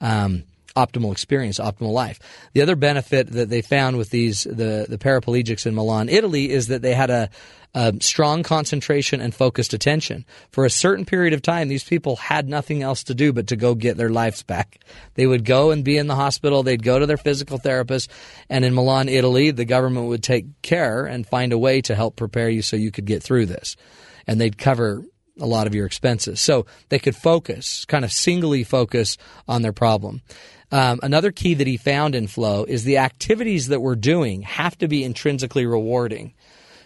um, 0.00 0.44
optimal 0.76 1.12
experience, 1.12 1.58
optimal 1.58 1.92
life. 1.92 2.18
The 2.52 2.62
other 2.62 2.76
benefit 2.76 3.30
that 3.32 3.48
they 3.48 3.62
found 3.62 3.96
with 3.96 4.10
these 4.10 4.44
the 4.44 4.86
the 4.88 4.98
paraplegics 4.98 5.66
in 5.66 5.74
Milan, 5.74 6.08
Italy, 6.08 6.50
is 6.50 6.68
that 6.68 6.82
they 6.82 6.94
had 6.94 7.10
a, 7.10 7.30
a 7.74 7.94
strong 8.00 8.42
concentration 8.42 9.20
and 9.20 9.34
focused 9.34 9.74
attention. 9.74 10.24
For 10.50 10.64
a 10.64 10.70
certain 10.70 11.04
period 11.04 11.34
of 11.34 11.42
time, 11.42 11.68
these 11.68 11.84
people 11.84 12.16
had 12.16 12.48
nothing 12.48 12.82
else 12.82 13.04
to 13.04 13.14
do 13.14 13.32
but 13.32 13.48
to 13.48 13.56
go 13.56 13.74
get 13.74 13.96
their 13.96 14.10
lives 14.10 14.42
back. 14.42 14.78
They 15.14 15.26
would 15.26 15.44
go 15.44 15.70
and 15.70 15.84
be 15.84 15.96
in 15.96 16.06
the 16.06 16.14
hospital. 16.14 16.62
They'd 16.62 16.82
go 16.82 16.98
to 16.98 17.06
their 17.06 17.16
physical 17.16 17.58
therapist, 17.58 18.10
and 18.48 18.64
in 18.64 18.74
Milan, 18.74 19.08
Italy, 19.08 19.50
the 19.50 19.64
government 19.64 20.08
would 20.08 20.22
take 20.22 20.62
care 20.62 21.06
and 21.06 21.26
find 21.26 21.52
a 21.52 21.58
way 21.58 21.80
to 21.82 21.94
help 21.94 22.16
prepare 22.16 22.48
you 22.48 22.62
so 22.62 22.76
you 22.76 22.90
could 22.90 23.06
get 23.06 23.22
through 23.22 23.46
this, 23.46 23.76
and 24.26 24.40
they'd 24.40 24.58
cover 24.58 25.02
a 25.40 25.46
lot 25.46 25.66
of 25.66 25.74
your 25.74 25.86
expenses. 25.86 26.40
So 26.40 26.66
they 26.88 26.98
could 26.98 27.16
focus, 27.16 27.84
kind 27.84 28.04
of 28.04 28.12
singly 28.12 28.64
focus 28.64 29.16
on 29.46 29.62
their 29.62 29.72
problem. 29.72 30.22
Um, 30.70 31.00
another 31.02 31.32
key 31.32 31.54
that 31.54 31.66
he 31.66 31.76
found 31.76 32.14
in 32.14 32.26
flow 32.26 32.64
is 32.64 32.84
the 32.84 32.98
activities 32.98 33.68
that 33.68 33.80
we're 33.80 33.96
doing 33.96 34.42
have 34.42 34.76
to 34.78 34.88
be 34.88 35.02
intrinsically 35.02 35.64
rewarding. 35.64 36.34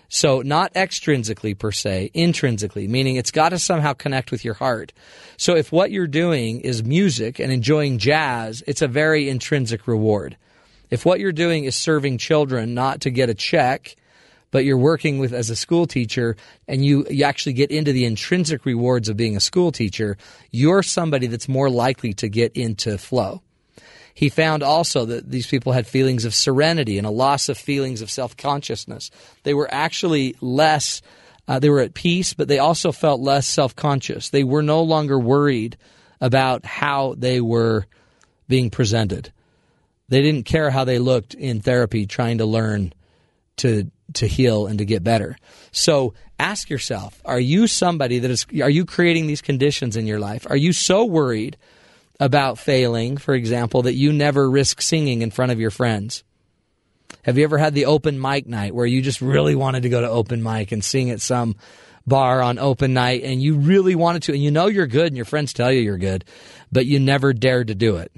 So 0.09 0.43
not 0.43 0.75
extrinsically 0.75 1.59
per 1.59 1.73
se, 1.73 2.11
intrinsically, 2.13 2.87
meaning 2.87 3.17
it's 3.17 3.31
got 3.31 3.49
to 3.49 3.59
somehow 3.59 3.95
connect 3.95 4.31
with 4.31 4.45
your 4.45 4.55
heart. 4.55 4.93
So 5.39 5.57
if 5.57 5.73
what 5.73 5.91
you're 5.91 6.07
doing 6.07 6.61
is 6.61 6.85
music 6.85 7.41
and 7.41 7.51
enjoying 7.51 7.99
jazz, 7.99 8.63
it's 8.67 8.83
a 8.83 8.89
very 8.89 9.31
intrinsic 9.31 9.89
reward. 9.89 10.37
If 10.91 11.07
what 11.07 11.19
you're 11.19 11.33
doing 11.33 11.65
is 11.65 11.75
serving 11.75 12.19
children 12.19 12.75
not 12.75 13.01
to 13.01 13.11
get 13.11 13.31
a 13.31 13.35
check, 13.35 13.97
but 14.51 14.67
you're 14.67 14.77
working 14.77 15.19
with 15.19 15.33
as 15.33 15.49
a 15.49 15.57
school 15.57 15.87
teacher 15.87 16.37
and 16.69 16.85
you, 16.85 17.07
you 17.09 17.25
actually 17.25 17.55
get 17.55 17.71
into 17.71 17.95
the 17.95 18.05
intrinsic 18.05 18.67
rewards 18.67 19.09
of 19.09 19.17
being 19.17 19.35
a 19.35 19.41
school 19.41 19.73
teacher, 19.73 20.19
you're 20.51 20.83
somebody 20.83 21.27
that's 21.27 21.49
more 21.49 21.71
likely 21.71 22.13
to 22.13 22.29
get 22.29 22.53
into 22.53 22.99
flow. 22.99 23.41
He 24.15 24.29
found 24.29 24.63
also 24.63 25.05
that 25.07 25.31
these 25.31 25.47
people 25.47 25.73
had 25.73 25.87
feelings 25.87 26.25
of 26.25 26.35
serenity 26.35 26.99
and 26.99 27.07
a 27.07 27.11
loss 27.11 27.49
of 27.49 27.57
feelings 27.59 28.03
of 28.03 28.11
self 28.11 28.37
consciousness. 28.37 29.11
They 29.43 29.55
were 29.55 29.69
actually 29.73 30.37
less, 30.41 31.03
uh, 31.49 31.59
they 31.59 31.71
were 31.71 31.81
at 31.81 31.95
peace, 31.95 32.35
but 32.35 32.49
they 32.49 32.59
also 32.59 32.93
felt 32.93 33.21
less 33.21 33.47
self 33.47 33.75
conscious. 33.75 34.29
They 34.29 34.45
were 34.45 34.63
no 34.63 34.83
longer 34.83 35.19
worried 35.19 35.77
about 36.21 36.65
how 36.65 37.15
they 37.17 37.41
were 37.41 37.87
being 38.49 38.71
presented. 38.71 39.33
They 40.09 40.21
didn't 40.21 40.45
care 40.45 40.71
how 40.71 40.85
they 40.85 40.99
looked 40.99 41.35
in 41.35 41.61
therapy 41.61 42.07
trying 42.07 42.39
to 42.39 42.45
learn 42.45 42.93
to 43.59 43.91
to 44.15 44.27
heal 44.27 44.67
and 44.67 44.79
to 44.79 44.85
get 44.85 45.03
better. 45.03 45.39
So 45.71 46.13
ask 46.39 46.69
yourself, 46.69 47.23
are 47.25 47.41
you 47.41 47.67
somebody 47.67 48.19
that 48.19 48.31
is 48.31 48.47
are 48.61 48.71
you 48.71 48.85
creating 48.85 49.27
these 49.27 49.41
conditions 49.41 49.97
in 49.97 50.07
your 50.07 50.21
life? 50.21 50.47
Are 50.51 50.57
you 50.57 50.73
so 50.73 51.05
worried 51.05 51.57
about 52.23 52.57
failing, 52.57 53.17
for 53.17 53.35
example, 53.35 53.83
that 53.83 53.95
you 53.95 54.13
never 54.13 54.49
risk 54.49 54.81
singing 54.81 55.23
in 55.23 55.33
front 55.33 55.51
of 55.51 55.59
your 55.59 55.73
friends? 55.73 56.23
Have 57.25 57.37
you 57.37 57.43
ever 57.43 57.59
had 57.59 57.75
the 57.75 57.87
open 57.87 58.21
mic 58.21 58.47
night 58.47 58.73
where 58.73 58.87
you 58.87 59.03
just 59.03 59.21
really 59.21 59.57
wanted 59.57 59.83
to 59.83 59.89
go 59.89 60.01
to 60.01 60.09
open 60.09 60.41
mic 60.41 60.71
and 60.71 60.85
sing 60.85 61.11
at 61.11 61.21
some 61.21 61.57
bar 62.07 62.41
on 62.41 62.61
open 62.61 62.95
night 62.95 63.25
and 63.25 63.43
you 63.43 63.57
really 63.57 63.97
wanted 63.97 64.23
to 64.25 64.33
and 64.33 64.43
you 64.43 64.53
know 64.53 64.67
you're 64.67 64.87
good 64.87 65.09
and 65.09 65.17
your 65.17 65.25
friends 65.25 65.53
tell 65.53 65.73
you 65.73 65.81
you're 65.81 65.99
good, 65.99 66.25
but 66.71 66.87
you 66.87 67.01
never 67.01 67.33
dared 67.33 67.67
to 67.67 67.75
do 67.75 67.97
it 67.97 68.13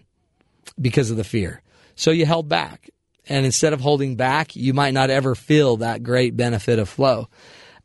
because 0.79 1.11
of 1.11 1.17
the 1.17 1.25
fear. 1.25 1.63
So 1.95 2.11
you 2.11 2.27
held 2.27 2.47
back. 2.47 2.91
And 3.27 3.47
instead 3.47 3.73
of 3.73 3.81
holding 3.81 4.17
back, 4.17 4.55
you 4.55 4.75
might 4.75 4.93
not 4.93 5.09
ever 5.09 5.35
feel 5.35 5.79
that 5.79 6.03
great 6.03 6.37
benefit 6.37 6.79
of 6.79 6.91
flow. 6.91 7.31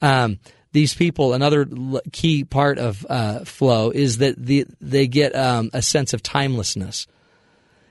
Um, 0.02 0.40
these 0.72 0.94
people, 0.94 1.34
another 1.34 1.68
key 2.12 2.44
part 2.44 2.78
of 2.78 3.06
uh, 3.10 3.40
flow 3.46 3.90
is 3.90 4.20
that 4.20 4.36
the, 4.38 4.66
they 4.80 5.08
get 5.08 5.36
um, 5.36 5.70
a 5.74 5.82
sense 5.82 6.14
of 6.14 6.22
timelessness. 6.22 7.08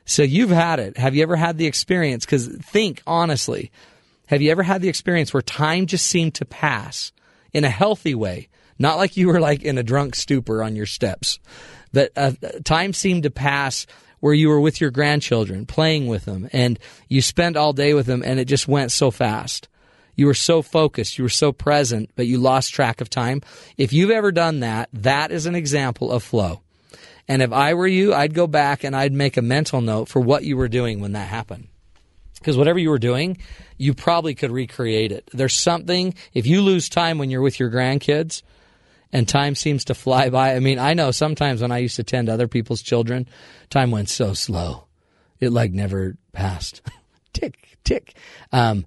So 0.05 0.23
you've 0.23 0.51
had 0.51 0.79
it. 0.79 0.97
Have 0.97 1.15
you 1.15 1.23
ever 1.23 1.37
had 1.37 1.59
the 1.59 1.67
experience? 1.67 2.25
Because 2.25 2.47
think 2.47 3.03
honestly, 3.07 3.71
have 4.27 4.41
you 4.41 4.51
ever 4.51 4.63
had 4.63 4.81
the 4.81 4.89
experience 4.89 5.35
where 5.35 5.43
time 5.43 5.87
just 5.87 6.07
seemed 6.07 6.35
to 6.37 6.45
pass 6.45 7.13
in 7.53 7.65
a 7.65 7.71
healthy 7.71 8.15
way? 8.15 8.49
Not 8.79 8.97
like 8.97 9.17
you 9.17 9.27
were 9.27 9.41
like 9.41 9.63
in 9.63 9.77
a 9.77 9.83
drunk 9.83 10.15
stupor 10.15 10.63
on 10.63 10.77
your 10.77 10.87
steps, 10.87 11.41
but 11.93 12.13
uh, 12.17 12.33
time 12.65 12.93
seemed 12.93 13.25
to 13.25 13.31
pass 13.31 13.87
where 14.21 14.35
you 14.35 14.49
were 14.49 14.61
with 14.61 14.81
your 14.81 14.91
grandchildren, 14.91 15.67
playing 15.67 16.07
with 16.07 16.25
them, 16.25 16.49
and 16.53 16.79
you 17.09 17.21
spent 17.23 17.57
all 17.57 17.73
day 17.73 17.95
with 17.95 18.07
them, 18.07 18.23
and 18.25 18.39
it 18.39 18.45
just 18.47 18.69
went 18.69 18.93
so 18.93 19.11
fast. 19.11 19.69
You 20.19 20.27
were 20.27 20.35
so 20.35 20.63
focused, 20.63 21.17
you 21.17 21.23
were 21.23 21.29
so 21.29 21.53
present, 21.53 22.11
but 22.17 22.27
you 22.27 22.39
lost 22.39 22.75
track 22.75 23.01
of 23.01 23.09
time. 23.09 23.41
If 23.77 23.93
you've 23.93 24.11
ever 24.11 24.33
done 24.33 24.61
that, 24.61 24.89
that 24.93 25.31
is 25.31 25.47
an 25.47 25.55
example 25.55 26.11
of 26.11 26.25
flow. 26.25 26.61
And 27.29 27.41
if 27.41 27.53
I 27.53 27.75
were 27.75 27.87
you, 27.87 28.13
I'd 28.13 28.35
go 28.35 28.49
back 28.49 28.83
and 28.83 28.97
I'd 28.97 29.13
make 29.13 29.37
a 29.37 29.43
mental 29.43 29.81
note 29.81 30.09
for 30.09 30.19
what 30.19 30.43
you 30.43 30.57
were 30.57 30.67
doing 30.67 30.99
when 30.99 31.13
that 31.13 31.29
happened. 31.29 31.69
Because 32.35 32.57
whatever 32.57 32.81
you 32.81 32.91
were 32.91 32.99
doing, 32.99 33.39
you 33.77 33.95
probably 33.95 34.35
could 34.35 34.51
recreate 34.51 35.13
it. 35.13 35.31
There's 35.33 35.55
something, 35.55 36.17
if 36.35 36.49
you 36.49 36.63
lose 36.63 36.89
time 36.89 37.19
when 37.19 37.31
you're 37.31 37.41
with 37.41 37.61
your 37.61 37.71
grandkids 37.71 38.43
and 39.13 39.29
time 39.29 39.55
seems 39.55 39.85
to 39.85 39.95
fly 39.95 40.31
by, 40.31 40.57
I 40.57 40.59
mean, 40.59 40.81
I 40.81 40.95
know 40.95 41.13
sometimes 41.13 41.63
when 41.63 41.71
I 41.71 41.79
used 41.79 41.95
to 41.95 42.03
tend 42.03 42.29
other 42.29 42.49
people's 42.49 42.83
children, 42.83 43.29
time 43.71 43.93
went 43.93 44.09
so 44.09 44.35
slow. 44.35 44.87
It 45.39 45.53
like 45.53 45.71
never 45.71 46.17
passed. 46.33 46.83
tick, 47.33 47.79
tick. 47.85 48.17
Um, 48.51 48.85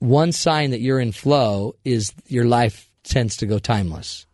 one 0.00 0.32
sign 0.32 0.70
that 0.70 0.80
you're 0.80 1.00
in 1.00 1.12
flow 1.12 1.74
is 1.84 2.12
your 2.26 2.44
life 2.44 2.90
tends 3.04 3.36
to 3.38 3.46
go 3.46 3.58
timeless, 3.58 4.26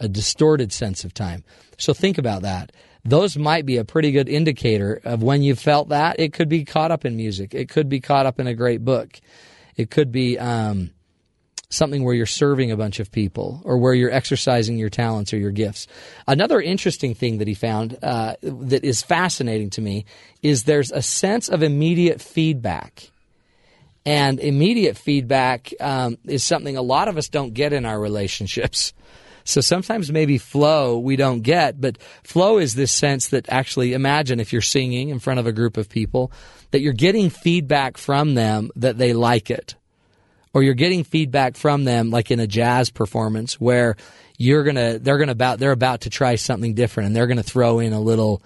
a 0.00 0.08
distorted 0.08 0.72
sense 0.72 1.04
of 1.04 1.14
time. 1.14 1.44
So 1.78 1.94
think 1.94 2.18
about 2.18 2.42
that. 2.42 2.72
Those 3.04 3.36
might 3.36 3.64
be 3.64 3.76
a 3.76 3.84
pretty 3.84 4.10
good 4.10 4.28
indicator 4.28 5.00
of 5.04 5.22
when 5.22 5.42
you 5.42 5.54
felt 5.54 5.88
that. 5.90 6.18
It 6.18 6.32
could 6.32 6.48
be 6.48 6.64
caught 6.64 6.90
up 6.90 7.04
in 7.04 7.16
music. 7.16 7.54
It 7.54 7.68
could 7.68 7.88
be 7.88 8.00
caught 8.00 8.26
up 8.26 8.38
in 8.38 8.46
a 8.46 8.54
great 8.54 8.84
book. 8.84 9.18
It 9.76 9.90
could 9.90 10.10
be 10.10 10.38
um, 10.38 10.90
something 11.70 12.02
where 12.04 12.14
you're 12.14 12.26
serving 12.26 12.70
a 12.70 12.76
bunch 12.76 12.98
of 12.98 13.12
people 13.12 13.62
or 13.64 13.78
where 13.78 13.94
you're 13.94 14.10
exercising 14.10 14.76
your 14.76 14.90
talents 14.90 15.32
or 15.32 15.38
your 15.38 15.52
gifts. 15.52 15.86
Another 16.26 16.60
interesting 16.60 17.14
thing 17.14 17.38
that 17.38 17.48
he 17.48 17.54
found 17.54 17.96
uh, 18.02 18.34
that 18.42 18.84
is 18.84 19.02
fascinating 19.02 19.70
to 19.70 19.80
me 19.80 20.04
is 20.42 20.64
there's 20.64 20.90
a 20.90 21.02
sense 21.02 21.48
of 21.48 21.62
immediate 21.62 22.20
feedback 22.20 23.10
and 24.04 24.40
immediate 24.40 24.96
feedback 24.96 25.72
um, 25.80 26.18
is 26.24 26.44
something 26.44 26.76
a 26.76 26.82
lot 26.82 27.08
of 27.08 27.16
us 27.16 27.28
don't 27.28 27.54
get 27.54 27.72
in 27.72 27.84
our 27.84 27.98
relationships. 27.98 28.92
So 29.44 29.62
sometimes 29.62 30.12
maybe 30.12 30.36
flow 30.36 30.98
we 30.98 31.16
don't 31.16 31.40
get, 31.40 31.80
but 31.80 31.96
flow 32.22 32.58
is 32.58 32.74
this 32.74 32.92
sense 32.92 33.28
that 33.28 33.48
actually 33.48 33.94
imagine 33.94 34.40
if 34.40 34.52
you're 34.52 34.60
singing 34.60 35.08
in 35.08 35.20
front 35.20 35.40
of 35.40 35.46
a 35.46 35.52
group 35.52 35.78
of 35.78 35.88
people 35.88 36.30
that 36.70 36.80
you're 36.80 36.92
getting 36.92 37.30
feedback 37.30 37.96
from 37.96 38.34
them 38.34 38.70
that 38.76 38.98
they 38.98 39.14
like 39.14 39.50
it. 39.50 39.74
Or 40.52 40.62
you're 40.62 40.74
getting 40.74 41.02
feedback 41.02 41.56
from 41.56 41.84
them 41.84 42.10
like 42.10 42.30
in 42.30 42.40
a 42.40 42.46
jazz 42.46 42.90
performance 42.90 43.58
where 43.58 43.96
you're 44.36 44.64
going 44.64 44.76
to 44.76 44.98
they're 44.98 45.16
going 45.16 45.28
to 45.28 45.32
about 45.32 45.58
they're 45.58 45.72
about 45.72 46.02
to 46.02 46.10
try 46.10 46.34
something 46.34 46.74
different 46.74 47.06
and 47.06 47.16
they're 47.16 47.26
going 47.26 47.38
to 47.38 47.42
throw 47.42 47.78
in 47.78 47.94
a 47.94 48.00
little 48.00 48.42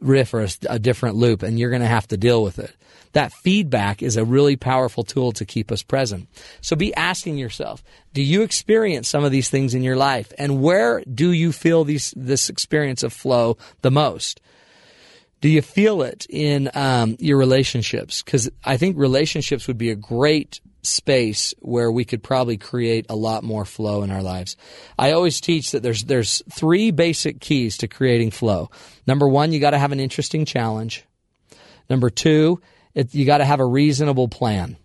riff 0.00 0.32
or 0.32 0.42
a, 0.42 0.48
a 0.68 0.78
different 0.78 1.16
loop 1.16 1.42
and 1.42 1.58
you're 1.58 1.70
going 1.70 1.82
to 1.82 1.88
have 1.88 2.06
to 2.08 2.16
deal 2.16 2.42
with 2.42 2.58
it 2.58 2.74
that 3.16 3.32
feedback 3.32 4.02
is 4.02 4.18
a 4.18 4.26
really 4.26 4.56
powerful 4.56 5.02
tool 5.02 5.32
to 5.32 5.46
keep 5.46 5.72
us 5.72 5.82
present. 5.82 6.28
So 6.60 6.76
be 6.76 6.94
asking 6.94 7.38
yourself, 7.38 7.82
do 8.12 8.22
you 8.22 8.42
experience 8.42 9.08
some 9.08 9.24
of 9.24 9.32
these 9.32 9.48
things 9.48 9.74
in 9.74 9.82
your 9.82 9.96
life? 9.96 10.34
And 10.36 10.60
where 10.60 11.02
do 11.02 11.32
you 11.32 11.50
feel 11.50 11.84
these, 11.84 12.12
this 12.14 12.50
experience 12.50 13.02
of 13.02 13.14
flow 13.14 13.56
the 13.80 13.90
most? 13.90 14.42
Do 15.40 15.48
you 15.48 15.62
feel 15.62 16.02
it 16.02 16.26
in 16.28 16.70
um, 16.74 17.16
your 17.18 17.38
relationships? 17.38 18.22
Because 18.22 18.50
I 18.62 18.76
think 18.76 18.98
relationships 18.98 19.66
would 19.66 19.78
be 19.78 19.90
a 19.90 19.96
great 19.96 20.60
space 20.82 21.54
where 21.60 21.90
we 21.90 22.04
could 22.04 22.22
probably 22.22 22.58
create 22.58 23.06
a 23.08 23.16
lot 23.16 23.42
more 23.42 23.64
flow 23.64 24.02
in 24.02 24.10
our 24.10 24.22
lives. 24.22 24.58
I 24.98 25.12
always 25.12 25.40
teach 25.40 25.70
that 25.70 25.82
there's 25.82 26.04
there's 26.04 26.42
three 26.52 26.90
basic 26.90 27.40
keys 27.40 27.78
to 27.78 27.88
creating 27.88 28.32
flow. 28.32 28.70
Number 29.06 29.26
one, 29.26 29.52
you 29.52 29.58
got 29.58 29.70
to 29.70 29.78
have 29.78 29.92
an 29.92 30.00
interesting 30.00 30.44
challenge. 30.44 31.02
Number 31.88 32.10
two, 32.10 32.60
it, 32.96 33.14
you 33.14 33.26
got 33.26 33.38
to 33.38 33.44
have 33.44 33.60
a 33.60 33.64
reasonable 33.64 34.26
plan. 34.26 34.76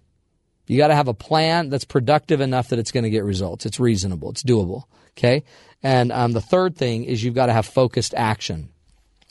You 0.67 0.77
got 0.77 0.89
to 0.89 0.95
have 0.95 1.07
a 1.07 1.13
plan 1.13 1.69
that's 1.69 1.85
productive 1.85 2.41
enough 2.41 2.69
that 2.69 2.77
it's 2.77 2.91
going 2.91 3.05
to 3.05 3.09
get 3.09 3.23
results. 3.23 3.65
It's 3.65 3.79
reasonable. 3.79 4.29
It's 4.29 4.43
doable. 4.43 4.83
Okay. 5.17 5.43
And 5.81 6.11
um, 6.11 6.33
the 6.33 6.41
third 6.41 6.75
thing 6.75 7.05
is 7.05 7.23
you've 7.23 7.35
got 7.35 7.47
to 7.47 7.53
have 7.53 7.65
focused 7.65 8.13
action. 8.13 8.69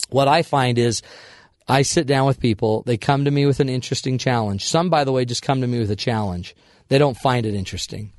What 0.09 0.29
I 0.29 0.43
find 0.43 0.79
is 0.79 1.03
I 1.69 1.83
sit 1.83 2.07
down 2.07 2.27
with 2.27 2.41
people. 2.41 2.83
They 2.83 2.97
come 2.97 3.27
to 3.27 3.31
me 3.31 3.47
with 3.47 3.61
an 3.61 3.69
interesting 3.69 4.19
challenge. 4.19 4.65
Some, 4.65 4.89
by 4.89 5.05
the 5.05 5.13
way, 5.13 5.25
just 5.25 5.43
come 5.43 5.61
to 5.61 5.67
me 5.67 5.79
with 5.79 5.91
a 5.91 5.97
challenge. 5.97 6.57
They 6.89 6.99
don't 6.99 7.17
find 7.17 7.47
it 7.47 7.55
interesting. 7.55 8.13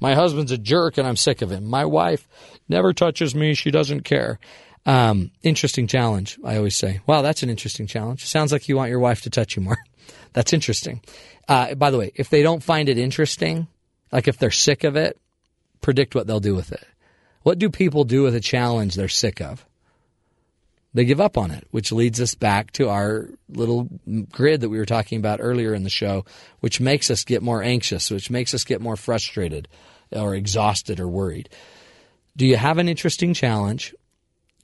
My 0.00 0.14
husband's 0.14 0.52
a 0.52 0.58
jerk 0.58 0.98
and 0.98 1.06
I'm 1.06 1.16
sick 1.16 1.40
of 1.40 1.52
him. 1.52 1.66
My 1.66 1.84
wife 1.84 2.26
never 2.68 2.92
touches 2.92 3.34
me. 3.34 3.54
She 3.54 3.70
doesn't 3.70 4.02
care. 4.02 4.40
Um, 4.86 5.30
interesting 5.42 5.86
challenge, 5.86 6.38
I 6.44 6.56
always 6.56 6.76
say. 6.76 7.00
Wow, 7.06 7.22
that's 7.22 7.42
an 7.42 7.50
interesting 7.50 7.86
challenge. 7.86 8.26
Sounds 8.26 8.50
like 8.50 8.68
you 8.68 8.76
want 8.76 8.90
your 8.90 8.98
wife 8.98 9.22
to 9.22 9.30
touch 9.30 9.56
you 9.56 9.62
more. 9.62 9.78
that's 10.32 10.52
interesting. 10.52 11.00
Uh, 11.48 11.74
by 11.74 11.90
the 11.90 11.98
way, 11.98 12.12
if 12.14 12.30
they 12.30 12.42
don't 12.42 12.62
find 12.62 12.88
it 12.88 12.98
interesting, 12.98 13.66
like 14.12 14.28
if 14.28 14.38
they're 14.38 14.50
sick 14.50 14.84
of 14.84 14.96
it, 14.96 15.18
predict 15.80 16.14
what 16.14 16.26
they'll 16.26 16.40
do 16.40 16.54
with 16.54 16.72
it. 16.72 16.84
What 17.42 17.58
do 17.58 17.70
people 17.70 18.04
do 18.04 18.22
with 18.22 18.34
a 18.34 18.40
challenge 18.40 18.94
they're 18.94 19.08
sick 19.08 19.40
of? 19.40 19.64
They 20.92 21.04
give 21.04 21.20
up 21.20 21.38
on 21.38 21.52
it, 21.52 21.66
which 21.70 21.92
leads 21.92 22.20
us 22.20 22.34
back 22.34 22.72
to 22.72 22.88
our 22.88 23.28
little 23.48 23.88
grid 24.30 24.60
that 24.60 24.68
we 24.68 24.78
were 24.78 24.86
talking 24.86 25.18
about 25.18 25.38
earlier 25.40 25.72
in 25.72 25.84
the 25.84 25.90
show, 25.90 26.24
which 26.60 26.80
makes 26.80 27.10
us 27.10 27.24
get 27.24 27.42
more 27.42 27.62
anxious, 27.62 28.10
which 28.10 28.30
makes 28.30 28.54
us 28.54 28.64
get 28.64 28.80
more 28.80 28.96
frustrated 28.96 29.68
or 30.10 30.34
exhausted 30.34 30.98
or 30.98 31.06
worried. 31.06 31.48
Do 32.36 32.46
you 32.46 32.56
have 32.56 32.78
an 32.78 32.88
interesting 32.88 33.34
challenge? 33.34 33.94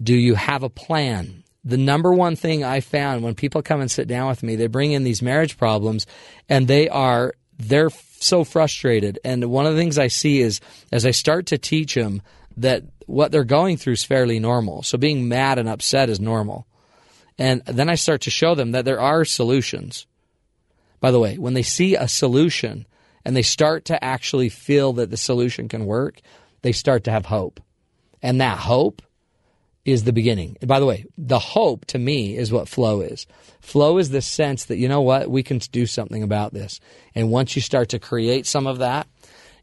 Do 0.03 0.15
you 0.15 0.35
have 0.35 0.65
a 0.65 0.69
plan? 0.69 1.45
The 1.67 1.77
number 1.77 2.13
one 2.13 2.37
thing 2.37 2.63
I 2.63 2.79
found 2.79 3.25
when 3.25 3.35
people 3.35 3.61
come 3.61 3.81
and 3.81 3.91
sit 3.91 4.07
down 4.07 4.29
with 4.29 4.45
me, 4.45 4.55
they 4.55 4.69
bring 4.69 4.93
in 4.93 5.03
these 5.03 5.21
marriage 5.21 5.59
problems 5.59 6.07
and 6.49 6.69
they 6.69 6.89
are 6.89 7.35
they're 7.59 7.91
so 7.91 8.45
frustrated. 8.45 9.19
And 9.25 9.45
one 9.47 9.67
of 9.67 9.75
the 9.75 9.81
things 9.81 9.99
I 9.99 10.07
see 10.07 10.41
is 10.41 10.61
as 10.93 11.05
I 11.05 11.11
start 11.11 11.47
to 11.47 11.59
teach 11.59 11.95
them 11.95 12.23
that 12.57 12.85
what 13.07 13.33
they're 13.33 13.45
going 13.45 13.79
through 13.79 13.95
is 13.95 14.05
fairly 14.05 14.39
normal. 14.39 14.85
So 14.85 14.97
being 14.97 15.29
mad 15.29 15.59
and 15.59 15.69
upset 15.69 16.09
is 16.09 16.21
normal. 16.21 16.69
And 17.37 17.63
then 17.67 17.89
I 17.89 17.97
start 17.97 18.23
to 18.23 18.31
show 18.31 18.55
them 18.55 18.71
that 18.71 18.85
there 18.85 19.01
are 19.01 19.25
solutions. 19.25 20.07
By 21.01 21.11
the 21.11 21.19
way, 21.19 21.37
when 21.37 21.55
they 21.55 21.63
see 21.63 21.97
a 21.97 22.07
solution 22.07 22.87
and 23.25 23.37
they 23.37 23.43
start 23.43 23.87
to 23.87 24.03
actually 24.05 24.51
feel 24.51 24.93
that 24.95 25.11
the 25.11 25.17
solution 25.17 25.69
can 25.69 25.85
work, 25.85 26.21
they 26.63 26.73
start 26.73 27.03
to 27.05 27.11
have 27.11 27.27
hope. 27.27 27.61
And 28.23 28.41
that 28.41 28.59
hope 28.59 29.03
is 29.87 30.03
the 30.03 30.13
beginning. 30.13 30.57
By 30.67 30.81
the 30.81 30.85
way, 30.85 31.07
the 31.17 31.39
hope 31.39 31.87
to 31.87 31.99
me 31.99 32.37
is 32.37 32.53
what 32.53 32.69
flow 32.69 33.01
is. 33.01 33.27
Flow 33.61 33.99
is 33.99 34.11
the 34.11 34.21
sense 34.21 34.65
that, 34.67 34.79
you 34.79 34.89
know 34.89 35.01
what, 35.01 35.31
we 35.31 35.45
can 35.45 35.59
do 35.59 35.87
something 35.87 36.25
about 36.25 36.53
this. 36.53 36.81
And 37.15 37.31
once 37.31 37.55
you 37.55 37.63
start 37.63 37.91
to 37.91 38.01
create 38.01 38.47
some 38.47 38.67
of 38.67 38.79
that, 38.79 39.07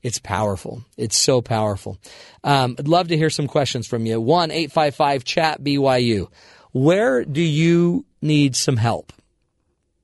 it's 0.02 0.20
powerful. 0.20 0.84
It's 0.98 1.18
so 1.18 1.42
powerful. 1.42 1.98
Um, 2.44 2.76
I'd 2.80 2.88
love 2.88 3.10
to 3.10 3.18
hear 3.18 3.30
some 3.30 3.48
questions 3.48 3.86
from 3.86 4.06
you. 4.06 4.20
1 4.20 4.50
855 4.52 5.26
Chat 5.26 5.62
BYU. 5.62 6.30
Where 6.72 7.26
do 7.26 7.42
you 7.42 8.06
need 8.22 8.56
some 8.56 8.78
help? 8.78 9.12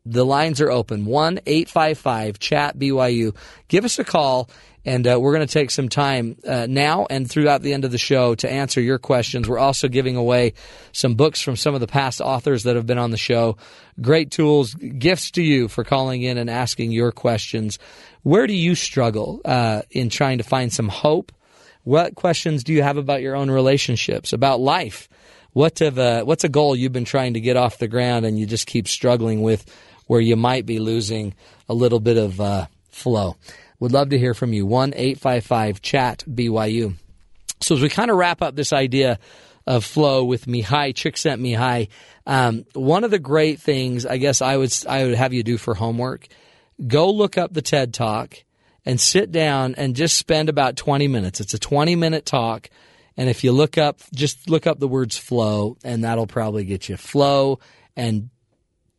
The 0.06 0.26
lines 0.26 0.60
are 0.60 0.72
open. 0.72 1.06
1 1.06 1.40
855 1.46 2.40
Chat 2.40 2.78
BYU. 2.78 3.36
Give 3.70 3.86
us 3.86 4.00
a 4.00 4.04
call 4.04 4.50
and 4.90 5.06
uh, 5.08 5.20
we're 5.20 5.36
going 5.36 5.46
to 5.46 5.54
take 5.54 5.70
some 5.70 5.88
time 5.88 6.36
uh, 6.48 6.66
now 6.68 7.06
and 7.12 7.30
throughout 7.30 7.62
the 7.62 7.74
end 7.74 7.86
of 7.86 7.92
the 7.92 8.00
show 8.00 8.34
to 8.34 8.52
answer 8.52 8.82
your 8.82 8.98
questions. 8.98 9.48
We're 9.48 9.60
also 9.60 9.88
giving 9.88 10.16
away 10.16 10.54
some 10.94 11.14
books 11.14 11.44
from 11.44 11.56
some 11.56 11.76
of 11.76 11.80
the 11.80 11.86
past 11.86 12.22
authors 12.22 12.64
that 12.64 12.76
have 12.76 12.88
been 12.88 12.98
on 12.98 13.12
the 13.12 13.18
show. 13.18 13.56
Great 14.02 14.32
tools, 14.32 14.74
gifts 14.74 15.30
to 15.32 15.44
you 15.44 15.68
for 15.68 15.84
calling 15.84 16.24
in 16.24 16.40
and 16.40 16.50
asking 16.50 16.92
your 16.92 17.12
questions. 17.12 17.78
Where 18.24 18.48
do 18.48 18.54
you 18.54 18.74
struggle 18.74 19.42
uh, 19.46 19.84
in 19.92 20.10
trying 20.10 20.40
to 20.40 20.44
find 20.44 20.74
some 20.74 20.90
hope? 20.90 21.32
What 21.84 22.16
questions 22.16 22.64
do 22.64 22.74
you 22.74 22.82
have 22.82 22.98
about 22.98 23.22
your 23.22 23.36
own 23.36 23.52
relationships, 23.52 24.34
about 24.34 24.60
life? 24.60 25.08
What 25.54 25.78
have, 25.80 26.00
uh, 26.00 26.24
what's 26.24 26.46
a 26.46 26.50
goal 26.50 26.76
you've 26.76 26.94
been 26.94 27.06
trying 27.06 27.36
to 27.36 27.40
get 27.40 27.58
off 27.58 27.78
the 27.78 27.88
ground 27.88 28.26
and 28.26 28.40
you 28.40 28.48
just 28.48 28.66
keep 28.66 28.88
struggling 28.88 29.44
with 29.44 29.72
where 30.08 30.20
you 30.20 30.36
might 30.36 30.66
be 30.66 30.80
losing 30.80 31.36
a 31.68 31.76
little 31.76 32.00
bit 32.00 32.18
of 32.18 32.42
uh, 32.42 32.66
flow? 32.90 33.36
Would 33.80 33.92
love 33.92 34.10
to 34.10 34.20
hear 34.20 34.34
from 34.34 34.54
you. 34.54 34.66
1 34.66 34.94
855 34.96 35.82
chat 35.82 36.24
BYU. 36.28 36.96
So, 37.62 37.76
as 37.76 37.82
we 37.82 37.90
kind 37.90 38.12
of 38.12 38.18
wrap 38.18 38.42
up 38.42 38.56
this 38.56 38.74
idea 38.74 39.20
of 39.68 39.86
flow 39.86 40.24
with 40.24 40.46
Mihaly 40.46 40.94
Csikszentmihalyi, 40.94 41.90
um, 42.26 42.66
one 42.74 43.04
of 43.04 43.12
the 43.12 43.20
great 43.20 43.60
things 43.60 44.06
I 44.06 44.18
guess 44.18 44.42
I 44.42 44.58
would 44.58 44.74
I 44.88 45.06
would 45.06 45.16
have 45.16 45.34
you 45.34 45.44
do 45.44 45.58
for 45.58 45.74
homework, 45.76 46.28
go 46.86 47.12
look 47.12 47.38
up 47.38 47.54
the 47.54 47.62
TED 47.62 47.94
Talk 47.94 48.44
and 48.86 49.00
sit 49.00 49.32
down 49.32 49.76
and 49.76 49.96
just 49.96 50.18
spend 50.18 50.50
about 50.50 50.76
20 50.76 51.08
minutes. 51.08 51.40
It's 51.40 51.54
a 51.54 51.60
20 51.60 51.96
minute 51.96 52.26
talk. 52.26 52.70
And 53.18 53.30
if 53.30 53.44
you 53.44 53.52
look 53.52 53.78
up, 53.78 54.00
just 54.14 54.50
look 54.50 54.66
up 54.66 54.80
the 54.80 54.88
words 54.88 55.18
flow, 55.18 55.78
and 55.84 56.06
that'll 56.06 56.26
probably 56.26 56.64
get 56.64 56.88
you 56.88 56.96
flow 56.96 57.60
and 57.98 58.30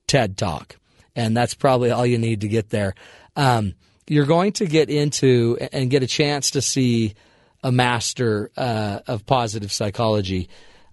TED 0.06 0.36
Talk. 0.36 0.76
And 1.16 1.34
that's 1.34 1.54
probably 1.54 1.90
all 1.90 2.04
you 2.04 2.18
need 2.18 2.42
to 2.42 2.48
get 2.48 2.68
there. 2.68 2.94
Um, 3.34 3.74
you're 4.10 4.26
going 4.26 4.50
to 4.50 4.66
get 4.66 4.90
into 4.90 5.56
and 5.72 5.88
get 5.88 6.02
a 6.02 6.06
chance 6.06 6.50
to 6.50 6.60
see 6.60 7.14
a 7.62 7.70
master 7.70 8.50
uh, 8.56 8.98
of 9.06 9.24
positive 9.24 9.70
psychology. 9.70 10.48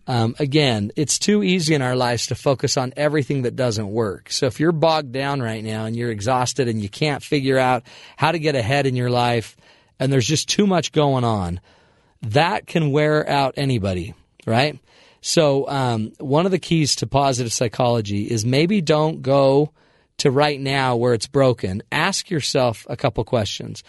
Um, 0.05 0.35
again, 0.37 0.91
it's 0.95 1.17
too 1.17 1.41
easy 1.41 1.73
in 1.73 1.81
our 1.81 1.95
lives 1.95 2.27
to 2.27 2.35
focus 2.35 2.77
on 2.77 2.93
everything 2.95 3.41
that 3.41 3.55
doesn't 3.55 3.89
work. 3.89 4.31
So 4.31 4.45
if 4.45 4.59
you're 4.59 4.71
bogged 4.71 5.13
down 5.13 5.41
right 5.41 5.63
now 5.63 5.85
and 5.85 5.95
you're 5.95 6.11
exhausted 6.11 6.67
and 6.67 6.79
you 6.79 6.89
can't 6.89 7.23
figure 7.23 7.57
out 7.57 7.81
how 8.17 8.31
to 8.31 8.37
get 8.37 8.55
ahead 8.55 8.85
in 8.85 8.95
your 8.95 9.09
life 9.09 9.57
and 9.99 10.13
there's 10.13 10.27
just 10.27 10.47
too 10.47 10.67
much 10.67 10.91
going 10.91 11.23
on, 11.23 11.59
that 12.21 12.67
can 12.67 12.91
wear 12.91 13.27
out 13.27 13.55
anybody, 13.57 14.13
right? 14.45 14.77
So 15.21 15.67
um, 15.67 16.13
one 16.19 16.45
of 16.45 16.51
the 16.51 16.59
keys 16.59 16.97
to 16.97 17.07
positive 17.07 17.51
psychology 17.51 18.25
is 18.25 18.45
maybe 18.45 18.79
don't 18.79 19.23
go– 19.23 19.71
to 20.17 20.31
right 20.31 20.59
now 20.59 20.95
where 20.95 21.13
it's 21.13 21.27
broken, 21.27 21.83
ask 21.91 22.29
yourself 22.29 22.85
a 22.89 22.97
couple 22.97 23.23
questions. 23.23 23.83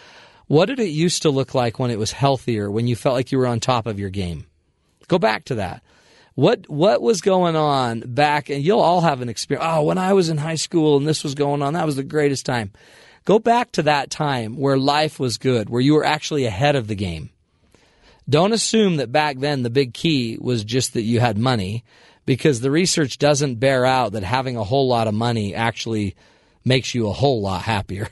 What 0.46 0.66
did 0.66 0.80
it 0.80 0.88
used 0.88 1.22
to 1.22 1.30
look 1.30 1.55
like 1.55 1.78
when 1.78 1.90
it 1.90 1.98
was 1.98 2.12
healthier, 2.12 2.70
when 2.70 2.86
you 2.86 2.96
felt 2.96 3.14
like 3.14 3.32
you 3.32 3.38
were 3.38 3.46
on 3.46 3.60
top 3.60 3.86
of 3.86 3.98
your 3.98 4.10
game? 4.10 4.46
Go 5.09 5.18
back 5.18 5.44
to 5.44 5.56
that. 5.56 5.82
What 6.34 6.68
what 6.68 7.02
was 7.02 7.20
going 7.20 7.56
on 7.56 8.00
back 8.00 8.48
and 8.48 8.62
you'll 8.62 8.80
all 8.80 9.00
have 9.00 9.20
an 9.20 9.28
experience. 9.28 9.66
Oh, 9.68 9.82
when 9.82 9.98
I 9.98 10.12
was 10.12 10.28
in 10.28 10.38
high 10.38 10.55
school 10.55 10.96
and 10.96 11.06
this 11.06 11.24
was 11.24 11.34
going 11.34 11.62
on, 11.62 11.74
that 11.74 11.86
was 11.86 11.96
the 11.96 12.05
greatest 12.05 12.46
time. 12.46 12.70
Go 13.24 13.38
back 13.38 13.72
to 13.72 13.82
that 13.82 14.10
time 14.10 14.56
where 14.56 14.78
life 14.78 15.18
was 15.18 15.36
good, 15.36 15.68
where 15.68 15.80
you 15.80 15.94
were 15.94 16.05
actually 16.05 16.44
ahead 16.44 16.76
of 16.76 16.86
the 16.86 16.94
game. 16.94 17.30
Don't 18.28 18.52
assume 18.52 18.96
that 18.96 19.10
back 19.10 19.38
then 19.38 19.62
the 19.62 19.70
big 19.70 19.94
key 19.94 20.38
was 20.40 20.62
just 20.62 20.94
that 20.94 21.02
you 21.02 21.18
had 21.18 21.36
money 21.36 21.84
because 22.28 22.60
the 22.60 22.70
research 22.70 23.16
doesn't 23.16 23.55
bear 23.55 23.86
out 23.86 24.12
that 24.12 24.22
having 24.22 24.59
a 24.59 24.62
whole 24.62 24.86
lot 24.86 25.09
of 25.09 25.14
money 25.14 25.55
actually 25.55 26.14
makes 26.62 26.94
you 26.94 27.09
a 27.09 27.12
whole 27.12 27.40
lot 27.40 27.62
happier. 27.62 28.09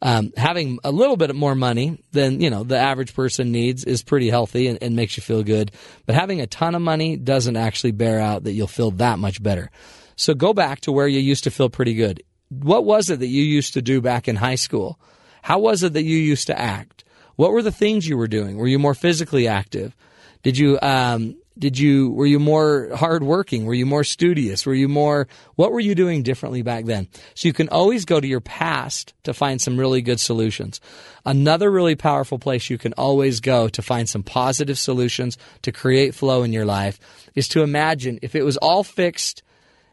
Um, 0.00 0.32
having 0.36 0.78
a 0.84 0.92
little 0.92 1.16
bit 1.16 1.34
more 1.34 1.56
money 1.56 2.00
than 2.12 2.40
you 2.40 2.50
know 2.50 2.62
the 2.62 2.78
average 2.78 3.16
person 3.16 3.50
needs 3.50 3.82
is 3.82 4.04
pretty 4.04 4.30
healthy 4.30 4.68
and, 4.68 4.78
and, 4.80 4.94
makes 4.94 5.16
you 5.16 5.24
feel 5.24 5.42
good. 5.42 5.72
But 6.06 6.14
having 6.14 6.40
a 6.40 6.46
ton 6.46 6.76
of 6.76 6.82
money 6.82 7.16
doesn't 7.16 7.56
actually 7.56 7.90
bear 7.90 8.20
out 8.20 8.44
that 8.44 8.52
you'll 8.52 8.68
feel 8.68 8.92
that 8.92 9.18
much 9.18 9.42
better. 9.42 9.72
So 10.14 10.34
go 10.34 10.54
back 10.54 10.82
to 10.82 10.92
where 10.92 11.08
you 11.08 11.18
used 11.18 11.42
to 11.42 11.50
feel 11.50 11.68
pretty 11.68 11.94
good. 11.94 12.22
What 12.48 12.84
was 12.84 13.10
it 13.10 13.18
that 13.18 13.26
you 13.26 13.42
used 13.42 13.74
to 13.74 13.82
do 13.82 14.00
back 14.00 14.28
in 14.28 14.36
high 14.36 14.54
school? 14.54 15.00
How 15.42 15.58
was 15.58 15.82
it 15.82 15.94
that 15.94 16.04
you 16.04 16.16
used 16.16 16.46
to 16.46 16.56
act? 16.56 17.02
What 17.34 17.50
were 17.50 17.62
the 17.62 17.72
things 17.72 18.06
you 18.06 18.18
were 18.18 18.28
doing? 18.28 18.56
Were 18.56 18.68
you 18.68 18.78
more 18.78 18.94
physically 18.94 19.48
active? 19.48 19.96
Did 20.44 20.56
you 20.58 20.78
um, 20.80 21.34
did 21.58 21.78
you 21.78 22.10
were 22.10 22.26
you 22.26 22.38
more 22.38 22.90
hardworking? 22.94 23.64
Were 23.64 23.74
you 23.74 23.86
more 23.86 24.04
studious? 24.04 24.64
Were 24.64 24.74
you 24.74 24.88
more 24.88 25.28
what 25.56 25.72
were 25.72 25.80
you 25.80 25.94
doing 25.94 26.22
differently 26.22 26.62
back 26.62 26.84
then? 26.84 27.08
So 27.34 27.48
you 27.48 27.52
can 27.52 27.68
always 27.68 28.04
go 28.04 28.20
to 28.20 28.26
your 28.26 28.40
past 28.40 29.14
to 29.24 29.34
find 29.34 29.60
some 29.60 29.78
really 29.78 30.02
good 30.02 30.20
solutions. 30.20 30.80
Another 31.24 31.70
really 31.70 31.96
powerful 31.96 32.38
place 32.38 32.70
you 32.70 32.78
can 32.78 32.92
always 32.94 33.40
go 33.40 33.68
to 33.68 33.82
find 33.82 34.08
some 34.08 34.22
positive 34.22 34.78
solutions 34.78 35.36
to 35.62 35.72
create 35.72 36.14
flow 36.14 36.42
in 36.42 36.52
your 36.52 36.64
life 36.64 36.98
is 37.34 37.48
to 37.48 37.62
imagine 37.62 38.18
if 38.22 38.34
it 38.34 38.44
was 38.44 38.56
all 38.56 38.84
fixed 38.84 39.42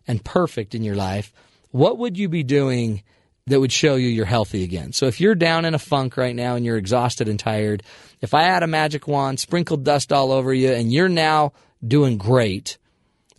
and 0.07 0.23
perfect 0.23 0.75
in 0.75 0.83
your 0.83 0.95
life, 0.95 1.33
what 1.71 1.97
would 1.97 2.17
you 2.17 2.29
be 2.29 2.43
doing 2.43 3.03
that 3.47 3.59
would 3.59 3.71
show 3.71 3.95
you 3.95 4.07
you're 4.07 4.25
healthy 4.25 4.63
again? 4.63 4.93
So 4.93 5.07
if 5.07 5.19
you're 5.19 5.35
down 5.35 5.65
in 5.65 5.73
a 5.73 5.79
funk 5.79 6.17
right 6.17 6.35
now 6.35 6.55
and 6.55 6.65
you're 6.65 6.77
exhausted 6.77 7.27
and 7.27 7.39
tired, 7.39 7.83
if 8.21 8.33
I 8.33 8.43
had 8.43 8.63
a 8.63 8.67
magic 8.67 9.07
wand, 9.07 9.39
sprinkled 9.39 9.83
dust 9.83 10.11
all 10.11 10.31
over 10.31 10.53
you, 10.53 10.71
and 10.71 10.91
you're 10.91 11.09
now 11.09 11.53
doing 11.85 12.17
great, 12.17 12.77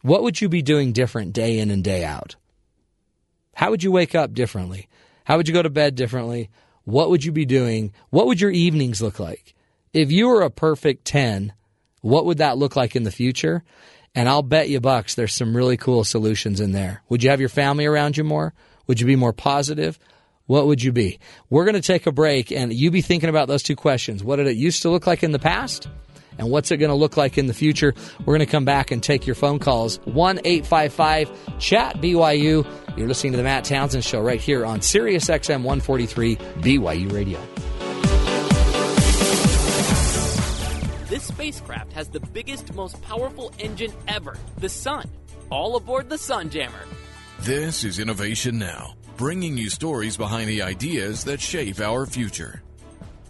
what 0.02 0.22
would 0.22 0.40
you 0.40 0.48
be 0.48 0.62
doing 0.62 0.92
different 0.92 1.32
day 1.32 1.58
in 1.58 1.70
and 1.70 1.82
day 1.82 2.04
out? 2.04 2.36
How 3.54 3.70
would 3.70 3.82
you 3.82 3.90
wake 3.90 4.14
up 4.14 4.34
differently? 4.34 4.88
How 5.24 5.36
would 5.36 5.48
you 5.48 5.54
go 5.54 5.62
to 5.62 5.70
bed 5.70 5.94
differently? 5.94 6.50
what 6.86 7.10
would 7.10 7.24
you 7.24 7.32
be 7.32 7.44
doing? 7.44 7.92
What 8.10 8.26
would 8.26 8.40
your 8.40 8.52
evenings 8.52 9.02
look 9.02 9.18
like? 9.18 9.54
If 9.92 10.10
you 10.12 10.28
were 10.28 10.42
a 10.42 10.50
perfect 10.50 11.04
10, 11.04 11.52
what 12.00 12.24
would 12.24 12.38
that 12.38 12.58
look 12.58 12.76
like 12.76 12.94
in 12.94 13.02
the 13.02 13.10
future? 13.10 13.64
And 14.14 14.28
I'll 14.28 14.42
bet 14.42 14.68
you 14.68 14.80
bucks 14.80 15.14
there's 15.14 15.34
some 15.34 15.56
really 15.56 15.76
cool 15.76 16.04
solutions 16.04 16.60
in 16.60 16.72
there. 16.72 17.02
Would 17.08 17.24
you 17.24 17.30
have 17.30 17.40
your 17.40 17.48
family 17.48 17.86
around 17.86 18.16
you 18.16 18.24
more? 18.24 18.54
Would 18.86 19.00
you 19.00 19.06
be 19.06 19.16
more 19.16 19.32
positive? 19.32 19.98
What 20.46 20.66
would 20.66 20.82
you 20.82 20.92
be? 20.92 21.18
We're 21.50 21.64
going 21.64 21.74
to 21.74 21.80
take 21.80 22.06
a 22.06 22.12
break 22.12 22.52
and 22.52 22.72
you 22.72 22.90
be 22.90 23.02
thinking 23.02 23.28
about 23.28 23.48
those 23.48 23.62
two 23.62 23.76
questions. 23.76 24.22
What 24.22 24.36
did 24.36 24.46
it 24.46 24.56
used 24.56 24.82
to 24.82 24.90
look 24.90 25.06
like 25.06 25.22
in 25.22 25.32
the 25.32 25.38
past? 25.38 25.88
And 26.38 26.50
what's 26.50 26.70
it 26.70 26.76
going 26.76 26.90
to 26.90 26.96
look 26.96 27.16
like 27.16 27.38
in 27.38 27.46
the 27.46 27.54
future? 27.54 27.94
We're 28.20 28.36
going 28.36 28.46
to 28.46 28.46
come 28.46 28.64
back 28.64 28.90
and 28.90 29.02
take 29.02 29.26
your 29.26 29.34
phone 29.34 29.58
calls. 29.58 29.98
1 30.04 30.40
855 30.44 31.58
Chat 31.58 31.96
BYU. 31.96 32.66
You're 32.96 33.08
listening 33.08 33.32
to 33.32 33.36
the 33.38 33.42
Matt 33.42 33.64
Townsend 33.64 34.04
Show 34.04 34.20
right 34.20 34.40
here 34.40 34.64
on 34.64 34.82
Sirius 34.82 35.26
XM 35.26 35.62
143 35.62 36.36
BYU 36.36 37.12
Radio. 37.12 37.40
This 41.08 41.24
spacecraft 41.24 41.92
has 41.92 42.08
the 42.08 42.20
biggest, 42.20 42.74
most 42.74 43.00
powerful 43.02 43.52
engine 43.58 43.92
ever 44.06 44.36
the 44.58 44.68
Sun. 44.68 45.08
All 45.50 45.76
aboard 45.76 46.08
the 46.08 46.16
Sunjammer. 46.16 46.86
This 47.40 47.84
is 47.84 47.98
Innovation 47.98 48.58
Now, 48.58 48.94
bringing 49.16 49.56
you 49.56 49.70
stories 49.70 50.16
behind 50.16 50.48
the 50.48 50.60
ideas 50.60 51.24
that 51.24 51.40
shape 51.40 51.80
our 51.80 52.04
future. 52.04 52.62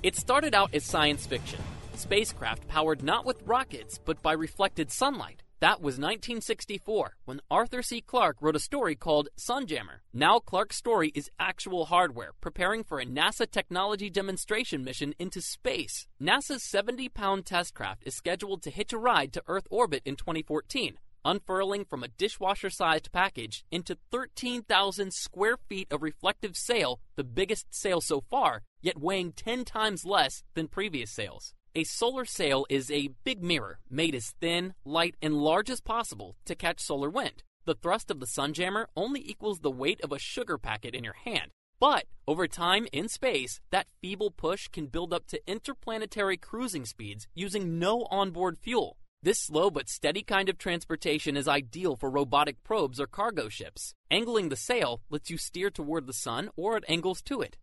It 0.03 0.17
started 0.17 0.55
out 0.55 0.75
as 0.75 0.85
science 0.85 1.27
fiction. 1.27 1.61
Spacecraft 1.95 2.67
powered 2.67 3.03
not 3.03 3.25
with 3.25 3.43
rockets, 3.47 3.99
but 4.05 4.21
by 4.21 4.33
reflected 4.33 4.91
sunlight. 4.91 5.43
That 5.61 5.81
was 5.81 5.95
1964 5.95 7.17
when 7.25 7.41
Arthur 7.51 7.81
C. 7.83 8.03
Clarke 8.03 8.37
wrote 8.43 8.57
a 8.57 8.61
story 8.61 8.95
called 8.95 9.31
Sunjammer. 9.39 10.01
Now 10.13 10.39
Clarke's 10.39 10.77
story 10.77 11.13
is 11.15 11.31
actual 11.41 11.87
hardware 11.87 12.33
preparing 12.43 12.85
for 12.85 13.01
a 13.01 13.07
NASA 13.07 13.51
technology 13.51 14.11
demonstration 14.11 14.85
mission 14.85 15.15
into 15.19 15.41
space. 15.41 16.07
NASA's 16.21 16.63
70 16.63 17.09
pound 17.09 17.47
test 17.47 17.73
craft 17.73 18.03
is 18.05 18.15
scheduled 18.15 18.63
to 18.65 18.71
hitch 18.71 18.93
a 18.93 18.99
ride 18.99 19.33
to 19.33 19.43
Earth 19.47 19.67
orbit 19.71 20.03
in 20.05 20.17
2014, 20.17 20.99
unfurling 21.27 21.85
from 21.85 22.03
a 22.03 22.09
dishwasher 22.09 22.71
sized 22.71 23.13
package 23.13 23.65
into 23.71 23.99
13,000 24.11 25.13
square 25.13 25.57
feet 25.69 25.89
of 25.91 26.03
reflective 26.03 26.57
sail, 26.57 27.01
the 27.17 27.25
biggest 27.25 27.67
sail 27.75 28.01
so 28.01 28.23
far, 28.31 28.63
yet 28.81 28.99
weighing 28.99 29.33
10 29.33 29.65
times 29.65 30.07
less 30.07 30.43
than 30.55 30.69
previous 30.69 31.11
sails. 31.11 31.53
A 31.75 31.85
solar 31.85 32.25
sail 32.25 32.65
is 32.71 32.91
a 32.91 33.11
big 33.25 33.43
mirror 33.43 33.81
made 33.91 34.15
as 34.15 34.35
thin, 34.41 34.73
light, 34.85 35.17
and 35.21 35.35
large 35.35 35.69
as 35.69 35.83
possible 35.83 36.37
to 36.47 36.55
catch 36.55 36.81
solar 36.81 37.11
wind. 37.11 37.43
The 37.67 37.75
thrust 37.75 38.11
of 38.11 38.21
the 38.21 38.27
sunjammer 38.27 38.87
only 38.97 39.21
equals 39.21 39.61
the 39.61 39.71
weight 39.71 40.01
of 40.03 40.13
a 40.13 40.19
sugar 40.19 40.57
packet 40.57 40.95
in 40.95 41.05
your 41.05 41.17
hand. 41.25 41.51
But 41.79 42.07
over 42.27 42.49
time 42.49 42.87
in 42.93 43.09
space, 43.09 43.61
that 43.71 43.89
feeble 44.01 44.31
push 44.31 44.69
can 44.69 44.87
build 44.87 45.13
up 45.13 45.27
to 45.27 45.41
interplanetary 45.47 46.39
cruising 46.39 46.87
speeds 46.87 47.27
using 47.35 47.79
no 47.79 48.07
onboard 48.11 48.57
fuel. 48.57 48.97
This 49.27 49.41
slow 49.41 49.71
but 49.71 49.89
steady 49.89 50.23
kind 50.23 50.49
of 50.49 50.57
transportation 50.57 51.37
is 51.37 51.49
ideal 51.49 51.97
for 51.97 52.09
robotic 52.09 52.63
probes 52.63 53.01
or 53.01 53.09
cargo 53.09 53.49
ships. 53.49 53.93
Angling 54.09 54.51
the 54.51 54.55
sail 54.55 55.01
lets 55.11 55.31
you 55.31 55.37
steer 55.37 55.69
toward 55.69 56.07
the 56.07 56.13
sun 56.13 56.49
or 56.55 56.77
at 56.77 56.85
angles 56.87 57.23
to 57.23 57.41
it. 57.41 57.57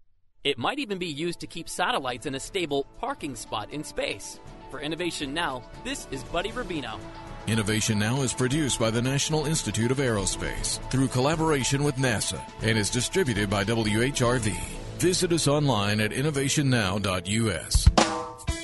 It 0.43 0.57
might 0.57 0.77
even 0.77 0.97
be 0.97 1.05
used 1.05 1.39
to 1.39 1.47
keep 1.47 1.69
satellites 1.69 2.25
in 2.25 2.35
a 2.35 2.39
stable 2.41 2.85
parking 2.99 3.37
spot 3.37 3.71
in 3.71 3.85
space. 3.85 4.41
For 4.71 4.81
Innovation 4.81 5.33
Now, 5.33 5.63
this 5.85 6.05
is 6.11 6.21
Buddy 6.25 6.51
Rubino. 6.51 6.99
Innovation 7.47 7.97
Now 7.97 8.23
is 8.23 8.33
produced 8.33 8.77
by 8.77 8.91
the 8.91 9.01
National 9.01 9.45
Institute 9.45 9.91
of 9.91 9.99
Aerospace 9.99 10.81
through 10.91 11.07
collaboration 11.07 11.85
with 11.85 11.95
NASA 11.95 12.41
and 12.61 12.77
is 12.77 12.89
distributed 12.89 13.49
by 13.49 13.63
WHRV. 13.63 14.53
Visit 14.97 15.31
us 15.31 15.47
online 15.47 16.01
at 16.01 16.11
innovationnow.us. 16.11 18.22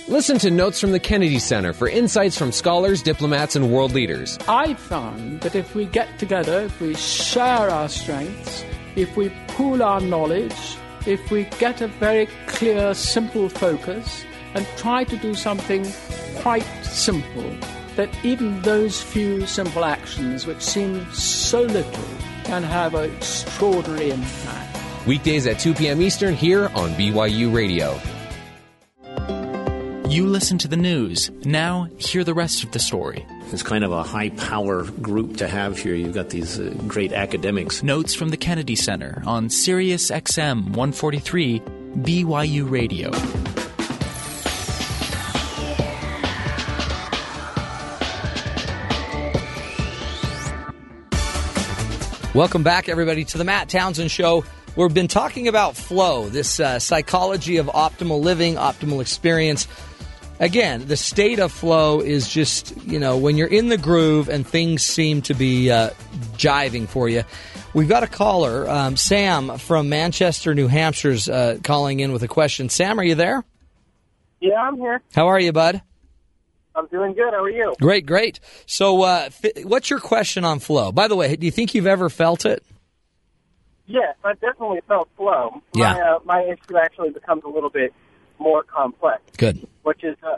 Listen 0.10 0.40
to 0.40 0.50
Notes 0.50 0.80
from 0.80 0.92
the 0.92 1.00
Kennedy 1.00 1.38
Center 1.38 1.72
for 1.72 1.88
insights 1.88 2.36
from 2.36 2.52
scholars, 2.52 3.04
diplomats, 3.04 3.56
and 3.56 3.72
world 3.72 3.92
leaders. 3.92 4.40
I 4.48 4.74
found 4.74 5.42
that 5.42 5.54
if 5.54 5.76
we 5.76 5.86
get 5.86 6.18
together, 6.18 6.62
if 6.62 6.82
we 6.82 6.96
share 6.96 7.70
our 7.70 7.88
strengths, 7.88 8.66
if 8.96 9.16
we 9.16 9.32
pool 9.50 9.84
our 9.84 10.02
knowledge, 10.02 10.78
if 11.06 11.30
we 11.30 11.44
get 11.60 11.82
a 11.82 11.88
very 11.88 12.28
clear, 12.48 12.96
simple 12.96 13.50
focus 13.50 14.26
and 14.56 14.66
try 14.78 15.04
to 15.04 15.16
do 15.18 15.36
something 15.36 15.86
quite 16.38 16.66
simple, 16.82 17.56
that 17.96 18.10
even 18.26 18.60
those 18.64 19.04
few 19.04 19.46
simple 19.46 19.86
actions, 19.86 20.48
which 20.48 20.64
seem 20.64 21.06
so 21.14 21.62
little, 21.62 22.04
can 22.46 22.64
have 22.64 22.96
an 22.96 23.12
extraordinary 23.14 24.10
impact. 24.10 25.06
Weekdays 25.06 25.46
at 25.46 25.60
2 25.60 25.76
p.m. 25.76 26.02
Eastern 26.02 26.34
here 26.34 26.66
on 26.74 26.90
BYU 26.96 27.54
Radio. 27.54 28.02
You 30.10 30.26
listen 30.26 30.58
to 30.58 30.68
the 30.68 30.76
news. 30.76 31.30
Now, 31.46 31.88
hear 32.00 32.24
the 32.24 32.34
rest 32.34 32.64
of 32.64 32.72
the 32.72 32.80
story. 32.80 33.24
It's 33.52 33.62
kind 33.62 33.84
of 33.84 33.92
a 33.92 34.02
high 34.02 34.32
power 34.32 34.86
group 34.86 35.38
to 35.38 35.48
have 35.48 35.78
here. 35.78 35.94
You've 35.94 36.16
got 36.16 36.32
these 36.32 36.60
uh, 36.60 36.74
great 36.88 37.14
academics. 37.14 37.84
Notes 37.84 38.16
from 38.16 38.30
the 38.30 38.36
Kennedy 38.36 38.76
Center 38.76 39.22
on 39.28 39.52
Sirius 39.52 40.10
XM 40.10 40.64
143 40.70 41.60
BYU 41.60 42.68
Radio. 42.68 43.12
Welcome 52.34 52.64
back, 52.64 52.90
everybody, 52.90 53.26
to 53.26 53.38
the 53.38 53.44
Matt 53.44 53.70
Townsend 53.70 54.10
Show. 54.10 54.44
We've 54.76 54.94
been 54.94 55.08
talking 55.08 55.48
about 55.48 55.76
flow, 55.76 56.30
this 56.30 56.60
uh, 56.60 56.80
psychology 56.80 57.58
of 57.58 57.68
optimal 57.68 58.22
living, 58.22 58.56
optimal 58.56 59.02
experience. 59.02 59.68
Again, 60.40 60.88
the 60.88 60.96
state 60.96 61.40
of 61.40 61.52
flow 61.52 62.00
is 62.00 62.30
just, 62.30 62.76
you 62.86 62.98
know, 62.98 63.18
when 63.18 63.36
you're 63.36 63.48
in 63.48 63.68
the 63.68 63.78
groove 63.78 64.30
and 64.30 64.48
things 64.48 64.84
seem 64.84 65.22
to 65.24 65.34
be 65.34 65.70
uh, 65.70 65.90
jiving 66.38 66.88
for 66.88 67.10
you. 67.10 67.24
We've 67.74 67.90
got 67.90 68.04
a 68.04 68.08
caller, 68.08 68.68
um, 68.70 68.96
Sam 68.96 69.58
from 69.58 69.90
Manchester, 69.90 70.56
New 70.56 70.68
Hampshire's 70.68 71.28
uh, 71.28 71.58
calling 71.64 72.00
in 72.00 72.14
with 72.14 72.24
a 72.24 72.28
question. 72.28 72.70
Sam, 72.70 73.00
are 73.00 73.04
you 73.04 73.16
there? 73.16 73.44
Yeah, 74.40 74.56
I'm 74.56 74.78
here. 74.78 75.02
How 75.14 75.28
are 75.28 75.40
you, 75.40 75.52
bud? 75.52 75.82
I'm 76.74 76.88
doing 76.88 77.14
good. 77.14 77.34
How 77.34 77.44
are 77.44 77.50
you? 77.50 77.76
Great, 77.82 78.06
great. 78.06 78.40
So, 78.66 79.02
uh, 79.02 79.30
what's 79.64 79.90
your 79.90 80.00
question 80.00 80.46
on 80.46 80.60
flow? 80.60 80.94
By 80.94 81.10
the 81.10 81.16
way, 81.16 81.36
do 81.36 81.46
you 81.46 81.52
think 81.52 81.76
you've 81.76 81.86
ever 81.86 82.10
felt 82.10 82.46
it? 82.46 82.64
Yes, 83.86 84.16
I 84.24 84.34
definitely 84.34 84.80
felt 84.88 85.10
flow. 85.18 85.62
Yeah. 85.74 85.94
My, 85.94 86.00
uh, 86.00 86.20
my 86.24 86.42
issue 86.44 86.78
actually 86.78 87.10
becomes 87.10 87.44
a 87.44 87.50
little 87.50 87.70
bit 87.70 87.94
more 88.40 88.64
complex. 88.64 89.22
Good. 89.38 89.68
Which 89.84 90.04
is, 90.04 90.16
uh, 90.24 90.38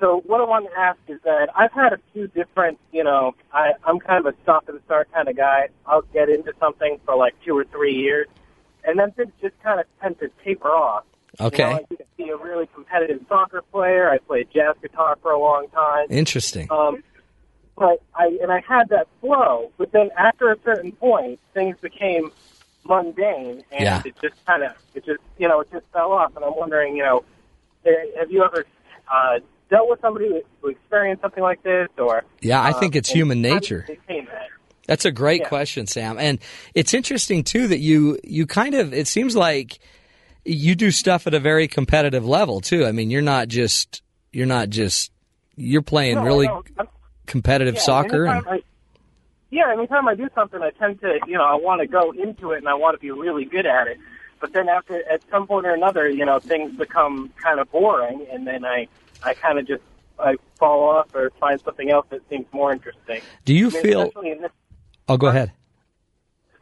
so 0.00 0.22
what 0.26 0.40
I 0.40 0.44
want 0.44 0.66
to 0.66 0.78
ask 0.78 0.98
is 1.08 1.20
that 1.24 1.48
I've 1.54 1.72
had 1.72 1.92
a 1.92 1.98
few 2.12 2.26
different, 2.28 2.78
you 2.92 3.04
know, 3.04 3.34
I, 3.52 3.72
I'm 3.84 3.98
kind 4.00 4.26
of 4.26 4.34
a 4.34 4.36
stop 4.42 4.68
and 4.68 4.80
start 4.84 5.12
kind 5.12 5.28
of 5.28 5.36
guy. 5.36 5.68
I'll 5.86 6.02
get 6.02 6.28
into 6.28 6.52
something 6.58 6.98
for 7.04 7.16
like 7.16 7.34
two 7.44 7.56
or 7.56 7.64
three 7.64 7.94
years, 7.94 8.26
and 8.84 8.98
then 8.98 9.12
things 9.12 9.32
just 9.40 9.54
kind 9.62 9.78
of 9.80 9.86
tend 10.00 10.18
to 10.20 10.30
taper 10.44 10.68
off. 10.68 11.04
Okay. 11.40 11.62
You 11.62 11.70
know, 11.70 11.76
I 11.76 11.84
used 11.90 12.00
to 12.00 12.06
be 12.16 12.28
a 12.30 12.36
really 12.36 12.68
competitive 12.74 13.20
soccer 13.28 13.62
player. 13.72 14.10
I 14.10 14.18
played 14.18 14.48
jazz 14.52 14.74
guitar 14.82 15.16
for 15.22 15.30
a 15.30 15.38
long 15.38 15.68
time. 15.68 16.06
Interesting. 16.10 16.66
Um, 16.70 17.02
but 17.76 18.02
I 18.14 18.38
and 18.42 18.52
I 18.52 18.60
had 18.60 18.90
that 18.90 19.08
flow, 19.20 19.70
but 19.78 19.92
then 19.92 20.10
after 20.18 20.50
a 20.50 20.56
certain 20.64 20.92
point, 20.92 21.40
things 21.54 21.76
became 21.80 22.30
mundane, 22.84 23.64
and 23.70 23.82
Yeah. 23.82 24.02
it 24.04 24.14
just 24.20 24.34
kind 24.46 24.62
of 24.62 24.72
it 24.94 25.04
just 25.04 25.20
you 25.38 25.48
know 25.48 25.60
it 25.60 25.68
just 25.72 25.86
fell 25.92 26.12
off. 26.12 26.34
And 26.36 26.44
I'm 26.44 26.56
wondering, 26.56 26.96
you 26.96 27.02
know, 27.02 27.24
eh, 27.84 27.90
have 28.18 28.30
you 28.30 28.44
ever 28.44 28.64
uh, 29.12 29.38
dealt 29.70 29.88
with 29.90 30.00
somebody 30.00 30.42
who, 30.60 30.68
experienced 30.68 31.22
something 31.22 31.42
like 31.42 31.62
this, 31.62 31.88
or 31.98 32.22
Yeah, 32.40 32.62
I 32.62 32.72
think 32.72 32.94
it's 32.96 33.08
and 33.10 33.16
human 33.16 33.38
how 33.42 33.58
do 33.60 33.74
you 33.74 33.78
nature. 33.78 33.86
That's 34.86 35.04
a 35.04 35.12
great 35.12 35.42
Yeah. 35.42 35.48
question, 35.48 35.86
Sam. 35.86 36.18
And 36.18 36.38
it's 36.74 36.92
interesting 36.92 37.44
too 37.44 37.68
that 37.68 37.78
you 37.78 38.18
you 38.24 38.46
kind 38.46 38.74
of 38.74 38.92
it 38.92 39.06
seems 39.06 39.36
like 39.36 39.78
you 40.44 40.74
do 40.74 40.90
stuff 40.90 41.26
at 41.26 41.34
a 41.34 41.40
very 41.40 41.68
competitive 41.68 42.26
level 42.26 42.60
too. 42.60 42.84
I 42.84 42.92
mean, 42.92 43.10
you're 43.10 43.22
not 43.22 43.48
just 43.48 44.02
you're 44.32 44.46
not 44.46 44.70
just 44.70 45.12
you're 45.56 45.82
playing 45.82 46.16
No, 46.16 46.24
really 46.24 46.48
competitive 47.26 47.76
yeah, 47.76 47.80
soccer 47.80 48.24
and 48.26 48.46
I, 48.46 48.62
yeah, 49.52 49.70
anytime 49.70 50.08
I 50.08 50.14
do 50.14 50.28
something, 50.34 50.60
I 50.62 50.70
tend 50.70 51.00
to, 51.02 51.20
you 51.26 51.34
know, 51.34 51.44
I 51.44 51.54
want 51.54 51.82
to 51.82 51.86
go 51.86 52.10
into 52.10 52.52
it 52.52 52.58
and 52.58 52.68
I 52.68 52.74
want 52.74 52.94
to 52.96 52.98
be 53.00 53.10
really 53.10 53.44
good 53.44 53.66
at 53.66 53.86
it. 53.86 53.98
But 54.40 54.52
then 54.54 54.68
after, 54.68 55.06
at 55.08 55.20
some 55.30 55.46
point 55.46 55.66
or 55.66 55.74
another, 55.74 56.08
you 56.08 56.24
know, 56.24 56.40
things 56.40 56.72
become 56.76 57.30
kind 57.36 57.60
of 57.60 57.70
boring, 57.70 58.26
and 58.32 58.44
then 58.46 58.64
I, 58.64 58.88
I 59.22 59.34
kind 59.34 59.58
of 59.58 59.68
just, 59.68 59.82
I 60.18 60.36
fall 60.58 60.88
off 60.88 61.14
or 61.14 61.30
find 61.38 61.60
something 61.60 61.90
else 61.90 62.06
that 62.10 62.28
seems 62.28 62.46
more 62.52 62.72
interesting. 62.72 63.20
Do 63.44 63.54
you 63.54 63.68
I 63.68 63.70
mean, 63.70 63.82
feel- 63.82 64.02
Especially 64.02 64.30
in 64.32 64.40
this, 64.42 64.50
Oh, 65.08 65.16
go 65.18 65.26
ahead. 65.28 65.52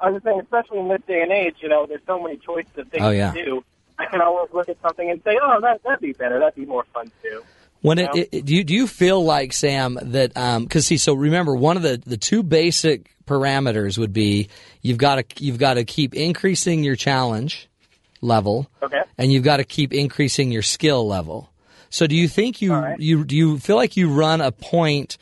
I 0.01 0.11
was 0.11 0.17
just 0.17 0.25
saying, 0.25 0.41
especially 0.41 0.81
in 0.81 0.89
this 0.89 1.01
day 1.07 1.23
and 1.23 1.31
age, 1.31 1.57
you 1.61 1.69
know, 1.69 1.87
there's 1.87 2.01
so 2.07 2.21
many 2.21 2.39
choices 2.39 2.73
of 2.77 2.89
things 2.89 3.05
Oh, 3.05 3.11
yeah. 3.11 3.33
to 3.33 3.45
do. 3.45 3.65
I 3.99 4.07
can 4.07 4.21
always 4.21 4.51
look 4.53 4.69
at 4.69 4.81
something 4.83 5.09
and 5.11 5.23
say, 5.25 5.39
oh, 5.41 5.61
that 5.61 5.83
that'd 5.85 6.01
be 6.01 6.13
better. 6.13 6.39
That'd 6.39 6.55
be 6.55 6.65
more 6.65 6.85
fun 6.93 7.13
too. 7.23 7.45
When 7.83 7.99
You 7.99 8.09
it, 8.15 8.29
it, 8.33 8.45
do 8.45 8.55
you 8.55 8.65
do 8.65 8.75
you 8.75 8.87
feel 8.87 9.25
like 9.25 9.53
Sam 9.53 9.99
that 10.03 10.35
because 10.63 10.87
see 10.87 10.97
so 10.99 11.15
remember 11.15 11.55
one 11.55 11.77
of 11.77 11.83
the 11.83 12.01
the 12.05 12.17
two 12.17 12.43
basic 12.43 13.11
parameters 13.27 13.97
would 13.97 14.13
be 14.13 14.49
you've 14.83 14.99
got 14.99 15.17
to 15.29 15.45
you've 15.45 15.59
got 15.59 15.75
to 15.75 15.85
keep 15.85 16.15
increasing 16.15 16.85
your 16.85 16.97
challenge 16.97 17.69
level, 18.21 18.69
Okay. 18.83 19.01
and 19.17 19.33
you've 19.33 19.45
got 19.45 19.59
to 19.59 19.65
keep 19.65 19.93
increasing 19.95 20.51
your 20.53 20.63
skill 20.63 21.07
level. 21.07 21.51
So, 21.89 22.07
do 22.07 22.15
you 22.15 22.29
think 22.29 22.61
you 22.61 22.95
you 22.99 23.25
do 23.25 23.35
you 23.37 23.59
feel 23.59 23.77
like 23.77 23.97
you 23.97 24.13
run 24.13 24.41
a 24.41 24.53
point 24.53 25.17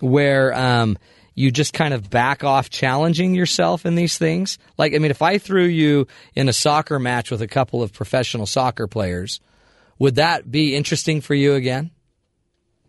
where 0.00 0.54
um, 0.54 0.96
you 1.34 1.50
just 1.50 1.72
kind 1.72 1.92
of 1.92 2.08
back 2.08 2.44
off 2.44 2.70
challenging 2.70 3.34
yourself 3.34 3.84
in 3.84 3.96
these 3.96 4.16
things? 4.16 4.58
Like, 4.78 4.94
I 4.94 4.98
mean, 4.98 5.10
if 5.10 5.22
I 5.22 5.38
threw 5.38 5.64
you 5.64 6.06
in 6.34 6.48
a 6.48 6.52
soccer 6.52 6.98
match 6.98 7.30
with 7.30 7.42
a 7.42 7.48
couple 7.48 7.82
of 7.82 7.92
professional 7.92 8.46
soccer 8.46 8.86
players, 8.86 9.40
would 9.98 10.14
that 10.14 10.50
be 10.50 10.74
interesting 10.76 11.20
for 11.20 11.34
you 11.34 11.54
again? 11.54 11.90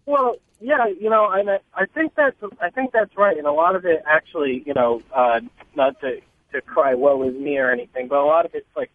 Well, 0.08 0.38
yeah, 0.62 0.88
you 0.88 1.10
know, 1.10 1.30
and 1.30 1.50
I, 1.52 1.60
I 1.76 1.86
think 1.86 2.16
that's 2.16 2.38
I 2.62 2.70
think 2.72 2.94
that's 2.94 3.16
right, 3.18 3.38
and 3.38 3.46
a 3.46 3.52
lot 3.52 3.76
of 3.76 3.86
it 3.86 4.02
actually, 4.08 4.64
you 4.66 4.74
know, 4.74 5.04
uh, 5.14 5.42
not 5.76 6.00
to 6.02 6.22
to 6.54 6.62
cry 6.62 6.96
woe 6.96 7.22
is 7.28 7.36
me 7.36 7.58
or 7.60 7.70
anything, 7.70 8.08
but 8.08 8.18
a 8.18 8.26
lot 8.26 8.46
of 8.46 8.56
it's 8.56 8.66
like 8.76 8.90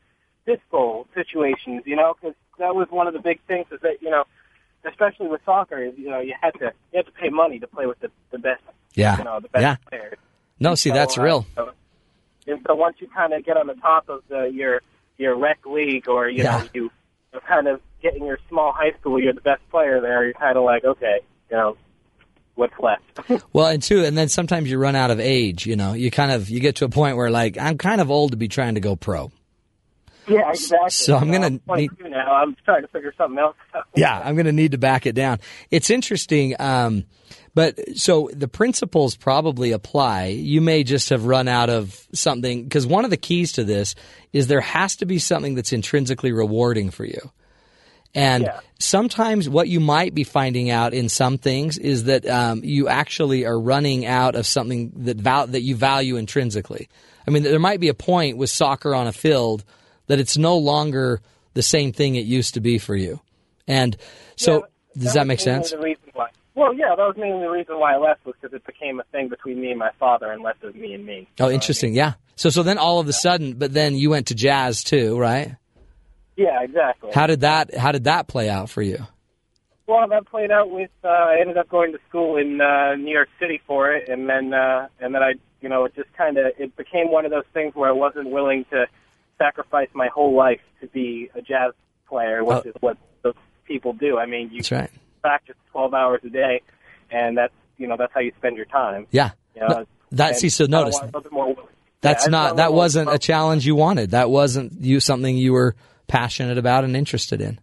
fiscal 0.47 1.07
situations, 1.15 1.83
you 1.85 1.95
know, 1.97 2.15
because 2.19 2.35
that 2.59 2.75
was 2.75 2.89
one 2.91 3.07
of 3.07 3.13
the 3.13 3.21
big 3.21 3.39
things 3.47 3.67
is 3.71 3.79
that 3.83 4.01
you 4.01 4.11
know, 4.11 4.25
especially 4.87 5.29
with 5.29 5.43
soccer, 5.45 5.79
is 5.85 5.93
you 5.99 6.09
know 6.09 6.19
you 6.19 6.35
had 6.41 6.53
to 6.55 6.73
you 6.93 6.97
had 6.97 7.07
to 7.07 7.13
pay 7.13 7.29
money 7.29 7.59
to 7.61 7.67
play 7.67 7.85
with 7.87 8.01
the 8.01 8.11
the 8.31 8.39
best, 8.39 8.63
Yeah. 8.95 9.19
you 9.19 9.25
know, 9.25 9.39
the 9.39 9.49
best 9.51 9.63
Yeah. 9.63 9.77
players. 9.91 10.19
No, 10.59 10.75
see, 10.75 10.89
So, 10.91 10.95
that's 10.95 11.19
uh, 11.19 11.23
real. 11.23 11.47
So, 11.57 11.73
and 12.47 12.61
so 12.67 12.75
once 12.75 12.97
you 13.01 13.09
kind 13.09 13.35
of 13.35 13.45
get 13.45 13.57
on 13.59 13.67
the 13.67 13.75
top 13.75 14.09
of 14.09 14.23
the 14.29 14.45
your 14.45 14.81
your 15.19 15.37
rec 15.37 15.59
league, 15.67 16.09
or 16.09 16.29
you 16.31 16.43
Yeah. 16.43 16.63
know 16.63 16.69
you 16.73 16.91
kind 17.47 17.69
of 17.69 17.81
get 18.03 18.17
in 18.17 18.25
your 18.25 18.39
small 18.49 18.73
high 18.73 18.93
school, 19.01 19.21
you're 19.21 19.33
the 19.33 19.41
best 19.41 19.63
player 19.71 20.01
there. 20.01 20.25
You're 20.25 20.35
kind 20.35 20.57
of 20.57 20.65
like, 20.65 20.85
okay, 20.85 21.21
you 21.51 21.57
know, 21.57 21.77
what's 22.55 22.75
left? 22.79 23.03
Well, 23.53 23.67
and 23.69 23.83
two, 23.83 24.05
and 24.05 24.17
then 24.17 24.29
sometimes 24.29 24.71
you 24.71 24.79
run 24.79 24.97
out 24.97 25.11
of 25.11 25.21
age. 25.21 25.67
You 25.67 25.77
know, 25.77 25.93
you 25.93 26.11
kind 26.11 26.33
of 26.33 26.49
you 26.51 26.61
get 26.61 26.77
to 26.77 26.85
a 26.85 26.89
point 26.89 27.17
where 27.17 27.31
like 27.31 27.59
I'm 27.59 27.79
kind 27.79 28.01
of 28.01 28.11
old 28.11 28.33
to 28.33 28.37
be 28.37 28.49
trying 28.49 28.75
to 28.75 28.81
go 28.81 28.97
pro. 28.97 29.31
yeah, 30.27 30.51
exactly. 30.51 30.91
So 30.91 31.17
I'm 31.17 31.31
gonna 31.31 31.47
I'm 31.47 31.59
22 31.61 32.09
now. 32.09 32.33
I'm 32.35 32.57
trying 32.65 32.83
to 32.83 32.89
figure 32.89 33.13
something 33.17 33.39
else 33.39 33.57
out. 33.75 33.85
Yeah, 33.95 34.19
I'm 34.19 34.35
going 34.35 34.47
to 34.47 34.53
need 34.53 34.73
to 34.73 34.79
back 34.79 35.07
it 35.07 35.15
down. 35.15 35.39
It's 35.71 35.91
interesting, 35.91 36.55
um, 36.61 37.05
but 37.55 37.79
so 37.99 38.31
the 38.33 38.49
principles 38.49 39.17
probably 39.17 39.73
apply. 39.73 40.27
You 40.27 40.61
may 40.61 40.85
just 40.85 41.11
have 41.11 41.27
run 41.27 41.49
out 41.49 41.69
of 41.71 42.07
something 42.15 42.65
because 42.65 42.87
one 42.87 43.05
of 43.05 43.11
the 43.11 43.17
keys 43.17 43.53
to 43.53 43.65
this 43.65 43.95
is 44.33 44.47
there 44.47 44.61
has 44.61 44.97
to 44.97 45.07
be 45.07 45.19
something 45.19 45.55
that's 45.55 45.73
intrinsically 45.73 46.33
rewarding 46.33 46.91
for 46.91 47.05
you. 47.05 47.31
And 48.15 48.51
sometimes 48.79 49.49
what 49.49 49.69
you 49.69 49.81
might 49.81 50.15
be 50.15 50.25
finding 50.25 50.71
out 50.71 50.93
in 50.93 51.09
some 51.09 51.39
things 51.39 51.79
is 51.79 52.05
that 52.05 52.27
um, 52.27 52.63
you 52.63 52.89
actually 52.89 53.47
are 53.47 53.59
running 53.59 54.05
out 54.05 54.35
of 54.35 54.47
something 54.47 54.93
that 55.05 55.17
val- 55.17 55.47
that 55.47 55.63
you 55.63 55.75
value 55.75 56.17
intrinsically. 56.17 56.89
I 57.27 57.31
mean, 57.31 57.43
there 57.43 57.59
might 57.59 57.81
be 57.81 57.89
a 57.89 57.95
point 57.95 58.37
with 58.37 58.51
soccer 58.51 58.95
on 58.95 59.07
a 59.07 59.13
field 59.13 59.65
that 60.09 60.19
it's 60.19 60.37
no 60.37 60.59
longer 60.59 61.21
the 61.55 61.63
same 61.63 61.93
thing 61.93 62.17
it 62.17 62.27
used 62.27 62.55
to 62.55 62.61
be 62.61 62.79
for 62.79 62.97
you. 62.97 63.21
And 63.67 63.97
so, 64.37 64.67
does 64.97 65.15
that 65.15 65.27
make 65.27 65.41
sense? 65.41 65.71
The 65.71 65.79
reason 65.79 66.03
why. 66.13 66.29
Well, 66.55 66.75
yeah, 66.75 66.95
that 66.95 66.99
was 66.99 67.17
mainly 67.17 67.41
the 67.41 67.51
reason 67.51 67.79
why 67.79 67.95
I 67.95 67.99
left 67.99 68.27
was 68.27 68.35
because 68.41 68.55
it 68.55 68.67
became 68.67 69.01
a 69.01 69.05
thing 69.05 69.29
between 69.29 69.61
me 69.61 69.71
and 69.71 69.79
my 69.79 69.91
father, 69.99 70.31
and 70.31 70.43
less 70.43 70.57
of 70.63 70.75
me 70.75 70.93
and 70.93 71.07
me. 71.07 71.29
Oh, 71.41 71.49
interesting. 71.49 71.95
Yeah. 71.95 72.15
So, 72.37 72.51
so 72.51 72.63
then 72.63 72.77
all 72.77 72.99
of 72.99 73.09
a 73.09 73.13
sudden, 73.13 73.55
but 73.55 73.73
then 73.73 73.95
you 73.97 74.11
went 74.11 74.27
to 74.27 74.35
jazz 74.35 74.83
too, 74.85 75.19
right? 75.19 75.57
Yeah, 76.37 76.63
exactly. 76.63 77.11
How 77.15 77.27
did 77.27 77.41
that 77.41 77.75
How 77.75 77.93
did 77.93 78.05
that 78.05 78.27
play 78.29 78.49
out 78.49 78.71
for 78.71 78.83
you? 78.83 78.99
Well, 79.87 80.07
that 80.09 80.27
played 80.27 80.51
out 80.51 80.71
with. 80.71 80.91
Uh, 81.05 81.09
I 81.09 81.39
ended 81.41 81.59
up 81.59 81.69
going 81.69 81.93
to 81.93 81.99
school 82.09 82.37
in 82.37 82.61
uh, 82.61 82.95
New 82.95 83.11
York 83.13 83.29
City 83.41 83.61
for 83.67 83.93
it, 83.93 84.09
and 84.09 84.29
then 84.29 84.55
uh, 84.55 84.89
and 85.01 85.15
then 85.15 85.23
I, 85.23 85.35
you 85.61 85.69
know, 85.69 85.85
it 85.85 85.95
just 85.95 86.13
kind 86.15 86.39
of 86.39 86.47
it 86.59 86.75
became 86.77 87.11
one 87.11 87.25
of 87.25 87.31
those 87.31 87.45
things 87.53 87.75
where 87.75 87.89
I 87.91 87.93
wasn't 87.93 88.31
willing 88.31 88.65
to 88.71 88.87
sacrifice 89.39 89.89
my 89.93 90.09
whole 90.09 90.35
life 90.35 90.61
to 90.81 90.87
be 90.87 91.31
a 91.35 91.43
jazz 91.43 91.73
player, 92.09 92.45
which 92.45 92.59
Oh. 92.65 92.69
is 92.69 92.75
what 92.81 92.97
those 93.23 93.35
people 93.67 93.93
do. 93.93 94.19
I 94.19 94.27
mean, 94.27 94.51
you 94.51 94.59
That's 94.59 94.73
right. 94.73 94.91
practice 95.21 95.57
twelve 95.73 95.93
hours 95.95 96.21
a 96.25 96.31
day, 96.31 96.63
and 97.11 97.37
that's 97.37 97.53
you 97.77 97.87
know 97.89 97.97
that's 97.99 98.13
how 98.15 98.21
you 98.21 98.33
spend 98.39 98.57
your 98.57 98.67
time. 98.67 99.07
Yeah. 99.11 99.31
You 99.55 99.63
know, 99.63 99.69
No, 99.69 99.87
that 100.13 100.37
see, 100.37 100.49
so 100.49 100.65
notice 100.67 100.95
want 100.95 101.05
a 101.05 101.07
little 101.19 101.23
bit 101.23 101.33
more- 101.33 101.57
that's 102.01 102.27
yeah, 102.27 102.31
not 102.31 102.57
that 102.57 102.73
wasn't 102.73 103.13
a 103.13 103.19
challenge 103.19 103.67
you 103.67 103.75
wanted. 103.75 104.13
That 104.13 104.31
wasn't 104.31 104.73
you 104.81 105.01
something 105.01 105.37
you 105.37 105.53
were 105.53 105.75
passionate 106.13 106.59
about 106.59 106.85
and 106.85 106.95
interested 106.95 107.41
in. 107.41 107.59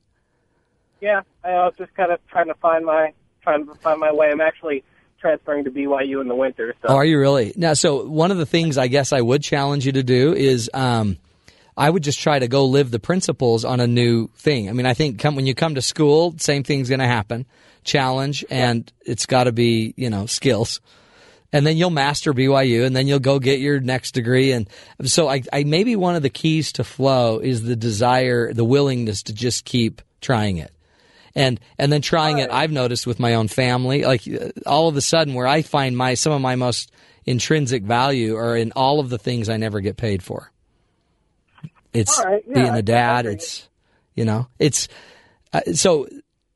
Yeah, 1.02 1.22
I 1.44 1.50
was 1.50 1.76
just 1.78 1.94
kind 1.94 2.12
of 2.12 2.20
trying 2.30 2.48
to 2.48 2.56
find 2.56 2.84
my 2.84 3.14
trying 3.44 3.68
to 3.68 3.76
find 3.76 4.00
my 4.00 4.12
way. 4.12 4.32
I'm 4.32 4.42
actually 4.42 4.84
transferring 5.22 5.66
to 5.66 5.72
BYU 5.72 6.20
in 6.20 6.28
the 6.28 6.36
winter. 6.36 6.74
So 6.82 6.88
Oh, 6.90 6.96
are 6.96 7.06
you 7.06 7.20
really? 7.20 7.54
Now, 7.56 7.74
so 7.74 8.08
one 8.08 8.32
of 8.32 8.38
the 8.38 8.48
things 8.48 8.80
I 8.80 8.88
guess 8.88 9.14
I 9.14 9.22
would 9.22 9.44
challenge 9.44 9.86
you 9.86 9.92
to 9.92 10.02
do 10.02 10.34
is 10.34 10.68
um, 10.74 11.18
I 11.78 11.92
would 11.92 12.02
just 12.02 12.20
try 12.20 12.40
to 12.40 12.48
go 12.48 12.66
live 12.66 12.90
the 12.90 13.00
principles 13.00 13.64
on 13.64 13.80
a 13.80 13.88
new 13.88 14.30
thing. 14.30 14.68
I 14.68 14.74
mean, 14.74 14.88
I 14.88 14.96
think 14.96 15.20
come, 15.20 15.36
when 15.36 15.46
you 15.46 15.54
come 15.54 15.76
to 15.76 15.82
school, 15.84 16.34
same 16.40 16.64
thing's 16.64 16.90
going 16.90 17.02
to 17.02 17.08
happen. 17.08 17.46
Challenge, 17.84 18.44
and 18.50 18.92
it's 19.06 19.28
got 19.28 19.44
to 19.44 19.52
be 19.52 19.94
you 19.96 20.10
know 20.10 20.26
skills, 20.26 20.82
and 21.52 21.66
then 21.66 21.78
you'll 21.78 21.90
master 21.90 22.34
BYU, 22.34 22.86
and 22.86 22.96
then 22.96 23.08
you'll 23.08 23.20
go 23.20 23.40
get 23.40 23.60
your 23.60 23.80
next 23.80 24.12
degree. 24.12 24.52
And 24.52 24.68
so, 25.04 25.28
I, 25.28 25.42
I 25.52 25.64
maybe 25.64 25.96
one 25.96 26.16
of 26.16 26.22
the 26.22 26.30
keys 26.30 26.72
to 26.74 26.84
flow 26.84 27.40
is 27.40 27.64
the 27.64 27.76
desire, 27.76 28.54
the 28.54 28.66
willingness 28.66 29.24
to 29.24 29.34
just 29.34 29.66
keep 29.66 30.02
trying 30.22 30.58
it. 30.58 30.72
And 31.36 31.60
and 31.78 31.92
then 31.92 32.02
trying 32.02 32.40
it 32.40 32.50
i've 32.50 32.72
noticed 32.72 33.06
with 33.06 33.20
my 33.20 33.36
own 33.36 33.48
family 33.48 34.04
like 34.04 34.28
uh, 34.28 34.50
all 34.66 34.88
of 34.88 34.98
a 34.98 35.02
sudden 35.02 35.36
where 35.36 35.46
i 35.46 35.62
find 35.62 35.96
my 35.96 36.16
some 36.16 36.34
of 36.34 36.42
my 36.42 36.56
most 36.56 36.92
intrinsic 37.26 37.84
value 37.84 38.36
are 38.36 38.58
in 38.58 38.72
all 38.76 39.00
of 39.00 39.10
the 39.10 39.20
things 39.20 39.48
i 39.48 39.56
never 39.56 39.80
get 39.80 39.96
paid 39.96 40.24
for. 40.24 40.52
It's 41.94 42.20
right, 42.26 42.44
yeah, 42.48 42.54
being 42.54 42.74
a 42.74 42.82
dad 42.82 43.28
it's 43.28 43.70
you 44.16 44.26
know 44.26 44.48
it's 44.58 44.88
uh, 45.54 45.62
so 45.74 46.08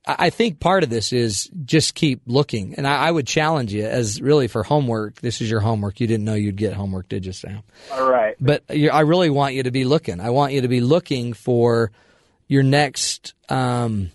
I 0.05 0.31
think 0.31 0.59
part 0.59 0.83
of 0.83 0.89
this 0.89 1.13
is 1.13 1.49
just 1.63 1.95
keep 1.95 2.21
looking, 2.25 2.75
and 2.75 2.85
I, 2.85 3.07
I 3.07 3.11
would 3.11 3.25
challenge 3.25 3.73
you 3.73 3.85
as 3.85 4.21
really 4.21 4.47
for 4.47 4.63
homework. 4.63 5.21
This 5.21 5.39
is 5.39 5.49
your 5.49 5.61
homework. 5.61 6.01
You 6.01 6.07
didn't 6.07 6.25
know 6.25 6.33
you'd 6.33 6.57
get 6.57 6.73
homework, 6.73 7.07
did 7.07 7.25
you, 7.25 7.31
Sam? 7.31 7.63
all 7.91 8.09
right. 8.09 8.35
But 8.39 8.63
I 8.69 9.01
really 9.01 9.29
want 9.29 9.53
you 9.53 9.63
to 9.63 9.71
be 9.71 9.85
looking. 9.85 10.19
I 10.19 10.31
want 10.31 10.51
you 10.51 10.61
to 10.61 10.67
be 10.67 10.81
looking 10.81 11.31
for 11.31 11.91
your 12.47 12.63
next 12.63 13.33
um, 13.47 14.11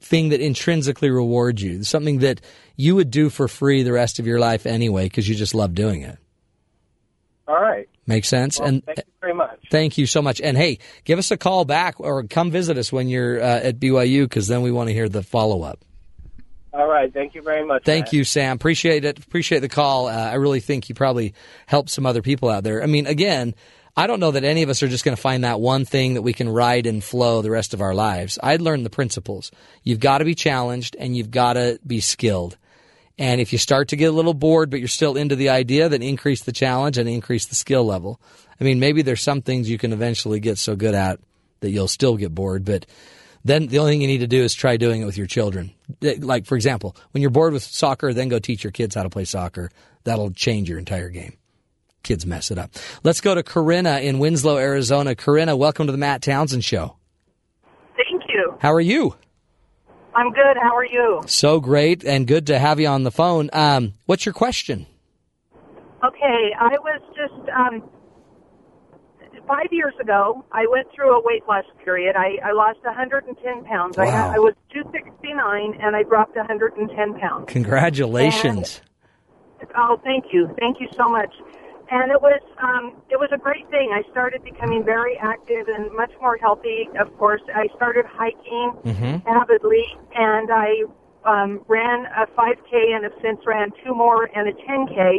thing 0.00 0.28
that 0.30 0.40
intrinsically 0.40 1.10
rewards 1.10 1.62
you, 1.62 1.84
something 1.84 2.18
that 2.18 2.40
you 2.76 2.94
would 2.96 3.10
do 3.10 3.30
for 3.30 3.48
free 3.48 3.82
the 3.82 3.92
rest 3.92 4.18
of 4.18 4.26
your 4.26 4.38
life 4.38 4.66
anyway 4.66 5.04
because 5.04 5.28
you 5.28 5.34
just 5.34 5.54
love 5.54 5.74
doing 5.74 6.02
it. 6.02 6.18
All 7.48 7.60
right. 7.60 7.88
Make 8.06 8.24
sense? 8.24 8.58
Well, 8.58 8.68
and 8.68 8.84
thank 8.84 8.98
you 8.98 9.04
very 9.20 9.34
much. 9.34 9.60
thank 9.70 9.98
you 9.98 10.06
so 10.06 10.20
much. 10.22 10.40
And 10.40 10.56
hey, 10.56 10.78
give 11.04 11.18
us 11.18 11.30
a 11.30 11.36
call 11.36 11.64
back 11.64 12.00
or 12.00 12.24
come 12.24 12.50
visit 12.50 12.76
us 12.76 12.92
when 12.92 13.08
you're 13.08 13.40
uh, 13.40 13.60
at 13.60 13.78
BYU 13.78 14.24
because 14.24 14.48
then 14.48 14.62
we 14.62 14.72
want 14.72 14.88
to 14.88 14.94
hear 14.94 15.08
the 15.08 15.22
follow 15.22 15.62
up. 15.62 15.84
All 16.72 16.86
right. 16.86 17.12
Thank 17.12 17.34
you 17.34 17.42
very 17.42 17.64
much. 17.66 17.84
Thank 17.84 18.06
Matt. 18.06 18.12
you, 18.12 18.24
Sam. 18.24 18.54
Appreciate 18.54 19.04
it. 19.04 19.18
Appreciate 19.18 19.60
the 19.60 19.68
call. 19.68 20.06
Uh, 20.06 20.12
I 20.12 20.34
really 20.34 20.60
think 20.60 20.88
you 20.88 20.94
probably 20.94 21.34
helped 21.66 21.90
some 21.90 22.06
other 22.06 22.22
people 22.22 22.48
out 22.48 22.62
there. 22.62 22.82
I 22.82 22.86
mean, 22.86 23.06
again, 23.06 23.54
I 23.96 24.06
don't 24.06 24.20
know 24.20 24.30
that 24.30 24.44
any 24.44 24.62
of 24.62 24.70
us 24.70 24.82
are 24.82 24.88
just 24.88 25.04
going 25.04 25.16
to 25.16 25.20
find 25.20 25.42
that 25.44 25.60
one 25.60 25.84
thing 25.84 26.14
that 26.14 26.22
we 26.22 26.32
can 26.32 26.48
ride 26.48 26.86
and 26.86 27.02
flow 27.02 27.42
the 27.42 27.50
rest 27.50 27.74
of 27.74 27.80
our 27.80 27.94
lives. 27.94 28.38
I'd 28.42 28.60
learn 28.60 28.84
the 28.84 28.90
principles. 28.90 29.50
You've 29.82 30.00
got 30.00 30.18
to 30.18 30.24
be 30.24 30.34
challenged 30.34 30.96
and 30.98 31.16
you've 31.16 31.30
got 31.30 31.54
to 31.54 31.80
be 31.84 32.00
skilled. 32.00 32.56
And 33.20 33.38
if 33.38 33.52
you 33.52 33.58
start 33.58 33.88
to 33.88 33.96
get 33.96 34.06
a 34.06 34.12
little 34.12 34.32
bored, 34.32 34.70
but 34.70 34.78
you're 34.78 34.88
still 34.88 35.18
into 35.18 35.36
the 35.36 35.50
idea, 35.50 35.90
then 35.90 36.02
increase 36.02 36.42
the 36.42 36.52
challenge 36.52 36.96
and 36.96 37.06
increase 37.06 37.44
the 37.44 37.54
skill 37.54 37.84
level. 37.84 38.18
I 38.58 38.64
mean, 38.64 38.80
maybe 38.80 39.02
there's 39.02 39.20
some 39.20 39.42
things 39.42 39.68
you 39.68 39.76
can 39.76 39.92
eventually 39.92 40.40
get 40.40 40.56
so 40.56 40.74
good 40.74 40.94
at 40.94 41.20
that 41.60 41.70
you'll 41.70 41.86
still 41.86 42.16
get 42.16 42.34
bored, 42.34 42.64
but 42.64 42.86
then 43.44 43.66
the 43.66 43.78
only 43.78 43.92
thing 43.92 44.00
you 44.00 44.06
need 44.06 44.18
to 44.18 44.26
do 44.26 44.42
is 44.42 44.54
try 44.54 44.78
doing 44.78 45.02
it 45.02 45.04
with 45.04 45.18
your 45.18 45.26
children. 45.26 45.72
Like, 46.00 46.46
for 46.46 46.56
example, 46.56 46.96
when 47.10 47.20
you're 47.20 47.30
bored 47.30 47.52
with 47.52 47.62
soccer, 47.62 48.14
then 48.14 48.30
go 48.30 48.38
teach 48.38 48.64
your 48.64 48.70
kids 48.70 48.94
how 48.94 49.02
to 49.02 49.10
play 49.10 49.26
soccer. 49.26 49.70
That'll 50.04 50.30
change 50.30 50.70
your 50.70 50.78
entire 50.78 51.10
game. 51.10 51.36
Kids 52.02 52.24
mess 52.24 52.50
it 52.50 52.56
up. 52.56 52.70
Let's 53.04 53.20
go 53.20 53.34
to 53.34 53.42
Corinna 53.42 53.98
in 53.98 54.18
Winslow, 54.18 54.56
Arizona. 54.56 55.14
Corinna, 55.14 55.56
welcome 55.56 55.84
to 55.84 55.92
the 55.92 55.98
Matt 55.98 56.22
Townsend 56.22 56.64
Show. 56.64 56.96
Thank 57.96 58.22
you. 58.30 58.56
How 58.60 58.72
are 58.72 58.80
you? 58.80 59.14
I'm 60.14 60.32
good. 60.32 60.56
How 60.60 60.76
are 60.76 60.84
you? 60.86 61.22
So 61.26 61.60
great 61.60 62.04
and 62.04 62.26
good 62.26 62.46
to 62.48 62.58
have 62.58 62.80
you 62.80 62.88
on 62.88 63.04
the 63.04 63.10
phone. 63.10 63.50
Um, 63.52 63.94
what's 64.06 64.26
your 64.26 64.32
question? 64.32 64.86
Okay, 66.02 66.52
I 66.58 66.76
was 66.80 67.00
just 67.14 67.48
um, 67.50 67.88
five 69.46 69.66
years 69.70 69.92
ago. 70.00 70.44
I 70.50 70.66
went 70.70 70.88
through 70.94 71.14
a 71.16 71.22
weight 71.22 71.42
loss 71.46 71.64
period. 71.84 72.16
I, 72.16 72.38
I 72.44 72.52
lost 72.52 72.78
110 72.84 73.64
pounds. 73.64 73.98
I, 73.98 74.06
Wow. 74.06 74.32
I 74.34 74.38
was 74.38 74.54
269 74.72 75.78
and 75.80 75.94
I 75.94 76.02
dropped 76.02 76.36
110 76.36 77.18
pounds. 77.20 77.44
Congratulations. 77.48 78.80
Oh, 79.76 80.00
thank 80.02 80.26
you, 80.32 80.48
thank 80.58 80.80
you 80.80 80.88
so 80.96 81.06
much. 81.08 81.34
And 81.90 82.12
it 82.12 82.22
was 82.22 82.40
um, 82.62 83.02
it 83.10 83.18
was 83.18 83.30
a 83.34 83.38
great 83.38 83.68
thing. 83.70 83.90
I 83.90 84.08
started 84.10 84.44
becoming 84.44 84.84
very 84.84 85.18
active 85.18 85.66
and 85.66 85.90
much 85.92 86.12
more 86.20 86.36
healthy. 86.38 86.86
Of 86.98 87.10
course, 87.18 87.42
I 87.54 87.66
started 87.76 88.06
hiking 88.06 88.72
Mm-hmm. 88.84 89.26
avidly, 89.26 89.84
and 90.14 90.50
I 90.52 90.84
um, 91.24 91.60
ran 91.68 92.06
a 92.06 92.26
5K 92.38 92.94
and 92.94 93.04
have 93.04 93.12
since 93.22 93.40
ran 93.46 93.70
two 93.84 93.94
more 93.94 94.30
and 94.34 94.48
a 94.48 94.52
10K, 94.52 95.18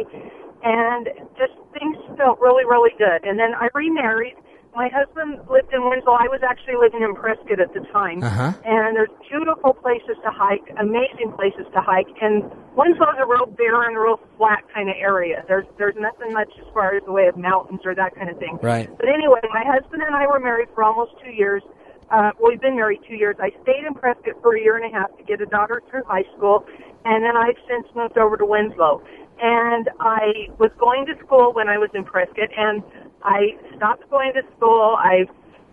and 0.64 1.08
just 1.36 1.52
things 1.78 1.96
felt 2.16 2.40
really, 2.40 2.64
really 2.64 2.92
good. 2.98 3.24
And 3.28 3.38
then 3.38 3.54
I 3.54 3.68
remarried 3.74 4.34
my 4.74 4.88
husband 4.88 5.40
lived 5.50 5.72
in 5.72 5.84
Winslow. 5.84 6.16
I 6.16 6.32
was 6.32 6.40
actually 6.40 6.80
living 6.80 7.02
in 7.02 7.14
Prescott 7.14 7.60
at 7.60 7.74
the 7.74 7.80
time. 7.92 8.22
Uh-huh. 8.22 8.52
And 8.64 8.96
there's 8.96 9.12
beautiful 9.28 9.74
places 9.74 10.16
to 10.24 10.30
hike, 10.32 10.64
amazing 10.80 11.32
places 11.36 11.68
to 11.74 11.80
hike. 11.80 12.08
And 12.20 12.48
Winslow's 12.72 13.20
a 13.20 13.26
real 13.28 13.46
barren, 13.46 13.94
real 13.94 14.18
flat 14.38 14.64
kind 14.72 14.88
of 14.88 14.96
area. 14.96 15.44
There's 15.46 15.66
there's 15.76 15.96
nothing 16.00 16.32
much 16.32 16.50
as 16.58 16.64
far 16.72 16.96
as 16.96 17.02
the 17.04 17.12
way 17.12 17.26
of 17.28 17.36
mountains 17.36 17.80
or 17.84 17.94
that 17.94 18.14
kind 18.14 18.30
of 18.30 18.38
thing. 18.38 18.58
Right. 18.62 18.88
But 18.96 19.08
anyway, 19.08 19.40
my 19.52 19.64
husband 19.64 20.02
and 20.02 20.16
I 20.16 20.26
were 20.26 20.40
married 20.40 20.68
for 20.74 20.82
almost 20.82 21.12
two 21.22 21.32
years. 21.32 21.62
Uh, 22.10 22.32
well, 22.40 22.50
we've 22.50 22.60
been 22.60 22.76
married 22.76 23.00
two 23.08 23.16
years. 23.16 23.36
I 23.40 23.50
stayed 23.62 23.84
in 23.86 23.94
Prescott 23.94 24.40
for 24.40 24.56
a 24.56 24.60
year 24.60 24.76
and 24.76 24.84
a 24.84 24.92
half 24.92 25.16
to 25.16 25.24
get 25.24 25.40
a 25.40 25.46
daughter 25.46 25.82
through 25.90 26.04
high 26.04 26.24
school, 26.36 26.64
and 27.04 27.24
then 27.24 27.36
I've 27.36 27.60
since 27.68 27.86
moved 27.94 28.16
over 28.16 28.36
to 28.36 28.44
Winslow. 28.44 29.02
And 29.40 29.88
I 29.98 30.48
was 30.58 30.70
going 30.78 31.06
to 31.06 31.14
school 31.24 31.52
when 31.52 31.68
I 31.68 31.78
was 31.78 31.90
in 31.94 32.04
Prescott, 32.04 32.50
and 32.56 32.82
I 33.24 33.56
stopped 33.76 34.08
going 34.10 34.32
to 34.34 34.42
school. 34.56 34.96
I 34.98 35.24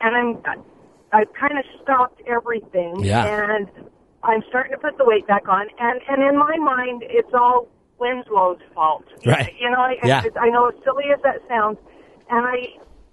and 0.02 0.16
I'm 0.16 0.56
I've 1.12 1.34
kind 1.34 1.58
of 1.58 1.66
stopped 1.82 2.22
everything. 2.28 3.04
Yeah. 3.04 3.26
And 3.26 3.68
I'm 4.24 4.44
starting 4.50 4.74
to 4.74 4.78
put 4.78 4.98
the 4.98 5.06
weight 5.06 5.28
back 5.28 5.48
on, 5.48 5.68
and 5.80 6.00
and 6.08 6.24
in 6.24 6.38
my 6.38 6.58
mind, 6.58 7.04
it's 7.06 7.34
all 7.34 7.68
Winslow's 8.00 8.60
fault. 8.74 9.06
Right. 9.26 9.54
You 9.60 9.70
know, 9.70 9.80
I, 9.80 9.96
Yeah. 10.04 10.24
I, 10.36 10.40
I 10.40 10.50
know 10.50 10.68
as 10.70 10.76
silly 10.84 11.06
as 11.14 11.22
that 11.24 11.42
sounds, 11.48 11.78
and 12.30 12.46
I 12.46 12.68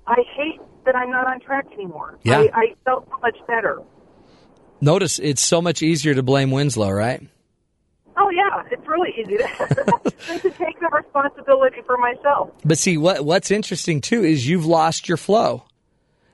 I 0.07 0.23
hate 0.37 0.61
that 0.85 0.95
I'm 0.95 1.11
not 1.11 1.27
on 1.27 1.41
track 1.41 1.67
anymore. 1.73 2.19
Yeah. 2.23 2.39
I, 2.39 2.51
I 2.55 2.75
felt 2.85 3.09
so 3.09 3.19
much 3.21 3.37
better. 3.47 3.83
Notice 4.81 5.19
it's 5.19 5.43
so 5.43 5.63
much 5.63 5.83
easier 5.83 6.15
to 6.15 6.23
blame 6.23 6.51
Winslow, 6.51 6.91
right? 6.91 7.23
Oh 8.17 8.31
yeah, 8.31 8.63
it's 8.71 8.87
really 8.87 9.11
easy 9.19 9.37
to, 9.37 10.39
to 10.41 10.51
take 10.51 10.81
the 10.81 10.89
responsibility 10.93 11.83
for 11.85 11.99
myself. 11.99 12.51
But 12.65 12.79
see, 12.79 12.97
what 12.97 13.25
what's 13.25 13.51
interesting 13.51 14.01
too 14.01 14.25
is 14.25 14.49
you've 14.49 14.67
lost 14.67 15.09
your 15.09 15.19
flow. 15.19 15.65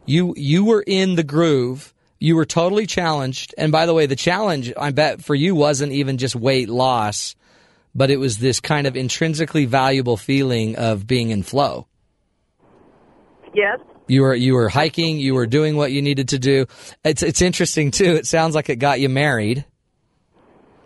You 0.07 0.35
you 0.37 0.65
were 0.65 0.85
in 0.87 1.17
the 1.17 1.25
groove. 1.25 1.93
You 2.19 2.37
were 2.37 2.45
totally 2.45 2.87
challenged. 2.87 3.53
And 3.59 3.73
by 3.73 3.87
the 3.87 3.95
way, 3.95 4.07
the 4.07 4.15
challenge 4.15 4.73
I 4.79 4.93
bet 4.93 5.25
for 5.25 5.35
you 5.35 5.57
wasn't 5.57 5.93
even 5.93 6.19
just 6.19 6.37
weight 6.37 6.69
loss, 6.69 7.35
but 7.97 8.11
it 8.13 8.19
was 8.19 8.39
this 8.39 8.61
kind 8.61 8.87
of 8.87 8.97
intrinsically 8.97 9.65
valuable 9.65 10.17
feeling 10.17 10.77
of 10.77 11.05
being 11.05 11.31
in 11.31 11.43
flow. 11.43 11.89
Yes. 13.55 13.81
You 14.07 14.23
were 14.23 14.35
you 14.35 14.55
were 14.55 14.69
hiking. 14.69 15.19
You 15.19 15.35
were 15.35 15.47
doing 15.47 15.77
what 15.77 15.91
you 15.91 16.01
needed 16.01 16.29
to 16.29 16.39
do. 16.39 16.67
It's 17.05 17.23
it's 17.23 17.43
interesting 17.43 17.91
too. 17.91 18.15
It 18.15 18.27
sounds 18.27 18.55
like 18.55 18.69
it 18.69 18.77
got 18.77 19.01
you 19.01 19.09
married, 19.09 19.65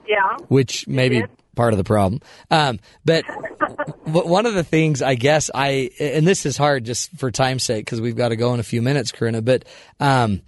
Yeah. 0.08 0.36
which 0.48 0.86
may 0.86 1.08
be 1.08 1.24
part 1.56 1.72
of 1.72 1.78
the 1.78 1.84
problem. 1.84 2.20
Um, 2.50 2.78
but 3.04 3.24
one 4.04 4.46
of 4.46 4.54
the 4.54 4.62
things 4.62 5.02
I 5.02 5.16
guess 5.16 5.50
I 5.52 5.90
and 5.98 6.26
this 6.26 6.46
is 6.46 6.56
hard 6.56 6.84
just 6.84 7.10
for 7.18 7.32
time's 7.32 7.64
sake 7.64 7.84
because 7.84 8.00
we've 8.00 8.16
got 8.16 8.28
to 8.28 8.36
go 8.36 8.54
in 8.54 8.60
a 8.60 8.64
few 8.64 8.82
minutes, 8.82 9.10
Corinna. 9.10 9.42
But 9.42 9.64
um, 9.98 10.42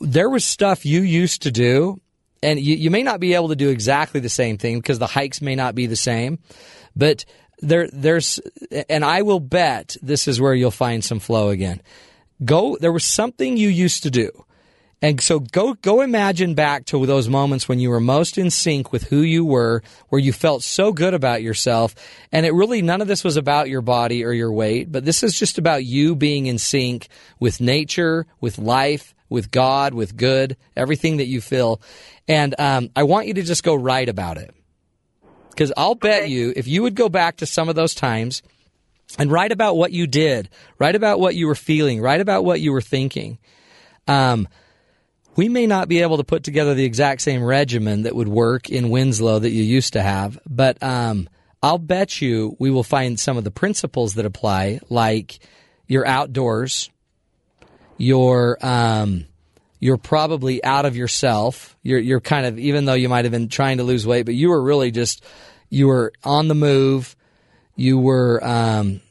there 0.00 0.30
was 0.30 0.44
stuff 0.44 0.86
you 0.86 1.02
used 1.02 1.42
to 1.42 1.50
do, 1.50 2.00
and 2.42 2.58
you, 2.58 2.76
you 2.76 2.90
may 2.90 3.02
not 3.02 3.20
be 3.20 3.34
able 3.34 3.48
to 3.48 3.56
do 3.56 3.68
exactly 3.68 4.20
the 4.20 4.28
same 4.28 4.56
thing 4.56 4.78
because 4.78 4.98
the 4.98 5.06
hikes 5.06 5.42
may 5.42 5.54
not 5.54 5.74
be 5.74 5.86
the 5.86 5.96
same, 5.96 6.38
but 6.96 7.24
there 7.60 7.88
there's 7.92 8.40
and 8.88 9.04
I 9.04 9.22
will 9.22 9.40
bet 9.40 9.96
this 10.00 10.28
is 10.28 10.40
where 10.40 10.54
you'll 10.54 10.70
find 10.70 11.04
some 11.04 11.18
flow 11.18 11.50
again. 11.50 11.82
Go 12.44 12.76
there 12.80 12.92
was 12.92 13.04
something 13.04 13.56
you 13.56 13.68
used 13.68 14.04
to 14.04 14.10
do. 14.10 14.30
And 15.00 15.20
so 15.20 15.38
go 15.38 15.74
go 15.74 16.00
imagine 16.00 16.54
back 16.54 16.84
to 16.86 17.06
those 17.06 17.28
moments 17.28 17.68
when 17.68 17.78
you 17.78 17.90
were 17.90 18.00
most 18.00 18.36
in 18.36 18.50
sync 18.50 18.90
with 18.90 19.04
who 19.04 19.20
you 19.20 19.44
were, 19.44 19.82
where 20.08 20.20
you 20.20 20.32
felt 20.32 20.64
so 20.64 20.92
good 20.92 21.14
about 21.14 21.40
yourself, 21.40 21.94
and 22.32 22.44
it 22.44 22.52
really 22.52 22.82
none 22.82 23.00
of 23.00 23.06
this 23.06 23.22
was 23.22 23.36
about 23.36 23.68
your 23.68 23.80
body 23.80 24.24
or 24.24 24.32
your 24.32 24.52
weight, 24.52 24.90
but 24.90 25.04
this 25.04 25.22
is 25.22 25.38
just 25.38 25.56
about 25.56 25.84
you 25.84 26.16
being 26.16 26.46
in 26.46 26.58
sync 26.58 27.08
with 27.38 27.60
nature, 27.60 28.26
with 28.40 28.58
life, 28.58 29.14
with 29.28 29.52
God, 29.52 29.94
with 29.94 30.16
good, 30.16 30.56
everything 30.76 31.18
that 31.18 31.26
you 31.26 31.40
feel. 31.40 31.80
And 32.26 32.58
um, 32.58 32.90
I 32.96 33.04
want 33.04 33.28
you 33.28 33.34
to 33.34 33.42
just 33.42 33.62
go 33.62 33.76
write 33.76 34.08
about 34.08 34.36
it. 34.36 34.52
Because 35.50 35.72
I'll 35.76 35.94
bet 35.94 36.28
you, 36.28 36.52
if 36.56 36.66
you 36.66 36.82
would 36.82 36.94
go 36.94 37.08
back 37.08 37.38
to 37.38 37.46
some 37.46 37.68
of 37.68 37.74
those 37.74 37.94
times 37.94 38.42
and 39.18 39.30
write 39.30 39.52
about 39.52 39.76
what 39.76 39.92
you 39.92 40.06
did, 40.06 40.48
write 40.78 40.94
about 40.94 41.18
what 41.20 41.34
you 41.34 41.46
were 41.46 41.54
feeling, 41.54 42.00
write 42.00 42.20
about 42.20 42.44
what 42.44 42.60
you 42.60 42.72
were 42.72 42.80
thinking, 42.80 43.38
um, 44.06 44.46
we 45.38 45.48
may 45.48 45.68
not 45.68 45.86
be 45.88 46.02
able 46.02 46.16
to 46.16 46.24
put 46.24 46.42
together 46.42 46.74
the 46.74 46.84
exact 46.84 47.20
same 47.20 47.44
regimen 47.44 48.02
that 48.02 48.16
would 48.16 48.26
work 48.26 48.68
in 48.70 48.90
Winslow 48.90 49.38
that 49.38 49.50
you 49.50 49.62
used 49.62 49.92
to 49.92 50.02
have, 50.02 50.36
but 50.50 50.82
um, 50.82 51.28
I'll 51.62 51.78
bet 51.78 52.20
you 52.20 52.56
we 52.58 52.72
will 52.72 52.82
find 52.82 53.20
some 53.20 53.36
of 53.36 53.44
the 53.44 53.52
principles 53.52 54.14
that 54.14 54.26
apply, 54.26 54.80
like 54.90 55.38
you're 55.86 56.04
outdoors, 56.04 56.90
you're 57.96 58.58
um, 58.60 59.26
you're 59.78 59.96
probably 59.96 60.62
out 60.64 60.86
of 60.86 60.96
yourself. 60.96 61.76
You're 61.84 62.00
you're 62.00 62.20
kind 62.20 62.44
of 62.44 62.58
even 62.58 62.84
though 62.84 62.94
you 62.94 63.08
might 63.08 63.24
have 63.24 63.30
been 63.30 63.48
trying 63.48 63.76
to 63.76 63.84
lose 63.84 64.04
weight, 64.04 64.24
but 64.24 64.34
you 64.34 64.48
were 64.48 64.60
really 64.60 64.90
just 64.90 65.24
you 65.70 65.86
were 65.86 66.12
on 66.24 66.48
the 66.48 66.56
move. 66.56 67.14
You 67.76 67.96
were 68.00 68.44
um, 68.44 69.02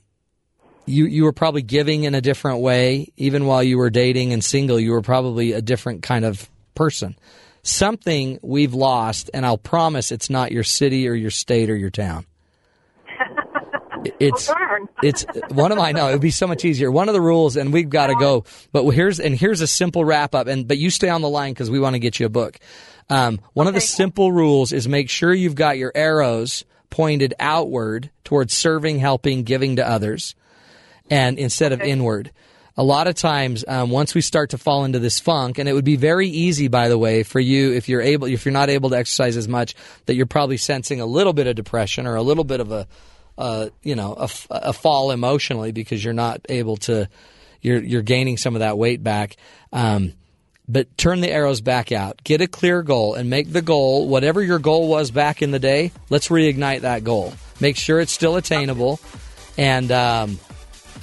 you 0.88 1.06
you 1.06 1.24
were 1.26 1.34
probably 1.34 1.62
giving 1.62 2.06
in 2.06 2.16
a 2.16 2.22
different 2.22 2.60
way. 2.60 3.12
Even 3.18 3.46
while 3.46 3.62
you 3.62 3.78
were 3.78 3.90
dating 3.90 4.34
and 4.34 4.44
single, 4.44 4.80
you 4.80 4.92
were 4.92 5.02
probably 5.02 5.52
a 5.52 5.62
different 5.62 6.02
kind 6.02 6.26
of 6.26 6.50
person. 6.74 7.16
Something 7.64 8.40
we've 8.42 8.74
lost, 8.74 9.30
and 9.34 9.46
I'll 9.46 9.58
promise 9.58 10.12
it's 10.12 10.30
not 10.30 10.52
your 10.52 10.64
city 10.64 11.08
or 11.08 11.14
your 11.14 11.32
state 11.32 11.70
or 11.70 11.76
your 11.76 11.92
town. 11.92 12.26
It's 14.20 14.50
it's 15.04 15.26
one 15.50 15.72
of 15.72 15.78
my 15.78 15.92
no. 15.92 16.08
It 16.08 16.14
would 16.14 16.22
be 16.22 16.32
so 16.32 16.48
much 16.48 16.64
easier. 16.64 16.90
One 16.90 17.10
of 17.10 17.14
the 17.14 17.20
rules, 17.20 17.58
and 17.58 17.74
we've 17.74 17.90
got 17.90 18.08
to 18.08 18.16
go. 18.16 18.46
But 18.72 18.90
here's 18.92 19.20
and 19.20 19.36
here's 19.36 19.60
a 19.60 19.68
simple 19.68 20.06
wrap 20.06 20.34
up. 20.34 20.48
And 20.48 20.66
but 20.66 20.78
you 20.78 20.90
stay 20.90 21.10
on 21.10 21.22
the 21.22 21.28
line 21.30 21.52
because 21.52 21.70
we 21.70 21.80
want 21.80 21.96
to 21.96 22.00
get 22.00 22.20
you 22.20 22.26
a 22.26 22.30
book. 22.30 22.58
Um, 23.10 23.42
one 23.54 23.68
of 23.68 23.74
the 23.74 23.82
simple 23.82 24.32
rules 24.32 24.72
is 24.72 24.88
make 24.88 25.10
sure 25.10 25.34
you've 25.34 25.56
got 25.56 25.78
your 25.78 25.92
arrows 25.94 26.64
pointed 26.90 27.34
outward 27.40 28.10
towards 28.24 28.54
serving, 28.54 29.00
helping, 29.00 29.44
giving 29.44 29.76
to 29.78 29.88
others, 29.88 30.36
and 31.10 31.38
instead 31.38 31.72
of 31.72 31.82
inward. 31.82 32.32
A 32.80 32.84
lot 32.84 33.08
of 33.08 33.16
times, 33.16 33.66
um, 33.68 33.90
once 33.90 34.14
we 34.14 34.22
start 34.22 34.52
to 34.52 34.58
fall 34.60 34.86
into 34.86 35.00
this 35.00 35.20
funk, 35.20 35.58
and 35.58 35.68
it 35.68 35.74
would 35.74 35.86
be 35.86 35.96
very 35.96 36.28
easy, 36.28 36.68
by 36.68 36.90
the 36.90 36.98
way, 36.98 37.24
for 37.24 37.40
you 37.40 37.74
if 37.74 37.90
you're 37.90 38.02
able, 38.02 38.28
if 38.28 38.46
you're 38.46 38.54
not 38.54 38.70
able 38.70 38.92
to 38.92 38.98
exercise 38.98 39.36
as 39.36 39.48
much, 39.48 39.74
that 40.06 40.14
you're 40.14 40.28
probably 40.28 40.58
sensing 40.58 41.02
a 41.02 41.06
little 41.06 41.34
bit 41.34 41.48
of 41.48 41.56
depression 41.56 42.06
or 42.06 42.16
a 42.16 42.22
little 42.22 42.44
bit 42.44 42.60
of 42.60 42.72
a, 42.72 42.88
uh, 43.38 43.70
you 43.82 43.96
know, 43.96 44.14
a 44.52 44.74
fall 44.74 45.10
emotionally 45.10 45.72
because 45.72 46.04
you're 46.04 46.14
not 46.14 46.42
able 46.50 46.78
to, 46.78 47.10
you're 47.62 47.82
you're 47.82 48.04
gaining 48.04 48.38
some 48.38 48.56
of 48.56 48.60
that 48.60 48.78
weight 48.78 49.04
back. 49.04 49.38
Um, 49.74 50.14
but 50.68 50.98
turn 50.98 51.22
the 51.22 51.32
arrows 51.32 51.62
back 51.62 51.92
out. 51.92 52.24
Get 52.24 52.42
a 52.42 52.48
clear 52.48 52.84
goal 52.84 53.16
and 53.16 53.30
make 53.30 53.52
the 53.52 53.62
goal, 53.62 54.08
whatever 54.08 54.44
your 54.44 54.60
goal 54.60 54.88
was 54.88 55.12
back 55.12 55.42
in 55.42 55.52
the 55.52 55.60
day, 55.60 55.94
let's 56.10 56.28
reignite 56.28 56.82
that 56.82 57.04
goal. 57.04 57.34
Make 57.60 57.78
sure 57.78 58.00
it's 58.00 58.12
still 58.12 58.36
attainable 58.36 59.00
and 59.58 59.92
um, 59.92 60.40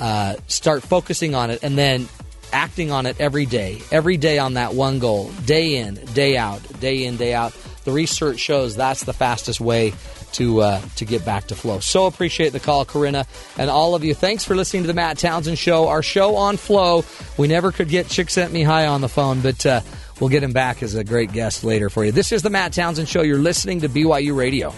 uh, 0.01 0.37
start 0.47 0.83
focusing 0.83 1.35
on 1.35 1.51
it 1.51 1.63
and 1.63 1.77
then 1.77 2.09
acting 2.53 2.91
on 2.91 3.07
it 3.07 3.21
every 3.21 3.47
day. 3.47 3.81
Every 3.91 4.17
day 4.17 4.39
on 4.39 4.55
that 4.55 4.75
one 4.75 4.99
goal, 4.99 5.31
day 5.45 5.77
in, 5.77 5.95
day 6.15 6.37
out, 6.37 6.63
day 6.81 7.05
in, 7.05 7.17
day 7.17 7.35
out. 7.35 7.55
The 7.85 7.93
research 7.93 8.39
shows 8.39 8.77
that's 8.77 9.05
the 9.05 9.13
fastest 9.13 9.61
way 9.61 9.93
to 10.35 10.61
uh, 10.63 10.81
to 10.97 11.05
get 11.05 11.25
back 11.25 11.47
to 11.49 11.55
flow. 11.55 11.81
So 11.81 12.07
appreciate 12.07 12.53
the 12.53 12.61
call, 12.61 12.85
Corinna, 12.85 13.27
and 13.57 13.71
all 13.71 13.95
of 13.95 14.05
you. 14.05 14.15
Thanks 14.15 14.45
for 14.45 14.55
listening 14.55 14.83
to 14.85 14.87
the 14.87 14.95
Matt 14.95 15.19
Townsend 15.19 15.59
Show. 15.59 15.89
Our 15.89 16.03
show 16.03 16.37
on 16.37 16.57
flow. 16.57 17.05
We 17.39 17.49
never 17.49 17.73
could 17.73 17.89
get 17.89 18.07
Csikszentmihalyi 18.07 18.91
on 18.91 19.01
the 19.01 19.09
phone, 19.09 19.41
but 19.41 19.65
uh, 19.65 19.81
we'll 20.21 20.31
get 20.31 20.43
him 20.43 20.53
back 20.53 20.83
as 20.83 20.95
a 20.95 21.05
great 21.05 21.33
guest 21.33 21.65
later 21.65 21.91
for 21.91 22.05
you. 22.05 22.13
This 22.13 22.33
is 22.33 22.43
the 22.43 22.51
Matt 22.51 22.73
Townsend 22.73 23.09
Show. 23.09 23.23
You're 23.23 23.39
listening 23.39 23.81
to 23.81 23.89
BYU 23.89 24.37
Radio. 24.37 24.73